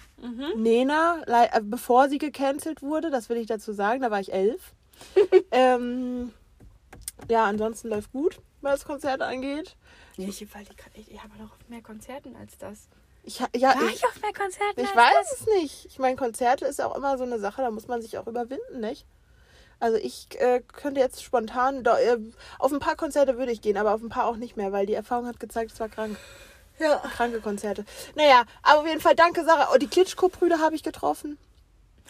Nena, 0.55 1.21
lei- 1.27 1.49
äh, 1.53 1.61
bevor 1.63 2.09
sie 2.09 2.17
gecancelt 2.17 2.81
wurde, 2.81 3.11
das 3.11 3.29
will 3.29 3.37
ich 3.37 3.45
dazu 3.47 3.73
sagen, 3.73 4.01
da 4.01 4.09
war 4.09 4.19
ich 4.19 4.33
elf. 4.33 4.73
ähm, 5.51 6.31
ja, 7.29 7.45
ansonsten 7.45 7.89
läuft 7.89 8.11
gut, 8.11 8.39
was 8.61 8.79
das 8.79 8.85
Konzert 8.85 9.21
angeht. 9.21 9.75
Ich 10.17 10.41
überlege 10.41 10.75
gerade, 10.75 10.91
ich, 10.95 11.11
ich 11.11 11.23
habe 11.23 11.35
noch 11.37 11.51
auf 11.51 11.69
mehr 11.69 11.81
Konzerten 11.81 12.35
als 12.35 12.57
das. 12.57 12.87
Ich, 13.23 13.39
ja, 13.39 13.75
War 13.75 13.87
ich, 13.87 13.95
ich 13.95 14.05
auf 14.05 14.21
mehr 14.21 14.33
Konzerten 14.33 14.81
ich 14.81 14.95
weiß 14.95 15.39
es 15.39 15.45
nicht. 15.47 15.85
Ich 15.85 15.99
meine, 15.99 16.15
Konzerte 16.15 16.65
ist 16.65 16.81
auch 16.81 16.95
immer 16.95 17.17
so 17.17 17.23
eine 17.23 17.39
Sache, 17.39 17.61
da 17.61 17.71
muss 17.71 17.87
man 17.87 18.01
sich 18.01 18.17
auch 18.17 18.27
überwinden, 18.27 18.79
nicht? 18.79 19.05
Also 19.79 19.97
ich 19.97 20.27
äh, 20.39 20.61
könnte 20.61 20.99
jetzt 20.99 21.23
spontan, 21.23 21.83
da, 21.83 21.99
äh, 21.99 22.17
auf 22.59 22.71
ein 22.71 22.79
paar 22.79 22.95
Konzerte 22.95 23.37
würde 23.37 23.51
ich 23.51 23.61
gehen, 23.61 23.77
aber 23.77 23.93
auf 23.93 24.01
ein 24.01 24.09
paar 24.09 24.25
auch 24.25 24.37
nicht 24.37 24.57
mehr, 24.57 24.71
weil 24.71 24.85
die 24.85 24.93
Erfahrung 24.93 25.25
hat 25.25 25.39
gezeigt, 25.39 25.71
es 25.71 25.79
war 25.79 25.89
krank. 25.89 26.17
Ja. 26.79 26.97
Kranke 26.97 27.41
Konzerte. 27.41 27.85
Naja, 28.15 28.43
aber 28.63 28.81
auf 28.81 28.87
jeden 28.87 29.01
Fall 29.01 29.15
danke, 29.15 29.45
Sarah. 29.45 29.69
Oh, 29.73 29.77
die 29.77 29.87
Klitschko-Brüder 29.87 30.59
habe 30.59 30.75
ich 30.75 30.81
getroffen. 30.81 31.37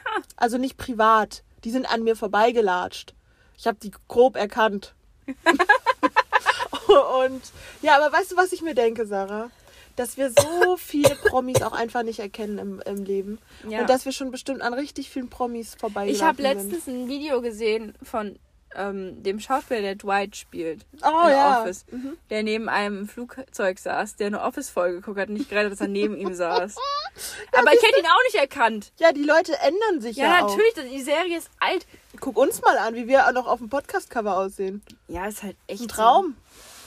Ha. 0.06 0.22
Also 0.38 0.58
nicht 0.58 0.78
privat. 0.78 1.44
Die 1.66 1.72
sind 1.72 1.92
an 1.92 2.04
mir 2.04 2.16
vorbeigelatscht. 2.16 3.14
Ich 3.58 3.68
habe 3.68 3.78
die 3.82 3.92
grob 4.08 4.38
erkannt. 4.38 4.96
Und 7.26 7.42
ja, 7.82 7.98
aber 7.98 8.12
weißt 8.16 8.32
du, 8.32 8.38
was 8.38 8.52
ich 8.52 8.62
mir 8.62 8.76
denke, 8.76 9.06
Sarah? 9.06 9.50
dass 9.96 10.18
wir 10.18 10.32
so 10.32 10.78
viele 10.78 11.16
Promis 11.16 11.62
auch 11.62 11.74
einfach 11.74 12.04
nicht 12.04 12.20
erkennen 12.20 12.58
im, 12.58 12.82
im 12.86 13.04
Leben. 13.04 13.40
Ja. 13.68 13.82
Und 13.82 13.90
dass 13.90 14.06
wir 14.06 14.12
schon 14.12 14.32
bestimmt 14.32 14.62
an 14.62 14.74
richtig 14.74 15.10
vielen 15.10 15.30
Promis 15.30 15.76
vorbei 15.76 16.08
Ich 16.08 16.24
habe 16.24 16.42
letztens 16.42 16.88
ein 16.88 17.08
Video 17.08 17.42
gesehen 17.42 17.94
von 18.02 18.38
ähm, 18.76 19.22
dem 19.24 19.40
Schauspieler, 19.40 19.82
der 19.82 19.96
Dwight 19.96 20.36
spielt. 20.36 20.86
Oh, 21.04 21.26
in 21.28 21.32
ja. 21.32 21.62
Office. 21.62 21.86
Der 22.30 22.44
neben 22.44 22.70
einem 22.70 23.08
Flugzeug 23.08 23.80
saß, 23.80 24.16
der 24.16 24.28
eine 24.28 24.42
Office-Folge 24.42 24.98
geguckt 25.02 25.20
hat 25.20 25.30
nicht 25.30 25.50
gerade, 25.50 25.70
dass 25.70 25.82
er 25.82 25.88
neben 25.88 26.16
ihm 26.18 26.34
saß. 26.34 26.76
Aber 27.58 27.74
ich 27.74 27.82
hätte 27.84 28.00
ihn 28.00 28.06
auch 28.06 28.24
nicht 28.26 28.36
erkannt. 28.36 28.92
Ja, 28.98 29.12
die 29.12 29.24
Leute 29.24 29.54
ändern 29.60 30.02
sich 30.02 30.18
ja, 30.18 30.26
Ja, 30.28 30.46
auch. 30.46 30.50
natürlich, 30.50 30.74
das- 30.76 30.86
die 30.86 31.02
Serie 31.02 31.38
ist 31.38 31.50
alt. 31.60 31.86
Guck 32.20 32.38
uns 32.38 32.62
mal 32.62 32.78
an, 32.78 32.96
wie 32.96 33.08
wir 33.08 33.28
auch 33.28 33.32
noch 33.34 33.48
auf 33.48 33.60
dem 33.60 33.70
Podcast-Cover 33.70 34.38
aussehen. 34.38 34.82
Ja, 35.08 35.28
ist 35.28 35.44
halt 35.44 35.56
echt 35.68 35.82
Ein 35.82 35.90
so. 35.90 35.96
Traum. 35.96 36.36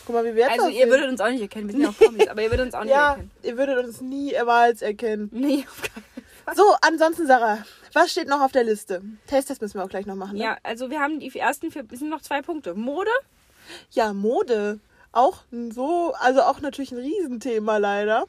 Guck 0.07 0.14
mal, 0.16 0.24
wie 0.24 0.35
wir 0.35 0.43
jetzt 0.45 0.53
Also 0.53 0.64
aussehen. 0.66 0.78
ihr 0.80 0.89
würdet 0.89 1.09
uns 1.09 1.20
auch 1.20 1.28
nicht 1.30 1.41
erkennen, 1.41 1.66
wir 1.68 1.72
sind 1.72 1.82
ja 1.82 1.89
auch 1.89 1.97
Promis, 1.97 2.28
aber 2.28 2.43
ihr 2.43 2.51
würdet 2.51 2.66
uns 2.66 2.74
auch 2.74 2.82
nicht 2.85 2.91
ja, 2.93 3.11
erkennen. 3.12 3.30
ihr 3.43 3.57
würdet 3.57 3.85
uns 3.87 4.01
niemals 4.03 4.82
erkennen. 4.82 5.28
Nee, 5.32 5.64
auf 5.68 5.80
keinen 5.82 6.05
Fall. 6.45 6.55
So, 6.57 6.74
ansonsten, 6.82 7.26
Sarah, 7.26 7.59
was 7.95 8.11
steht 8.11 8.28
noch 8.28 8.40
auf 8.40 8.53
der 8.53 8.64
Liste? 8.64 9.03
Taste-Test 9.26 9.62
müssen 9.62 9.78
wir 9.78 9.84
auch 9.84 9.88
gleich 9.88 10.07
noch 10.07 10.14
machen. 10.16 10.36
Ne? 10.36 10.45
Ja, 10.45 10.57
also 10.62 10.90
wir 10.90 11.01
haben 11.01 11.20
die 11.20 11.34
ersten 11.38 11.70
vier, 11.70 11.84
es 11.90 11.99
sind 12.01 12.09
noch 12.11 12.22
zwei 12.22 12.42
Punkte. 12.42 12.74
Mode, 12.74 13.11
Ja, 13.90 14.12
Mode. 14.12 14.80
Auch 15.12 15.42
so, 15.70 16.12
also 16.18 16.42
auch 16.42 16.61
natürlich 16.61 16.90
ein 16.92 16.99
Riesenthema 16.99 17.76
leider. 17.76 18.24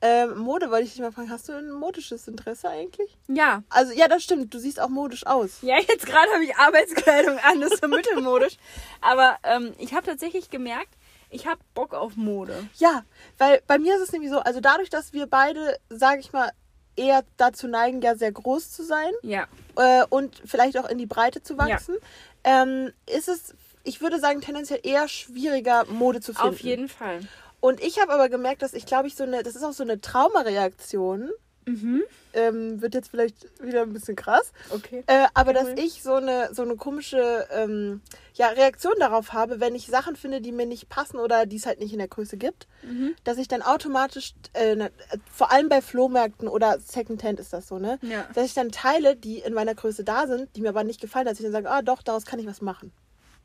Ähm, 0.00 0.38
Mode 0.38 0.70
wollte 0.70 0.84
ich 0.86 0.92
dich 0.94 1.00
mal 1.00 1.12
fragen, 1.12 1.30
hast 1.30 1.48
du 1.48 1.52
ein 1.52 1.70
modisches 1.70 2.26
Interesse 2.26 2.68
eigentlich? 2.68 3.16
ja. 3.28 3.62
Also, 3.68 3.92
ja, 3.92 4.08
das 4.08 4.24
stimmt, 4.24 4.52
du 4.52 4.58
siehst 4.58 4.80
auch 4.80 4.88
modisch 4.88 5.26
aus. 5.26 5.58
Ja, 5.62 5.78
jetzt 5.78 6.06
gerade 6.06 6.28
habe 6.32 6.42
ich 6.44 6.56
Arbeitskleidung 6.56 7.38
an, 7.38 7.60
das 7.60 7.72
ist 7.74 7.82
so 7.82 7.88
mittelmodisch. 7.88 8.56
Aber 9.00 9.36
ähm, 9.44 9.74
ich 9.78 9.94
habe 9.94 10.04
tatsächlich 10.06 10.50
gemerkt, 10.50 10.88
ich 11.30 11.46
habe 11.46 11.60
Bock 11.74 11.94
auf 11.94 12.16
Mode. 12.16 12.66
Ja, 12.78 13.04
weil 13.38 13.62
bei 13.68 13.78
mir 13.78 13.94
ist 13.94 14.02
es 14.02 14.12
nämlich 14.12 14.30
so, 14.30 14.40
also 14.40 14.60
dadurch, 14.60 14.90
dass 14.90 15.12
wir 15.12 15.26
beide, 15.26 15.78
sage 15.88 16.18
ich 16.20 16.32
mal, 16.32 16.50
eher 16.96 17.24
dazu 17.36 17.68
neigen, 17.68 18.00
ja 18.02 18.14
sehr 18.16 18.32
groß 18.32 18.70
zu 18.70 18.82
sein 18.84 19.12
Ja. 19.22 19.46
äh, 19.76 20.04
und 20.08 20.40
vielleicht 20.44 20.76
auch 20.78 20.88
in 20.88 20.98
die 20.98 21.06
Breite 21.06 21.42
zu 21.42 21.56
wachsen, 21.58 21.96
ähm, 22.44 22.92
ist 23.06 23.28
es, 23.28 23.54
ich 23.84 24.00
würde 24.00 24.18
sagen, 24.18 24.40
tendenziell 24.40 24.80
eher 24.82 25.08
schwieriger, 25.08 25.84
Mode 25.86 26.20
zu 26.20 26.34
finden. 26.34 26.48
Auf 26.48 26.60
jeden 26.60 26.88
Fall. 26.88 27.20
Und 27.60 27.80
ich 27.80 28.00
habe 28.00 28.12
aber 28.12 28.28
gemerkt, 28.28 28.62
dass 28.62 28.74
ich 28.74 28.86
glaube 28.86 29.06
ich 29.08 29.14
so 29.14 29.22
eine, 29.24 29.42
das 29.42 29.54
ist 29.56 29.62
auch 29.62 29.72
so 29.72 29.84
eine 29.84 30.00
Traumareaktion. 30.00 31.30
Mhm. 31.64 32.02
Ähm, 32.34 32.80
wird 32.80 32.94
jetzt 32.94 33.10
vielleicht 33.10 33.36
wieder 33.62 33.82
ein 33.82 33.92
bisschen 33.92 34.16
krass. 34.16 34.52
Okay. 34.70 35.04
Äh, 35.06 35.26
aber 35.34 35.52
dass 35.52 35.68
Cool. 35.68 35.78
ich 35.78 36.02
so 36.02 36.14
eine, 36.14 36.48
so 36.52 36.62
eine 36.62 36.76
komische 36.76 37.46
ähm, 37.50 38.00
ja, 38.34 38.48
Reaktion 38.48 38.94
darauf 38.98 39.32
habe, 39.32 39.60
wenn 39.60 39.74
ich 39.74 39.86
Sachen 39.86 40.16
finde, 40.16 40.40
die 40.40 40.50
mir 40.50 40.66
nicht 40.66 40.88
passen 40.88 41.18
oder 41.18 41.44
die 41.46 41.56
es 41.56 41.66
halt 41.66 41.78
nicht 41.78 41.92
in 41.92 41.98
der 41.98 42.08
Größe 42.08 42.36
gibt, 42.36 42.66
Mhm. 42.82 43.14
dass 43.24 43.38
ich 43.38 43.48
dann 43.48 43.62
automatisch, 43.62 44.34
äh, 44.54 44.74
ne, 44.74 44.86
äh, 45.10 45.18
vor 45.30 45.52
allem 45.52 45.68
bei 45.68 45.80
Flohmärkten 45.82 46.48
oder 46.48 46.78
Secondhand 46.80 47.38
ist 47.38 47.52
das 47.52 47.68
so, 47.68 47.78
ne? 47.78 47.98
Ja. 48.02 48.26
Dass 48.34 48.46
ich 48.46 48.54
dann 48.54 48.70
Teile, 48.72 49.14
die 49.14 49.38
in 49.38 49.52
meiner 49.54 49.74
Größe 49.74 50.02
da 50.02 50.26
sind, 50.26 50.48
die 50.56 50.62
mir 50.62 50.70
aber 50.70 50.84
nicht 50.84 51.00
gefallen, 51.00 51.26
dass 51.26 51.38
ich 51.38 51.44
dann 51.44 51.52
sage, 51.52 51.70
ah 51.70 51.82
doch, 51.82 52.02
daraus 52.02 52.24
kann 52.24 52.38
ich 52.40 52.46
was 52.46 52.60
machen. 52.62 52.92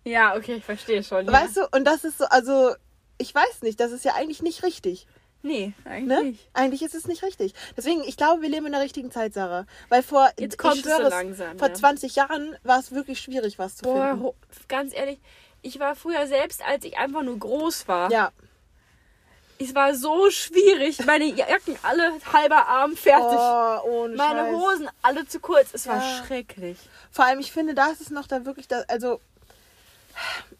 Ja, 0.06 0.36
okay, 0.38 0.56
ich 0.56 0.64
verstehe 0.66 1.04
schon. 1.04 1.26
Ja. 1.26 1.34
Weißt 1.34 1.58
du, 1.58 1.68
und 1.72 1.84
das 1.86 2.04
ist 2.06 2.18
so, 2.20 2.26
also, 2.26 2.74
ich 3.18 3.36
weiß 3.36 3.64
nicht, 3.64 3.80
das 3.80 3.92
ist 3.92 4.06
ja 4.06 4.14
eigentlich 4.16 4.42
nicht 4.42 4.64
richtig. 4.64 5.06
Nee, 5.48 5.74
eigentlich 5.86 6.08
Ne? 6.18 6.24
nicht. 6.26 6.50
Eigentlich 6.54 6.82
ist 6.84 6.94
es 6.96 7.08
nicht 7.08 7.24
richtig. 7.24 7.54
Deswegen, 7.76 8.02
ich 8.04 8.18
glaube, 8.18 8.42
wir 8.42 8.50
leben 8.50 8.66
in 8.66 8.72
der 8.74 8.82
richtigen 8.82 9.12
Zeit, 9.12 9.34
Sarah. 9.34 9.66
Weil 9.90 10.04
vor, 10.04 10.30
Jetzt 10.38 10.58
kommt 10.58 10.76
ich 10.76 10.86
es 10.86 10.92
so 10.92 10.96
schwöre 10.98 11.10
langsam, 11.10 11.58
vor 11.58 11.70
ja. 11.70 11.74
20 11.74 12.16
Jahren 12.16 12.56
war 12.64 12.80
es 12.80 12.92
wirklich 12.92 13.20
schwierig, 13.20 13.58
was 13.58 13.78
zu 13.78 13.84
Boah, 13.86 14.10
finden. 14.12 14.30
ganz 14.68 14.94
ehrlich, 14.94 15.20
ich 15.62 15.80
war 15.80 15.96
früher 15.96 16.28
selbst, 16.28 16.62
als 16.66 16.86
ich 16.86 16.98
einfach 16.98 17.24
nur 17.24 17.38
groß 17.40 17.88
war. 17.88 18.12
Ja. 18.12 18.32
Es 19.60 19.74
war 19.74 19.96
so 19.96 20.30
schwierig. 20.30 21.04
Meine 21.08 21.26
Jacken 21.26 21.76
alle 21.82 22.14
halber 22.32 22.68
Arm 22.68 22.96
fertig. 22.96 23.40
Oh, 23.40 23.90
ohne 24.04 24.16
Meine 24.16 24.42
Scheiß. 24.42 24.56
Hosen 24.56 24.90
alle 25.02 25.28
zu 25.28 25.40
kurz. 25.40 25.70
Es 25.74 25.88
war 25.88 25.98
Ja. 25.98 26.24
schrecklich. 26.26 26.78
Vor 27.10 27.26
allem, 27.26 27.40
ich 27.40 27.52
finde, 27.52 27.74
da 27.74 27.88
ist 27.90 28.00
es 28.02 28.12
noch 28.12 28.28
da 28.28 28.46
wirklich, 28.46 28.68
da, 28.68 28.84
also 28.88 29.20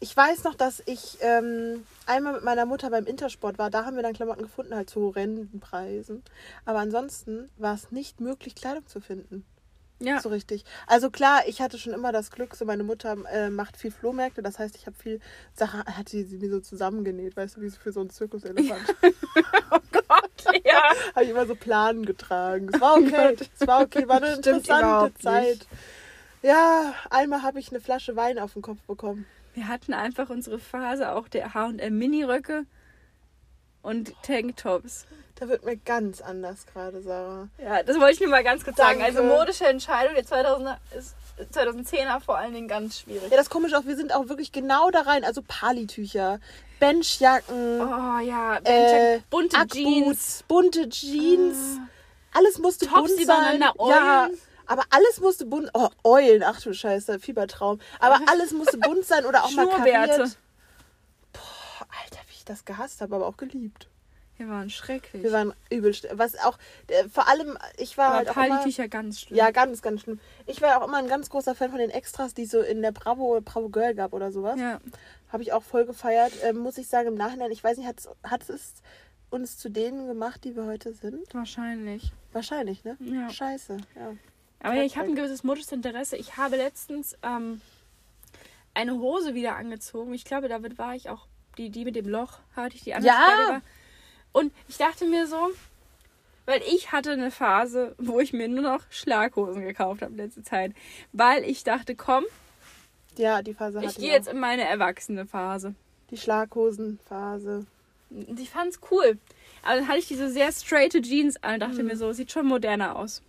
ich 0.00 0.16
weiß 0.16 0.44
noch, 0.44 0.54
dass 0.54 0.82
ich 0.86 1.18
ähm, 1.20 1.84
einmal 2.06 2.34
mit 2.34 2.44
meiner 2.44 2.66
Mutter 2.66 2.90
beim 2.90 3.06
Intersport 3.06 3.58
war. 3.58 3.70
Da 3.70 3.84
haben 3.84 3.96
wir 3.96 4.02
dann 4.02 4.14
Klamotten 4.14 4.42
gefunden, 4.42 4.74
halt 4.74 4.90
zu 4.90 5.00
horrenden 5.00 5.60
Preisen. 5.60 6.22
Aber 6.64 6.78
ansonsten 6.78 7.50
war 7.56 7.74
es 7.74 7.90
nicht 7.90 8.20
möglich, 8.20 8.54
Kleidung 8.54 8.86
zu 8.86 9.00
finden. 9.00 9.44
Ja. 10.00 10.20
So 10.20 10.28
richtig. 10.28 10.64
Also 10.86 11.10
klar, 11.10 11.42
ich 11.48 11.60
hatte 11.60 11.76
schon 11.78 11.92
immer 11.92 12.12
das 12.12 12.30
Glück, 12.30 12.54
so 12.54 12.64
meine 12.64 12.84
Mutter 12.84 13.16
äh, 13.32 13.50
macht 13.50 13.76
viel 13.76 13.90
Flohmärkte, 13.90 14.42
das 14.42 14.58
heißt, 14.58 14.76
ich 14.76 14.86
habe 14.86 14.96
viel 14.96 15.20
Sachen, 15.54 15.84
hat 15.84 16.08
sie, 16.08 16.22
sie 16.22 16.38
mir 16.38 16.50
so 16.50 16.60
zusammengenäht, 16.60 17.36
weißt 17.36 17.56
du, 17.56 17.62
wie 17.62 17.70
für 17.70 17.90
so 17.90 18.00
einen 18.00 18.10
Zirkuselefant. 18.10 18.94
Gott, 19.92 20.62
ja. 20.64 20.82
habe 21.14 21.24
ich 21.24 21.30
immer 21.30 21.46
so 21.46 21.56
Planen 21.56 22.06
getragen. 22.06 22.68
Es 22.72 22.80
war 22.80 22.94
okay, 22.98 23.36
es 23.58 23.66
war 23.66 23.82
okay, 23.82 24.06
war 24.06 24.18
eine 24.18 24.36
Stimmt 24.36 24.46
interessante 24.46 24.86
überhaupt 24.86 25.24
nicht. 25.24 25.24
Zeit. 25.24 25.66
Ja, 26.42 26.94
einmal 27.10 27.42
habe 27.42 27.58
ich 27.58 27.70
eine 27.70 27.80
Flasche 27.80 28.14
Wein 28.14 28.38
auf 28.38 28.52
den 28.52 28.62
Kopf 28.62 28.80
bekommen. 28.82 29.26
Wir 29.58 29.66
hatten 29.66 29.92
einfach 29.92 30.30
unsere 30.30 30.60
Phase 30.60 31.10
auch 31.10 31.26
der 31.26 31.52
H&M 31.52 31.98
Miniröcke 31.98 32.64
und 33.82 34.12
Tanktops. 34.22 35.04
Da 35.34 35.48
wird 35.48 35.64
mir 35.64 35.76
ganz 35.76 36.20
anders 36.20 36.64
gerade, 36.64 37.02
Sarah. 37.02 37.48
Ja, 37.60 37.82
das 37.82 37.98
wollte 37.98 38.14
ich 38.14 38.20
nur 38.20 38.28
mal 38.28 38.44
ganz 38.44 38.62
kurz 38.62 38.76
sagen. 38.76 39.02
Also 39.02 39.24
modische 39.24 39.66
Entscheidung 39.66 40.14
der 40.14 40.24
2000er 40.24 40.76
ist 40.96 41.16
2010er 41.52 42.20
vor 42.20 42.38
allen 42.38 42.54
Dingen 42.54 42.68
ganz 42.68 43.00
schwierig. 43.00 43.24
Ja, 43.32 43.36
das 43.36 43.46
ist 43.46 43.50
komisch 43.50 43.74
auch, 43.74 43.84
wir 43.84 43.96
sind 43.96 44.14
auch 44.14 44.28
wirklich 44.28 44.52
genau 44.52 44.92
da 44.92 45.00
rein. 45.00 45.24
Also 45.24 45.42
Palitücher, 45.42 46.38
Benchjacken, 46.78 47.80
Oh 47.80 48.20
ja, 48.20 48.58
äh, 48.62 49.18
bunte 49.28 49.66
Jeans. 49.66 50.44
bunte 50.46 50.88
Jeans. 50.88 51.80
Alles 52.32 52.58
musste 52.60 52.86
Tops, 52.86 53.10
bunt 53.16 53.26
sein. 53.26 53.56
übereinander 53.58 53.74
Ja. 53.88 54.28
Aber 54.68 54.84
alles 54.90 55.20
musste 55.20 55.46
bunt. 55.46 55.70
Oh, 55.74 55.88
Eulen, 56.04 56.42
ach 56.44 56.60
du 56.60 56.72
Scheiße, 56.72 57.18
Fiebertraum. 57.18 57.80
Aber 57.98 58.20
alles 58.26 58.52
musste 58.52 58.78
bunt 58.78 59.04
sein 59.04 59.26
oder 59.26 59.44
auch 59.44 59.50
mal 59.52 59.68
kariert. 59.68 60.38
Boah, 61.32 61.86
Alter, 62.02 62.20
wie 62.28 62.34
ich 62.34 62.44
das 62.44 62.64
gehasst 62.64 63.00
habe, 63.00 63.16
aber 63.16 63.26
auch 63.26 63.36
geliebt. 63.36 63.88
Wir 64.36 64.48
waren 64.48 64.70
schrecklich. 64.70 65.24
Wir 65.24 65.32
waren 65.32 65.52
übel. 65.68 65.92
Was 66.12 66.38
auch, 66.38 66.58
äh, 66.86 67.08
vor 67.08 67.26
allem, 67.28 67.58
ich 67.76 67.98
war 67.98 68.06
Aber 68.06 68.16
halt 68.18 68.30
auch 68.30 68.36
immer, 68.36 68.88
ganz 68.88 69.20
schlimm. 69.20 69.36
Ja, 69.36 69.50
ganz, 69.50 69.82
ganz 69.82 70.02
schlimm. 70.02 70.20
Ich 70.46 70.62
war 70.62 70.80
auch 70.80 70.86
immer 70.86 70.98
ein 70.98 71.08
ganz 71.08 71.28
großer 71.28 71.56
Fan 71.56 71.70
von 71.70 71.80
den 71.80 71.90
Extras, 71.90 72.34
die 72.34 72.46
so 72.46 72.60
in 72.60 72.80
der 72.80 72.92
Bravo, 72.92 73.40
Bravo 73.44 73.68
Girl 73.68 73.94
gab 73.94 74.12
oder 74.12 74.30
sowas. 74.30 74.58
ja. 74.60 74.80
Habe 75.30 75.42
ich 75.42 75.52
auch 75.52 75.62
voll 75.62 75.84
gefeiert. 75.84 76.32
Ähm, 76.42 76.56
muss 76.56 76.78
ich 76.78 76.88
sagen, 76.88 77.08
im 77.08 77.14
Nachhinein, 77.14 77.50
ich 77.50 77.62
weiß 77.62 77.76
nicht, 77.76 77.86
hat 77.86 78.48
es 78.48 78.74
uns 79.28 79.58
zu 79.58 79.68
denen 79.68 80.06
gemacht, 80.06 80.44
die 80.44 80.56
wir 80.56 80.64
heute 80.64 80.94
sind? 80.94 81.34
Wahrscheinlich. 81.34 82.12
Wahrscheinlich, 82.32 82.84
ne? 82.84 82.96
Ja. 83.00 83.28
Scheiße, 83.28 83.76
ja. 83.94 84.12
Aber 84.60 84.74
ja, 84.74 84.82
ich 84.82 84.96
habe 84.96 85.08
ein 85.08 85.14
gewisses 85.14 85.44
modisches 85.44 85.72
Interesse. 85.72 86.16
Ich 86.16 86.36
habe 86.36 86.56
letztens 86.56 87.16
ähm, 87.22 87.60
eine 88.74 88.94
Hose 88.94 89.34
wieder 89.34 89.56
angezogen. 89.56 90.14
Ich 90.14 90.24
glaube, 90.24 90.48
damit 90.48 90.78
war 90.78 90.94
ich 90.94 91.08
auch 91.10 91.26
die, 91.58 91.70
die 91.70 91.84
mit 91.84 91.96
dem 91.96 92.08
Loch, 92.08 92.38
hatte 92.54 92.76
ich 92.76 92.82
die 92.82 92.94
andere 92.94 93.08
Ja. 93.08 93.60
Und 94.32 94.52
ich 94.68 94.76
dachte 94.76 95.04
mir 95.04 95.26
so, 95.26 95.50
weil 96.46 96.62
ich 96.62 96.92
hatte 96.92 97.12
eine 97.12 97.30
Phase, 97.30 97.94
wo 97.98 98.20
ich 98.20 98.32
mir 98.32 98.48
nur 98.48 98.62
noch 98.62 98.82
Schlaghosen 98.90 99.62
gekauft 99.62 100.02
habe 100.02 100.14
letzte 100.14 100.42
Zeit, 100.42 100.72
weil 101.12 101.44
ich 101.44 101.64
dachte, 101.64 101.94
komm, 101.94 102.24
Ja, 103.16 103.42
die 103.42 103.54
Phase 103.54 103.82
ich 103.84 103.96
gehe 103.96 104.12
jetzt 104.12 104.28
in 104.28 104.38
meine 104.38 104.62
erwachsene 104.62 105.26
Phase. 105.26 105.74
Die 106.10 106.16
Schlaghosenphase. 106.16 107.66
Ich 108.36 108.50
fand's 108.50 108.80
cool. 108.90 109.18
Aber 109.62 109.74
dann 109.74 109.88
hatte 109.88 109.98
ich 109.98 110.08
diese 110.08 110.30
sehr 110.30 110.50
straighte 110.52 111.02
Jeans 111.02 111.42
an 111.42 111.54
und 111.54 111.60
dachte 111.60 111.82
mir 111.82 111.96
so, 111.96 112.12
sieht 112.12 112.32
schon 112.32 112.46
moderner 112.46 112.96
aus. 112.96 113.22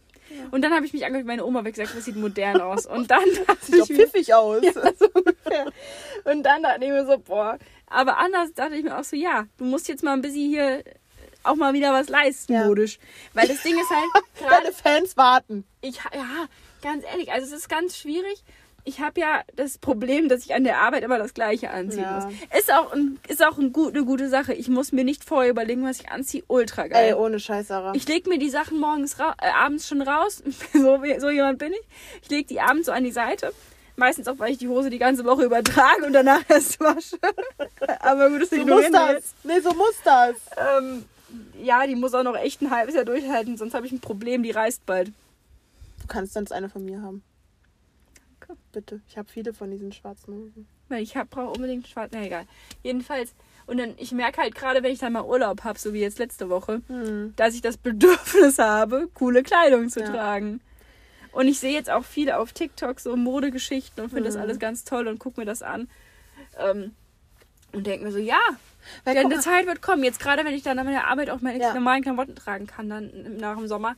Und 0.51 0.61
dann 0.61 0.73
habe 0.73 0.85
ich 0.85 0.93
mich 0.93 1.05
angeguckt, 1.05 1.27
meine 1.27 1.45
Oma 1.45 1.59
hat 1.63 1.73
gesagt, 1.73 1.95
das 1.95 2.05
sieht 2.05 2.15
modern 2.15 2.61
aus. 2.61 2.85
Und 2.85 3.09
dann 3.11 3.23
dachte 3.47 3.65
Sieht 3.65 3.83
ich 3.83 3.89
mir, 3.89 3.95
pfiffig 4.07 4.33
aus. 4.33 4.63
Ja, 4.63 4.71
so 4.99 5.07
ungefähr. 5.13 5.71
Und 6.25 6.43
dann 6.43 6.63
dachte 6.63 6.83
ich 6.85 6.89
mir 6.91 7.05
so, 7.05 7.17
boah. 7.17 7.57
Aber 7.87 8.17
anders 8.17 8.53
dachte 8.53 8.75
ich 8.75 8.83
mir 8.83 8.97
auch 8.97 9.03
so, 9.03 9.15
ja, 9.15 9.45
du 9.57 9.63
musst 9.65 9.87
jetzt 9.87 10.03
mal 10.03 10.13
ein 10.13 10.21
bisschen 10.21 10.49
hier 10.49 10.83
auch 11.43 11.55
mal 11.55 11.73
wieder 11.73 11.93
was 11.93 12.09
leisten, 12.09 12.53
Ja. 12.53 12.65
modisch. 12.65 12.99
Weil 13.33 13.47
das 13.47 13.63
Ding 13.63 13.75
ist 13.79 13.89
halt, 13.89 14.25
Deine 14.49 14.73
Fans 14.73 15.15
warten. 15.17 15.63
ich, 15.81 15.95
ja, 15.95 16.47
ganz 16.81 17.03
ehrlich, 17.05 17.31
also 17.31 17.47
es 17.47 17.53
ist 17.61 17.69
ganz 17.69 17.97
schwierig. 17.97 18.43
Ich 18.85 18.99
habe 19.01 19.19
ja 19.21 19.41
das 19.55 19.77
Problem, 19.77 20.29
dass 20.29 20.43
ich 20.45 20.53
an 20.53 20.63
der 20.63 20.79
Arbeit 20.79 21.03
immer 21.03 21.17
das 21.17 21.33
Gleiche 21.33 21.69
anziehen 21.71 22.01
Ja. 22.03 22.25
muss. 22.25 22.33
Ist 22.57 22.73
auch, 22.73 22.91
ein, 22.93 23.19
ist 23.27 23.45
auch 23.45 23.57
ein 23.57 23.71
gut, 23.73 23.95
eine 23.95 24.05
gute 24.05 24.29
Sache. 24.29 24.53
Ich 24.53 24.67
muss 24.69 24.91
mir 24.91 25.03
nicht 25.03 25.23
vorher 25.23 25.51
überlegen, 25.51 25.83
was 25.85 25.99
ich 25.99 26.09
anziehe. 26.09 26.43
Ultra 26.47 26.87
geil. 26.87 27.09
Ey, 27.09 27.13
ohne 27.13 27.39
Scheiß, 27.39 27.67
Sarah. 27.67 27.93
Ich 27.95 28.07
lege 28.07 28.29
mir 28.29 28.39
die 28.39 28.49
Sachen 28.49 28.79
morgens 28.79 29.19
ra 29.19 29.35
äh, 29.41 29.49
abends 29.51 29.87
schon 29.87 30.01
raus. 30.01 30.41
so, 30.73 30.99
so 31.19 31.29
jemand 31.29 31.59
bin 31.59 31.73
ich. 31.73 31.87
Ich 32.23 32.29
lege 32.29 32.47
die 32.47 32.59
abends 32.61 32.85
so 32.87 32.91
an 32.91 33.03
die 33.03 33.11
Seite. 33.11 33.53
Meistens 33.95 34.27
auch, 34.29 34.39
weil 34.39 34.51
ich 34.53 34.57
die 34.57 34.69
Hose 34.69 34.89
die 34.89 34.97
ganze 34.97 35.25
Woche 35.25 35.43
übertrage 35.43 36.05
und 36.05 36.13
danach 36.13 36.41
erst 36.49 36.79
wasche. 36.79 37.17
Aber 37.99 38.29
gut, 38.29 38.41
das 38.43 38.49
so 38.49 38.55
muss 38.55 38.63
ignorieren 38.63 38.93
wir 38.93 38.99
das. 38.99 39.11
jetzt. 39.13 39.35
Nee, 39.43 39.59
so 39.59 39.73
muss 39.73 39.95
das. 40.05 40.35
Ähm, 40.57 41.05
ja, 41.61 41.85
die 41.85 41.95
muss 41.95 42.13
auch 42.13 42.23
noch 42.23 42.37
echt 42.37 42.61
ein 42.61 42.71
halbes 42.71 42.95
Jahr 42.95 43.03
durchhalten, 43.05 43.57
sonst 43.57 43.73
habe 43.73 43.85
ich 43.85 43.91
ein 43.91 43.99
Problem, 43.99 44.41
die 44.41 44.51
reißt 44.51 44.85
bald. 44.85 45.09
Du 46.01 46.07
kannst 46.07 46.33
sonst 46.33 46.51
eine 46.53 46.69
von 46.69 46.85
mir 46.85 47.01
haben. 47.01 47.21
Bitte. 48.71 49.01
Ich 49.07 49.17
habe 49.17 49.29
viele 49.29 49.53
von 49.53 49.71
diesen 49.71 49.91
schwarzen 49.91 50.33
Hosen. 50.33 50.67
Weil 50.89 51.03
ich 51.03 51.13
brauche 51.29 51.49
unbedingt 51.51 51.87
schwarz. 51.87 52.11
Na 52.13 52.23
egal. 52.23 52.45
Jedenfalls. 52.83 53.33
Und 53.67 53.77
dann, 53.77 53.93
ich 53.97 54.11
merke 54.11 54.41
halt 54.41 54.55
gerade, 54.55 54.81
wenn 54.81 54.91
ich 54.91 54.99
dann 54.99 55.13
mal 55.13 55.23
Urlaub 55.23 55.63
habe, 55.63 55.77
so 55.77 55.93
wie 55.93 55.99
jetzt 56.01 56.17
letzte 56.19 56.49
Woche, 56.49 56.81
Hm. 56.87 57.33
dass 57.35 57.53
ich 57.53 57.61
das 57.61 57.77
Bedürfnis 57.77 58.57
habe, 58.59 59.07
coole 59.13 59.43
Kleidung 59.43 59.89
zu 59.89 59.99
Ja. 59.99 60.07
tragen. 60.07 60.61
Und 61.31 61.47
ich 61.47 61.59
sehe 61.59 61.71
jetzt 61.73 61.91
auch 61.91 62.03
viele 62.03 62.39
auf 62.39 62.53
TikTok 62.53 62.99
so 62.99 63.15
Modegeschichten 63.15 64.03
und 64.03 64.09
finde 64.09 64.25
das 64.25 64.35
Mhm. 64.35 64.41
alles 64.41 64.57
ganz 64.59 64.83
toll 64.83 65.07
und 65.07 65.19
gucke 65.19 65.39
mir 65.39 65.45
das 65.45 65.61
an. 65.61 65.87
Ähm, 66.57 66.95
und 67.71 67.85
denke 67.85 68.03
mir 68.05 68.11
so, 68.11 68.17
ja, 68.17 68.39
Weil, 69.03 69.13
denn 69.13 69.29
die 69.29 69.37
Zeit 69.39 69.67
wird 69.67 69.83
kommen. 69.83 70.03
Jetzt 70.03 70.19
gerade, 70.19 70.43
wenn 70.43 70.55
ich 70.55 70.63
dann 70.63 70.79
an 70.79 70.87
meiner 70.87 71.05
Arbeit 71.07 71.29
auch 71.29 71.41
meine 71.41 71.59
Ja. 71.59 71.75
normalen 71.75 72.01
Klamotten 72.01 72.35
tragen 72.35 72.65
kann, 72.65 72.89
dann 72.89 73.37
nach 73.37 73.55
dem 73.57 73.67
Sommer. 73.67 73.95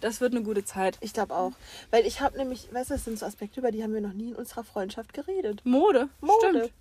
Das 0.00 0.20
wird 0.20 0.32
eine 0.32 0.42
gute 0.44 0.64
Zeit. 0.64 0.96
ich 1.00 1.12
glaube 1.12 1.34
auch. 1.34 1.52
Weil 1.90 2.06
ich 2.06 2.20
habe 2.20 2.36
nämlich, 2.38 2.68
weißt 2.72 2.90
du, 2.90 2.94
das 2.94 3.04
sind 3.04 3.18
so 3.18 3.26
Aspekte, 3.26 3.60
über 3.60 3.72
die 3.72 3.82
haben 3.82 3.92
wir 3.94 4.00
noch 4.00 4.12
nie 4.12 4.28
in 4.30 4.36
unserer 4.36 4.64
Freundschaft 4.64 5.12
geredet. 5.12 5.60
Mode. 5.64 6.08
Mode. 6.20 6.48
Stimmt. 6.48 6.72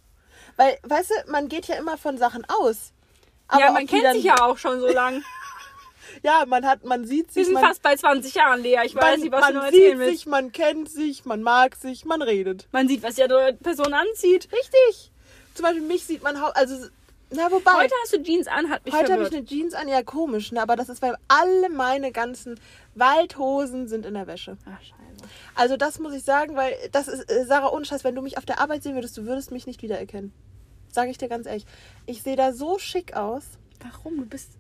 Weil, 0.56 0.77
weißt 0.84 1.10
du, 1.26 1.31
man 1.31 1.49
geht 1.49 1.65
ja 1.68 1.76
immer 1.76 1.98
von 1.98 2.18
Sachen 2.18 2.45
aus. 2.48 2.91
Aber 3.48 3.61
ja, 3.61 3.72
man 3.72 3.81
die 3.81 3.88
kennt 3.88 4.03
dann- 4.03 4.15
sich 4.15 4.23
ja 4.26 4.41
auch 4.44 4.57
schon 4.57 4.80
so 4.80 4.88
lang. 4.88 5.23
Ja, 6.23 6.45
man 6.48 6.65
hat, 6.65 6.84
man 6.85 7.06
sieht 7.06 7.27
Wir 7.27 7.34
sich, 7.34 7.45
sind 7.45 7.53
man, 7.56 7.64
fast 7.65 7.81
bei 7.84 7.95
20 7.95 8.34
Jahren, 8.34 8.61
Lea. 8.64 8.80
Ich 8.85 8.95
weiß 8.95 9.03
man, 9.03 9.19
nicht, 9.19 9.31
was 9.31 9.48
du 9.48 9.53
noch 9.53 9.61
man 9.61 9.65
erzählen 9.65 9.91
sieht 9.91 9.99
willst. 9.99 10.18
sich, 10.19 10.26
man 10.26 10.52
kennt 10.52 10.89
sich, 10.89 11.26
man 11.26 11.44
mag 11.44 11.76
sich, 11.76 12.06
man 12.06 12.22
redet. 12.23 12.68
Man 12.72 12.88
sieht, 12.88 13.03
was 13.03 13.15
die 13.15 13.23
andere 13.23 13.53
Person 13.53 13.94
anzieht. 13.94 14.48
Richtig. 14.52 15.11
Zum 15.53 15.64
Beispiel 15.64 15.81
mich 15.84 16.06
sieht 16.06 16.23
man, 16.23 16.35
also, 16.38 16.88
na 17.32 17.52
wobei. 17.52 17.72
Heute 17.84 17.94
hast 18.04 18.14
du 18.14 18.22
Jeans 18.24 18.48
an, 18.48 18.70
hat 18.70 18.86
mich 18.86 18.94
Heute 18.94 19.14
habe 19.14 19.24
ich 19.24 19.34
eine 19.34 19.45
Jeans 19.45 19.74
an, 19.74 19.88
ja 19.88 20.02
komisch, 20.04 20.52
ne? 20.52 20.62
aber 20.62 20.76
das 20.76 20.90
ist, 20.90 21.02
weil 21.02 21.16
alle 21.28 21.70
meine 21.70 22.12
ganzen 22.12 22.60
Waldhosen 22.95 23.88
sind 23.88 24.06
in 24.06 24.14
der 24.14 24.28
Wäsche. 24.28 24.58
Ach, 24.66 24.82
scheiße. 24.82 24.98
Also 25.56 25.78
das 25.78 25.99
muss 25.99 26.14
ich 26.14 26.24
sagen, 26.24 26.56
weil 26.56 26.74
das 26.91 27.08
ist, 27.08 27.30
äh, 27.32 27.45
Sarah, 27.45 27.72
ohne 27.74 27.86
Scheiß, 27.86 28.04
wenn 28.04 28.16
du 28.16 28.22
mich 28.22 28.38
auf 28.38 28.45
der 28.45 28.60
Arbeit 28.60 28.84
sehen 28.84 28.95
würdest, 28.95 29.18
du 29.18 29.26
würdest 29.26 29.52
mich 29.52 29.66
nicht 29.68 29.82
wiedererkennen. 29.82 30.32
Sage 30.90 31.12
ich 31.12 31.18
dir 31.18 31.28
ganz 31.28 31.45
ehrlich. 31.48 31.66
Ich 32.06 32.22
sehe 32.24 32.36
da 32.36 32.54
so 32.54 32.80
schick 32.80 33.16
aus. 33.16 33.44
Warum? 33.84 34.18
Du 34.18 34.26
bist. 34.26 34.52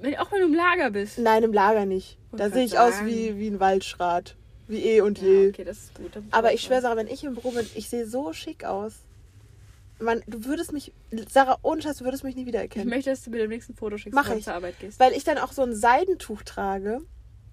wenn- 0.00 0.16
Auch 0.18 0.30
wenn 0.30 0.40
du 0.40 0.46
im 0.46 0.54
Lager 0.54 0.90
bist. 0.90 1.18
Nein, 1.18 1.42
im 1.42 1.52
Lager 1.52 1.86
nicht. 1.86 2.18
Wollte 2.30 2.44
Da 2.48 2.50
sehe 2.54 2.64
ich 2.64 2.78
aus 2.78 2.96
sagen. 2.96 3.06
wie, 3.06 3.38
wie 3.38 3.48
ein 3.48 3.60
Waldschrat. 3.60 4.36
Wie 4.68 4.84
eh 4.84 5.00
und 5.00 5.18
je. 5.20 5.44
Ja, 5.44 5.48
okay, 5.48 5.64
das 5.64 5.78
ist 5.78 5.94
gut. 5.94 6.12
Aber 6.30 6.52
ich 6.52 6.60
schwöre, 6.62 6.80
Sarah, 6.80 6.96
wenn 6.96 7.08
ich 7.08 7.24
im 7.24 7.34
Büro 7.34 7.50
bin, 7.50 7.66
ich 7.74 7.88
sehe 7.88 8.06
so 8.06 8.32
schick 8.32 8.64
aus. 8.64 8.92
Man, 10.00 10.22
du 10.26 10.44
würdest 10.44 10.72
mich, 10.72 10.92
Sarah, 11.28 11.58
ohne 11.62 11.82
Scheiß, 11.82 11.98
du 11.98 12.04
würdest 12.04 12.24
mich 12.24 12.34
nie 12.34 12.42
Ich 12.42 12.46
wiedererkennen. 12.48 12.88
möchte, 12.88 13.10
dass 13.10 13.22
du 13.22 13.30
mir 13.30 13.38
dem 13.38 13.50
nächsten 13.50 13.74
Foto 13.74 13.96
schickst, 13.98 14.14
Mach 14.14 14.24
wenn 14.26 14.32
du 14.34 14.38
ich. 14.38 14.44
zur 14.44 14.54
Arbeit 14.54 14.78
gehst. 14.80 14.98
Weil 14.98 15.12
ich 15.12 15.24
dann 15.24 15.38
auch 15.38 15.52
so 15.52 15.62
ein 15.62 15.74
Seidentuch 15.74 16.42
trage. 16.42 17.00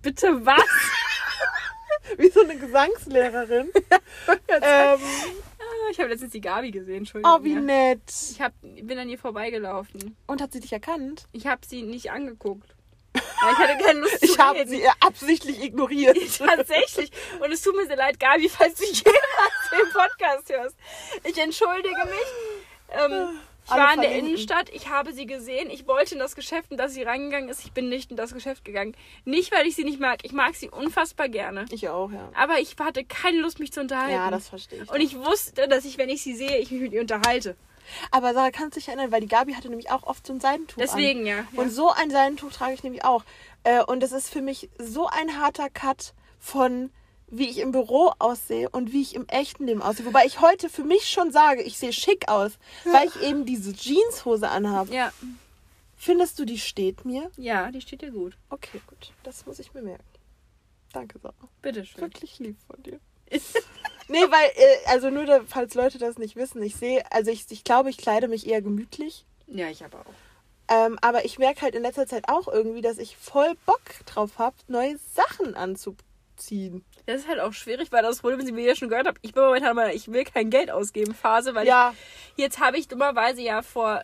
Bitte 0.01 0.45
was? 0.45 0.61
Wie 2.17 2.29
so 2.29 2.41
eine 2.41 2.55
Gesangslehrerin. 2.57 3.69
ähm, 4.61 4.99
Ah, 5.59 5.91
ich 5.91 5.99
habe 5.99 6.09
letztens 6.09 6.31
die 6.31 6.39
Gabi 6.41 6.71
gesehen, 6.71 6.99
Entschuldigung. 6.99 7.37
oh, 7.39 7.43
wie 7.43 7.55
nett. 7.55 7.99
Ich 8.31 8.39
hab, 8.41 8.53
bin 8.61 8.97
an 8.97 9.09
ihr 9.09 9.17
vorbeigelaufen. 9.19 10.15
Und 10.25 10.41
hat 10.41 10.53
sie 10.53 10.61
dich 10.61 10.71
erkannt? 10.71 11.27
Ich 11.33 11.45
habe 11.47 11.65
sie 11.67 11.81
nicht 11.83 12.09
angeguckt. 12.11 12.75
Weil 13.41 13.53
ich 13.53 13.59
hatte 13.59 13.83
keine 13.83 13.99
Lust 13.99 14.19
zu 14.19 14.25
Ich 14.25 14.39
habe 14.39 14.67
sie 14.67 14.83
absichtlich 14.99 15.63
ignoriert. 15.63 16.17
Tatsächlich. 16.37 17.11
Und 17.39 17.51
es 17.51 17.61
tut 17.61 17.75
mir 17.75 17.85
sehr 17.85 17.97
leid, 17.97 18.19
Gabi, 18.19 18.49
falls 18.49 18.75
du 18.75 18.85
jemals 18.85 19.69
den 19.71 19.91
Podcast 19.93 20.49
hörst. 20.49 20.75
Ich 21.23 21.37
entschuldige 21.37 22.05
mich. 22.05 22.99
Ähm, 22.99 23.37
ich 23.67 23.73
Alle 23.73 23.83
war 23.83 23.93
in 23.95 23.99
der 23.99 24.09
verlinken. 24.09 24.29
Innenstadt, 24.29 24.69
ich 24.69 24.87
habe 24.87 25.11
sie 25.11 25.25
gesehen. 25.25 25.69
Ich 25.69 25.87
wollte 25.87 26.13
in 26.13 26.19
das 26.19 26.35
Geschäft, 26.35 26.71
in 26.71 26.77
das 26.77 26.93
sie 26.93 27.03
reingegangen 27.03 27.49
ist. 27.49 27.65
Ich 27.65 27.73
bin 27.73 27.89
nicht 27.89 28.11
in 28.11 28.15
das 28.17 28.33
Geschäft 28.33 28.63
gegangen. 28.63 28.95
Nicht, 29.25 29.51
weil 29.51 29.67
ich 29.67 29.75
sie 29.75 29.83
nicht 29.83 29.99
mag. 29.99 30.19
Ich 30.23 30.31
mag 30.31 30.55
sie 30.55 30.69
unfassbar 30.69 31.27
gerne. 31.27 31.65
Ich 31.69 31.89
auch, 31.89 32.09
ja. 32.09 32.29
Aber 32.33 32.59
ich 32.59 32.77
hatte 32.79 33.03
keine 33.03 33.39
Lust, 33.39 33.59
mich 33.59 33.73
zu 33.73 33.81
unterhalten. 33.81 34.13
Ja, 34.13 34.31
das 34.31 34.47
verstehe 34.47 34.83
ich. 34.83 34.89
Und 34.89 35.01
ich 35.01 35.17
wusste, 35.17 35.67
dass 35.67 35.83
ich, 35.83 35.97
wenn 35.97 36.07
ich 36.07 36.21
sie 36.23 36.33
sehe, 36.33 36.59
ich 36.59 36.71
mich 36.71 36.79
mit 36.79 36.93
ihr 36.93 37.01
unterhalte. 37.01 37.57
Aber 38.11 38.33
Sarah, 38.33 38.51
kannst 38.51 38.75
du 38.75 38.79
dich 38.79 38.87
erinnern, 38.87 39.11
weil 39.11 39.21
die 39.21 39.27
Gabi 39.27 39.53
hatte 39.53 39.69
nämlich 39.69 39.91
auch 39.91 40.03
oft 40.03 40.25
so 40.27 40.33
ein 40.33 40.39
Seidentuch 40.39 40.77
Deswegen, 40.77 41.21
an. 41.21 41.25
ja. 41.25 41.37
ja. 41.37 41.47
Und 41.55 41.71
so 41.71 41.89
ein 41.91 42.09
Seidentuch 42.11 42.51
trage 42.51 42.73
ich 42.73 42.83
nämlich 42.83 43.03
auch. 43.05 43.23
Äh, 43.63 43.83
und 43.83 44.03
es 44.03 44.11
ist 44.11 44.29
für 44.29 44.41
mich 44.41 44.69
so 44.79 45.07
ein 45.07 45.39
harter 45.41 45.69
Cut 45.69 46.13
von 46.39 46.91
wie 47.29 47.49
ich 47.49 47.57
im 47.57 47.73
Büro 47.73 48.13
aussehe 48.19 48.69
und 48.69 48.93
wie 48.93 49.01
ich 49.01 49.13
im 49.13 49.27
echten 49.27 49.65
Leben 49.65 49.81
aussehe. 49.81 50.05
Wobei 50.05 50.25
ich 50.25 50.39
heute 50.39 50.69
für 50.69 50.83
mich 50.85 51.09
schon 51.09 51.31
sage, 51.31 51.61
ich 51.61 51.77
sehe 51.77 51.91
schick 51.91 52.29
aus, 52.29 52.53
weil 52.85 53.07
ich 53.09 53.21
eben 53.21 53.45
diese 53.45 53.73
Jeanshose 53.73 54.47
anhabe. 54.49 54.93
ja, 54.93 55.11
Findest 55.99 56.39
du, 56.39 56.45
die 56.45 56.59
steht 56.59 57.05
mir? 57.05 57.29
ja, 57.37 57.69
die 57.71 57.81
steht 57.81 58.01
dir 58.01 58.11
gut. 58.11 58.37
Okay, 58.49 58.79
gut. 58.87 59.11
Das 59.23 59.45
muss 59.45 59.59
ich 59.59 59.73
mir 59.73 59.81
merken. 59.81 60.05
Danke, 60.93 61.19
Sarah. 61.19 61.33
Bitteschön. 61.61 62.01
Wirklich 62.01 62.39
lieb 62.39 62.55
von 62.65 62.81
dir. 62.83 62.99
nee, 64.07 64.19
weil, 64.19 64.49
äh, 64.55 64.89
also 64.89 65.09
nur, 65.09 65.25
da, 65.25 65.41
falls 65.47 65.75
Leute 65.75 65.97
das 65.97 66.17
nicht 66.17 66.35
wissen, 66.35 66.61
ich 66.61 66.75
sehe, 66.75 67.03
also 67.11 67.31
ich, 67.31 67.45
ich 67.49 67.63
glaube, 67.63 67.89
ich 67.89 67.97
kleide 67.97 68.27
mich 68.27 68.47
eher 68.47 68.61
gemütlich. 68.61 69.25
Ja, 69.47 69.67
ich 69.69 69.83
aber 69.83 69.99
auch. 69.99 70.13
Ähm, 70.69 70.97
aber 71.01 71.23
ich 71.25 71.39
merke 71.39 71.61
halt 71.61 71.75
in 71.75 71.83
letzter 71.83 72.07
Zeit 72.07 72.27
auch 72.27 72.47
irgendwie, 72.47 72.81
dass 72.81 72.97
ich 72.97 73.15
voll 73.15 73.55
Bock 73.65 73.81
drauf 74.05 74.37
habe, 74.37 74.55
neue 74.67 74.97
Sachen 75.15 75.55
anzuziehen. 75.55 76.83
Das 77.05 77.21
ist 77.21 77.27
halt 77.29 77.39
auch 77.39 77.53
schwierig, 77.53 77.91
weil 77.93 78.03
das 78.03 78.19
Problem, 78.19 78.55
wie 78.55 78.61
ihr 78.61 78.67
ja 78.69 78.75
schon 78.75 78.89
gehört 78.89 79.07
habt, 79.07 79.19
ich 79.21 79.33
bin 79.33 79.43
momentan 79.43 79.75
mal, 79.77 79.95
ich 79.95 80.11
will 80.11 80.25
kein 80.25 80.49
Geld 80.49 80.69
ausgeben 80.69 81.13
Phase, 81.15 81.55
weil 81.55 81.65
Ja, 81.65 81.93
ich, 82.35 82.43
jetzt 82.43 82.59
habe 82.59 82.77
ich 82.77 82.89
dummerweise 82.89 83.41
ja 83.41 83.61
vor 83.61 84.03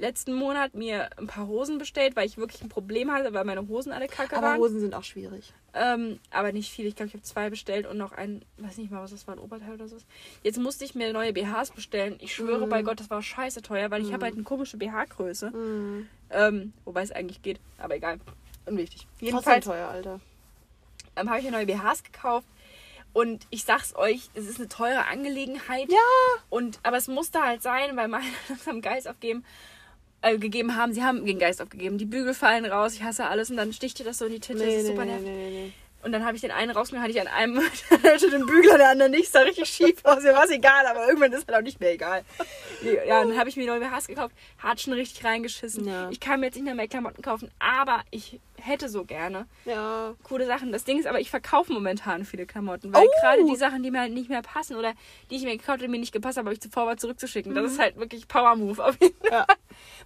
letzten 0.00 0.34
Monat 0.34 0.74
mir 0.74 1.10
ein 1.18 1.26
paar 1.26 1.46
Hosen 1.46 1.78
bestellt, 1.78 2.16
weil 2.16 2.26
ich 2.26 2.36
wirklich 2.38 2.62
ein 2.62 2.68
Problem 2.68 3.12
hatte, 3.12 3.32
weil 3.32 3.44
meine 3.44 3.68
Hosen 3.68 3.92
alle 3.92 4.08
kacke 4.08 4.36
aber 4.36 4.46
waren. 4.48 4.58
Hosen 4.60 4.80
sind 4.80 4.94
auch 4.94 5.04
schwierig. 5.04 5.52
Ähm, 5.74 6.18
aber 6.30 6.52
nicht 6.52 6.70
viel. 6.72 6.86
Ich 6.86 6.96
glaube, 6.96 7.08
ich 7.08 7.14
habe 7.14 7.22
zwei 7.22 7.50
bestellt 7.50 7.86
und 7.86 7.96
noch 7.98 8.12
ein, 8.12 8.42
weiß 8.58 8.78
nicht 8.78 8.90
mal, 8.90 9.02
was 9.02 9.12
das 9.12 9.26
war, 9.28 9.36
ein 9.36 9.38
Oberteil 9.40 9.74
oder 9.74 9.86
so. 9.86 9.96
Jetzt 10.42 10.58
musste 10.58 10.84
ich 10.84 10.94
mir 10.94 11.12
neue 11.12 11.32
BHs 11.32 11.70
bestellen. 11.70 12.16
Ich 12.20 12.34
schwöre 12.34 12.66
Mhm. 12.66 12.70
bei 12.70 12.82
Gott, 12.82 12.98
das 12.98 13.10
war 13.10 13.22
scheiße 13.22 13.62
teuer, 13.62 13.90
weil 13.90 14.02
ich 14.02 14.12
habe 14.12 14.24
halt 14.24 14.34
eine 14.34 14.42
komische 14.42 14.76
BH-Größe. 14.78 15.50
Mhm. 15.50 16.08
Ähm, 16.30 16.72
wobei 16.84 17.02
es 17.02 17.12
eigentlich 17.12 17.42
geht, 17.42 17.60
aber 17.78 17.94
egal. 17.96 18.18
Unwichtig. 18.66 19.06
Jedenfalls 19.20 19.64
teuer, 19.64 19.88
Alter. 19.88 20.20
ähm, 21.16 21.28
habe 21.28 21.38
ich 21.38 21.44
mir 21.44 21.52
neue 21.52 21.66
BHs 21.66 22.02
gekauft. 22.04 22.46
Und 23.12 23.46
ich 23.50 23.64
sag's 23.64 23.96
euch, 23.96 24.30
es 24.34 24.46
ist 24.48 24.58
eine 24.60 24.68
teure 24.68 25.06
Angelegenheit. 25.08 25.90
Ja. 25.90 25.98
Und, 26.48 26.78
aber 26.84 26.96
es 26.96 27.08
musste 27.08 27.40
halt 27.42 27.60
sein, 27.60 27.96
weil 27.96 28.06
meine 28.06 28.24
langsam 28.48 28.80
Geist 28.82 29.08
aufgeben, 29.08 29.44
äh, 30.22 30.38
gegeben 30.38 30.76
haben. 30.76 30.92
Sie 30.92 31.02
haben 31.02 31.24
den 31.24 31.38
Geist 31.38 31.60
aufgegeben. 31.62 31.98
Die 31.98 32.04
Bügel 32.06 32.34
fallen 32.34 32.64
raus, 32.64 32.94
ich 32.94 33.02
hasse 33.02 33.26
alles 33.26 33.50
und 33.50 33.56
dann 33.56 33.72
sticht 33.72 33.98
dir 33.98 34.04
das 34.04 34.18
so 34.18 34.26
in 34.26 34.32
die 34.32 34.40
Titte. 34.40 34.58
das 34.60 34.68
Nee, 34.68 34.76
ist 34.76 34.82
nee, 34.84 34.88
super 34.90 35.04
nervig. 35.04 35.26
nee. 35.26 35.72
Und 36.02 36.12
dann 36.12 36.24
habe 36.24 36.34
ich 36.34 36.40
den 36.40 36.50
einen 36.50 36.70
rausgenommen, 36.70 37.02
hatte 37.08 37.18
ich 37.18 37.20
an 37.20 37.28
einem 37.28 37.60
hatte 37.90 38.30
den 38.30 38.46
Bügel, 38.46 38.70
an 38.72 38.78
der 38.78 38.88
anderen 38.90 39.12
nicht. 39.12 39.30
Sah 39.30 39.40
richtig 39.40 39.68
schief 39.68 39.98
aus. 40.04 40.22
Mir 40.22 40.32
war 40.32 40.44
es 40.44 40.50
egal, 40.50 40.86
aber 40.86 41.06
irgendwann 41.06 41.32
ist 41.32 41.46
halt 41.46 41.58
auch 41.58 41.62
nicht 41.62 41.78
mehr 41.80 41.92
egal. 41.92 42.24
Ja, 42.82 43.22
dann 43.22 43.36
habe 43.38 43.48
ich 43.50 43.56
mir 43.56 43.66
neue 43.66 43.80
BHs 43.80 44.06
gekauft. 44.06 44.34
Hat 44.58 44.80
schon 44.80 44.94
richtig 44.94 45.22
reingeschissen. 45.24 45.86
Ja. 45.86 46.08
Ich 46.10 46.18
kann 46.20 46.40
mir 46.40 46.46
jetzt 46.46 46.54
nicht 46.54 46.64
mehr, 46.64 46.74
mehr 46.74 46.88
Klamotten 46.88 47.20
kaufen, 47.22 47.50
aber 47.58 48.00
ich 48.10 48.40
hätte 48.62 48.88
so 48.88 49.04
gerne 49.04 49.46
Ja. 49.66 50.14
coole 50.22 50.46
Sachen. 50.46 50.72
Das 50.72 50.84
Ding 50.84 50.98
ist 50.98 51.06
aber, 51.06 51.20
ich 51.20 51.30
verkaufe 51.30 51.72
momentan 51.72 52.24
viele 52.24 52.46
Klamotten, 52.46 52.92
weil 52.94 53.04
Oh! 53.06 53.10
gerade 53.20 53.44
die 53.44 53.56
Sachen, 53.56 53.82
die 53.82 53.90
mir 53.90 54.00
halt 54.00 54.12
nicht 54.12 54.28
mehr 54.30 54.42
passen 54.42 54.76
oder 54.76 54.92
die 55.30 55.36
ich 55.36 55.42
mir 55.42 55.52
gekauft 55.52 55.68
habe, 55.68 55.82
die 55.82 55.88
mir 55.88 55.98
nicht 56.00 56.12
gepasst 56.12 56.38
haben, 56.38 56.46
habe 56.46 56.54
ich 56.54 56.60
zuvor 56.60 56.86
war 56.86 56.96
zurückzuschicken. 56.96 57.54
Das 57.54 57.72
ist 57.72 57.78
halt 57.78 57.96
wirklich 57.96 58.26
Power 58.28 58.56
Move 58.56 58.82
auf 58.84 58.96
jeden 59.00 59.16
Fall. 59.18 59.30
Ja. 59.30 59.46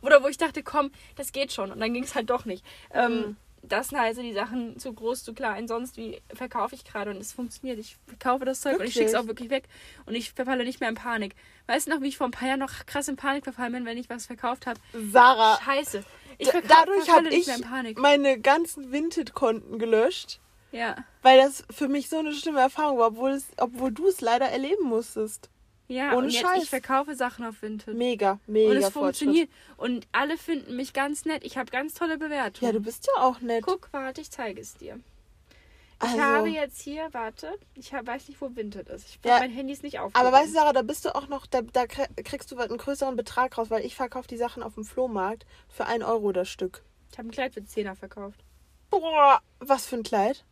Oder 0.03 0.23
wo 0.23 0.29
ich 0.29 0.37
dachte, 0.39 0.63
komm, 0.63 0.91
das 1.17 1.33
geht 1.33 1.53
schon. 1.53 1.71
Und 1.73 1.81
dann 1.81 1.93
ging 1.95 2.05
es 2.05 2.15
halt 2.15 2.31
doch 2.31 2.45
nicht. 2.45 2.65
Ähm, 2.93 3.15
Mhm. 3.15 3.37
Das 3.69 3.89
sind 3.89 3.99
halt 3.99 4.17
so 4.17 4.23
die 4.23 4.33
Sachen 4.33 4.79
zu 4.79 4.93
groß, 4.93 5.25
zu 5.25 5.35
klein. 5.35 5.67
Sonst 5.69 5.97
wie 5.97 6.21
verkaufe 6.35 6.75
ich 6.75 6.85
gerade 6.85 7.11
und 7.11 7.17
es 7.19 7.33
funktioniert. 7.33 7.79
Ich 7.79 7.97
verkaufe 8.07 8.45
das 8.45 8.61
Zeug 8.61 8.73
und 8.73 8.77
ich 8.77 8.81
Wirklich? 8.81 8.95
schicke 8.95 9.07
es 9.07 9.15
auch 9.15 9.27
wirklich 9.27 9.51
weg. 9.51 9.65
Und 10.07 10.15
ich 10.15 10.33
verfalle 10.33 10.65
nicht 10.65 10.81
mehr 10.81 10.89
in 10.89 10.95
Panik. 10.95 11.35
Weißt 11.67 11.87
du 11.87 11.91
noch, 11.93 12.01
wie 12.01 12.09
ich 12.09 12.17
vor 12.17 12.27
ein 12.29 12.31
paar 12.33 12.49
Jahren 12.49 12.61
noch 12.61 12.87
krass 12.87 13.09
in 13.09 13.17
Panik 13.17 13.45
verfallen 13.45 13.73
bin, 13.73 13.85
wenn 13.85 13.99
ich 13.99 14.09
was 14.11 14.27
verkauft 14.27 14.67
habe? 14.67 14.79
Sarah, 15.13 15.59
Scheiße. 15.65 16.05
Ich 16.39 16.49
dadurch 16.49 17.09
habe 17.11 17.29
ich 17.29 17.47
mehr 17.47 17.57
in 17.57 17.63
Panik. 17.63 17.99
meine 17.99 18.41
ganzen 18.41 18.91
Vinted-Konten 18.91 19.79
gelöscht, 19.79 20.41
Ja. 20.73 20.97
weil 21.23 21.39
das 21.39 21.65
für 21.71 21.87
mich 21.89 22.09
so 22.09 22.19
eine 22.19 22.33
schlimme 22.35 22.61
Erfahrung 22.61 22.99
war, 22.99 23.09
obwohl, 23.09 23.31
es, 23.31 23.47
obwohl 23.59 23.93
du 23.93 24.09
es 24.09 24.21
leider 24.21 24.47
erleben 24.47 24.85
musstest. 24.85 25.49
Ja, 25.87 26.13
Ohne 26.13 26.27
und 26.27 26.31
jetzt 26.31 26.43
Scheiß. 26.43 26.63
ich 26.65 26.71
verkaufe 26.71 27.15
Sachen 27.15 27.45
auf 27.45 27.61
Vinted. 27.61 27.95
Mega, 27.97 28.39
mega 28.47 28.71
und 28.71 28.77
es 28.79 28.89
funktioniert. 28.89 29.51
Und 29.77 30.07
alle 30.13 30.39
finden 30.39 30.77
mich 30.77 30.93
ganz 30.95 31.25
nett. 31.27 31.45
Ich 31.45 31.59
habe 31.59 31.71
ganz 31.71 31.93
tolle 31.95 32.17
Bewertungen. 32.17 32.73
Ja, 32.73 32.79
du 32.79 32.81
bist 32.85 33.07
ja 33.07 33.23
auch 33.23 33.41
nett. 33.41 33.65
Guck, 33.67 33.89
warte, 33.93 34.21
ich 34.23 34.31
zeige 34.31 34.61
es 34.61 34.75
dir. 34.75 34.99
Ich 36.03 36.09
Also- 36.11 36.21
habe 36.23 36.49
jetzt 36.49 36.81
hier, 36.81 37.09
warte, 37.13 37.53
ich 37.75 37.93
hab, 37.95 38.07
weiß 38.07 38.29
nicht, 38.29 38.41
wo 38.41 38.55
Vinted 38.57 38.89
ist. 38.89 39.07
Ich 39.09 39.19
Ja, 39.25 39.39
mein 39.39 39.51
Handy 39.51 39.73
ist 39.75 39.83
nicht 39.83 39.99
auf. 40.01 40.11
Aber 40.15 40.33
weißt 40.33 40.49
du, 40.49 40.53
Sarah, 40.55 40.73
da 40.73 40.83
bist 40.83 41.05
du 41.05 41.15
auch 41.15 41.29
noch, 41.29 41.47
da, 41.47 41.61
da 41.63 41.83
krie- 41.83 42.23
kriegst 42.25 42.51
du 42.51 42.59
einen 42.59 42.77
größeren 42.79 43.15
Betrag 43.17 43.57
raus, 43.59 43.71
weil 43.71 43.85
ich 43.85 43.95
verkaufe 43.95 44.27
die 44.29 44.37
Sachen 44.37 44.63
auf 44.63 44.75
dem 44.75 44.85
Flohmarkt 44.85 45.47
für 45.69 45.87
1 45.87 46.03
Euro 46.05 46.33
das 46.33 46.49
Stück. 46.49 46.83
Ich 47.13 47.19
habe 47.19 47.29
ein 47.29 47.31
Kleid 47.31 47.55
für 47.55 47.61
10er 47.61 47.95
verkauft. 47.95 48.41
Boah, 48.91 49.41
was 49.61 49.87
für 49.87 49.97
ein 49.97 50.03
Kleid. 50.03 50.45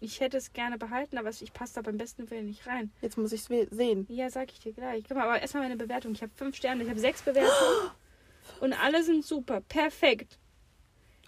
Ich 0.00 0.20
hätte 0.20 0.36
es 0.36 0.52
gerne 0.52 0.78
behalten, 0.78 1.18
aber 1.18 1.30
ich 1.30 1.52
passe 1.52 1.74
da 1.74 1.82
beim 1.82 1.98
besten 1.98 2.30
Willen 2.30 2.46
nicht 2.46 2.66
rein. 2.66 2.92
Jetzt 3.02 3.18
muss 3.18 3.32
ich 3.32 3.48
es 3.48 3.70
sehen. 3.70 4.06
Ja, 4.08 4.30
sag 4.30 4.52
ich 4.52 4.60
dir 4.60 4.72
gleich. 4.72 5.04
Guck 5.08 5.16
mal, 5.16 5.24
aber 5.24 5.40
erstmal 5.40 5.64
meine 5.64 5.76
Bewertung. 5.76 6.12
Ich 6.12 6.22
habe 6.22 6.32
fünf 6.36 6.56
Sterne, 6.56 6.84
ich 6.84 6.90
habe 6.90 7.00
sechs 7.00 7.22
Bewertungen. 7.22 7.90
Und 8.60 8.72
alle 8.72 9.02
sind 9.02 9.24
super, 9.24 9.60
perfekt. 9.60 10.38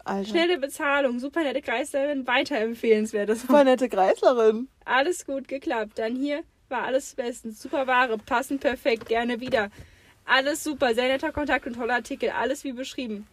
Alter. 0.05 0.31
Schnelle 0.31 0.59
Bezahlung, 0.59 1.19
super 1.19 1.43
nette 1.43 1.61
Kreislerin, 1.61 2.27
weiterempfehlenswert. 2.27 3.29
Das 3.29 3.43
Super 3.43 3.65
nette 3.65 3.89
Kreislerin. 3.89 4.69
Alles 4.85 5.27
gut 5.27 5.47
geklappt. 5.47 5.99
Dann 5.99 6.17
hier 6.17 6.43
war 6.69 6.85
alles 6.85 7.15
bestens. 7.15 7.61
Super 7.61 7.87
Ware, 7.87 8.17
passend 8.17 8.61
perfekt, 8.61 9.09
gerne 9.09 9.41
wieder. 9.41 9.71
Alles 10.25 10.63
super, 10.63 10.95
sehr 10.95 11.09
netter 11.09 11.33
Kontakt 11.33 11.67
und 11.67 11.75
toller 11.75 11.95
Artikel, 11.95 12.31
alles 12.31 12.63
wie 12.63 12.73
beschrieben. 12.73 13.27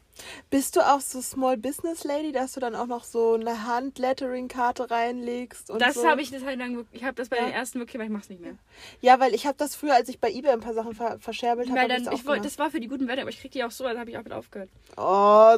Bist 0.50 0.76
du 0.76 0.82
auch 0.82 1.02
so 1.02 1.22
Small 1.22 1.58
Business 1.58 2.04
Lady, 2.04 2.32
dass 2.32 2.54
du 2.54 2.60
dann 2.60 2.76
auch 2.76 2.88
noch 2.88 3.04
so 3.04 3.34
eine 3.34 3.66
Hand-Lettering-Karte 3.66 4.90
reinlegst? 4.90 5.70
Und 5.70 5.82
Das 5.82 5.96
so? 5.96 6.08
habe 6.08 6.22
ich 6.22 6.34
eine 6.34 6.44
Zeit 6.44 6.58
lang, 6.58 6.86
ich 6.92 7.04
habe 7.04 7.16
das 7.16 7.30
bei 7.30 7.38
Ja. 7.38 7.46
den 7.46 7.54
ersten 7.54 7.80
wirklich, 7.80 7.96
aber 7.96 8.04
ich 8.06 8.10
mach's 8.10 8.30
nicht 8.30 8.42
mehr. 8.42 8.56
Ja, 9.02 9.20
weil 9.20 9.34
ich 9.34 9.46
habe 9.46 9.58
das 9.58 9.76
früher, 9.76 9.94
als 9.96 10.10
ich 10.10 10.20
bei 10.20 10.32
eBay 10.32 10.52
ein 10.52 10.60
paar 10.62 10.74
Sachen 10.74 10.94
ver 10.94 11.20
verscherbelt 11.20 11.70
habe, 11.70 11.82
hab 11.82 11.90
ich 12.14 12.24
gemacht. 12.24 12.46
das 12.46 12.58
war 12.60 12.72
für 12.72 12.80
die 12.80 12.88
guten 12.88 13.08
Werte, 13.08 13.22
aber 13.22 13.30
ich 13.30 13.40
krieg 13.40 13.52
die 13.52 13.64
auch 13.64 13.72
so, 13.72 13.86
also 13.86 14.00
habe 14.00 14.10
ich 14.10 14.18
auch 14.18 14.24
mit 14.24 14.34
aufgehört. 14.34 14.70
Oh, 14.98 15.02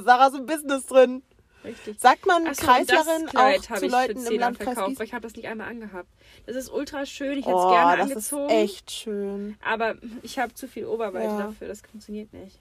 Sarah 0.03 0.27
ist 0.27 0.35
im 0.35 0.45
Business 0.45 0.85
drin. 0.85 1.21
Richtig. 1.63 1.99
Sagt 1.99 2.25
man 2.25 2.47
Ach 2.47 2.55
so, 2.55 2.65
Kreislerin 2.65 3.27
auch 3.35 3.59
zu 3.77 3.85
ich 3.85 3.91
Leuten 3.91 4.19
im 4.19 4.25
10 4.25 4.39
Landkreis 4.39 4.73
verkauft, 4.75 4.97
weil 4.99 5.05
ich 5.05 5.13
habe 5.13 5.23
das 5.23 5.35
nicht 5.35 5.45
einmal 5.47 5.67
angehabt. 5.69 6.07
Das 6.45 6.55
ist 6.55 6.71
ultra 6.71 7.05
schön, 7.05 7.37
ich 7.37 7.45
hätte 7.45 7.57
es 7.57 7.63
Oh, 7.65 7.69
gerne 7.69 7.97
das 7.97 8.09
angezogen. 8.11 8.45
ist 8.45 8.51
echt 8.53 8.91
schön. 8.91 9.57
Aber 9.65 9.95
ich 10.21 10.39
habe 10.39 10.53
zu 10.53 10.67
viel 10.69 10.85
Oberweite 10.85 11.33
Ja. 11.33 11.37
dafür, 11.47 11.67
das 11.67 11.81
funktioniert 11.81 12.31
nicht. 12.33 12.57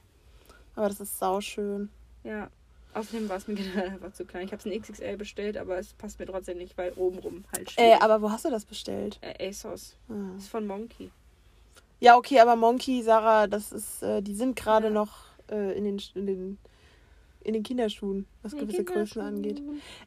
Aber 0.78 0.88
das 0.88 1.00
ist 1.00 1.18
sauschön. 1.18 1.88
Ja. 2.22 2.48
Außerdem 2.94 3.28
war 3.28 3.36
es 3.36 3.48
mir 3.48 3.54
generell 3.56 3.90
einfach 3.90 4.12
zu 4.12 4.24
klein. 4.24 4.46
Ich 4.46 4.52
habe 4.52 4.60
es 4.60 4.66
in 4.66 4.80
XXL 4.80 5.16
bestellt, 5.16 5.56
aber 5.58 5.76
es 5.78 5.92
passt 5.94 6.18
mir 6.20 6.26
trotzdem 6.26 6.58
nicht, 6.58 6.78
weil 6.78 6.92
obenrum 6.94 7.44
halt 7.52 7.68
Äh, 7.68 7.72
schwierig. 7.72 8.02
aber 8.02 8.22
wo 8.22 8.30
hast 8.30 8.44
du 8.44 8.50
das 8.50 8.64
bestellt? 8.64 9.18
Äh, 9.20 9.48
ASOS. 9.48 9.96
Ah. 10.08 10.12
Das 10.34 10.44
ist 10.44 10.50
von 10.50 10.66
Monkey. 10.66 11.10
Ja, 12.00 12.16
okay, 12.16 12.38
aber 12.38 12.54
Monkey, 12.54 13.02
Sarah, 13.02 13.48
das 13.48 13.72
ist, 13.72 14.02
äh, 14.04 14.22
die 14.22 14.34
sind 14.36 14.54
gerade 14.54 14.86
Ja. 14.86 14.92
noch 14.92 15.10
äh, 15.50 15.76
in, 15.76 15.82
den, 15.84 16.00
in, 16.14 16.26
den, 16.26 16.58
in 17.42 17.54
den 17.54 17.62
Kinderschuhen, 17.64 18.26
was 18.42 18.52
Die 18.52 18.58
gewisse 18.58 18.84
Größen 18.84 19.20
angeht. 19.20 19.60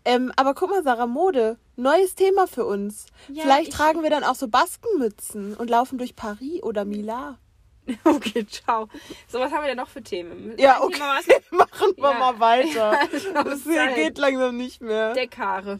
Ähm, 0.06 0.32
aber 0.38 0.54
guck 0.54 0.70
mal, 0.70 0.84
Sarah, 0.84 1.06
Mode. 1.08 1.58
Neues 1.76 2.16
Thema 2.16 2.48
für 2.48 2.66
uns. 2.66 3.08
Ja, 3.28 3.44
Vielleicht 3.44 3.70
ich- 3.70 3.76
tragen 3.76 4.04
wir 4.04 4.10
dann 4.10 4.24
auch 4.24 4.36
so 4.36 4.48
Baskenmützen 4.48 5.56
und 5.56 5.70
laufen 5.70 5.98
durch 5.98 6.16
Paris 6.16 6.64
oder 6.64 6.86
Milan. 6.86 7.38
Okay, 8.04 8.46
ciao. 8.48 8.88
So, 9.28 9.40
was 9.40 9.52
haben 9.52 9.62
wir 9.64 9.68
denn 9.70 9.78
noch 9.78 9.90
für 9.90 10.02
Themen? 10.04 10.56
Ja, 10.58 10.82
okay. 10.82 11.00
Machen 11.52 11.94
wir 11.98 12.12
Ja. 12.12 12.18
mal 12.20 12.40
weiter. 12.40 13.00
Das 13.12 13.24
Das 13.34 13.64
hier 13.64 13.88
geht 13.94 14.18
langsam 14.18 14.58
nicht 14.58 14.82
mehr. 14.82 15.14
Deckhaare. 15.14 15.80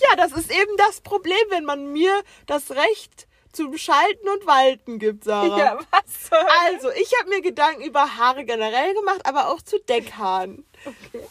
Ja, 0.00 0.16
das 0.16 0.32
ist 0.32 0.50
eben 0.50 0.76
das 0.78 1.00
Problem, 1.02 1.36
wenn 1.50 1.64
man 1.64 1.92
mir 1.92 2.22
das 2.46 2.70
Recht 2.70 3.26
zum 3.52 3.76
Schalten 3.76 4.28
und 4.28 4.46
Walten 4.46 4.98
gibt, 4.98 5.24
Sarah. 5.24 5.58
Ja, 5.58 5.78
was 5.90 6.28
soll 6.30 6.38
Also, 6.68 6.90
ich 6.92 7.12
habe 7.18 7.28
mir 7.30 7.40
Gedanken 7.42 7.82
über 7.82 8.16
Haare 8.16 8.44
generell 8.44 8.94
gemacht, 8.94 9.20
aber 9.24 9.48
auch 9.48 9.60
zu 9.60 9.78
Deckhaaren. 9.80 10.64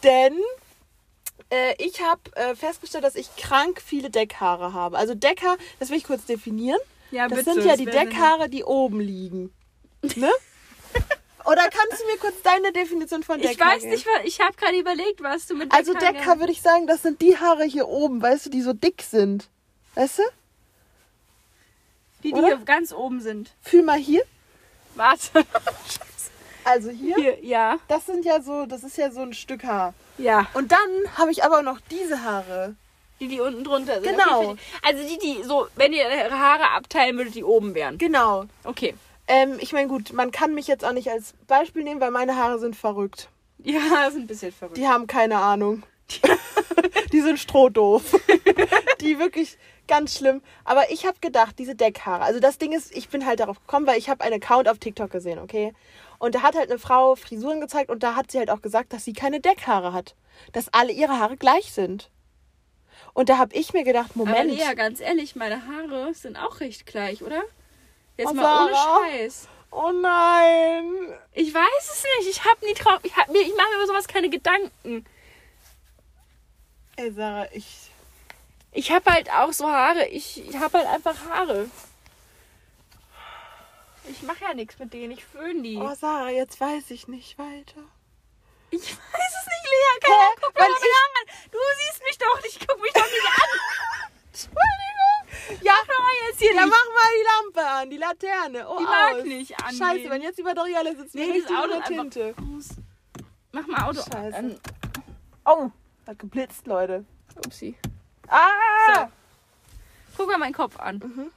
Denn 0.04 0.38
äh, 1.50 1.74
ich 1.78 2.00
habe 2.02 2.20
äh, 2.34 2.54
festgestellt, 2.54 3.04
dass 3.04 3.14
ich 3.16 3.34
krank 3.36 3.80
viele 3.84 4.10
Deckhaare 4.10 4.72
habe. 4.72 4.96
Also 4.98 5.14
Deckhaar, 5.14 5.56
das 5.78 5.90
will 5.90 5.96
ich 5.98 6.04
kurz 6.04 6.24
definieren. 6.24 6.80
Ja, 7.10 7.28
Das 7.28 7.40
bitte, 7.40 7.54
sind 7.54 7.64
ja 7.66 7.76
die 7.76 7.86
Deckhaare, 7.86 8.48
die 8.48 8.64
oben 8.64 9.00
liegen. 9.00 9.52
Ne? 10.16 10.30
Oder 11.44 11.62
kannst 11.68 12.02
du 12.02 12.06
mir 12.06 12.18
kurz 12.18 12.40
deine 12.42 12.70
Definition 12.72 13.22
von 13.22 13.40
Ich 13.40 13.48
Deckhaar 13.48 13.74
weiß 13.76 13.84
nicht, 13.84 14.06
was, 14.06 14.24
ich 14.24 14.40
habe 14.40 14.54
gerade 14.56 14.78
überlegt, 14.78 15.22
was 15.22 15.46
du 15.46 15.54
mit 15.56 15.72
Also 15.72 15.92
Deckhaaren- 15.92 16.12
Deckhaar 16.14 16.38
würde 16.38 16.52
ich 16.52 16.60
sagen, 16.62 16.86
das 16.86 17.02
sind 17.02 17.20
die 17.20 17.36
Haare 17.38 17.64
hier 17.64 17.88
oben, 17.88 18.22
weißt 18.22 18.46
du, 18.46 18.50
die 18.50 18.62
so 18.62 18.72
dick 18.72 19.02
sind. 19.02 19.48
Weißt 19.94 20.18
du? 20.18 20.22
Die, 22.22 22.32
die 22.32 22.34
oder? 22.34 22.46
hier 22.48 22.58
ganz 22.58 22.92
oben 22.92 23.20
sind. 23.20 23.50
Fühl 23.62 23.82
mal 23.82 23.98
hier. 23.98 24.22
Warte. 24.94 25.44
Also 26.64 26.90
hier. 26.90 27.16
Hier, 27.16 27.44
ja. 27.44 27.78
Das 27.88 28.06
sind 28.06 28.24
ja 28.24 28.42
so, 28.42 28.66
das 28.66 28.84
ist 28.84 28.98
ja 28.98 29.10
so 29.10 29.20
ein 29.22 29.32
Stück 29.32 29.64
Haar. 29.64 29.94
Ja. 30.20 30.46
Und 30.54 30.72
dann 30.72 30.78
habe 31.16 31.30
ich 31.30 31.44
aber 31.44 31.62
noch 31.62 31.80
diese 31.90 32.22
Haare. 32.22 32.76
Die, 33.20 33.28
die 33.28 33.40
unten 33.40 33.64
drunter 33.64 34.00
sind. 34.00 34.16
Genau. 34.16 34.52
Okay, 34.52 34.60
also 34.82 35.06
die, 35.06 35.18
die 35.18 35.42
so, 35.42 35.66
wenn 35.76 35.92
ihr 35.92 36.08
ihre 36.08 36.38
Haare 36.38 36.70
abteilen 36.70 37.18
würdet, 37.18 37.34
die 37.34 37.44
oben 37.44 37.74
wären. 37.74 37.98
Genau. 37.98 38.46
Okay. 38.64 38.94
Ähm, 39.26 39.58
ich 39.60 39.72
meine, 39.72 39.88
gut, 39.88 40.12
man 40.14 40.30
kann 40.30 40.54
mich 40.54 40.66
jetzt 40.66 40.84
auch 40.84 40.92
nicht 40.92 41.10
als 41.10 41.34
Beispiel 41.46 41.84
nehmen, 41.84 42.00
weil 42.00 42.10
meine 42.10 42.36
Haare 42.36 42.58
sind 42.58 42.76
verrückt. 42.76 43.28
Ja, 43.62 44.06
ist 44.08 44.16
ein 44.16 44.26
bisschen 44.26 44.52
verrückt. 44.52 44.78
Die 44.78 44.88
haben 44.88 45.06
keine 45.06 45.36
Ahnung. 45.38 45.82
die 47.12 47.20
sind 47.22 47.38
strohdoof. 47.38 48.18
die 49.00 49.18
wirklich 49.18 49.58
ganz 49.86 50.16
schlimm. 50.16 50.40
Aber 50.64 50.90
ich 50.90 51.04
habe 51.04 51.18
gedacht, 51.20 51.58
diese 51.58 51.74
Deckhaare. 51.74 52.22
Also 52.22 52.40
das 52.40 52.58
Ding 52.58 52.72
ist, 52.72 52.96
ich 52.96 53.08
bin 53.10 53.26
halt 53.26 53.40
darauf 53.40 53.60
gekommen, 53.60 53.86
weil 53.86 53.98
ich 53.98 54.08
habe 54.08 54.24
einen 54.24 54.42
Account 54.42 54.68
auf 54.68 54.78
TikTok 54.78 55.10
gesehen, 55.10 55.38
okay? 55.38 55.74
Und 56.20 56.34
da 56.34 56.42
hat 56.42 56.54
halt 56.54 56.70
eine 56.70 56.78
Frau 56.78 57.16
Frisuren 57.16 57.60
gezeigt 57.62 57.90
und 57.90 58.02
da 58.02 58.14
hat 58.14 58.30
sie 58.30 58.38
halt 58.38 58.50
auch 58.50 58.60
gesagt, 58.60 58.92
dass 58.92 59.04
sie 59.04 59.14
keine 59.14 59.40
Deckhaare 59.40 59.92
hat. 59.94 60.14
Dass 60.52 60.72
alle 60.72 60.92
ihre 60.92 61.18
Haare 61.18 61.36
gleich 61.36 61.72
sind. 61.72 62.10
Und 63.14 63.30
da 63.30 63.38
habe 63.38 63.54
ich 63.54 63.72
mir 63.72 63.84
gedacht, 63.84 64.10
Aber 64.14 64.26
Moment. 64.26 64.50
Lea, 64.52 64.74
ganz 64.76 65.00
ehrlich, 65.00 65.34
meine 65.34 65.66
Haare 65.66 66.12
sind 66.14 66.36
auch 66.36 66.60
recht 66.60 66.84
gleich, 66.84 67.22
oder? 67.22 67.42
Jetzt 68.18 68.28
Oh, 68.30 68.34
mal 68.34 68.66
ohne. 68.66 68.74
Scheiß. 68.76 69.48
Oh 69.70 69.90
nein. 69.92 70.84
Ich 71.32 71.54
weiß 71.54 71.90
es 71.90 72.04
nicht. 72.18 72.30
Ich 72.30 72.44
hab 72.44 72.60
nie 72.62 72.74
drauf. 72.74 73.00
Ich, 73.02 73.16
hab 73.16 73.28
mir, 73.28 73.40
ich 73.40 73.56
mache 73.56 73.68
mir 73.70 73.76
über 73.76 73.86
sowas 73.86 74.06
keine 74.06 74.28
Gedanken. 74.28 75.06
Ey, 76.96 77.10
Sarah, 77.12 77.48
ich. 77.52 77.90
Ich 78.72 78.92
habe 78.92 79.10
halt 79.10 79.30
auch 79.32 79.52
so 79.52 79.66
Haare. 79.68 80.06
Ich, 80.08 80.46
ich 80.48 80.56
habe 80.58 80.78
halt 80.78 80.86
einfach 80.86 81.16
Haare. 81.30 81.68
Ich 84.10 84.22
mache 84.22 84.42
ja 84.44 84.54
nichts 84.54 84.78
mit 84.78 84.92
denen. 84.92 85.12
Ich 85.12 85.24
föhne 85.24 85.62
die. 85.62 85.76
Oh, 85.76 85.94
Sarah, 85.94 86.30
jetzt 86.30 86.60
weiß 86.60 86.90
ich 86.90 87.06
nicht 87.08 87.38
weiter. 87.38 87.82
Ich 88.70 88.80
weiß 88.80 88.88
es 88.88 89.46
nicht, 89.46 89.64
Lea. 89.64 90.00
Keine 90.00 90.14
Hä? 90.14 90.20
Ahnung. 90.20 90.34
Guck 90.42 90.54
Weil 90.60 90.68
mal 90.68 90.76
ich- 90.78 90.84
an. 90.84 91.50
Du 91.50 91.58
siehst 91.78 92.02
mich 92.04 92.18
doch 92.18 92.42
nicht. 92.42 92.68
Guck 92.68 92.82
mich 92.82 92.92
doch 92.92 93.04
nicht 93.04 93.26
an. 93.26 94.10
Entschuldigung. 94.32 95.62
Ja, 95.62 95.72
Mach 95.86 95.98
mal 95.98 96.12
jetzt 96.28 96.38
hier 96.40 96.54
ja, 96.54 96.64
die, 96.64 96.70
mach 96.70 96.84
mal 96.94 97.10
die 97.18 97.26
Lampe 97.44 97.70
an, 97.70 97.90
die 97.90 97.96
Laterne. 97.96 98.68
Oh, 98.68 98.78
die 98.78 98.84
mag 98.84 99.14
aus. 99.16 99.24
nicht 99.24 99.62
an. 99.64 99.74
Scheiße, 99.74 100.10
wenn 100.10 100.22
jetzt 100.22 100.38
über 100.38 100.54
Doriale 100.54 100.96
sitzt, 100.96 101.14
Nee, 101.14 101.24
richtig 101.30 101.56
Auto 101.56 101.78
ist 101.78 101.86
Tinte. 101.86 102.34
aus. 102.56 102.68
Mach 103.52 103.66
mal 103.66 103.88
Auto 103.88 104.00
Scheiße. 104.02 104.36
an. 104.36 104.60
Oh, 105.44 105.70
hat 106.06 106.18
geblitzt, 106.18 106.66
Leute. 106.66 107.04
Upsi. 107.44 107.76
Ah! 108.28 108.48
So. 108.94 109.08
Guck 110.16 110.28
mal 110.28 110.38
meinen 110.38 110.54
Kopf 110.54 110.78
an. 110.78 111.32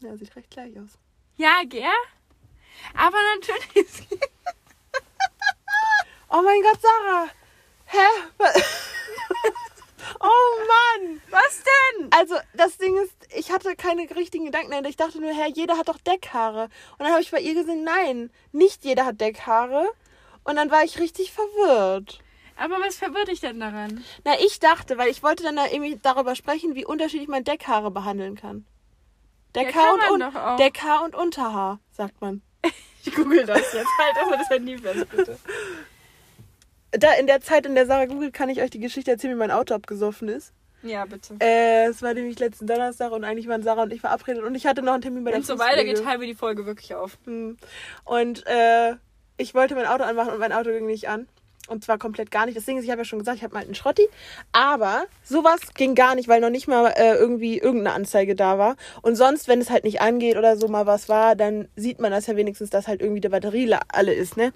Ja, 0.00 0.16
sieht 0.16 0.34
recht 0.36 0.50
gleich 0.50 0.78
aus. 0.78 0.90
Ja, 1.38 1.62
gell? 1.66 1.84
Aber 2.94 3.16
natürlich. 3.36 3.88
Oh 6.30 6.42
mein 6.42 6.60
Gott, 6.60 6.78
Sarah. 6.82 7.28
Hä? 7.86 8.06
Was- 8.36 8.62
oh 10.20 10.58
Mann. 10.68 11.22
Was 11.30 11.62
denn? 11.64 12.10
Also, 12.12 12.34
das 12.52 12.76
Ding 12.76 12.94
ist, 12.98 13.14
ich 13.34 13.50
hatte 13.50 13.74
keine 13.76 14.02
richtigen 14.14 14.44
Gedanken. 14.44 14.70
dahinter. 14.70 14.90
Ich 14.90 14.98
dachte 14.98 15.20
nur, 15.22 15.32
hä, 15.32 15.50
jeder 15.54 15.78
hat 15.78 15.88
doch 15.88 15.96
Deckhaare. 15.96 16.64
Und 16.64 17.00
dann 17.00 17.12
habe 17.12 17.22
ich 17.22 17.30
bei 17.30 17.40
ihr 17.40 17.54
gesehen, 17.54 17.82
nein, 17.82 18.30
nicht 18.52 18.84
jeder 18.84 19.06
hat 19.06 19.22
Deckhaare. 19.22 19.88
Und 20.44 20.56
dann 20.56 20.70
war 20.70 20.84
ich 20.84 20.98
richtig 20.98 21.32
verwirrt. 21.32 22.18
Aber 22.56 22.78
was 22.80 22.96
verwirrt 22.96 23.28
dich 23.28 23.40
denn 23.40 23.60
daran? 23.60 24.04
Na, 24.24 24.38
ich 24.38 24.58
dachte, 24.60 24.98
weil 24.98 25.08
ich 25.08 25.22
wollte 25.22 25.44
dann 25.44 25.56
da 25.56 25.64
irgendwie 25.66 25.96
darüber 26.02 26.34
sprechen, 26.34 26.74
wie 26.74 26.84
unterschiedlich 26.84 27.28
man 27.28 27.44
Deckhaare 27.44 27.90
behandeln 27.90 28.36
kann. 28.36 28.66
Kann 29.54 29.98
man 29.98 30.12
und, 30.12 30.22
un. 30.22 30.56
Deckhaar 30.58 31.04
und 31.04 31.14
Unterhaar, 31.14 31.80
sagt 31.90 32.20
man. 32.20 32.42
Ich 33.04 33.14
google 33.14 33.46
das 33.46 33.72
jetzt. 33.72 33.88
Halt 33.98 34.26
aber 34.26 34.36
das 34.36 34.50
Handy 34.50 34.76
fest, 34.76 35.08
bitte. 35.08 35.38
Da 36.90 37.12
in 37.12 37.26
der 37.26 37.40
Zeit, 37.40 37.64
in 37.64 37.74
der 37.74 37.86
Sarah 37.86 38.04
googelt, 38.04 38.34
kann 38.34 38.50
ich 38.50 38.60
euch 38.60 38.70
die 38.70 38.80
Geschichte 38.80 39.10
erzählen, 39.12 39.34
wie 39.34 39.38
mein 39.38 39.50
Auto 39.50 39.72
abgesoffen 39.72 40.28
ist. 40.28 40.52
Ja, 40.82 41.06
bitte. 41.06 41.36
Äh, 41.40 41.86
es 41.86 42.02
war 42.02 42.12
nämlich 42.12 42.38
letzten 42.38 42.66
Donnerstag 42.66 43.12
und 43.12 43.24
eigentlich 43.24 43.48
waren 43.48 43.62
Sarah 43.62 43.84
und 43.84 43.92
ich 43.92 44.00
verabredet 44.00 44.42
und 44.42 44.54
ich 44.54 44.66
hatte 44.66 44.82
noch 44.82 44.92
einen 44.92 45.02
Termin 45.02 45.24
bei 45.24 45.30
der 45.30 45.40
es 45.40 45.46
so 45.46 45.58
weitergeht, 45.58 46.02
teilen 46.02 46.20
wir 46.20 46.26
die 46.26 46.34
Folge 46.34 46.66
wirklich 46.66 46.94
auf. 46.94 47.18
Hm. 47.24 47.56
Und 48.04 48.46
äh, 48.46 48.94
ich 49.38 49.54
wollte 49.54 49.74
mein 49.74 49.86
Auto 49.86 50.04
anmachen 50.04 50.32
und 50.32 50.38
mein 50.40 50.52
Auto 50.52 50.70
ging 50.70 50.86
nicht 50.86 51.08
an. 51.08 51.28
Und 51.68 51.84
zwar 51.84 51.98
komplett 51.98 52.30
gar 52.30 52.46
nicht. 52.46 52.56
Deswegen, 52.56 52.82
ich 52.82 52.90
habe 52.90 53.02
ja 53.02 53.04
schon 53.04 53.18
gesagt, 53.18 53.38
ich 53.38 53.44
habe 53.44 53.54
mal 53.54 53.62
einen 53.62 53.74
Schrotti. 53.74 54.08
Aber 54.52 55.04
sowas 55.22 55.60
ging 55.74 55.94
gar 55.94 56.14
nicht, 56.14 56.28
weil 56.28 56.40
noch 56.40 56.50
nicht 56.50 56.66
mal 56.66 56.88
äh, 56.96 57.14
irgendwie 57.14 57.58
irgendeine 57.58 57.94
Anzeige 57.94 58.34
da 58.34 58.58
war. 58.58 58.76
Und 59.02 59.16
sonst, 59.16 59.48
wenn 59.48 59.60
es 59.60 59.70
halt 59.70 59.84
nicht 59.84 60.00
angeht 60.00 60.36
oder 60.36 60.56
so 60.56 60.68
mal 60.68 60.86
was 60.86 61.08
war, 61.08 61.36
dann 61.36 61.68
sieht 61.76 62.00
man 62.00 62.10
das 62.10 62.26
ja 62.26 62.36
wenigstens, 62.36 62.70
dass 62.70 62.88
halt 62.88 63.02
irgendwie 63.02 63.20
die 63.20 63.28
Batterie 63.28 63.76
alle 63.88 64.14
ist, 64.14 64.36
ne? 64.36 64.52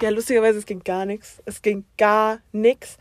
Ja, 0.00 0.10
lustigerweise, 0.10 0.58
es 0.58 0.66
ging 0.66 0.84
gar 0.84 1.06
nichts. 1.06 1.42
Es 1.44 1.60
ging 1.60 1.84
gar 1.96 2.38
nichts. 2.52 2.98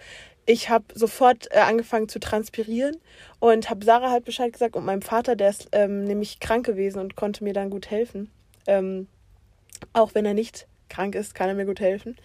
Ich 0.48 0.70
habe 0.70 0.86
sofort 0.96 1.48
äh, 1.52 1.60
angefangen 1.60 2.10
zu 2.10 2.20
transpirieren 2.20 2.98
und 3.40 3.70
habe 3.70 3.86
Sarah 3.86 4.10
halt 4.10 4.26
Bescheid 4.26 4.52
gesagt 4.52 4.76
und 4.76 4.86
meinem 4.86 5.02
Vater, 5.02 5.36
der 5.36 5.50
ist 5.50 5.68
ähm, 5.74 6.06
nämlich 6.06 6.40
krank 6.40 6.66
gewesen 6.66 7.00
und 7.00 7.16
konnte 7.16 7.44
mir 7.44 7.54
dann 7.54 7.70
gut 7.70 7.92
helfen. 7.92 8.32
Ähm, 8.66 9.08
auch 9.94 10.16
wenn 10.16 10.26
er 10.26 10.34
nicht 10.34 10.66
krank 10.90 11.16
ist, 11.16 11.36
kann 11.36 11.50
er 11.50 11.56
mir 11.56 11.66
gut 11.66 11.80
helfen. 11.80 12.16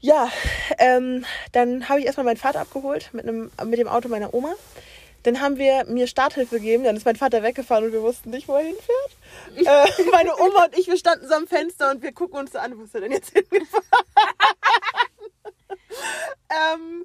Ja, 0.00 0.30
ähm, 0.78 1.24
dann 1.52 1.88
habe 1.88 2.00
ich 2.00 2.06
erstmal 2.06 2.24
meinen 2.24 2.36
Vater 2.36 2.60
abgeholt 2.60 3.10
mit, 3.12 3.26
einem, 3.26 3.50
mit 3.64 3.78
dem 3.78 3.88
Auto 3.88 4.08
meiner 4.08 4.32
Oma. 4.32 4.54
Dann 5.24 5.40
haben 5.40 5.58
wir 5.58 5.84
mir 5.86 6.06
Starthilfe 6.06 6.56
gegeben, 6.56 6.84
dann 6.84 6.96
ist 6.96 7.04
mein 7.04 7.16
Vater 7.16 7.42
weggefahren 7.42 7.84
und 7.84 7.92
wir 7.92 8.02
wussten 8.02 8.30
nicht, 8.30 8.46
wo 8.46 8.54
er 8.54 8.64
hinfährt. 8.64 9.16
äh, 9.56 10.02
meine 10.12 10.34
Oma 10.36 10.66
und 10.66 10.78
ich, 10.78 10.86
wir 10.86 10.96
standen 10.96 11.26
so 11.26 11.34
am 11.34 11.48
Fenster 11.48 11.90
und 11.90 12.02
wir 12.02 12.12
gucken 12.12 12.38
uns 12.38 12.52
so 12.52 12.58
an, 12.58 12.78
wo 12.78 12.84
ist 12.84 12.94
er 12.94 13.00
denn 13.00 13.12
jetzt 13.12 13.30
hingefahren? 13.32 13.84
ähm, 16.50 17.04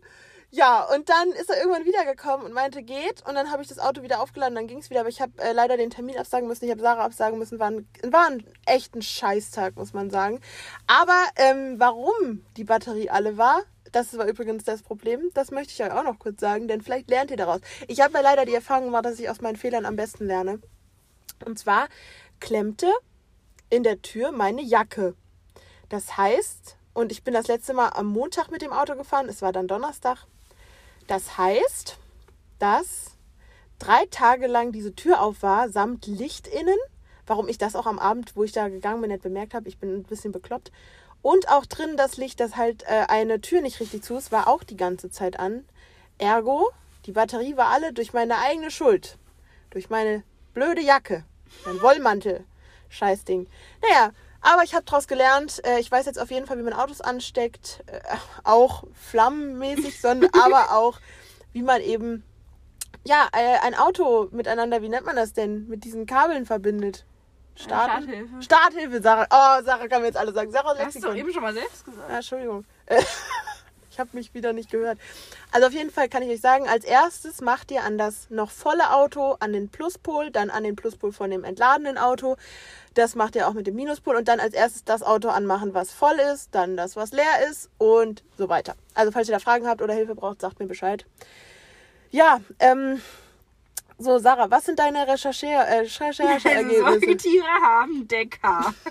Ja, 0.55 0.83
und 0.93 1.09
dann 1.09 1.29
ist 1.29 1.49
er 1.49 1.57
irgendwann 1.57 1.83
wiedergekommen 1.83 2.45
und 2.45 2.53
meinte, 2.53 2.83
geht. 2.83 3.25
Und 3.27 3.33
dann 3.33 3.49
habe 3.49 3.63
ich 3.63 3.69
das 3.69 3.79
Auto 3.79 4.03
wieder 4.03 4.21
aufgeladen, 4.21 4.53
dann 4.53 4.67
ging 4.67 4.77
es 4.77 4.91
wieder. 4.91 4.99
Aber 4.99 5.09
ich 5.09 5.19
habe 5.19 5.31
äh, 5.41 5.51
leider 5.51 5.77
den 5.77 5.89
Termin 5.89 6.15
absagen 6.15 6.47
müssen. 6.47 6.65
Ich 6.65 6.69
habe 6.69 6.79
Sarah 6.79 7.03
absagen 7.05 7.39
müssen. 7.39 7.57
War 7.57 7.71
ein, 7.71 7.87
war 8.03 8.27
ein 8.27 8.45
echt 8.67 8.93
ein 8.93 9.01
Scheißtag, 9.01 9.75
muss 9.75 9.93
man 9.93 10.11
sagen. 10.11 10.41
Aber 10.85 11.19
ähm, 11.37 11.79
warum 11.79 12.45
die 12.55 12.65
Batterie 12.65 13.09
alle 13.09 13.35
war, 13.35 13.63
das 13.93 14.15
war 14.15 14.27
übrigens 14.27 14.63
das 14.63 14.83
Problem. 14.83 15.31
Das 15.33 15.49
möchte 15.49 15.73
ich 15.73 15.81
euch 15.81 15.91
auch 15.91 16.03
noch 16.03 16.19
kurz 16.19 16.39
sagen, 16.39 16.67
denn 16.67 16.81
vielleicht 16.81 17.09
lernt 17.09 17.31
ihr 17.31 17.37
daraus. 17.37 17.61
Ich 17.87 18.01
habe 18.01 18.13
ja 18.13 18.21
leider 18.21 18.45
die 18.45 18.53
Erfahrung 18.53 18.85
gemacht, 18.85 19.05
dass 19.05 19.19
ich 19.19 19.31
aus 19.31 19.41
meinen 19.41 19.55
Fehlern 19.55 19.87
am 19.87 19.95
besten 19.95 20.27
lerne. 20.27 20.61
Und 21.43 21.57
zwar 21.57 21.87
klemmte 22.39 22.93
in 23.71 23.81
der 23.81 24.03
Tür 24.03 24.31
meine 24.31 24.61
Jacke. 24.61 25.15
Das 25.89 26.15
heißt, 26.15 26.77
und 26.93 27.11
ich 27.11 27.23
bin 27.23 27.33
das 27.33 27.47
letzte 27.47 27.73
Mal 27.73 27.89
am 27.89 28.05
Montag 28.05 28.51
mit 28.51 28.61
dem 28.61 28.71
Auto 28.71 28.95
gefahren, 28.95 29.29
es 29.29 29.41
war 29.41 29.51
dann 29.51 29.67
Donnerstag. 29.67 30.27
Das 31.07 31.37
heißt, 31.37 31.97
dass 32.59 33.17
drei 33.79 34.05
Tage 34.07 34.47
lang 34.47 34.71
diese 34.71 34.95
Tür 34.95 35.21
auf 35.21 35.41
war, 35.43 35.69
samt 35.69 36.07
Licht 36.07 36.47
innen. 36.47 36.77
Warum 37.25 37.47
ich 37.47 37.57
das 37.57 37.75
auch 37.75 37.85
am 37.85 37.99
Abend, 37.99 38.35
wo 38.35 38.43
ich 38.43 38.51
da 38.51 38.67
gegangen 38.67 39.01
bin, 39.01 39.09
nicht 39.09 39.23
bemerkt 39.23 39.53
habe. 39.53 39.69
Ich 39.69 39.77
bin 39.77 39.93
ein 39.93 40.03
bisschen 40.03 40.31
bekloppt. 40.31 40.71
Und 41.21 41.47
auch 41.49 41.65
drin 41.65 41.95
das 41.95 42.17
Licht, 42.17 42.39
dass 42.41 42.57
halt 42.57 42.83
äh, 42.83 43.05
eine 43.07 43.39
Tür 43.39 43.61
nicht 43.61 43.79
richtig 43.79 44.03
zu 44.03 44.15
ist, 44.17 44.31
war 44.31 44.47
auch 44.47 44.63
die 44.63 44.75
ganze 44.75 45.09
Zeit 45.09 45.39
an. 45.39 45.63
Ergo, 46.17 46.69
die 47.05 47.13
Batterie 47.13 47.55
war 47.55 47.67
alle 47.67 47.93
durch 47.93 48.13
meine 48.13 48.37
eigene 48.39 48.71
Schuld. 48.71 49.17
Durch 49.69 49.89
meine 49.89 50.23
blöde 50.53 50.81
Jacke. 50.81 51.23
Mein 51.65 51.81
Wollmantel. 51.81 52.43
Scheißding. 52.89 53.47
Naja, 53.81 54.11
aber 54.43 54.63
ich 54.63 54.75
habe 54.75 54.85
daraus 54.85 55.07
gelernt. 55.07 55.65
Äh, 55.65 55.79
ich 55.79 55.91
weiß 55.91 56.05
jetzt 56.05 56.19
auf 56.19 56.29
jeden 56.29 56.45
Fall, 56.45 56.57
wie 56.59 56.63
man 56.63 56.73
Autos 56.73 57.01
ansteckt. 57.01 57.83
Äh, 57.87 57.99
auch 58.43 58.83
flammenmäßig, 58.93 59.99
sondern 59.99 60.29
aber 60.43 60.71
auch, 60.71 60.99
wie 61.53 61.63
man 61.63 61.81
eben 61.81 62.23
ja, 63.05 63.27
äh, 63.33 63.57
ein 63.65 63.75
Auto 63.75 64.29
miteinander, 64.31 64.81
wie 64.81 64.89
nennt 64.89 65.05
man 65.05 65.15
das 65.15 65.33
denn, 65.33 65.67
mit 65.67 65.83
diesen 65.83 66.05
Kabeln 66.05 66.45
verbindet. 66.45 67.05
Starten? 67.55 68.03
Starthilfe. 68.03 68.41
Starthilfe, 68.41 69.01
Sarah. 69.01 69.27
Oh, 69.29 69.63
Sarah 69.63 69.87
kann 69.87 70.01
mir 70.01 70.07
jetzt 70.07 70.17
alle 70.17 70.33
sagen. 70.33 70.51
Sarah 70.51 70.75
Hast 70.77 71.03
du 71.03 71.11
eben 71.11 71.31
schon 71.31 71.43
mal 71.43 71.53
selbst 71.53 71.85
gesagt. 71.85 72.09
Ja, 72.09 72.15
Entschuldigung. 72.15 72.65
Äh, 73.93 73.95
Ich 73.95 73.99
habe 73.99 74.09
mich 74.13 74.33
wieder 74.33 74.53
nicht 74.53 74.71
gehört. 74.71 74.97
Also 75.51 75.67
auf 75.67 75.73
jeden 75.73 75.91
Fall 75.91 76.09
kann 76.09 76.23
ich 76.23 76.29
euch 76.29 76.41
sagen, 76.41 76.67
als 76.67 76.83
erstes 76.83 77.41
macht 77.41 77.69
ihr 77.71 77.83
an 77.83 77.97
das 77.97 78.29
noch 78.29 78.49
volle 78.51 78.91
Auto, 78.91 79.37
an 79.39 79.53
den 79.53 79.69
Pluspol, 79.69 80.31
dann 80.31 80.49
an 80.49 80.63
den 80.63 80.75
Pluspol 80.75 81.11
von 81.11 81.29
dem 81.29 81.43
entladenen 81.43 81.97
Auto. 81.97 82.35
Das 82.95 83.15
macht 83.15 83.35
ihr 83.35 83.47
auch 83.47 83.53
mit 83.53 83.67
dem 83.67 83.75
Minuspol 83.75 84.15
und 84.15 84.27
dann 84.27 84.39
als 84.39 84.53
erstes 84.53 84.83
das 84.83 85.03
Auto 85.03 85.29
anmachen, 85.29 85.73
was 85.73 85.91
voll 85.91 86.19
ist, 86.33 86.49
dann 86.55 86.75
das, 86.77 86.95
was 86.95 87.11
leer 87.11 87.47
ist 87.49 87.69
und 87.77 88.23
so 88.37 88.49
weiter. 88.49 88.75
Also 88.95 89.11
falls 89.11 89.27
ihr 89.29 89.33
da 89.33 89.39
Fragen 89.39 89.67
habt 89.67 89.81
oder 89.81 89.93
Hilfe 89.93 90.15
braucht, 90.15 90.41
sagt 90.41 90.59
mir 90.59 90.67
Bescheid. 90.67 91.05
Ja, 92.11 92.39
ähm, 92.59 93.01
so 93.99 94.17
Sarah, 94.19 94.49
was 94.51 94.65
sind 94.65 94.79
deine 94.79 94.99
äh, 95.05 95.11
Rechercheergebnisse? 95.11 96.83
Säugetiere 96.83 97.45
haben 97.63 98.07
Decker. 98.07 98.73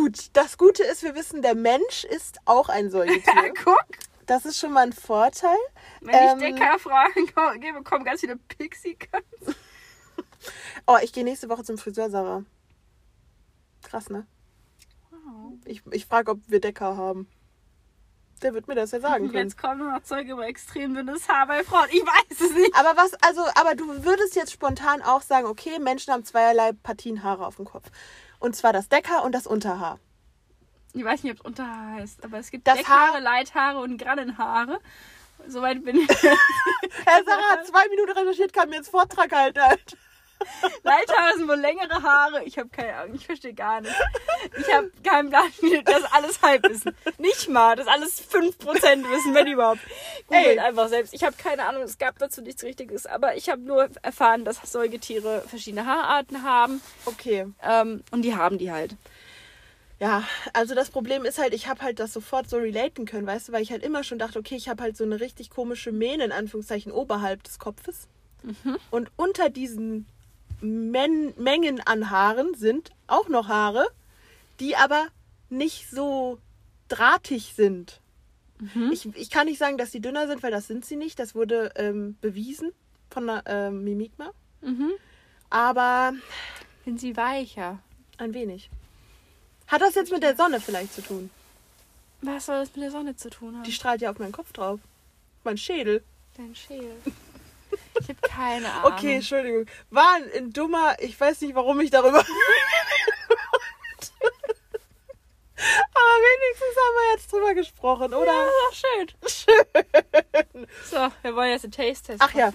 Gut, 0.00 0.30
das 0.34 0.58
Gute 0.58 0.82
ist, 0.84 1.02
wir 1.02 1.14
wissen, 1.14 1.42
der 1.42 1.54
Mensch 1.54 2.04
ist 2.04 2.38
auch 2.44 2.68
ein 2.68 2.90
Säugetier. 2.90 3.52
Guck, 3.64 3.84
Das 4.26 4.44
ist 4.44 4.58
schon 4.58 4.72
mal 4.72 4.84
ein 4.86 4.92
Vorteil. 4.92 5.56
wenn 6.00 6.14
Ähm, 6.14 6.38
ich 6.40 6.54
Decker-Fragen 6.54 7.26
ko- 7.34 7.58
gebe, 7.58 7.82
kommen 7.82 8.04
ganz 8.04 8.20
viele 8.20 8.36
pixie 8.36 8.96
Oh, 10.86 10.96
ich 11.02 11.12
gehe 11.12 11.24
nächste 11.24 11.48
Woche 11.48 11.64
zum 11.64 11.78
Friseur, 11.78 12.10
Sarah. 12.10 12.44
Krass, 13.82 14.08
ne? 14.08 14.26
Ich, 15.64 15.82
ich 15.90 16.06
frage, 16.06 16.30
ob 16.30 16.40
wir 16.46 16.60
Decker 16.60 16.96
haben. 16.96 17.28
Der 18.42 18.54
wird 18.54 18.68
mir 18.68 18.76
das 18.76 18.92
ja 18.92 19.00
sagen 19.00 19.26
können. 19.32 19.48
Jetzt 19.48 19.58
kommen 19.58 19.90
noch 19.90 20.02
Zeuge 20.04 20.32
über 20.32 20.46
extrem 20.46 20.94
dünnes 20.94 21.28
Haar 21.28 21.48
bei 21.48 21.64
Frauen. 21.64 21.88
Ich 21.90 22.00
weiß 22.02 22.40
es 22.40 22.54
nicht. 22.54 22.74
Aber 22.76 22.96
was, 22.96 23.12
also, 23.22 23.42
aber 23.56 23.74
du 23.74 24.04
würdest 24.04 24.36
jetzt 24.36 24.52
spontan 24.52 25.02
auch 25.02 25.22
sagen, 25.22 25.46
okay, 25.48 25.78
Menschen 25.80 26.12
haben 26.12 26.24
zweierlei 26.24 26.70
Partien 26.72 27.24
Haare 27.24 27.44
auf 27.46 27.56
dem 27.56 27.64
Kopf. 27.64 27.90
Und 28.38 28.54
zwar 28.56 28.72
das 28.72 28.88
Decker 28.88 29.24
und 29.24 29.32
das 29.34 29.46
Unterhaar. 29.46 29.98
Ich 30.94 31.04
weiß 31.04 31.22
nicht, 31.22 31.32
ob 31.32 31.38
es 31.40 31.44
Unterhaar 31.44 31.92
heißt, 31.96 32.24
aber 32.24 32.38
es 32.38 32.50
gibt 32.50 32.66
Das 32.66 32.78
Deckhaare, 32.78 33.12
Haar- 33.14 33.20
Leithaare 33.20 33.78
und 33.80 33.98
Grannenhaare. 33.98 34.78
Soweit 35.46 35.84
bin 35.84 35.96
ich. 35.96 36.08
Herr 36.22 37.24
Sarah 37.24 37.50
hat 37.52 37.66
zwei 37.66 37.86
Minuten 37.88 38.12
recherchiert, 38.12 38.52
kann 38.52 38.68
mir 38.70 38.76
jetzt 38.76 38.88
Vortrag 38.90 39.30
halten. 39.32 39.60
Alter. 39.60 39.96
Leithaare 40.82 41.36
sind 41.36 41.48
wohl 41.48 41.56
längere 41.56 42.02
Haare. 42.02 42.44
Ich 42.44 42.58
habe 42.58 42.68
keine 42.68 42.94
Ahnung, 42.94 43.14
ich 43.14 43.26
verstehe 43.26 43.54
gar 43.54 43.80
nicht. 43.80 43.94
Ich 44.58 44.72
habe 44.72 44.90
keinen 45.02 45.30
Plan, 45.30 45.50
wie 45.60 45.82
das 45.82 46.04
alles 46.12 46.40
Halbwissen. 46.42 46.94
Nicht 47.18 47.48
mal, 47.48 47.76
das 47.76 47.86
alles 47.86 48.22
5% 48.22 48.58
Wissen, 48.62 49.34
wenn 49.34 49.46
überhaupt. 49.46 49.80
Googelt 50.28 50.58
einfach 50.58 50.88
selbst. 50.88 51.12
Ich 51.14 51.24
habe 51.24 51.36
keine 51.36 51.64
Ahnung, 51.64 51.82
es 51.82 51.98
gab 51.98 52.18
dazu 52.18 52.40
nichts 52.42 52.62
Richtiges, 52.62 53.06
aber 53.06 53.36
ich 53.36 53.48
habe 53.48 53.62
nur 53.62 53.88
erfahren, 54.02 54.44
dass 54.44 54.60
Säugetiere 54.70 55.42
verschiedene 55.46 55.86
Haararten 55.86 56.42
haben 56.42 56.80
Okay. 57.06 57.46
ähm, 57.62 58.02
und 58.10 58.22
die 58.22 58.34
haben 58.34 58.58
die 58.58 58.70
halt. 58.72 58.96
Ja, 60.00 60.22
also 60.52 60.76
das 60.76 60.90
Problem 60.90 61.24
ist 61.24 61.38
halt, 61.38 61.52
ich 61.54 61.66
habe 61.66 61.82
halt 61.82 61.98
das 61.98 62.12
sofort 62.12 62.48
so 62.48 62.56
relaten 62.58 63.04
können, 63.04 63.26
weißt 63.26 63.48
du, 63.48 63.52
weil 63.52 63.62
ich 63.62 63.72
halt 63.72 63.82
immer 63.82 64.04
schon 64.04 64.18
dachte, 64.20 64.38
okay, 64.38 64.54
ich 64.54 64.68
habe 64.68 64.82
halt 64.84 64.96
so 64.96 65.02
eine 65.02 65.18
richtig 65.18 65.50
komische 65.50 65.90
Mähne 65.90 66.24
in 66.24 66.32
Anführungszeichen 66.32 66.92
oberhalb 66.92 67.42
des 67.42 67.58
Kopfes. 67.58 68.06
Und 68.92 69.10
unter 69.16 69.50
diesen 69.50 70.06
Men 70.60 71.32
Mengen 71.36 71.80
an 71.86 72.10
Haaren 72.10 72.54
sind 72.54 72.90
auch 73.06 73.28
noch 73.28 73.48
Haare, 73.48 73.86
die 74.60 74.76
aber 74.76 75.06
nicht 75.50 75.88
so 75.90 76.38
drahtig 76.88 77.52
sind. 77.54 78.00
Ich, 78.90 79.06
ich 79.14 79.30
kann 79.30 79.46
nicht 79.46 79.58
sagen, 79.58 79.78
dass 79.78 79.92
sie 79.92 80.00
dünner 80.00 80.26
sind, 80.26 80.42
weil 80.42 80.50
das 80.50 80.66
sind 80.66 80.84
sie 80.84 80.96
nicht. 80.96 81.18
Das 81.20 81.36
wurde 81.36 81.70
ähm, 81.76 82.16
bewiesen 82.20 82.72
von 83.08 83.26
der 83.28 83.44
ähm, 83.46 83.84
Mimikma. 83.84 84.32
Aber 85.48 86.12
Sind 86.84 86.98
sie 87.00 87.16
weicher? 87.16 87.78
ein 88.18 88.34
wenig. 88.34 88.68
Hat 89.68 89.80
das 89.80 89.94
jetzt 89.94 90.10
mit 90.10 90.24
der 90.24 90.34
Sonne 90.34 90.60
vielleicht 90.60 90.92
zu 90.92 91.02
tun? 91.02 91.30
Was 92.20 92.46
soll 92.46 92.56
das 92.56 92.74
mit 92.74 92.82
der 92.82 92.90
Sonne 92.90 93.14
zu 93.14 93.30
tun 93.30 93.54
haben? 93.54 93.62
Die 93.62 93.70
strahlt 93.70 94.00
ja 94.00 94.10
auf 94.10 94.18
meinen 94.18 94.32
Kopf 94.32 94.52
drauf. 94.52 94.80
Mein 95.44 95.56
Schädel. 95.56 96.02
Dein 96.36 96.52
Schädel. 96.56 96.96
Ich 98.00 98.08
habe 98.08 98.20
keine 98.22 98.72
Ahnung. 98.72 98.92
Okay, 98.92 99.14
Entschuldigung. 99.16 99.66
War 99.90 100.14
ein, 100.34 100.52
dummer, 100.52 100.96
ich 101.00 101.18
weiß 101.18 101.40
nicht, 101.42 101.54
warum 101.54 101.80
ich 101.80 101.90
darüber. 101.90 102.18
Aber 105.60 106.14
wenigstens 106.22 106.76
haben 106.76 106.94
wir 106.94 107.12
jetzt 107.14 107.32
drüber 107.32 107.54
gesprochen, 107.54 108.14
oder? 108.14 108.32
Ja, 108.32 108.44
ist 108.44 108.54
doch 108.68 108.74
schön. 110.54 110.66
So, 110.88 111.12
wir 111.22 111.34
wollen 111.34 111.50
jetzt 111.50 111.64
einen 111.64 111.72
Taste-Test 111.72 112.22
Ach 112.22 112.32
ja. 112.32 112.52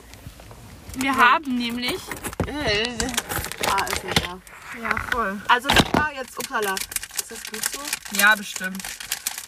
Wir 0.96 1.16
haben 1.16 1.58
nämlich... 1.58 2.00
Ah, 2.48 3.86
ist 3.86 4.04
nicht 4.04 4.22
da. 4.26 4.40
Ja, 4.82 4.96
voll. 5.12 5.42
Also 5.48 5.68
das 5.70 5.94
war 5.94 6.14
jetzt, 6.14 6.38
upsala. 6.38 6.76
Ist 7.16 7.32
das 7.32 7.44
gut 7.52 7.64
so? 7.72 8.20
Ja, 8.20 8.36
bestimmt. 8.36 8.82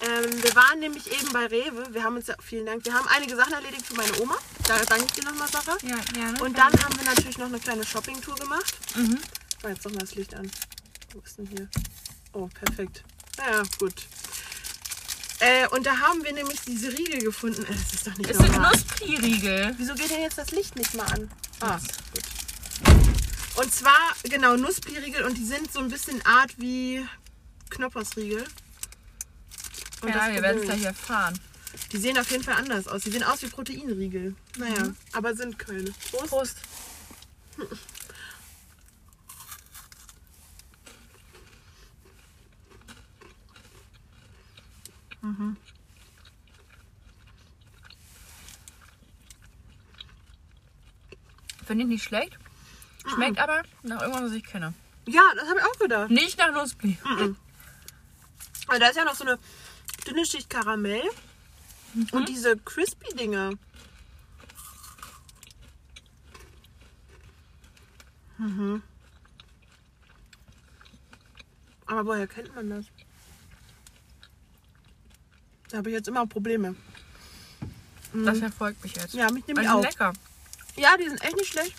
Ähm, 0.01 0.43
wir 0.43 0.55
waren 0.55 0.79
nämlich 0.79 1.11
eben 1.11 1.31
bei 1.31 1.45
Rewe. 1.45 1.87
Wir 1.93 2.03
haben 2.03 2.15
uns 2.17 2.27
ja, 2.27 2.35
vielen 2.43 2.65
Dank, 2.65 2.83
wir 2.85 2.93
haben 2.93 3.07
einige 3.07 3.35
Sachen 3.35 3.53
erledigt 3.53 3.85
für 3.85 3.95
meine 3.95 4.15
Oma. 4.19 4.37
Da 4.67 4.77
danke 4.85 5.05
ich 5.05 5.11
dir 5.13 5.23
nochmal, 5.23 5.47
Sarah. 5.49 5.77
Ja, 5.83 5.95
gerne. 6.13 6.41
Und 6.43 6.57
dann 6.57 6.71
haben 6.83 6.97
wir 6.97 7.05
natürlich 7.05 7.37
noch 7.37 7.47
eine 7.47 7.59
kleine 7.59 7.85
Shoppingtour 7.85 8.35
gemacht. 8.35 8.75
Mhm. 8.95 9.19
Oh, 9.63 9.67
jetzt 9.69 9.85
doch 9.85 9.91
mal 9.91 9.99
das 9.99 10.15
Licht 10.15 10.33
an. 10.35 10.51
Wo 11.13 11.19
ist 11.19 11.37
denn 11.37 11.47
hier? 11.47 11.69
Oh, 12.33 12.47
perfekt. 12.47 13.03
Ja, 13.37 13.63
gut. 13.79 13.93
Äh, 15.39 15.67
und 15.69 15.85
da 15.85 15.97
haben 15.97 16.23
wir 16.23 16.33
nämlich 16.33 16.59
diese 16.61 16.91
Riegel 16.91 17.21
gefunden. 17.21 17.63
Äh, 17.63 17.67
Das 17.75 17.93
ist 17.93 18.07
doch 18.07 18.17
nicht 18.17 18.29
Es 18.29 18.37
sind 18.37 18.51
normal. 18.51 18.71
Nusspli-Riegel. 18.73 19.75
Wieso 19.77 19.93
geht 19.95 20.09
denn 20.11 20.21
jetzt 20.21 20.37
das 20.37 20.51
Licht 20.51 20.75
nicht 20.75 20.93
mal 20.93 21.05
an? 21.07 21.29
Ah, 21.61 21.77
gut. 22.13 22.23
Und 23.55 23.73
zwar, 23.73 23.99
genau, 24.23 24.55
Nusspli-Riegel 24.57 25.23
und 25.23 25.37
die 25.37 25.45
sind 25.45 25.71
so 25.71 25.79
ein 25.79 25.89
bisschen 25.89 26.25
Art 26.25 26.53
wie 26.57 27.05
Knoppersriegel. 27.69 28.45
Und 30.01 30.13
das 30.13 30.33
Problem 30.33 30.57
ist, 30.57 30.83
erfahren. 30.83 31.39
Die 31.91 31.97
sehen 31.97 32.17
auf 32.17 32.29
jeden 32.31 32.43
Fall 32.43 32.55
anders 32.55 32.87
aus. 32.87 33.03
Die 33.03 33.11
sehen 33.11 33.23
aus 33.23 33.41
wie 33.41 33.47
Proteinriegel. 33.47 34.35
Naja, 34.57 34.93
aber 35.13 35.35
sind 35.35 35.59
keine. 35.59 35.91
Prost. 36.11 36.29
Prost. 36.29 36.57
Finde 51.65 51.83
ich 51.83 51.89
nicht 51.89 52.03
schlecht. 52.03 52.37
Schmeckt 53.07 53.39
aber 53.39 53.63
nach 53.83 54.01
irgendwas, 54.01 54.23
was 54.23 54.31
ich 54.33 54.43
kenne. 54.43 54.73
Ja, 55.07 55.23
das 55.35 55.47
habe 55.49 55.59
ich 55.59 55.65
auch 55.65 55.79
gedacht. 55.79 56.11
Nicht 56.11 56.37
nach 56.37 56.51
Nussbli. 56.51 56.97
Aber 58.67 58.79
da 58.79 58.87
ist 58.87 58.95
ja 58.95 59.05
noch 59.05 59.15
so 59.15 59.23
eine 59.23 59.39
dünne 60.07 60.25
Schicht 60.25 60.49
Karamell. 60.49 61.03
Und 62.11 62.27
diese 62.27 62.57
Crispy-Dinger. 62.57 63.53
Mhm. 68.37 68.83
Aber 71.85 72.05
woher 72.05 72.27
kennt 72.27 72.53
man 72.55 72.69
das? 72.69 72.85
Da 75.69 75.77
habe 75.77 75.89
ich 75.89 75.95
jetzt 75.95 76.07
immer 76.07 76.25
Probleme. 76.27 76.75
Das 78.13 78.39
verfolgt 78.39 78.83
mich 78.83 78.95
jetzt. 78.95 79.13
Ja, 79.13 79.31
mich 79.31 79.45
Die 79.45 79.53
nämlich 79.53 79.67
sind 79.67 79.77
auch. 79.77 79.83
lecker. 79.83 80.13
Ja, 80.75 80.97
die 80.97 81.07
sind 81.07 81.21
echt 81.23 81.35
nicht 81.35 81.51
schlecht. 81.51 81.75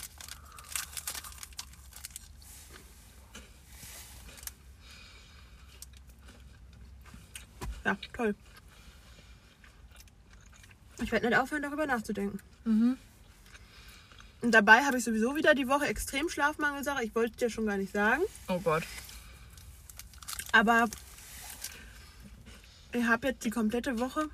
Ja, 7.86 7.96
toll. 8.12 8.34
Ich 11.00 11.12
werde 11.12 11.28
nicht 11.28 11.38
aufhören, 11.38 11.62
darüber 11.62 11.86
nachzudenken. 11.86 12.40
Mhm. 12.64 12.98
Und 14.42 14.50
dabei 14.50 14.82
habe 14.82 14.98
ich 14.98 15.04
sowieso 15.04 15.36
wieder 15.36 15.54
die 15.54 15.68
Woche 15.68 15.86
extrem 15.86 16.28
Schlafmangelsache. 16.28 17.04
Ich 17.04 17.14
wollte 17.14 17.30
es 17.30 17.36
dir 17.36 17.48
schon 17.48 17.66
gar 17.66 17.76
nicht 17.76 17.92
sagen. 17.92 18.22
Oh 18.48 18.58
Gott. 18.58 18.82
Aber 20.50 20.88
ich 22.92 23.04
habe 23.04 23.28
jetzt 23.28 23.44
die 23.44 23.50
komplette 23.50 24.00
Woche 24.00 24.30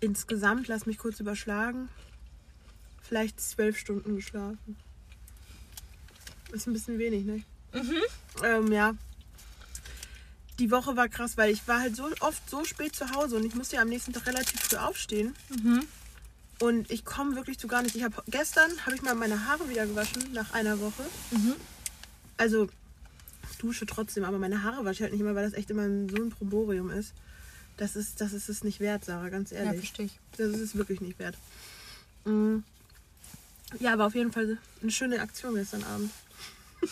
insgesamt, 0.00 0.68
lass 0.68 0.84
mich 0.84 0.98
kurz 0.98 1.20
überschlagen, 1.20 1.88
vielleicht 3.00 3.40
zwölf 3.40 3.78
Stunden 3.78 4.16
geschlafen. 4.16 4.76
Ist 6.52 6.66
ein 6.66 6.74
bisschen 6.74 6.98
wenig, 6.98 7.24
ne? 7.24 7.42
Ähm, 8.42 8.70
ja. 8.70 8.94
Die 10.58 10.70
Woche 10.70 10.96
war 10.96 11.08
krass, 11.08 11.36
weil 11.36 11.50
ich 11.52 11.66
war 11.66 11.80
halt 11.80 11.96
so 11.96 12.08
oft 12.20 12.48
so 12.48 12.64
spät 12.64 12.94
zu 12.94 13.10
Hause 13.10 13.36
und 13.36 13.44
ich 13.44 13.54
musste 13.54 13.76
ja 13.76 13.82
am 13.82 13.88
nächsten 13.88 14.12
Tag 14.12 14.26
relativ 14.26 14.60
früh 14.60 14.76
aufstehen. 14.76 15.34
Und 16.60 16.90
ich 16.90 17.04
komme 17.04 17.34
wirklich 17.34 17.58
zu 17.58 17.66
gar 17.66 17.82
nicht. 17.82 17.96
Ich 17.96 18.04
habe 18.04 18.22
gestern 18.28 18.70
habe 18.86 18.94
ich 18.94 19.02
mal 19.02 19.14
meine 19.14 19.46
Haare 19.46 19.68
wieder 19.68 19.86
gewaschen 19.86 20.32
nach 20.32 20.52
einer 20.52 20.78
Woche. 20.80 21.04
Also 22.36 22.68
ich 23.50 23.56
dusche 23.58 23.86
trotzdem, 23.86 24.24
aber 24.24 24.38
meine 24.38 24.62
Haare 24.62 24.84
wasche 24.84 24.94
ich 24.94 25.02
halt 25.02 25.12
nicht 25.12 25.20
immer, 25.20 25.34
weil 25.34 25.44
das 25.44 25.54
echt 25.54 25.70
immer 25.70 25.84
so 25.84 26.16
ein 26.22 26.30
Proborium 26.30 26.90
ist. 26.90 27.12
Das 27.76 27.96
ist, 27.96 28.20
das 28.20 28.32
ist 28.32 28.48
es 28.48 28.62
nicht 28.62 28.78
wert, 28.78 29.04
Sarah, 29.04 29.30
ganz 29.30 29.50
Ja, 29.50 29.58
ehrlich. 29.58 29.80
verstehe 29.80 30.06
ich. 30.06 30.20
Das 30.36 30.48
ist 30.48 30.60
es 30.60 30.76
wirklich 30.76 31.00
nicht 31.00 31.18
wert. 31.18 31.36
Mm. 32.24 32.58
Ja, 33.80 33.94
aber 33.94 34.06
auf 34.06 34.14
jeden 34.14 34.30
Fall 34.30 34.58
eine 34.80 34.90
schöne 34.92 35.20
Aktion 35.20 35.56
gestern 35.56 35.82
Abend. 35.82 36.12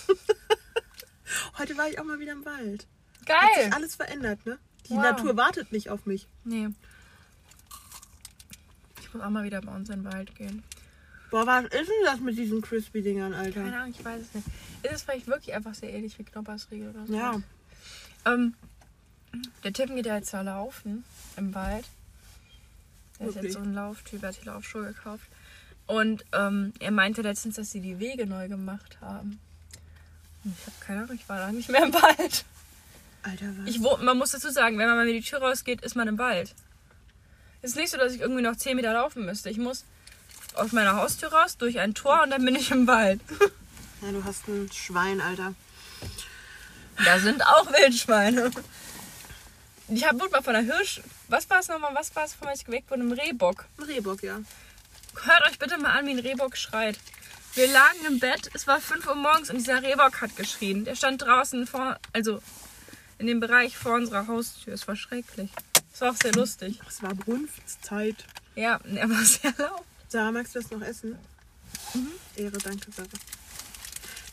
Heute 1.58 1.76
war 1.76 1.88
ich 1.88 2.00
auch 2.00 2.04
mal 2.04 2.18
wieder 2.18 2.32
im 2.32 2.44
Wald. 2.44 2.86
Hat 3.22 3.40
Geil. 3.54 3.64
sich 3.64 3.72
alles 3.72 3.94
verändert, 3.96 4.44
ne? 4.46 4.58
Die 4.88 4.94
Wow. 4.94 5.02
Natur 5.02 5.36
wartet 5.36 5.72
nicht 5.72 5.90
auf 5.90 6.06
mich. 6.06 6.26
Nee. 6.44 6.68
Ich 9.00 9.12
muss 9.14 9.22
auch 9.22 9.30
mal 9.30 9.44
wieder 9.44 9.60
bei 9.60 9.74
uns 9.74 9.88
in 9.90 10.02
den 10.02 10.12
Wald 10.12 10.34
gehen. 10.34 10.62
Boah, 11.30 11.46
was 11.46 11.64
ist 11.64 11.72
denn 11.72 12.04
das 12.04 12.20
mit 12.20 12.36
diesen 12.36 12.60
Crispy-Dingern, 12.60 13.32
Alter? 13.32 13.62
Keine 13.62 13.76
Ahnung, 13.80 13.94
ich 13.98 14.04
weiß 14.04 14.20
es 14.20 14.34
nicht. 14.34 14.46
Ist 14.82 14.92
es 14.92 15.02
vielleicht 15.02 15.26
wirklich 15.26 15.54
einfach 15.54 15.74
sehr 15.74 15.90
ähnlich 15.92 16.18
wie 16.18 16.24
Knoppersriegel 16.24 16.90
oder 16.90 17.06
so? 17.06 17.14
Ja. 17.14 17.40
Ähm, 18.26 18.54
der 19.64 19.72
Tippen 19.72 19.96
geht 19.96 20.06
ja 20.06 20.16
jetzt 20.16 20.32
ja 20.32 20.42
laufen 20.42 21.04
im 21.36 21.54
Wald. 21.54 21.86
Der 23.18 23.28
ist 23.28 23.36
jetzt 23.36 23.52
so 23.54 23.60
ein 23.60 23.72
Lauftyp, 23.72 24.22
er 24.22 24.28
hat 24.30 24.40
die 24.42 24.46
Laufschuhe 24.46 24.84
gekauft. 24.88 25.24
Und 25.86 26.24
ähm, 26.32 26.72
er 26.80 26.90
meinte 26.90 27.22
letztens, 27.22 27.56
dass 27.56 27.70
sie 27.70 27.80
die 27.80 27.98
Wege 27.98 28.26
neu 28.26 28.48
gemacht 28.48 28.98
haben. 29.00 29.38
Ich 30.44 30.66
habe 30.66 30.76
keine 30.80 31.02
Ahnung, 31.04 31.14
ich 31.16 31.28
war 31.28 31.38
da 31.38 31.52
nicht 31.52 31.68
mehr 31.70 31.84
im 31.84 31.94
Wald. 31.94 32.44
Alter, 33.22 33.46
was? 33.58 33.68
Ich, 33.68 33.82
wo, 33.82 33.96
man 33.98 34.18
muss 34.18 34.32
dazu 34.32 34.50
sagen, 34.50 34.78
wenn 34.78 34.86
man 34.88 34.96
mal 34.96 35.06
mit 35.06 35.14
die 35.14 35.28
Tür 35.28 35.40
rausgeht, 35.40 35.82
ist 35.82 35.94
man 35.94 36.08
im 36.08 36.18
Wald. 36.18 36.54
Es 37.62 37.70
ist 37.70 37.76
nicht 37.76 37.90
so, 37.90 37.96
dass 37.96 38.12
ich 38.12 38.20
irgendwie 38.20 38.42
noch 38.42 38.56
10 38.56 38.76
Meter 38.76 38.92
laufen 38.92 39.24
müsste. 39.24 39.48
Ich 39.48 39.58
muss 39.58 39.84
aus 40.54 40.72
meiner 40.72 40.96
Haustür 40.96 41.32
raus, 41.32 41.56
durch 41.56 41.78
ein 41.78 41.94
Tor 41.94 42.22
und 42.22 42.30
dann 42.30 42.44
bin 42.44 42.56
ich 42.56 42.70
im 42.70 42.86
Wald. 42.86 43.20
ja, 44.02 44.10
du 44.10 44.24
hast 44.24 44.48
ein 44.48 44.70
Schwein, 44.72 45.20
Alter. 45.20 45.54
Da 47.04 47.18
sind 47.18 47.44
auch 47.46 47.72
Wildschweine. 47.72 48.50
Ich 49.88 50.06
habe 50.06 50.20
wurde 50.20 50.30
mal 50.30 50.42
von 50.42 50.56
einer 50.56 50.74
Hirsch. 50.74 51.00
Was 51.28 51.48
war 51.50 51.60
es 51.60 51.68
nochmal? 51.68 51.94
Was 51.94 52.14
war 52.14 52.24
es, 52.24 52.34
von 52.34 52.48
ich 52.54 52.64
geweckt 52.64 52.90
wurde? 52.90 53.02
Einem 53.02 53.12
Rehbock. 53.12 53.64
Ein 53.78 53.84
Rehbock, 53.84 54.22
ja. 54.22 54.40
Hört 55.22 55.42
euch 55.48 55.58
bitte 55.58 55.78
mal 55.78 55.92
an, 55.92 56.06
wie 56.06 56.12
ein 56.12 56.18
Rehbock 56.18 56.56
schreit. 56.56 56.98
Wir 57.54 57.68
lagen 57.68 57.98
im 58.08 58.18
Bett, 58.18 58.50
es 58.54 58.66
war 58.66 58.80
5 58.80 59.06
Uhr 59.06 59.14
morgens 59.14 59.50
und 59.50 59.56
dieser 59.56 59.82
Rehbock 59.82 60.20
hat 60.22 60.36
geschrien. 60.36 60.84
Der 60.84 60.94
stand 60.94 61.22
draußen 61.22 61.66
vor, 61.66 61.98
also 62.14 62.40
in 63.22 63.28
dem 63.28 63.38
Bereich 63.38 63.76
vor 63.76 63.94
unserer 63.94 64.26
Haustür. 64.26 64.74
Es 64.74 64.88
war 64.88 64.96
schrecklich. 64.96 65.48
Es 65.94 66.00
war 66.00 66.10
auch 66.10 66.16
sehr 66.16 66.32
lustig. 66.32 66.80
Es 66.88 67.04
war 67.04 67.14
Brunftszeit. 67.14 68.16
Ja, 68.56 68.80
er 68.96 69.08
war 69.08 69.24
sehr 69.24 69.54
laut. 69.58 69.84
Sarah, 70.08 70.32
magst 70.32 70.56
du 70.56 70.60
das 70.60 70.72
noch 70.72 70.80
essen? 70.80 71.16
Mhm. 71.94 72.08
Ehre, 72.34 72.58
danke, 72.58 72.90
Sarah. 72.90 73.08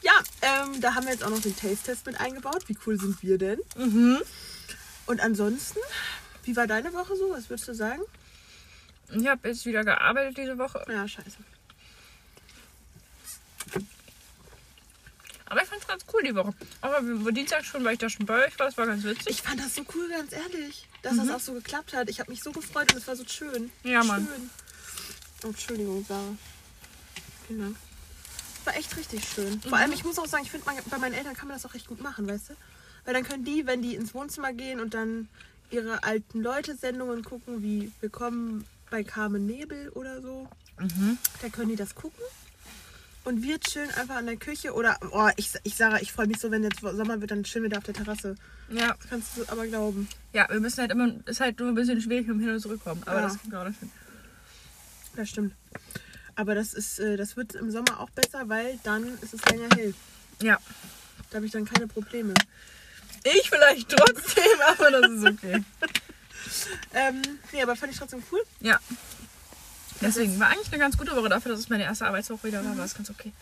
Ja, 0.02 0.14
ähm, 0.42 0.82
da 0.82 0.96
haben 0.96 1.06
wir 1.06 1.14
jetzt 1.14 1.24
auch 1.24 1.30
noch 1.30 1.40
den 1.42 1.56
Taste-Test 1.56 2.08
mit 2.08 2.20
eingebaut. 2.20 2.64
Wie 2.68 2.78
cool 2.88 3.00
sind 3.00 3.22
wir 3.22 3.38
denn? 3.38 3.60
Mhm. 3.78 4.18
Und 5.06 5.22
ansonsten, 5.22 5.80
wie 6.44 6.56
war 6.56 6.66
deine 6.66 6.92
Woche 6.94 7.16
so? 7.16 7.30
Was 7.30 7.48
würdest 7.52 7.68
du 7.68 7.76
sagen? 7.76 8.02
Ich 9.12 9.28
habe 9.28 9.50
jetzt 9.50 9.68
wieder 9.68 9.84
gearbeitet 9.84 10.38
diese 10.38 10.58
Woche. 10.58 10.84
Ja, 10.90 11.08
scheiße. 11.08 11.38
Aber 15.50 15.64
ich 15.64 15.68
fand 15.68 15.82
es 15.82 15.88
ganz 15.88 16.04
cool 16.14 16.22
die 16.24 16.36
Woche. 16.36 16.54
Aber 16.82 17.02
wir- 17.04 17.32
Dienstag 17.32 17.66
schon, 17.66 17.84
weil 17.84 17.94
ich 17.94 18.00
da 18.00 18.10
schon 18.10 18.26
bei 18.26 18.46
euch 18.46 18.58
war. 18.60 18.68
Das 18.68 18.78
war 18.78 18.86
ganz 18.86 19.04
witzig. 19.04 19.28
Ich 19.30 19.42
fand 19.42 19.60
das 19.60 19.76
so 19.76 19.84
cool, 19.96 20.08
ganz 20.10 20.32
ehrlich, 20.32 20.88
dass 21.02 21.14
Mhm. 21.14 21.18
das 21.28 21.30
auch 21.32 21.40
so 21.40 21.54
geklappt 21.54 21.94
hat. 21.94 22.10
Ich 22.10 22.20
habe 22.20 22.30
mich 22.32 22.42
so 22.44 22.52
gefreut 22.52 22.92
und 22.94 23.00
es 23.00 23.08
war 23.08 23.16
so 23.16 23.26
schön. 23.28 23.72
Ja, 23.84 24.04
Mann. 24.04 24.28
Schön. 24.28 24.50
Oh, 25.44 25.48
Entschuldigung, 25.48 26.06
Sarah. 26.08 26.36
Vielen 27.48 27.60
Dank. 27.62 27.76
War 28.66 28.76
echt 28.76 28.96
richtig 28.98 29.24
schön. 29.28 29.60
Vor 29.62 29.70
Mhm. 29.70 29.74
allem, 29.76 29.92
ich 29.94 30.04
muss 30.04 30.20
auch 30.20 30.28
sagen, 30.28 30.44
ich 30.44 30.52
finde, 30.52 30.68
bei 30.90 30.98
meinen 30.98 31.14
Eltern 31.14 31.36
kann 31.36 31.48
man 31.48 31.58
das 31.58 31.66
auch 31.66 31.74
recht 31.74 31.88
gut 31.88 32.02
machen, 32.02 32.28
weißt 32.28 32.50
du? 32.52 32.54
Weil 33.06 33.14
dann 33.14 33.24
können 33.24 33.44
die, 33.46 33.66
wenn 33.66 33.82
die 33.82 33.96
ins 33.96 34.14
Wohnzimmer 34.14 34.54
gehen 34.54 34.80
und 34.80 34.94
dann 34.94 35.30
ihre 35.72 36.04
alten 36.04 36.42
Leute-Sendungen 36.44 37.24
gucken, 37.24 37.64
wie 37.64 37.92
Willkommen 38.02 38.66
bei 38.92 39.04
Carmen 39.04 39.46
Nebel 39.46 39.90
oder 39.90 40.22
so, 40.22 40.48
Mhm. 40.80 41.18
da 41.42 41.50
können 41.50 41.70
die 41.70 41.76
das 41.76 41.96
gucken. 41.96 42.24
Und 43.30 43.44
wir 43.44 43.60
chillen 43.60 43.92
einfach 43.92 44.16
an 44.16 44.26
der 44.26 44.38
Küche 44.38 44.74
oder, 44.74 44.98
oh, 45.12 45.30
ich, 45.36 45.52
ich 45.62 45.76
Sarah, 45.76 46.02
ich 46.02 46.12
freue 46.12 46.26
mich 46.26 46.40
so, 46.40 46.50
wenn 46.50 46.64
jetzt 46.64 46.80
Sommer 46.82 47.22
wird, 47.22 47.30
dann 47.30 47.44
chillen 47.44 47.62
wir 47.62 47.70
da 47.70 47.78
auf 47.78 47.84
der 47.84 47.94
Terrasse. 47.94 48.34
Ja, 48.72 48.88
Das 49.00 49.08
kannst 49.08 49.38
du 49.38 49.44
aber 49.50 49.68
glauben. 49.68 50.10
ja, 50.34 50.48
wir 50.50 50.60
müssen 50.60 50.80
halt 50.82 50.90
immer, 50.92 51.14
ist 51.28 51.40
halt 51.40 51.60
nur 51.60 51.70
ein 51.70 51.76
bisschen 51.76 52.02
schwierig 52.02 52.26
dem 52.26 52.40
Hin- 52.40 52.50
und 52.50 52.60
Zurückkommen. 52.60 53.04
Aber 53.06 53.18
Ja. 53.20 53.22
das 53.28 53.40
geht 53.40 53.52
gerade 53.52 53.70
hin. 53.80 53.92
Das 55.16 55.30
stimmt. 55.30 55.54
Aber 56.34 56.56
das 56.56 56.74
ist, 56.74 56.98
äh, 56.98 57.18
das 57.18 57.38
wird 57.38 57.54
im 57.54 57.70
Sommer 57.70 58.00
auch 58.00 58.10
besser, 58.10 58.50
weil 58.50 58.80
dann 58.84 59.06
ist 59.22 59.36
es 59.36 59.46
länger 59.46 59.68
hell. 59.76 59.94
Ja. 60.42 60.58
Da 61.30 61.36
habe 61.36 61.46
ich 61.46 61.52
dann 61.52 61.66
keine 61.66 61.86
Probleme. 61.88 62.34
Ich 63.26 63.48
vielleicht 63.48 63.90
trotzdem, 63.90 64.44
aber 64.70 64.90
das 64.90 65.12
ist 65.12 65.24
okay. 65.28 65.64
Ähm, 66.96 67.22
nee, 67.52 67.62
aber 67.62 67.76
fand 67.76 67.92
ich 67.92 68.00
trotzdem 68.00 68.24
cool. 68.32 68.42
Ja. 68.62 68.80
Deswegen 70.02 70.40
war 70.40 70.48
eigentlich 70.48 70.72
eine 70.72 70.80
ganz 70.80 70.98
gute 70.98 71.16
Woche 71.16 71.30
dafür, 71.30 71.52
dass 71.52 71.60
es 71.60 71.70
meine 71.70 71.84
erste 71.84 72.06
Arbeitswoche 72.06 72.48
wieder 72.48 72.64
war. 72.64 72.78
War 72.78 72.86
es 72.86 72.96
ganz 72.96 73.10
okay. 73.10 73.34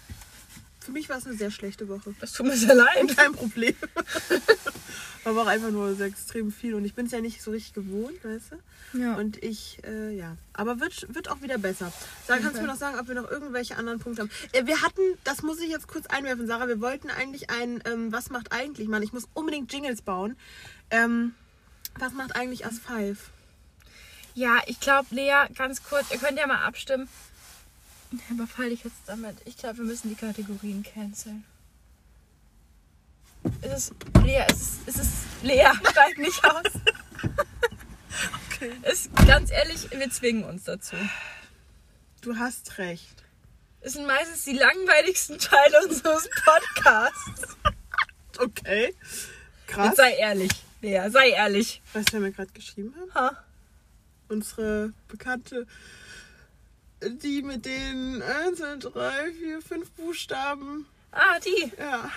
Für 0.79 0.91
mich 0.91 1.09
war 1.09 1.17
es 1.17 1.27
eine 1.27 1.35
sehr 1.35 1.51
schlechte 1.51 1.89
Woche. 1.89 2.15
Das 2.21 2.31
tut 2.31 2.45
mir 2.45 2.55
sehr 2.55 2.73
leid. 2.73 3.07
Kein 3.17 3.33
Problem. 3.33 3.75
War 5.25 5.43
auch 5.43 5.47
einfach 5.47 5.71
nur 5.71 5.93
so 5.95 6.03
extrem 6.03 6.49
viel. 6.51 6.75
Und 6.75 6.85
ich 6.85 6.93
bin 6.93 7.07
es 7.07 7.11
ja 7.11 7.19
nicht 7.19 7.41
so 7.41 7.51
richtig 7.51 7.73
gewohnt, 7.73 8.23
weißt 8.23 8.53
du? 8.53 8.97
Ja. 8.97 9.15
Und 9.15 9.43
ich, 9.43 9.79
äh, 9.83 10.15
ja. 10.15 10.37
Aber 10.53 10.79
wird, 10.79 11.13
wird 11.13 11.29
auch 11.29 11.41
wieder 11.41 11.57
besser. 11.57 11.91
Sarah, 12.25 12.39
kannst 12.39 12.57
du 12.57 12.61
mir 12.61 12.67
noch 12.67 12.77
sagen, 12.77 12.97
ob 12.97 13.09
wir 13.09 13.15
noch 13.15 13.29
irgendwelche 13.29 13.75
anderen 13.75 13.99
Punkte 13.99 14.21
haben? 14.21 14.31
Äh, 14.53 14.65
wir 14.65 14.81
hatten, 14.81 15.01
das 15.25 15.41
muss 15.41 15.59
ich 15.59 15.69
jetzt 15.69 15.89
kurz 15.89 16.07
einwerfen, 16.07 16.47
Sarah, 16.47 16.69
wir 16.69 16.79
wollten 16.79 17.09
eigentlich 17.09 17.49
ein, 17.49 17.83
ähm, 17.83 18.13
was 18.13 18.29
macht 18.29 18.53
eigentlich, 18.53 18.87
Mann? 18.87 19.03
Ich 19.03 19.11
muss 19.11 19.27
unbedingt 19.33 19.71
Jingles 19.73 20.01
bauen. 20.01 20.37
Ähm, 20.89 21.33
was 21.99 22.13
macht 22.13 22.35
eigentlich 22.37 22.65
As 22.65 22.79
5? 22.79 23.19
Ja, 24.37 24.61
ich 24.67 24.79
glaube, 24.79 25.07
Lea, 25.15 25.47
ganz 25.55 25.81
kurz, 25.81 26.11
ihr 26.11 26.19
könnt 26.19 26.37
ja 26.37 26.45
mal 26.45 26.63
abstimmen. 26.63 27.09
Überfall 28.29 28.71
ich 28.71 28.83
jetzt 28.83 29.01
damit. 29.07 29.35
Ich 29.45 29.57
glaube, 29.57 29.79
wir 29.79 29.85
müssen 29.85 30.09
die 30.09 30.15
Kategorien 30.15 30.83
canceln. 30.83 31.43
Ist 33.63 33.71
es, 33.73 33.91
Lea, 34.23 34.43
ist 34.47 34.61
es, 34.85 34.95
ist 34.95 34.99
es, 34.99 35.09
Lea, 35.41 35.71
steig 35.89 36.19
nicht 36.19 36.45
aus. 36.45 36.71
Okay. 38.51 38.73
Ist, 38.83 39.09
ganz 39.25 39.49
ehrlich, 39.49 39.89
wir 39.89 40.09
zwingen 40.11 40.43
uns 40.43 40.65
dazu. 40.65 40.95
Du 42.21 42.37
hast 42.37 42.77
recht. 42.77 43.23
Es 43.81 43.93
sind 43.93 44.05
meistens 44.05 44.43
die 44.43 44.53
langweiligsten 44.53 45.39
Teile 45.39 45.79
unseres 45.87 46.29
Podcasts. 46.45 47.57
Okay. 48.37 48.93
Krass. 49.65 49.87
Jetzt 49.87 49.97
sei 49.97 50.11
ehrlich, 50.11 50.51
Lea, 50.81 51.09
sei 51.09 51.29
ehrlich. 51.29 51.81
Weißt 51.93 52.09
du, 52.09 52.13
wer 52.13 52.19
mir 52.19 52.31
gerade 52.31 52.51
geschrieben 52.51 52.93
hat? 53.15 53.15
Ha. 53.15 53.43
Unsere 54.29 54.93
Bekannte, 55.07 55.65
die 57.01 57.41
mit 57.41 57.65
den 57.65 58.21
1, 58.21 58.57
2, 58.57 58.75
3, 58.77 59.31
4, 59.31 59.61
5 59.61 59.91
Buchstaben. 59.91 60.85
Ah, 61.11 61.39
die. 61.39 61.71
Ja. 61.77 62.11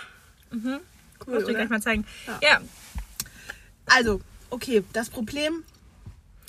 Mhm. 0.51 0.81
Cool, 1.27 1.35
Muss 1.35 1.49
ich 1.49 1.55
gleich 1.55 1.69
mal 1.69 1.83
zeigen. 1.83 2.07
Ja. 2.27 2.39
Ja. 2.43 2.61
Also, 3.87 4.21
okay, 4.51 4.85
das 4.93 5.11
Problem, 5.11 5.65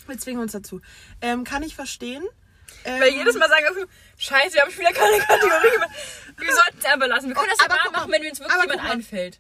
wir 0.08 0.18
zwingen 0.18 0.42
uns 0.42 0.54
dazu. 0.54 0.82
Ähm, 1.22 1.44
kann 1.44 1.64
ich 1.64 1.76
verstehen. 1.76 2.24
Ähm, 2.86 3.02
Weil 3.02 3.14
jedes 3.14 3.36
Mal 3.36 3.50
sagen 3.50 3.66
wir, 3.76 3.88
scheiße, 4.18 4.54
wir 4.56 4.62
haben 4.62 4.72
schon 4.72 4.82
wieder 4.82 4.94
keine 4.94 5.18
Kategorie 5.20 5.78
mehr. 5.78 5.90
Wir 6.38 6.54
sollten 6.54 6.78
es 6.80 6.86
einfach 6.86 7.08
lassen. 7.08 7.28
Wir 7.28 7.36
können 7.36 7.50
das 7.50 7.60
ja 7.60 7.66
Aber 7.66 7.92
mal, 7.92 8.00
machen, 8.00 8.12
wenn 8.12 8.30
uns 8.30 8.40
wirklich 8.40 8.56
aber 8.56 8.72
jemand 8.72 8.90
einfällt. 8.90 9.40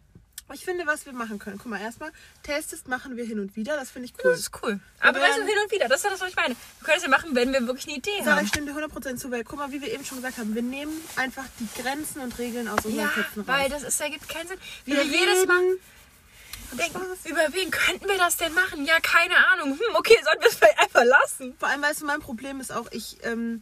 Ich 0.53 0.65
finde, 0.65 0.85
was 0.85 1.05
wir 1.05 1.13
machen 1.13 1.39
können. 1.39 1.57
Guck 1.57 1.67
mal, 1.67 1.79
erstmal, 1.81 2.11
Test 2.43 2.87
machen 2.87 3.17
wir 3.17 3.25
hin 3.25 3.39
und 3.39 3.55
wieder. 3.55 3.75
Das 3.75 3.91
finde 3.91 4.07
ich 4.07 4.13
cool. 4.23 4.31
Das 4.31 4.39
ist 4.41 4.51
cool. 4.63 4.79
Aber 4.99 5.19
weißt 5.19 5.39
du, 5.39 5.43
hin 5.43 5.55
und 5.63 5.71
wieder, 5.71 5.87
das 5.87 5.99
ist 5.99 6.03
ja 6.05 6.09
das, 6.11 6.21
was 6.21 6.29
ich 6.29 6.35
meine. 6.35 6.55
Wir 6.55 6.85
können 6.85 6.97
es 6.97 7.03
ja 7.03 7.09
machen, 7.09 7.35
wenn 7.35 7.51
wir 7.53 7.65
wirklich 7.67 7.87
eine 7.87 7.97
Idee 7.97 8.09
Sarah, 8.19 8.37
haben. 8.37 8.43
ich 8.43 8.49
stimme 8.49 8.71
dir 8.71 8.79
100% 8.79 9.17
zu, 9.17 9.31
weil 9.31 9.43
guck 9.43 9.59
mal, 9.59 9.71
wie 9.71 9.81
wir 9.81 9.91
eben 9.91 10.05
schon 10.05 10.17
gesagt 10.17 10.37
haben, 10.37 10.53
wir 10.55 10.61
nehmen 10.61 10.93
einfach 11.15 11.45
die 11.59 11.67
Grenzen 11.81 12.21
und 12.21 12.37
Regeln 12.39 12.67
aus 12.67 12.85
unseren 12.85 12.95
Ja, 13.05 13.07
Köpfen 13.07 13.43
raus. 13.43 13.47
weil 13.59 13.69
das 13.69 13.83
ist, 13.83 13.99
ergibt 14.01 14.27
keinen 14.29 14.47
Sinn. 14.47 14.57
wir 14.85 14.97
Wir 14.97 15.03
jedes 15.05 15.45
Mal 15.45 15.61
denken, 16.73 17.01
über 17.25 17.47
wen 17.51 17.71
könnten 17.71 18.07
wir 18.07 18.17
das 18.17 18.37
denn 18.37 18.53
machen? 18.53 18.85
Ja, 18.85 18.99
keine 19.01 19.35
Ahnung. 19.47 19.71
Hm, 19.77 19.95
okay, 19.95 20.17
sollten 20.23 20.41
wir 20.41 20.49
es 20.49 20.55
vielleicht 20.55 20.79
einfach 20.79 21.03
lassen. 21.03 21.55
Vor 21.59 21.67
allem, 21.67 21.81
weißt 21.81 22.01
du, 22.01 22.05
mein 22.05 22.21
Problem 22.21 22.59
ist 22.61 22.71
auch, 22.71 22.87
ich, 22.91 23.17
ähm, 23.23 23.61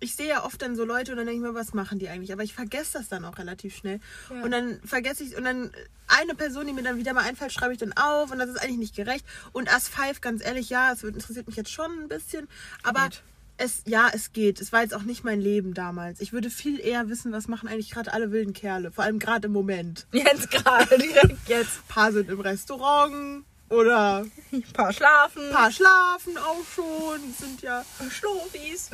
ich 0.00 0.16
sehe 0.16 0.28
ja 0.28 0.44
oft 0.44 0.60
dann 0.62 0.76
so 0.76 0.84
Leute 0.84 1.12
und 1.12 1.18
dann 1.18 1.26
denke 1.26 1.42
ich 1.42 1.48
mir, 1.48 1.54
was 1.54 1.74
machen 1.74 1.98
die 1.98 2.08
eigentlich? 2.08 2.32
Aber 2.32 2.42
ich 2.42 2.54
vergesse 2.54 2.98
das 2.98 3.08
dann 3.08 3.24
auch 3.24 3.38
relativ 3.38 3.76
schnell. 3.76 4.00
Ja. 4.30 4.42
Und 4.42 4.50
dann 4.50 4.80
vergesse 4.84 5.22
ich 5.24 5.36
und 5.36 5.44
dann 5.44 5.70
eine 6.08 6.34
Person, 6.34 6.66
die 6.66 6.72
mir 6.72 6.82
dann 6.82 6.96
wieder 6.96 7.12
mal 7.12 7.24
einfällt, 7.24 7.52
schreibe 7.52 7.72
ich 7.74 7.78
dann 7.78 7.92
auf 7.92 8.30
und 8.32 8.38
das 8.38 8.48
ist 8.48 8.56
eigentlich 8.62 8.78
nicht 8.78 8.96
gerecht. 8.96 9.24
Und 9.52 9.72
As 9.72 9.88
5, 9.88 10.20
ganz 10.20 10.44
ehrlich, 10.44 10.70
ja, 10.70 10.92
es 10.92 11.04
interessiert 11.04 11.46
mich 11.46 11.56
jetzt 11.56 11.70
schon 11.70 11.90
ein 12.00 12.08
bisschen. 12.08 12.48
Aber 12.82 13.04
Geht. 13.04 13.22
es, 13.58 13.82
ja, 13.86 14.08
es 14.12 14.32
geht. 14.32 14.60
Es 14.60 14.72
war 14.72 14.80
jetzt 14.82 14.94
auch 14.94 15.02
nicht 15.02 15.22
mein 15.22 15.40
Leben 15.40 15.74
damals. 15.74 16.20
Ich 16.20 16.32
würde 16.32 16.50
viel 16.50 16.80
eher 16.80 17.08
wissen, 17.10 17.30
was 17.32 17.46
machen 17.46 17.68
eigentlich 17.68 17.90
gerade 17.90 18.12
alle 18.12 18.32
wilden 18.32 18.54
Kerle. 18.54 18.90
Vor 18.90 19.04
allem 19.04 19.18
gerade 19.18 19.46
im 19.46 19.52
Moment. 19.52 20.06
Jetzt 20.12 20.50
gerade, 20.50 20.98
direkt 20.98 21.46
jetzt. 21.48 21.78
Ein 21.78 21.88
paar 21.88 22.12
sind 22.12 22.30
im 22.30 22.40
Restaurant 22.40 23.44
oder 23.68 24.26
Ein 24.52 24.62
paar 24.72 24.92
schlafen. 24.92 25.42
ein 25.46 25.52
paar 25.52 25.70
schlafen 25.70 26.38
auch 26.38 26.64
schon. 26.74 27.20
Sind 27.38 27.62
ja 27.62 27.84
Schlofis. 28.10 28.90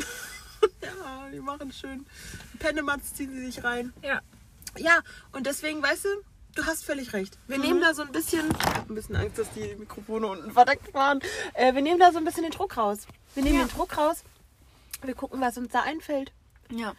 Ja, 0.82 1.28
die 1.32 1.40
machen 1.40 1.72
schön. 1.72 2.06
Pennematz 2.58 3.14
ziehen 3.14 3.32
sie 3.32 3.46
sich 3.46 3.64
rein. 3.64 3.92
Ja. 4.02 4.20
Ja, 4.76 5.00
und 5.32 5.46
deswegen, 5.46 5.82
weißt 5.82 6.04
du, 6.04 6.08
du 6.54 6.64
hast 6.66 6.84
völlig 6.84 7.12
recht. 7.12 7.38
Wir 7.48 7.58
nehmen 7.58 7.80
da 7.80 7.94
so 7.94 8.02
ein 8.02 8.12
bisschen. 8.12 8.48
Ich 8.50 8.66
hab 8.66 8.88
ein 8.90 8.94
bisschen 8.94 9.16
Angst, 9.16 9.38
dass 9.38 9.50
die 9.52 9.74
Mikrofone 9.76 10.26
unten 10.26 10.50
verdeckt 10.52 10.92
waren. 10.94 11.20
Äh, 11.54 11.74
wir 11.74 11.82
nehmen 11.82 11.98
da 12.00 12.12
so 12.12 12.18
ein 12.18 12.24
bisschen 12.24 12.42
den 12.42 12.52
Druck 12.52 12.76
raus. 12.76 13.06
Wir 13.34 13.42
nehmen 13.42 13.58
Ja. 13.60 13.64
den 13.64 13.70
Druck 13.70 13.96
raus. 13.96 14.22
Wir 15.02 15.14
gucken, 15.14 15.40
was 15.40 15.56
uns 15.56 15.70
da 15.72 15.82
einfällt. 15.82 16.32
Ja. 16.70 16.94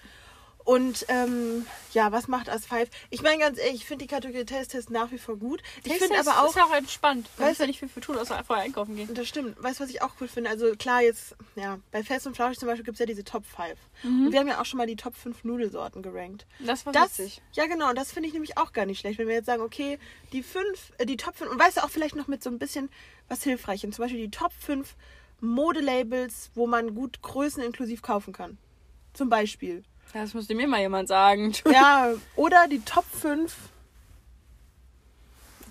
Und 0.68 1.06
ähm, 1.08 1.66
ja, 1.94 2.12
was 2.12 2.28
macht 2.28 2.50
As 2.50 2.66
5? 2.66 2.90
Ich 3.10 3.22
meine 3.22 3.38
ganz 3.38 3.58
ehrlich, 3.58 3.76
ich 3.76 3.86
finde 3.86 4.04
die 4.04 4.10
Kategorie 4.14 4.44
Test-Test 4.44 4.90
nach 4.90 5.12
wie 5.12 5.18
vor 5.18 5.38
gut. 5.38 5.64
Ich 5.86 5.94
finde 5.94 6.20
aber 6.20 6.42
auch. 6.44 6.50
ist 6.50 6.58
ja 6.58 6.66
auch 6.66 6.74
entspannt. 6.74 7.30
Man 7.38 7.48
Weißt 7.48 7.60
muss 7.60 7.60
ja 7.60 7.68
nicht 7.68 7.80
viel 7.80 7.88
für 7.88 8.02
tun, 8.02 8.18
außer 8.18 8.44
vorher 8.44 8.66
einkaufen 8.66 8.98
gehen. 8.98 9.14
Das 9.14 9.30
stimmt. 9.30 9.56
Weißt 9.64 9.80
du, 9.80 9.86
was 9.86 9.90
ich 9.92 10.02
auch 10.02 10.16
cool 10.20 10.28
finde? 10.28 10.50
Also 10.50 10.76
klar, 10.76 11.02
jetzt, 11.02 11.38
ja, 11.56 11.80
bei 11.94 12.04
Fest 12.04 12.28
und 12.28 12.36
Flauschig 12.36 12.60
zum 12.60 12.68
Beispiel 12.68 12.84
gibt 12.84 12.96
es 12.96 13.00
ja 13.00 13.06
diese 13.06 13.24
Top 13.24 13.46
5. 13.46 13.80
Mhm. 14.04 14.26
Und 14.26 14.32
wir 14.34 14.42
haben 14.42 14.50
ja 14.50 14.60
auch 14.60 14.66
schon 14.66 14.78
mal 14.78 14.88
die 14.88 14.98
Top 14.98 15.16
5 15.16 15.46
Nudelsorten 15.46 16.02
gerankt. 16.02 16.46
Das 16.60 16.86
war 16.86 16.92
Das, 16.92 17.18
witzig. 17.18 17.42
ja 17.54 17.66
genau, 17.68 17.88
und 17.88 17.98
das 17.98 18.12
finde 18.12 18.28
ich 18.28 18.34
nämlich 18.34 18.58
auch 18.58 18.74
gar 18.74 18.86
nicht 18.86 19.00
schlecht, 19.00 19.20
wenn 19.20 19.30
wir 19.30 19.36
jetzt 19.36 19.46
sagen, 19.46 19.62
okay, 19.62 20.00
die 20.34 20.44
fünf, 20.44 20.92
äh, 20.98 21.06
die 21.06 21.16
Top 21.16 21.38
5, 21.38 21.50
und 21.50 21.60
weißt 21.60 21.78
du 21.78 21.84
auch 21.86 21.90
vielleicht 21.90 22.18
noch 22.18 22.28
mit 22.28 22.44
so 22.44 22.50
ein 22.50 22.60
bisschen 22.60 22.90
was 23.30 23.42
Hilfreichem, 23.42 23.94
zum 23.94 24.04
Beispiel 24.04 24.20
die 24.20 24.32
Top 24.32 24.52
5 24.60 24.96
Modelabels, 25.40 26.52
wo 26.56 26.68
man 26.68 26.94
gut 26.94 27.22
Größen 27.22 27.64
inklusiv 27.64 28.02
kaufen 28.02 28.34
kann. 28.34 28.58
Zum 29.14 29.30
Beispiel. 29.30 29.86
Das 30.14 30.34
musste 30.34 30.56
mir 30.56 30.68
mal 30.68 30.80
jemand 30.80 31.08
sagen. 31.08 31.54
Ja, 31.72 32.14
oder 32.36 32.68
die 32.68 32.80
Top 32.84 33.06
5. 33.06 33.56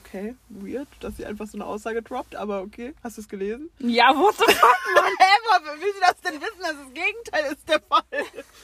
Okay, 0.05 0.37
weird, 0.49 0.87
dass 1.01 1.17
sie 1.17 1.27
einfach 1.27 1.47
so 1.47 1.57
eine 1.59 1.67
Aussage 1.67 2.01
droppt, 2.01 2.37
aber 2.37 2.63
okay. 2.63 2.95
Hast 3.03 3.17
du 3.17 3.23
es 3.23 3.29
gelesen? 3.29 3.71
Ja, 3.81 4.17
what 4.17 4.37
the 4.39 4.45
fuck? 4.55 4.77
Mann, 4.95 5.05
hä, 5.19 5.81
will 5.81 5.93
sie 5.93 6.01
das 6.01 6.21
denn 6.21 6.41
wissen, 6.41 6.61
dass 6.61 6.75
das 6.77 6.95
Gegenteil 6.95 7.53
ist 7.53 7.69
der 7.69 7.81
Fall? 7.81 8.05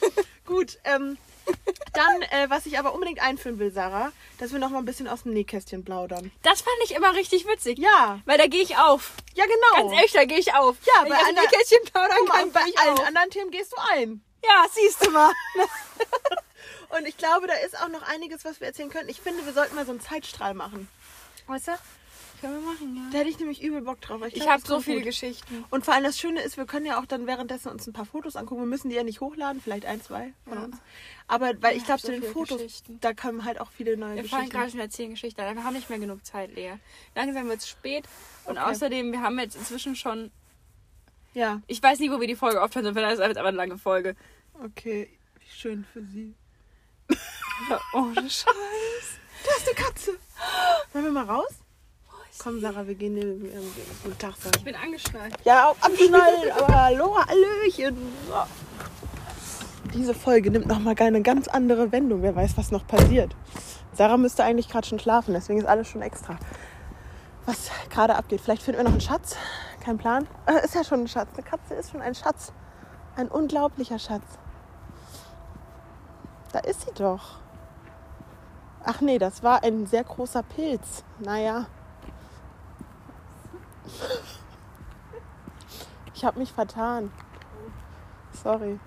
Gut, 0.47 0.79
ähm, 0.85 1.19
dann, 1.95 2.23
äh, 2.31 2.49
was 2.49 2.65
ich 2.67 2.79
aber 2.79 2.95
unbedingt 2.95 3.21
einführen 3.21 3.59
will, 3.59 3.73
Sarah, 3.73 4.13
dass 4.39 4.53
wir 4.53 4.61
noch 4.61 4.71
mal 4.71 4.79
ein 4.79 4.85
bisschen 4.85 5.09
aus 5.09 5.25
dem 5.25 5.33
Nähkästchen 5.33 5.85
plaudern. 5.85 6.31
Das 6.43 6.61
fand 6.61 6.77
ich 6.85 6.95
immer 6.95 7.13
richtig 7.15 7.47
witzig. 7.49 7.79
Ja, 7.79 8.21
Weil 8.25 8.39
da 8.39 8.47
gehe 8.47 8.63
ich 8.63 8.77
auf. 8.79 9.13
ja 9.35 9.45
genau. 9.45 9.89
Ganz 9.89 9.93
ehrlich, 9.99 10.13
da 10.13 10.25
gehe 10.25 10.39
ich 10.39 10.55
auf. 10.55 10.77
Ja, 10.87 11.03
Wenn 11.03 11.11
bei 11.11 11.17
ich 11.17 11.23
einer- 11.27 11.43
dem 11.43 11.51
Kästchen 11.51 11.85
plaudern 11.93 12.25
mal, 12.29 12.39
kann, 12.39 12.53
bei 12.53 12.61
allen 12.77 12.99
auf. 12.99 13.07
anderen 13.07 13.31
Themen 13.31 13.51
gehst 13.51 13.73
du 13.73 13.77
ein. 13.95 14.23
Ja, 14.45 14.65
siehst 14.71 15.05
du 15.07 15.11
mal. 15.11 15.33
Und 16.99 17.07
ich 17.07 17.17
glaube, 17.17 17.47
da 17.47 17.55
ist 17.55 17.79
auch 17.81 17.89
noch 17.89 18.03
einiges, 18.03 18.45
was 18.45 18.61
wir 18.61 18.67
erzählen 18.69 18.91
können. 18.91 19.09
Ich 19.09 19.21
finde, 19.21 19.45
wir 19.47 19.53
sollten 19.53 19.75
mal 19.75 19.87
so 19.87 19.93
einen 19.93 20.01
Zeitstrahl 20.01 20.53
machen. 20.55 20.89
Weißt 21.47 21.69
du? 21.69 21.73
Können 22.41 22.61
wir 22.61 22.73
machen, 22.73 22.97
ja. 22.97 23.03
Da 23.13 23.19
hätte 23.19 23.31
ich 23.31 23.39
nämlich 23.39 23.63
übel 23.63 23.83
Bock 23.83 24.01
drauf. 24.01 24.21
Ich 24.27 24.35
glaub, 24.35 24.49
habe 24.49 24.63
so 24.67 24.81
viele 24.81 24.97
gut. 24.97 25.05
Geschichten. 25.07 25.65
Und 25.71 25.85
vor 25.85 25.95
allem 25.95 26.03
das 26.03 26.19
Schöne 26.19 26.43
ist, 26.43 26.57
wir 26.57 26.67
können 26.67 26.85
ja 26.87 27.01
auch 27.01 27.07
dann 27.07 27.27
währenddessen 27.29 27.69
uns 27.69 27.87
ein 27.87 27.93
paar 27.93 28.05
Fotos 28.05 28.35
angucken. 28.35 28.63
Wir 28.63 28.67
müssen 28.67 28.91
die 28.91 28.97
ja 28.97 29.05
nicht 29.05 29.21
hochladen, 29.21 29.61
vielleicht 29.63 29.87
ein, 29.87 30.03
zwei 30.03 30.33
von 30.45 30.59
Ja. 30.59 30.65
uns. 30.65 30.77
Aber 31.29 31.53
weil 31.63 31.77
ich 31.77 31.83
Ja, 31.83 31.87
glaube, 31.97 32.01
so 32.01 32.09
zu 32.09 32.13
den 32.21 32.25
Fotos, 32.25 32.59
Geschichten. 32.59 32.99
da 33.01 33.15
kommen 33.15 33.45
halt 33.45 33.61
auch 33.61 33.71
viele 33.71 33.97
neue 33.97 34.17
Wir 34.17 34.25
fallen 34.25 34.43
Geschichten. 34.43 34.59
gerade 34.59 34.71
schon 34.73 34.81
erzählen 34.81 35.11
Geschichten 35.11 35.41
an. 35.41 35.55
Wir 35.57 35.63
haben 35.65 35.75
nicht 35.75 35.89
mehr 35.89 36.01
genug 36.01 36.27
Zeit, 36.27 36.53
Lea. 36.55 36.73
Langsam 37.15 37.49
wird 37.49 37.61
es 37.61 37.69
spät. 37.69 38.07
Und 38.45 38.59
Okay. 38.59 38.71
außerdem, 38.71 39.13
wir 39.13 39.23
haben 39.23 39.39
jetzt 39.39 39.55
inzwischen 39.57 39.95
schon. 39.97 40.31
Ja, 41.35 41.61
Ich 41.67 41.83
weiß 41.83 41.99
nicht, 41.99 42.11
wo 42.13 42.21
wir 42.21 42.27
die 42.29 42.37
Folge 42.37 42.63
aufhören 42.63 42.85
sollen. 42.85 42.95
Vielleicht 42.95 43.15
ist 43.15 43.21
es 43.21 43.25
einfach 43.25 43.45
eine 43.49 43.57
lange 43.57 43.79
Folge. 43.79 44.17
okay. 44.65 45.09
Wie 45.39 45.51
schön 45.59 45.85
für 45.93 46.03
sie. 46.05 46.35
Ja, 47.69 47.81
ohne 47.95 48.15
Scheiß. 48.15 48.45
Da 49.45 49.51
ist 49.57 49.67
eine 49.67 49.75
Katze. 49.87 50.11
Wollen 50.93 51.05
wir 51.07 51.13
mal 51.13 51.25
raus? 51.25 51.51
Komm, 52.39 52.61
Sarah, 52.61 52.87
wir 52.87 52.95
gehen 52.95 53.17
in 53.17 53.41
den 53.43 53.73
guten 54.03 54.19
Tag, 54.19 54.35
Sarah. 54.37 54.57
Ich 54.57 54.65
bin 54.65 54.75
angeschnallt. 54.75 55.35
Ja, 55.45 55.69
auch 55.69 55.77
abschnallen, 55.81 56.51
aber 56.57 56.83
hallo, 56.85 57.17
Hallöchen. 57.27 57.97
So. 58.29 59.91
Diese 59.93 60.15
Folge 60.15 60.51
nimmt 60.51 60.67
nochmal 60.67 60.95
eine 60.99 61.23
ganz 61.23 61.49
andere 61.49 61.93
Wendung. 61.93 62.23
Wer 62.23 62.35
weiß, 62.35 62.57
was 62.57 62.71
noch 62.71 62.87
passiert. 62.87 63.35
Sarah 63.95 64.17
müsste 64.17 64.45
eigentlich 64.45 64.69
gerade 64.69 64.87
schon 64.87 64.99
schlafen, 64.99 65.35
deswegen 65.35 65.61
ist 65.61 65.67
alles 65.67 65.89
schon 65.89 66.03
extra. 66.03 66.39
Was 67.47 67.71
gerade 67.91 68.15
abgeht. 68.15 68.41
Vielleicht 68.41 68.63
finden 68.63 68.79
wir 68.79 68.85
noch 68.85 68.93
einen 68.93 69.01
Schatz. 69.01 69.37
Kein 69.83 69.99
Plan. 69.99 70.29
Ist 70.63 70.77
ja 70.77 70.85
schon 70.85 71.01
ein 71.01 71.09
Schatz. 71.09 71.31
Eine 71.35 71.43
Katze 71.43 71.75
ist 71.75 71.91
schon 71.91 72.01
ein 72.01 72.15
Schatz. 72.15 72.53
Ein 73.17 73.27
unglaublicher 73.27 73.99
Schatz. 73.99 74.39
Da 76.53 76.61
ist 76.61 76.83
sie 76.83 76.93
doch. 76.95 77.39
Ach 78.85 79.01
nee, 79.01 79.19
das 79.19 79.43
war 79.43 79.65
ein 79.65 79.87
sehr 79.87 80.05
großer 80.05 80.45
Pilz. 80.45 81.03
Naja. 81.19 81.67
Ich 86.15 86.27
habe 86.27 86.39
mich 86.39 86.53
vertan. 86.53 87.11
Sorry. 88.45 88.79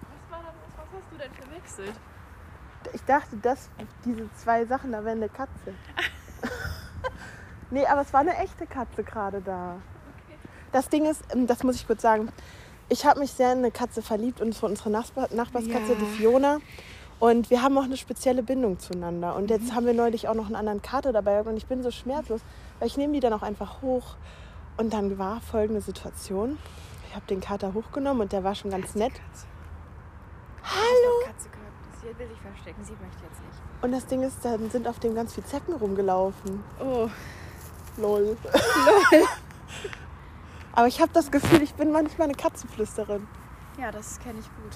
Was, 0.00 0.32
war 0.32 0.42
das, 0.42 0.54
was 0.76 0.86
hast 0.92 1.12
du 1.12 1.16
denn 1.16 1.32
verwechselt? 1.32 1.94
Ich 2.92 3.04
dachte, 3.04 3.36
dass 3.36 3.70
diese 4.04 4.28
zwei 4.34 4.64
Sachen, 4.64 4.90
da 4.90 5.04
wäre 5.04 5.14
eine 5.14 5.28
Katze. 5.28 5.74
nee, 7.70 7.86
aber 7.86 8.00
es 8.00 8.12
war 8.12 8.22
eine 8.22 8.36
echte 8.38 8.66
Katze 8.66 9.04
gerade 9.04 9.40
da. 9.40 9.76
Das 10.72 10.88
Ding 10.88 11.06
ist, 11.06 11.22
ähm, 11.34 11.46
das 11.46 11.62
muss 11.64 11.76
ich 11.76 11.86
kurz 11.86 12.02
sagen, 12.02 12.28
ich 12.88 13.04
habe 13.06 13.20
mich 13.20 13.32
sehr 13.32 13.52
in 13.52 13.58
eine 13.58 13.70
Katze 13.70 14.02
verliebt 14.02 14.40
und 14.40 14.54
zwar 14.54 14.70
unsere 14.70 14.90
Nachbar 14.90 15.28
Nachbarskatze, 15.32 15.92
Ja. 15.92 15.98
die 15.98 16.06
Fiona. 16.16 16.58
Und 17.20 17.50
wir 17.50 17.62
haben 17.62 17.76
auch 17.76 17.82
eine 17.84 17.96
spezielle 17.96 18.42
Bindung 18.44 18.78
zueinander. 18.78 19.34
Und 19.34 19.44
Mhm. 19.44 19.48
jetzt 19.56 19.74
haben 19.74 19.86
wir 19.86 19.92
neulich 19.94 20.28
auch 20.28 20.34
noch 20.34 20.46
einen 20.46 20.54
anderen 20.56 20.82
Kater 20.82 21.12
dabei 21.12 21.40
und 21.42 21.56
ich 21.56 21.66
bin 21.66 21.82
so 21.82 21.90
schmerzlos, 21.90 22.40
weil 22.78 22.86
ich 22.88 22.96
nehme 22.96 23.12
die 23.14 23.20
dann 23.20 23.32
auch 23.32 23.42
einfach 23.42 23.82
hoch. 23.82 24.16
Und 24.76 24.92
dann 24.92 25.18
war 25.18 25.40
folgende 25.40 25.80
Situation. 25.80 26.58
Ich 27.08 27.14
habe 27.16 27.26
den 27.26 27.40
Kater 27.40 27.74
hochgenommen 27.74 28.22
und 28.22 28.32
der 28.32 28.44
war 28.44 28.54
schon 28.54 28.70
ganz 28.70 28.94
nett. 28.94 29.12
Hallo. 30.62 31.24
Katze 31.26 31.48
gehört. 31.48 31.72
Sie 32.00 32.18
will 32.18 32.28
sich 32.28 32.38
verstecken. 32.40 32.84
Sie 32.84 32.92
möchte 32.92 33.24
jetzt 33.24 33.40
nicht. 33.40 33.58
Und 33.82 33.92
das 33.92 34.06
Ding 34.06 34.22
ist, 34.22 34.44
dann 34.44 34.70
sind 34.70 34.86
auf 34.86 35.00
dem 35.00 35.14
ganz 35.16 35.34
viel 35.34 35.44
Zecken 35.44 35.74
rumgelaufen. 35.74 36.62
Oh. 36.80 37.08
Lol. 37.96 38.36
Aber 40.78 40.86
ich 40.86 41.00
habe 41.00 41.10
das 41.12 41.32
Gefühl, 41.32 41.60
ich 41.62 41.74
bin 41.74 41.90
manchmal 41.90 42.28
eine 42.28 42.36
Katzenflüsterin. 42.36 43.26
Ja, 43.80 43.90
das 43.90 44.20
kenne 44.20 44.38
ich 44.38 44.44
gut. 44.44 44.74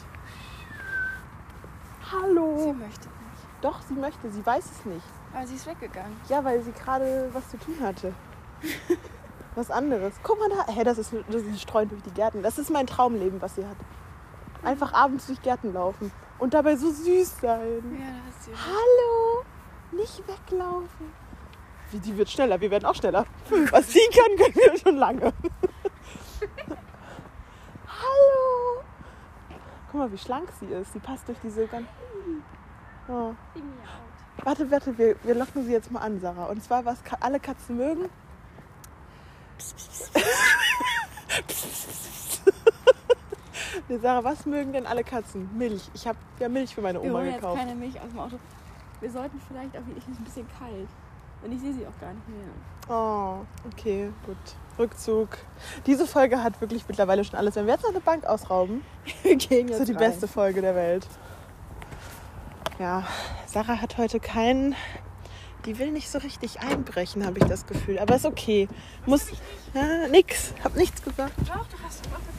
Sie 2.00 2.10
Hallo. 2.10 2.72
möchte 2.72 3.06
nicht. 3.06 3.46
Doch, 3.60 3.80
sie 3.82 3.94
möchte, 3.94 4.28
sie 4.32 4.44
weiß 4.44 4.64
es 4.64 4.84
nicht. 4.84 5.06
Aber 5.32 5.46
sie 5.46 5.54
ist 5.54 5.64
weggegangen. 5.64 6.20
Ja, 6.28 6.42
weil 6.42 6.60
sie 6.60 6.72
gerade 6.72 7.30
was 7.32 7.48
zu 7.50 7.56
tun 7.56 7.76
hatte. 7.80 8.12
was 9.54 9.70
anderes. 9.70 10.14
Guck 10.24 10.40
mal 10.40 10.48
da. 10.48 10.72
Hä, 10.72 10.82
das 10.82 10.98
ist, 10.98 11.12
das 11.28 11.42
ist 11.42 11.62
Streuen 11.62 11.88
durch 11.88 12.02
die 12.02 12.10
Gärten. 12.10 12.42
Das 12.42 12.58
ist 12.58 12.68
mein 12.70 12.88
Traumleben, 12.88 13.40
was 13.40 13.54
sie 13.54 13.64
hat. 13.64 13.76
Einfach 14.64 14.92
abends 14.94 15.28
durch 15.28 15.40
Gärten 15.40 15.72
laufen. 15.72 16.10
Und 16.40 16.52
dabei 16.52 16.74
so 16.74 16.90
süß 16.90 17.42
sein. 17.42 17.96
Ja, 17.96 18.06
da 18.06 18.26
hast 18.26 18.48
du. 18.48 18.52
Hallo. 18.56 19.44
Nicht 19.92 20.20
weglaufen. 20.26 21.12
Wie, 21.92 22.00
die 22.00 22.16
wird 22.16 22.28
schneller. 22.28 22.60
Wir 22.60 22.72
werden 22.72 22.86
auch 22.86 22.94
schneller. 22.96 23.24
Was 23.70 23.92
sie 23.92 24.00
kann, 24.12 24.36
können 24.36 24.54
wir 24.56 24.78
schon 24.78 24.96
lange. 24.96 25.32
Hallo. 27.86 28.82
Guck 29.92 30.00
mal, 30.00 30.10
wie 30.10 30.18
schlank 30.18 30.48
sie 30.58 30.66
ist. 30.66 30.92
Sie 30.94 30.98
passt 30.98 31.28
durch 31.28 31.38
diese 31.42 31.66
ganz... 31.66 31.86
Oh. 33.08 33.34
Warte, 34.42 34.70
warte, 34.70 34.96
wir, 34.96 35.16
wir 35.22 35.34
locken 35.34 35.66
sie 35.66 35.72
jetzt 35.72 35.90
mal 35.90 36.00
an, 36.00 36.18
Sarah. 36.18 36.46
Und 36.46 36.64
zwar, 36.64 36.86
was 36.86 37.04
ka 37.04 37.18
alle 37.20 37.38
Katzen 37.38 37.76
mögen. 37.76 38.08
nee, 43.88 43.98
Sarah, 43.98 44.24
was 44.24 44.46
mögen 44.46 44.72
denn 44.72 44.86
alle 44.86 45.04
Katzen? 45.04 45.50
Milch. 45.58 45.90
Ich 45.92 46.06
habe 46.06 46.16
ja 46.38 46.48
Milch 46.48 46.74
für 46.74 46.80
meine 46.80 47.02
Wir 47.02 47.10
Oma 47.10 47.24
jetzt 47.24 47.34
gekauft. 47.34 47.58
keine 47.58 47.74
Milch 47.74 48.00
aus 48.00 48.08
dem 48.08 48.18
Auto. 48.18 48.38
Wir 49.00 49.10
sollten 49.10 49.38
vielleicht 49.46 49.76
auch, 49.76 49.82
es 49.90 50.08
ist 50.08 50.18
ein 50.18 50.24
bisschen 50.24 50.48
kalt. 50.58 50.88
Und 51.42 51.52
ich 51.52 51.60
sehe 51.60 51.74
sie 51.74 51.86
auch 51.86 52.00
gar 52.00 52.14
nicht 52.14 52.28
mehr. 52.28 52.48
Oh, 52.88 53.44
okay, 53.66 54.10
gut. 54.24 54.38
Rückzug. 54.78 55.28
Diese 55.86 56.06
Folge 56.06 56.42
hat 56.42 56.60
wirklich 56.60 56.84
mittlerweile 56.88 57.24
schon 57.24 57.38
alles. 57.38 57.56
Wenn 57.56 57.66
wir 57.66 57.74
jetzt 57.74 57.82
noch 57.82 57.90
eine 57.90 58.00
Bank 58.00 58.24
ausrauben, 58.24 58.82
Wir 59.22 59.36
gehen 59.36 59.68
ist 59.68 59.80
das 59.80 59.86
die 59.86 59.94
beste 59.94 60.28
Folge 60.28 60.60
der 60.60 60.74
Welt. 60.74 61.06
Ja, 62.78 63.06
Sarah 63.46 63.80
hat 63.80 63.98
heute 63.98 64.20
keinen. 64.20 64.74
Die 65.66 65.78
will 65.78 65.92
nicht 65.92 66.10
so 66.10 66.18
richtig 66.18 66.60
einbrechen, 66.60 67.24
habe 67.24 67.38
ich 67.38 67.44
das 67.44 67.66
Gefühl. 67.66 68.00
Aber 68.00 68.16
ist 68.16 68.26
okay. 68.26 68.68
Muss. 69.06 69.26
Ja, 69.74 70.08
nix. 70.08 70.52
Hab 70.64 70.74
nichts 70.74 71.02
gesagt. 71.02 71.34
Doch, 71.38 71.66
du 71.68 71.76
hast 71.84 72.02
nicht. 72.02 72.31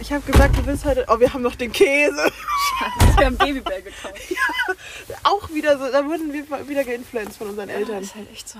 Ich 0.00 0.10
habe 0.12 0.22
gesagt, 0.30 0.56
du 0.56 0.64
willst 0.66 0.84
heute. 0.86 1.04
Oh, 1.08 1.20
wir 1.20 1.32
haben 1.32 1.42
noch 1.42 1.54
den 1.54 1.72
Käse. 1.72 2.32
Scheiße, 2.78 3.18
wir 3.18 3.26
haben 3.26 3.36
Babybell 3.36 3.82
gekauft. 3.82 4.14
Auch 5.24 5.50
wieder 5.50 5.78
so. 5.78 5.90
Da 5.92 6.04
wurden 6.06 6.32
wir 6.32 6.68
wieder 6.68 6.84
geinfluenced 6.84 7.36
von 7.36 7.50
unseren 7.50 7.68
Ja, 7.68 7.76
Eltern. 7.76 8.02
ist 8.02 8.14
halt 8.14 8.30
echt 8.32 8.48
so. 8.48 8.58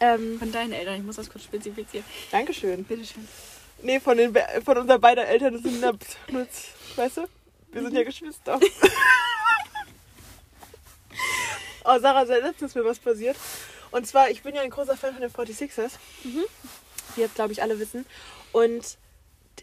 Ähm, 0.00 0.38
Von 0.38 0.52
deinen 0.52 0.72
Eltern, 0.72 0.96
ich 0.96 1.02
muss 1.02 1.16
das 1.16 1.30
kurz 1.30 1.44
spezifizieren. 1.44 2.04
Dankeschön. 2.30 2.84
Bitteschön. 2.84 3.26
Nee, 3.82 4.00
von, 4.00 4.16
den, 4.16 4.36
von 4.64 4.78
unseren 4.78 5.00
beiden 5.00 5.24
Eltern 5.24 5.54
das 5.54 5.62
sind 5.62 5.80
nur, 5.80 5.96
weißt 6.96 7.16
du? 7.16 7.26
Wir 7.72 7.82
sind 7.82 7.94
ja 7.94 8.04
Geschwister. 8.04 8.60
oh, 11.84 11.98
Sarah, 12.00 12.26
seit 12.26 12.42
letztens 12.42 12.72
ist 12.72 12.76
mir 12.76 12.84
was 12.84 12.98
passiert. 12.98 13.36
Und 13.90 14.06
zwar, 14.06 14.30
ich 14.30 14.42
bin 14.42 14.54
ja 14.54 14.62
ein 14.62 14.70
großer 14.70 14.96
Fan 14.96 15.12
von 15.12 15.20
den 15.22 15.30
46ers. 15.30 15.92
Wie 16.22 17.20
jetzt, 17.20 17.34
glaube 17.34 17.52
ich, 17.52 17.62
alle 17.62 17.78
wissen. 17.78 18.06
Und 18.52 18.96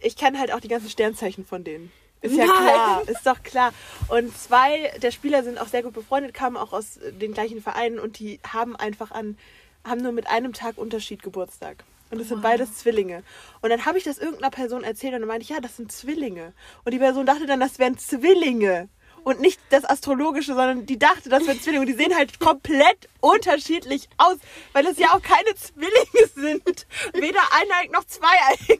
ich 0.01 0.15
kenne 0.15 0.39
halt 0.39 0.53
auch 0.53 0.59
die 0.59 0.67
ganzen 0.67 0.89
Sternzeichen 0.89 1.45
von 1.45 1.63
denen. 1.63 1.91
Ist 2.21 2.35
ja 2.35 2.45
Nein. 2.45 2.55
klar, 2.55 3.03
ist 3.07 3.25
doch 3.25 3.43
klar. 3.43 3.73
Und 4.09 4.35
zwei 4.37 4.91
der 5.01 5.11
Spieler 5.11 5.43
sind 5.43 5.57
auch 5.57 5.67
sehr 5.67 5.83
gut 5.83 5.93
befreundet, 5.93 6.33
kamen 6.33 6.57
auch 6.57 6.73
aus 6.73 6.99
den 7.01 7.33
gleichen 7.33 7.61
Vereinen 7.61 7.97
und 7.97 8.19
die 8.19 8.39
haben 8.45 8.75
einfach 8.75 9.11
an, 9.11 9.37
haben 9.85 10.01
nur 10.01 10.11
mit 10.11 10.27
einem 10.27 10.51
Tag 10.53 10.77
Unterschied 10.77 11.23
Geburtstag. 11.23 11.83
Und 12.11 12.19
das 12.19 12.27
sind 12.27 12.41
beides 12.41 12.75
Zwillinge. 12.75 13.23
Und 13.61 13.69
dann 13.69 13.85
habe 13.85 13.97
ich 13.97 14.03
das 14.03 14.17
irgendeiner 14.17 14.49
Person 14.49 14.83
erzählt 14.83 15.13
und 15.13 15.21
dann 15.21 15.27
meinte 15.27 15.43
ich, 15.43 15.49
ja, 15.49 15.59
das 15.61 15.77
sind 15.77 15.91
Zwillinge. 15.91 16.53
Und 16.83 16.93
die 16.93 16.99
Person 16.99 17.25
dachte 17.25 17.45
dann, 17.45 17.59
das 17.59 17.77
wären 17.77 17.97
Zwillinge. 17.97 18.89
Und 19.23 19.39
nicht 19.41 19.59
das 19.69 19.85
Astrologische, 19.85 20.53
sondern 20.55 20.85
die 20.85 20.99
dachte, 20.99 21.29
das 21.29 21.45
wären 21.45 21.59
Zwillinge. 21.59 21.81
Und 21.81 21.87
die 21.87 21.93
sehen 21.93 22.15
halt 22.15 22.39
komplett 22.39 23.09
unterschiedlich 23.19 24.09
aus, 24.17 24.37
weil 24.73 24.85
es 24.87 24.97
ja 24.97 25.13
auch 25.13 25.21
keine 25.21 25.55
Zwillinge 25.55 26.27
sind. 26.35 26.87
Weder 27.13 27.41
eineig 27.51 27.91
noch 27.91 28.05
zweieig. 28.05 28.79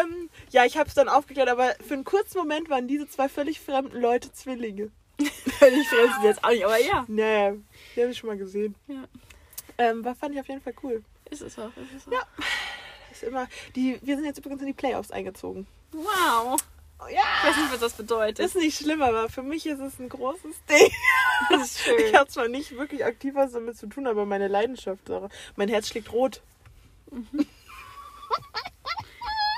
ähm, 0.00 0.30
ja, 0.50 0.64
ich 0.64 0.76
habe 0.76 0.88
es 0.88 0.94
dann 0.94 1.08
aufgeklärt, 1.08 1.48
aber 1.48 1.74
für 1.86 1.94
einen 1.94 2.04
kurzen 2.04 2.38
Moment 2.38 2.70
waren 2.70 2.88
diese 2.88 3.08
zwei 3.08 3.28
völlig 3.28 3.60
fremden 3.60 4.00
Leute 4.00 4.32
Zwillinge. 4.32 4.90
Völlig 5.58 5.88
fremd 5.88 6.12
jetzt 6.22 6.44
auch 6.44 6.50
nicht, 6.50 6.64
aber 6.64 6.78
ja. 6.78 7.04
Nee, 7.08 7.58
die 7.96 8.02
habe 8.02 8.12
ich 8.12 8.18
schon 8.18 8.28
mal 8.28 8.38
gesehen. 8.38 8.74
Ja. 8.86 9.04
Ähm, 9.78 10.04
war, 10.04 10.14
fand 10.14 10.34
ich 10.34 10.40
auf 10.40 10.48
jeden 10.48 10.60
Fall 10.60 10.74
cool. 10.82 11.02
Ist 11.30 11.42
es 11.42 11.58
auch, 11.58 11.70
ist 11.76 11.94
es 11.96 12.08
auch. 12.08 12.12
Ja. 12.12 12.22
Ist 13.10 13.22
immer, 13.22 13.48
die, 13.74 13.98
wir 14.02 14.16
sind 14.16 14.24
jetzt 14.26 14.38
übrigens 14.38 14.60
in 14.60 14.68
die 14.68 14.74
Playoffs 14.74 15.10
eingezogen. 15.10 15.66
Wow. 15.92 16.56
Oh, 17.00 17.04
Ich 17.08 17.14
ja! 17.14 17.20
weiß 17.48 17.56
nicht, 17.56 17.72
was 17.72 17.80
das 17.80 17.92
bedeutet. 17.94 18.38
Ist 18.44 18.56
nicht 18.56 18.78
schlimm, 18.78 19.02
aber 19.02 19.28
für 19.28 19.42
mich 19.42 19.66
ist 19.66 19.80
es 19.80 19.98
ein 19.98 20.08
großes 20.08 20.64
Ding. 20.68 20.92
Das 21.50 21.62
ist 21.62 21.80
schön. 21.80 21.94
Ich 22.04 22.14
habe 22.14 22.28
zwar 22.28 22.48
nicht 22.48 22.76
wirklich 22.76 23.04
aktiv 23.04 23.34
was 23.36 23.52
damit 23.52 23.76
zu 23.76 23.86
tun, 23.86 24.08
aber 24.08 24.26
meine 24.26 24.48
Leidenschaft, 24.48 25.06
Sarah, 25.06 25.28
mein 25.54 25.68
Herz 25.68 25.86
schlägt 25.88 26.12
rot. 26.12 26.42
oh, 27.12 27.14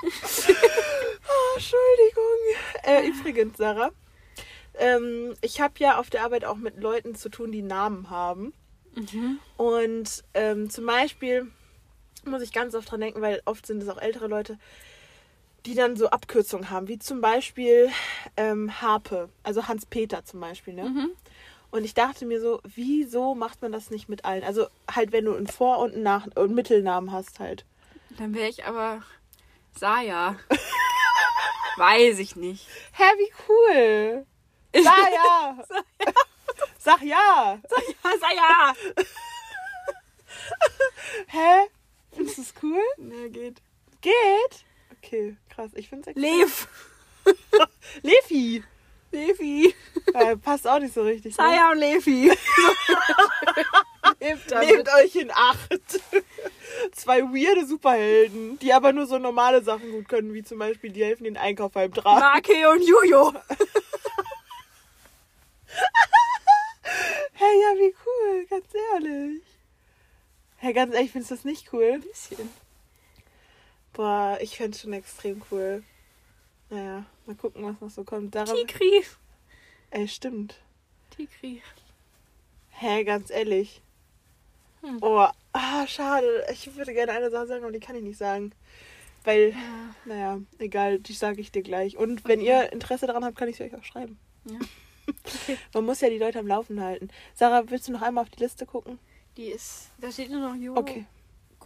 Entschuldigung. 1.56 2.38
Äh, 2.82 3.06
übrigens, 3.08 3.56
Sarah, 3.56 3.90
ähm, 4.74 5.34
ich 5.40 5.60
habe 5.60 5.74
ja 5.78 5.98
auf 5.98 6.10
der 6.10 6.22
Arbeit 6.24 6.44
auch 6.44 6.56
mit 6.56 6.76
Leuten 6.78 7.14
zu 7.14 7.28
tun, 7.30 7.50
die 7.50 7.62
Namen 7.62 8.10
haben. 8.10 8.52
Mhm. 8.94 9.38
Und 9.56 10.24
ähm, 10.34 10.68
zum 10.68 10.84
Beispiel 10.86 11.50
muss 12.24 12.42
ich 12.42 12.52
ganz 12.52 12.74
oft 12.74 12.90
dran 12.90 13.00
denken, 13.00 13.22
weil 13.22 13.40
oft 13.46 13.66
sind 13.66 13.82
es 13.82 13.88
auch 13.88 13.98
ältere 14.00 14.26
Leute, 14.26 14.58
die 15.66 15.74
dann 15.74 15.96
so 15.96 16.08
Abkürzungen 16.08 16.70
haben, 16.70 16.88
wie 16.88 16.98
zum 16.98 17.20
Beispiel 17.20 17.90
ähm, 18.36 18.80
Harpe, 18.80 19.28
also 19.42 19.68
Hans-Peter 19.68 20.24
zum 20.24 20.40
Beispiel. 20.40 20.74
Ne? 20.74 20.84
Mhm. 20.84 21.10
Und 21.70 21.84
ich 21.84 21.94
dachte 21.94 22.26
mir 22.26 22.40
so, 22.40 22.60
wieso 22.64 23.34
macht 23.34 23.62
man 23.62 23.70
das 23.70 23.90
nicht 23.90 24.08
mit 24.08 24.24
allen? 24.24 24.42
Also 24.42 24.66
halt, 24.90 25.12
wenn 25.12 25.26
du 25.26 25.34
einen 25.34 25.46
Vor- 25.46 25.78
und 25.78 25.94
einen 25.94 26.02
Nach- 26.02 26.26
und 26.34 26.54
Mittelnamen 26.54 27.12
hast 27.12 27.38
halt. 27.38 27.64
Dann 28.18 28.34
wäre 28.34 28.48
ich 28.48 28.64
aber 28.64 29.02
Saya. 29.78 30.36
Weiß 31.76 32.18
ich 32.18 32.34
nicht. 32.36 32.66
Hä, 32.92 33.04
wie 33.18 33.32
cool! 33.48 34.26
Sag 34.82 35.10
ja! 35.12 35.58
Sag 36.78 37.02
ja! 37.02 37.60
Ja, 38.04 38.10
Saya! 38.20 38.74
Hä? 41.28 41.68
Findest 42.12 42.38
du 42.38 42.42
es 42.42 42.54
cool? 42.62 42.82
Ne, 42.98 43.30
geht. 43.30 43.62
Geht? 44.00 44.64
Okay, 45.10 45.36
krass. 45.48 45.72
Ich 45.74 45.88
find's 45.88 46.06
echt 46.06 46.16
Lev. 46.16 46.68
Levi! 48.02 48.62
Levi. 49.10 49.74
Äh, 50.14 50.36
passt 50.36 50.68
auch 50.68 50.78
nicht 50.78 50.94
so 50.94 51.02
richtig. 51.02 51.36
ne? 51.36 51.42
Saya 51.44 51.72
und 51.72 51.78
Levi. 51.78 52.30
Damit. 54.48 54.68
Nehmt 54.68 54.88
euch 54.94 55.16
in 55.16 55.32
Acht. 55.32 56.00
Zwei 56.92 57.22
weirde 57.22 57.66
Superhelden, 57.66 58.56
die 58.60 58.72
aber 58.72 58.92
nur 58.92 59.06
so 59.06 59.18
normale 59.18 59.64
Sachen 59.64 59.90
gut 59.90 60.08
können, 60.08 60.32
wie 60.32 60.44
zum 60.44 60.60
Beispiel 60.60 60.90
die 60.92 61.02
helfen 61.04 61.24
den 61.24 61.36
Einkauf 61.36 61.72
beim 61.72 61.92
Tragen. 61.92 62.20
Marke 62.20 62.70
und 62.70 62.86
Jujo. 62.86 63.32
Hey, 67.32 67.58
ja, 67.62 67.74
wie 67.80 67.94
cool, 68.04 68.46
ganz 68.50 68.66
ehrlich. 68.92 69.42
Hey, 70.56 70.74
ganz 70.74 70.94
ehrlich, 70.94 71.10
findest 71.10 71.30
du 71.30 71.34
das 71.36 71.44
nicht 71.46 71.72
cool? 71.72 71.92
Ein 71.94 72.02
bisschen. 72.02 72.50
Boah, 73.92 74.38
ich 74.40 74.56
find's 74.56 74.80
schon 74.80 74.92
extrem 74.92 75.42
cool. 75.50 75.82
Naja, 76.70 77.04
mal 77.26 77.34
gucken, 77.34 77.64
was 77.64 77.80
noch 77.80 77.90
so 77.90 78.04
kommt. 78.04 78.34
Daran, 78.34 78.56
Tigri. 78.56 79.02
ey, 79.90 80.06
stimmt. 80.06 80.60
Tigri. 81.10 81.62
Hä, 82.70 83.04
ganz 83.04 83.30
ehrlich. 83.30 83.82
Hm. 84.82 84.98
Oh, 85.02 85.26
ah, 85.52 85.86
schade. 85.86 86.46
Ich 86.52 86.74
würde 86.76 86.94
gerne 86.94 87.12
eine 87.12 87.30
Sache 87.30 87.48
sagen, 87.48 87.64
aber 87.64 87.72
die 87.72 87.80
kann 87.80 87.96
ich 87.96 88.02
nicht 88.02 88.18
sagen. 88.18 88.52
Weil, 89.24 89.50
Ja. 89.50 89.94
naja, 90.06 90.40
egal, 90.58 90.98
die 91.00 91.12
sage 91.12 91.40
ich 91.40 91.52
dir 91.52 91.62
gleich. 91.62 91.96
Und 91.96 92.24
wenn 92.26 92.40
ihr 92.40 92.72
Interesse 92.72 93.06
daran 93.06 93.24
habt, 93.24 93.36
kann 93.36 93.48
ich 93.48 93.56
sie 93.56 93.64
euch 93.64 93.74
auch 93.74 93.84
schreiben. 93.84 94.18
Ja. 94.44 94.58
Man 95.74 95.84
muss 95.84 96.00
ja 96.00 96.08
die 96.08 96.18
Leute 96.18 96.38
am 96.38 96.46
Laufen 96.46 96.80
halten. 96.80 97.10
Sarah, 97.34 97.64
willst 97.68 97.88
du 97.88 97.92
noch 97.92 98.02
einmal 98.02 98.22
auf 98.22 98.30
die 98.30 98.42
Liste 98.42 98.64
gucken? 98.64 98.98
Die 99.36 99.46
ist. 99.48 99.90
Da 99.98 100.10
steht 100.10 100.30
nur 100.30 100.40
noch 100.40 100.54
Jo. 100.54 100.76
Okay. 100.76 101.04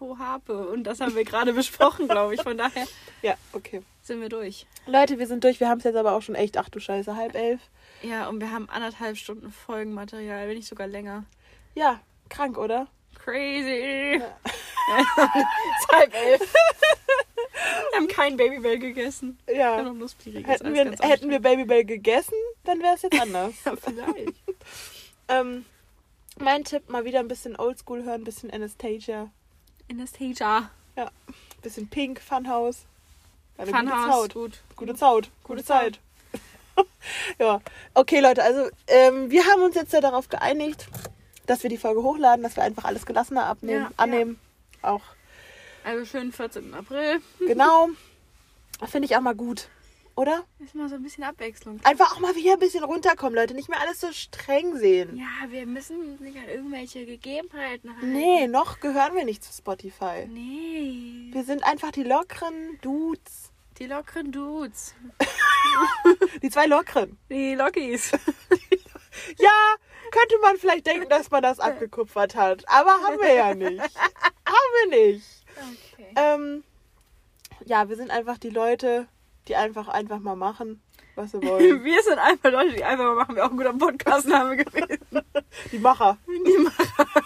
Kohape. 0.09 0.69
Und 0.69 0.85
das 0.85 1.01
haben 1.01 1.15
wir 1.15 1.25
gerade 1.25 1.53
besprochen, 1.61 2.09
glaube 2.09 2.35
ich. 2.35 2.43
Von 2.43 2.59
daher 2.59 2.87
Ja, 3.23 3.35
okay. 3.53 3.83
sind 4.03 4.21
wir 4.21 4.29
durch. 4.29 4.67
Leute, 4.87 5.19
wir 5.19 5.27
sind 5.27 5.45
durch. 5.45 5.61
Wir 5.61 5.69
haben 5.69 5.79
es 5.79 5.85
jetzt 5.85 5.97
aber 5.97 6.13
auch 6.13 6.23
schon 6.23 6.35
echt, 6.35 6.59
ach 6.59 6.69
du 6.69 6.79
Scheiße, 6.81 7.17
halb 7.17 7.35
elf. 7.35 7.61
Ja, 8.03 8.29
und 8.29 8.41
wir 8.41 8.51
haben 8.51 8.69
anderthalb 8.69 9.17
Stunden 9.17 9.51
Folgenmaterial, 9.51 10.47
wenn 10.49 10.57
nicht 10.57 10.69
sogar 10.69 10.87
länger. 10.87 11.25
Ja, 11.75 12.01
krank, 12.29 12.59
oder? 12.59 12.87
Crazy. 13.25 14.21
ist 14.21 15.93
halb 15.93 16.15
elf. 16.15 16.41
Wir 17.91 17.97
haben 18.01 18.09
kein 18.09 18.37
Babybell 18.37 18.79
gegessen. 18.79 19.39
Wir 19.47 19.57
Ja. 19.57 19.77
haben 19.79 19.97
Nussplieriges. 19.99 20.51
Hätten 20.51 20.75
wir, 20.75 20.85
hätten 21.01 21.31
wir 21.31 21.41
Babybell 21.41 21.85
gegessen, 21.85 22.35
dann 22.65 22.81
wäre 22.83 22.95
es 22.95 23.03
jetzt 23.03 23.19
anders. 23.21 23.55
Ja, 23.65 23.77
vielleicht. 23.77 24.35
ähm, 25.29 25.65
mein 26.39 26.65
Tipp, 26.65 26.91
mal 26.91 27.05
wieder 27.05 27.21
ein 27.21 27.29
bisschen 27.29 27.57
Oldschool 27.57 28.03
hören, 28.05 28.23
ein 28.23 28.25
bisschen 28.25 28.51
Anastasia, 28.51 29.31
Anastasia. 29.91 30.71
ein 30.97 31.09
bisschen 31.63 31.89
Pink, 31.89 32.21
Funhouse. 32.21 32.85
Eine 33.57 33.71
gute 33.71 33.79
Funhouse. 33.87 34.11
Zaut. 34.13 34.35
Gut. 34.35 34.61
Gute 34.77 34.95
Zaut. 34.95 35.31
Gute, 35.43 35.63
Gute 35.63 35.65
Zeit. 35.65 36.01
ja. 37.39 37.61
Okay, 37.95 38.21
Leute, 38.21 38.43
also 38.43 38.69
ähm, 38.89 39.31
wir 39.31 39.45
haben 39.45 39.63
uns 39.63 39.75
jetzt 39.75 39.93
ja 39.93 40.01
darauf 40.01 40.29
geeinigt, 40.29 40.89
dass 41.47 41.63
wir 41.63 41.71
die 41.71 41.79
Folge 41.79 42.03
hochladen, 42.03 42.43
dass 42.43 42.57
wir 42.57 42.63
einfach 42.65 42.85
alles 42.85 43.07
gelassener 43.07 43.47
abnehmen, 43.47 43.83
Ja, 43.83 43.91
annehmen. 43.97 44.41
Auch 44.83 45.03
Also 45.85 46.05
schön 46.05 46.33
14. 46.33 46.75
April. 46.75 47.21
genau. 47.39 47.89
Finde 48.87 49.07
ich 49.07 49.17
auch 49.17 49.21
mal 49.21 49.35
gut. 49.35 49.69
Oder? 50.17 50.45
Ist 50.61 50.75
mal 50.75 50.89
so 50.89 50.95
ein 50.95 51.03
bisschen 51.03 51.25
Abwechslung. 51.25 51.81
Einfach 51.83 52.15
auch 52.15 52.21
mal 52.21 52.37
wieder 52.37 52.53
ein 52.53 52.59
bisschen 52.61 52.85
runterkommen, 52.85 53.35
Leute. 53.35 53.55
Nicht 53.55 53.69
mehr 53.69 53.81
alles 53.81 54.01
so 54.01 54.13
streng 54.13 54.77
sehen. 54.77 55.17
Ja, 55.17 55.51
wir 55.51 55.67
müssen 55.67 56.23
nicht 56.23 56.37
an 56.37 56.49
irgendwelche 56.49 57.05
Gegebenheiten 57.05 57.93
halten. 57.95 58.13
Nee, 58.13 58.47
noch 58.47 58.79
gehören 58.79 59.15
wir 59.15 59.25
nicht 59.25 59.43
zu 59.43 59.53
Spotify. 59.53 60.27
Nee. 60.29 61.31
Wir 61.33 61.43
sind 61.43 61.65
einfach 61.65 61.91
die 61.91 62.05
lockeren 62.05 62.79
Dudes. 62.81 63.51
Die 63.79 63.87
lockeren 63.87 64.31
Dudes. 64.31 64.95
Die 66.43 66.51
zwei 66.51 66.67
lockeren. 66.67 67.19
Die 67.29 67.55
Lockies. 67.55 68.13
Ja, 69.39 69.75
könnte 70.11 70.39
man 70.43 70.57
vielleicht 70.57 70.87
denken, 70.87 71.09
dass 71.09 71.31
man 71.31 71.43
das 71.43 71.61
abgekupfert 71.61 72.35
hat. 72.35 72.69
Aber 72.69 72.91
haben 72.91 73.19
wir 73.21 73.33
ja 73.33 73.55
nicht. 73.55 73.81
haben 73.81 74.91
wir 74.91 75.13
nicht. 75.13 75.45
Okay. 75.93 76.13
Ähm, 76.17 76.65
ja, 77.65 77.89
wir 77.89 77.97
sind 77.97 78.11
einfach 78.11 78.39
die 78.39 78.51
Leute, 78.51 79.07
die 79.49 79.57
einfach 79.57 79.89
einfach 79.89 80.19
mal 80.21 80.37
machen. 80.37 80.83
was 81.15 81.31
sie 81.33 81.43
wollen. 81.43 81.85
Wir 81.85 82.03
sind 82.03 82.19
einfach 82.19 82.51
Leute, 82.51 82.75
die 82.75 82.85
einfach 82.85 83.05
mal 83.05 83.15
machen, 83.17 83.37
wäre 83.37 83.47
auch 83.47 83.51
ein 83.51 83.57
guter 83.57 83.73
Podcastname 83.75 84.57
gewesen. 84.57 85.23
Die 85.73 85.79
Macher. 85.79 86.19
Die 86.27 86.59
Macher. 86.59 87.07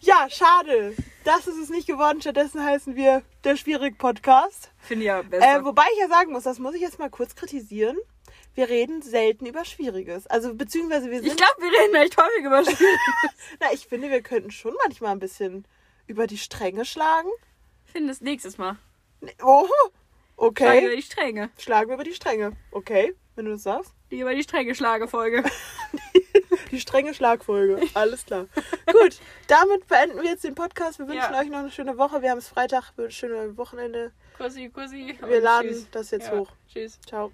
Ja, 0.00 0.28
schade. 0.30 0.94
Das 1.24 1.46
ist 1.46 1.56
es 1.58 1.68
nicht 1.70 1.86
geworden. 1.86 2.20
Stattdessen 2.20 2.62
heißen 2.62 2.94
wir 2.94 3.22
der 3.44 3.56
Schwierig 3.56 3.98
Podcast. 3.98 4.70
Finde 4.78 5.04
ich 5.04 5.08
ja 5.08 5.22
besser. 5.22 5.56
Äh, 5.60 5.64
wobei 5.64 5.84
ich 5.94 5.98
ja 5.98 6.08
sagen 6.08 6.32
muss, 6.32 6.44
das 6.44 6.58
muss 6.58 6.74
ich 6.74 6.80
jetzt 6.80 6.98
mal 6.98 7.10
kurz 7.10 7.34
kritisieren. 7.34 7.96
Wir 8.54 8.68
reden 8.68 9.02
selten 9.02 9.46
über 9.46 9.64
Schwieriges. 9.64 10.26
Also 10.26 10.54
beziehungsweise 10.54 11.10
wir 11.10 11.20
sind. 11.20 11.28
ich 11.28 11.36
glaube, 11.36 11.54
wir 11.58 11.70
reden 11.80 11.94
echt 11.96 12.16
häufig 12.16 12.44
über 12.44 12.64
Spiele. 12.64 12.88
na, 13.60 13.72
ich 13.72 13.86
finde, 13.86 14.10
wir 14.10 14.22
könnten 14.22 14.50
schon 14.50 14.74
manchmal 14.84 15.12
ein 15.12 15.18
bisschen 15.18 15.66
über 16.06 16.26
die 16.26 16.38
Stränge 16.38 16.84
schlagen. 16.84 17.30
finde 17.84 18.12
es 18.12 18.20
nächstes 18.20 18.58
Mal. 18.58 18.76
Nee, 19.20 19.34
Oh, 20.36 20.52
Schlage 20.54 20.76
okay. 20.78 20.86
über 20.86 20.96
die 20.96 21.02
Stränge. 21.02 21.50
Schlagen 21.58 21.88
wir 21.88 21.94
über 21.94 22.04
die 22.04 22.12
Stränge. 22.14 22.52
Okay, 22.70 23.14
wenn 23.34 23.46
du 23.46 23.52
das 23.52 23.62
sagst. 23.62 23.92
Die 24.10 24.20
über 24.20 24.34
die 24.34 24.42
Stränge 24.42 24.74
Schlagefolge. 24.74 25.42
Die 26.70 26.80
strenge 26.80 27.14
Schlagfolge. 27.14 27.80
Alles 27.94 28.24
klar. 28.26 28.46
Gut, 28.86 29.18
damit 29.46 29.86
beenden 29.86 30.20
wir 30.20 30.30
jetzt 30.30 30.42
den 30.44 30.54
Podcast. 30.54 30.98
Wir 30.98 31.06
wünschen 31.06 31.32
Ja. 31.32 31.40
euch 31.40 31.48
noch 31.48 31.58
eine 31.60 31.70
schöne 31.70 31.96
Woche. 31.96 32.22
Wir 32.22 32.30
haben 32.30 32.38
es 32.38 32.48
Freitag, 32.48 32.92
schöne 33.08 33.56
Wochenende. 33.56 34.12
Kussi, 34.36 34.68
kussi. 34.68 35.16
Wir 35.26 35.40
laden 35.40 35.70
tschüss. 35.70 35.90
das 35.90 36.10
jetzt 36.10 36.28
Ja, 36.28 36.38
hoch. 36.38 36.50
Tschüss. 36.68 37.00
Ciao. 37.06 37.30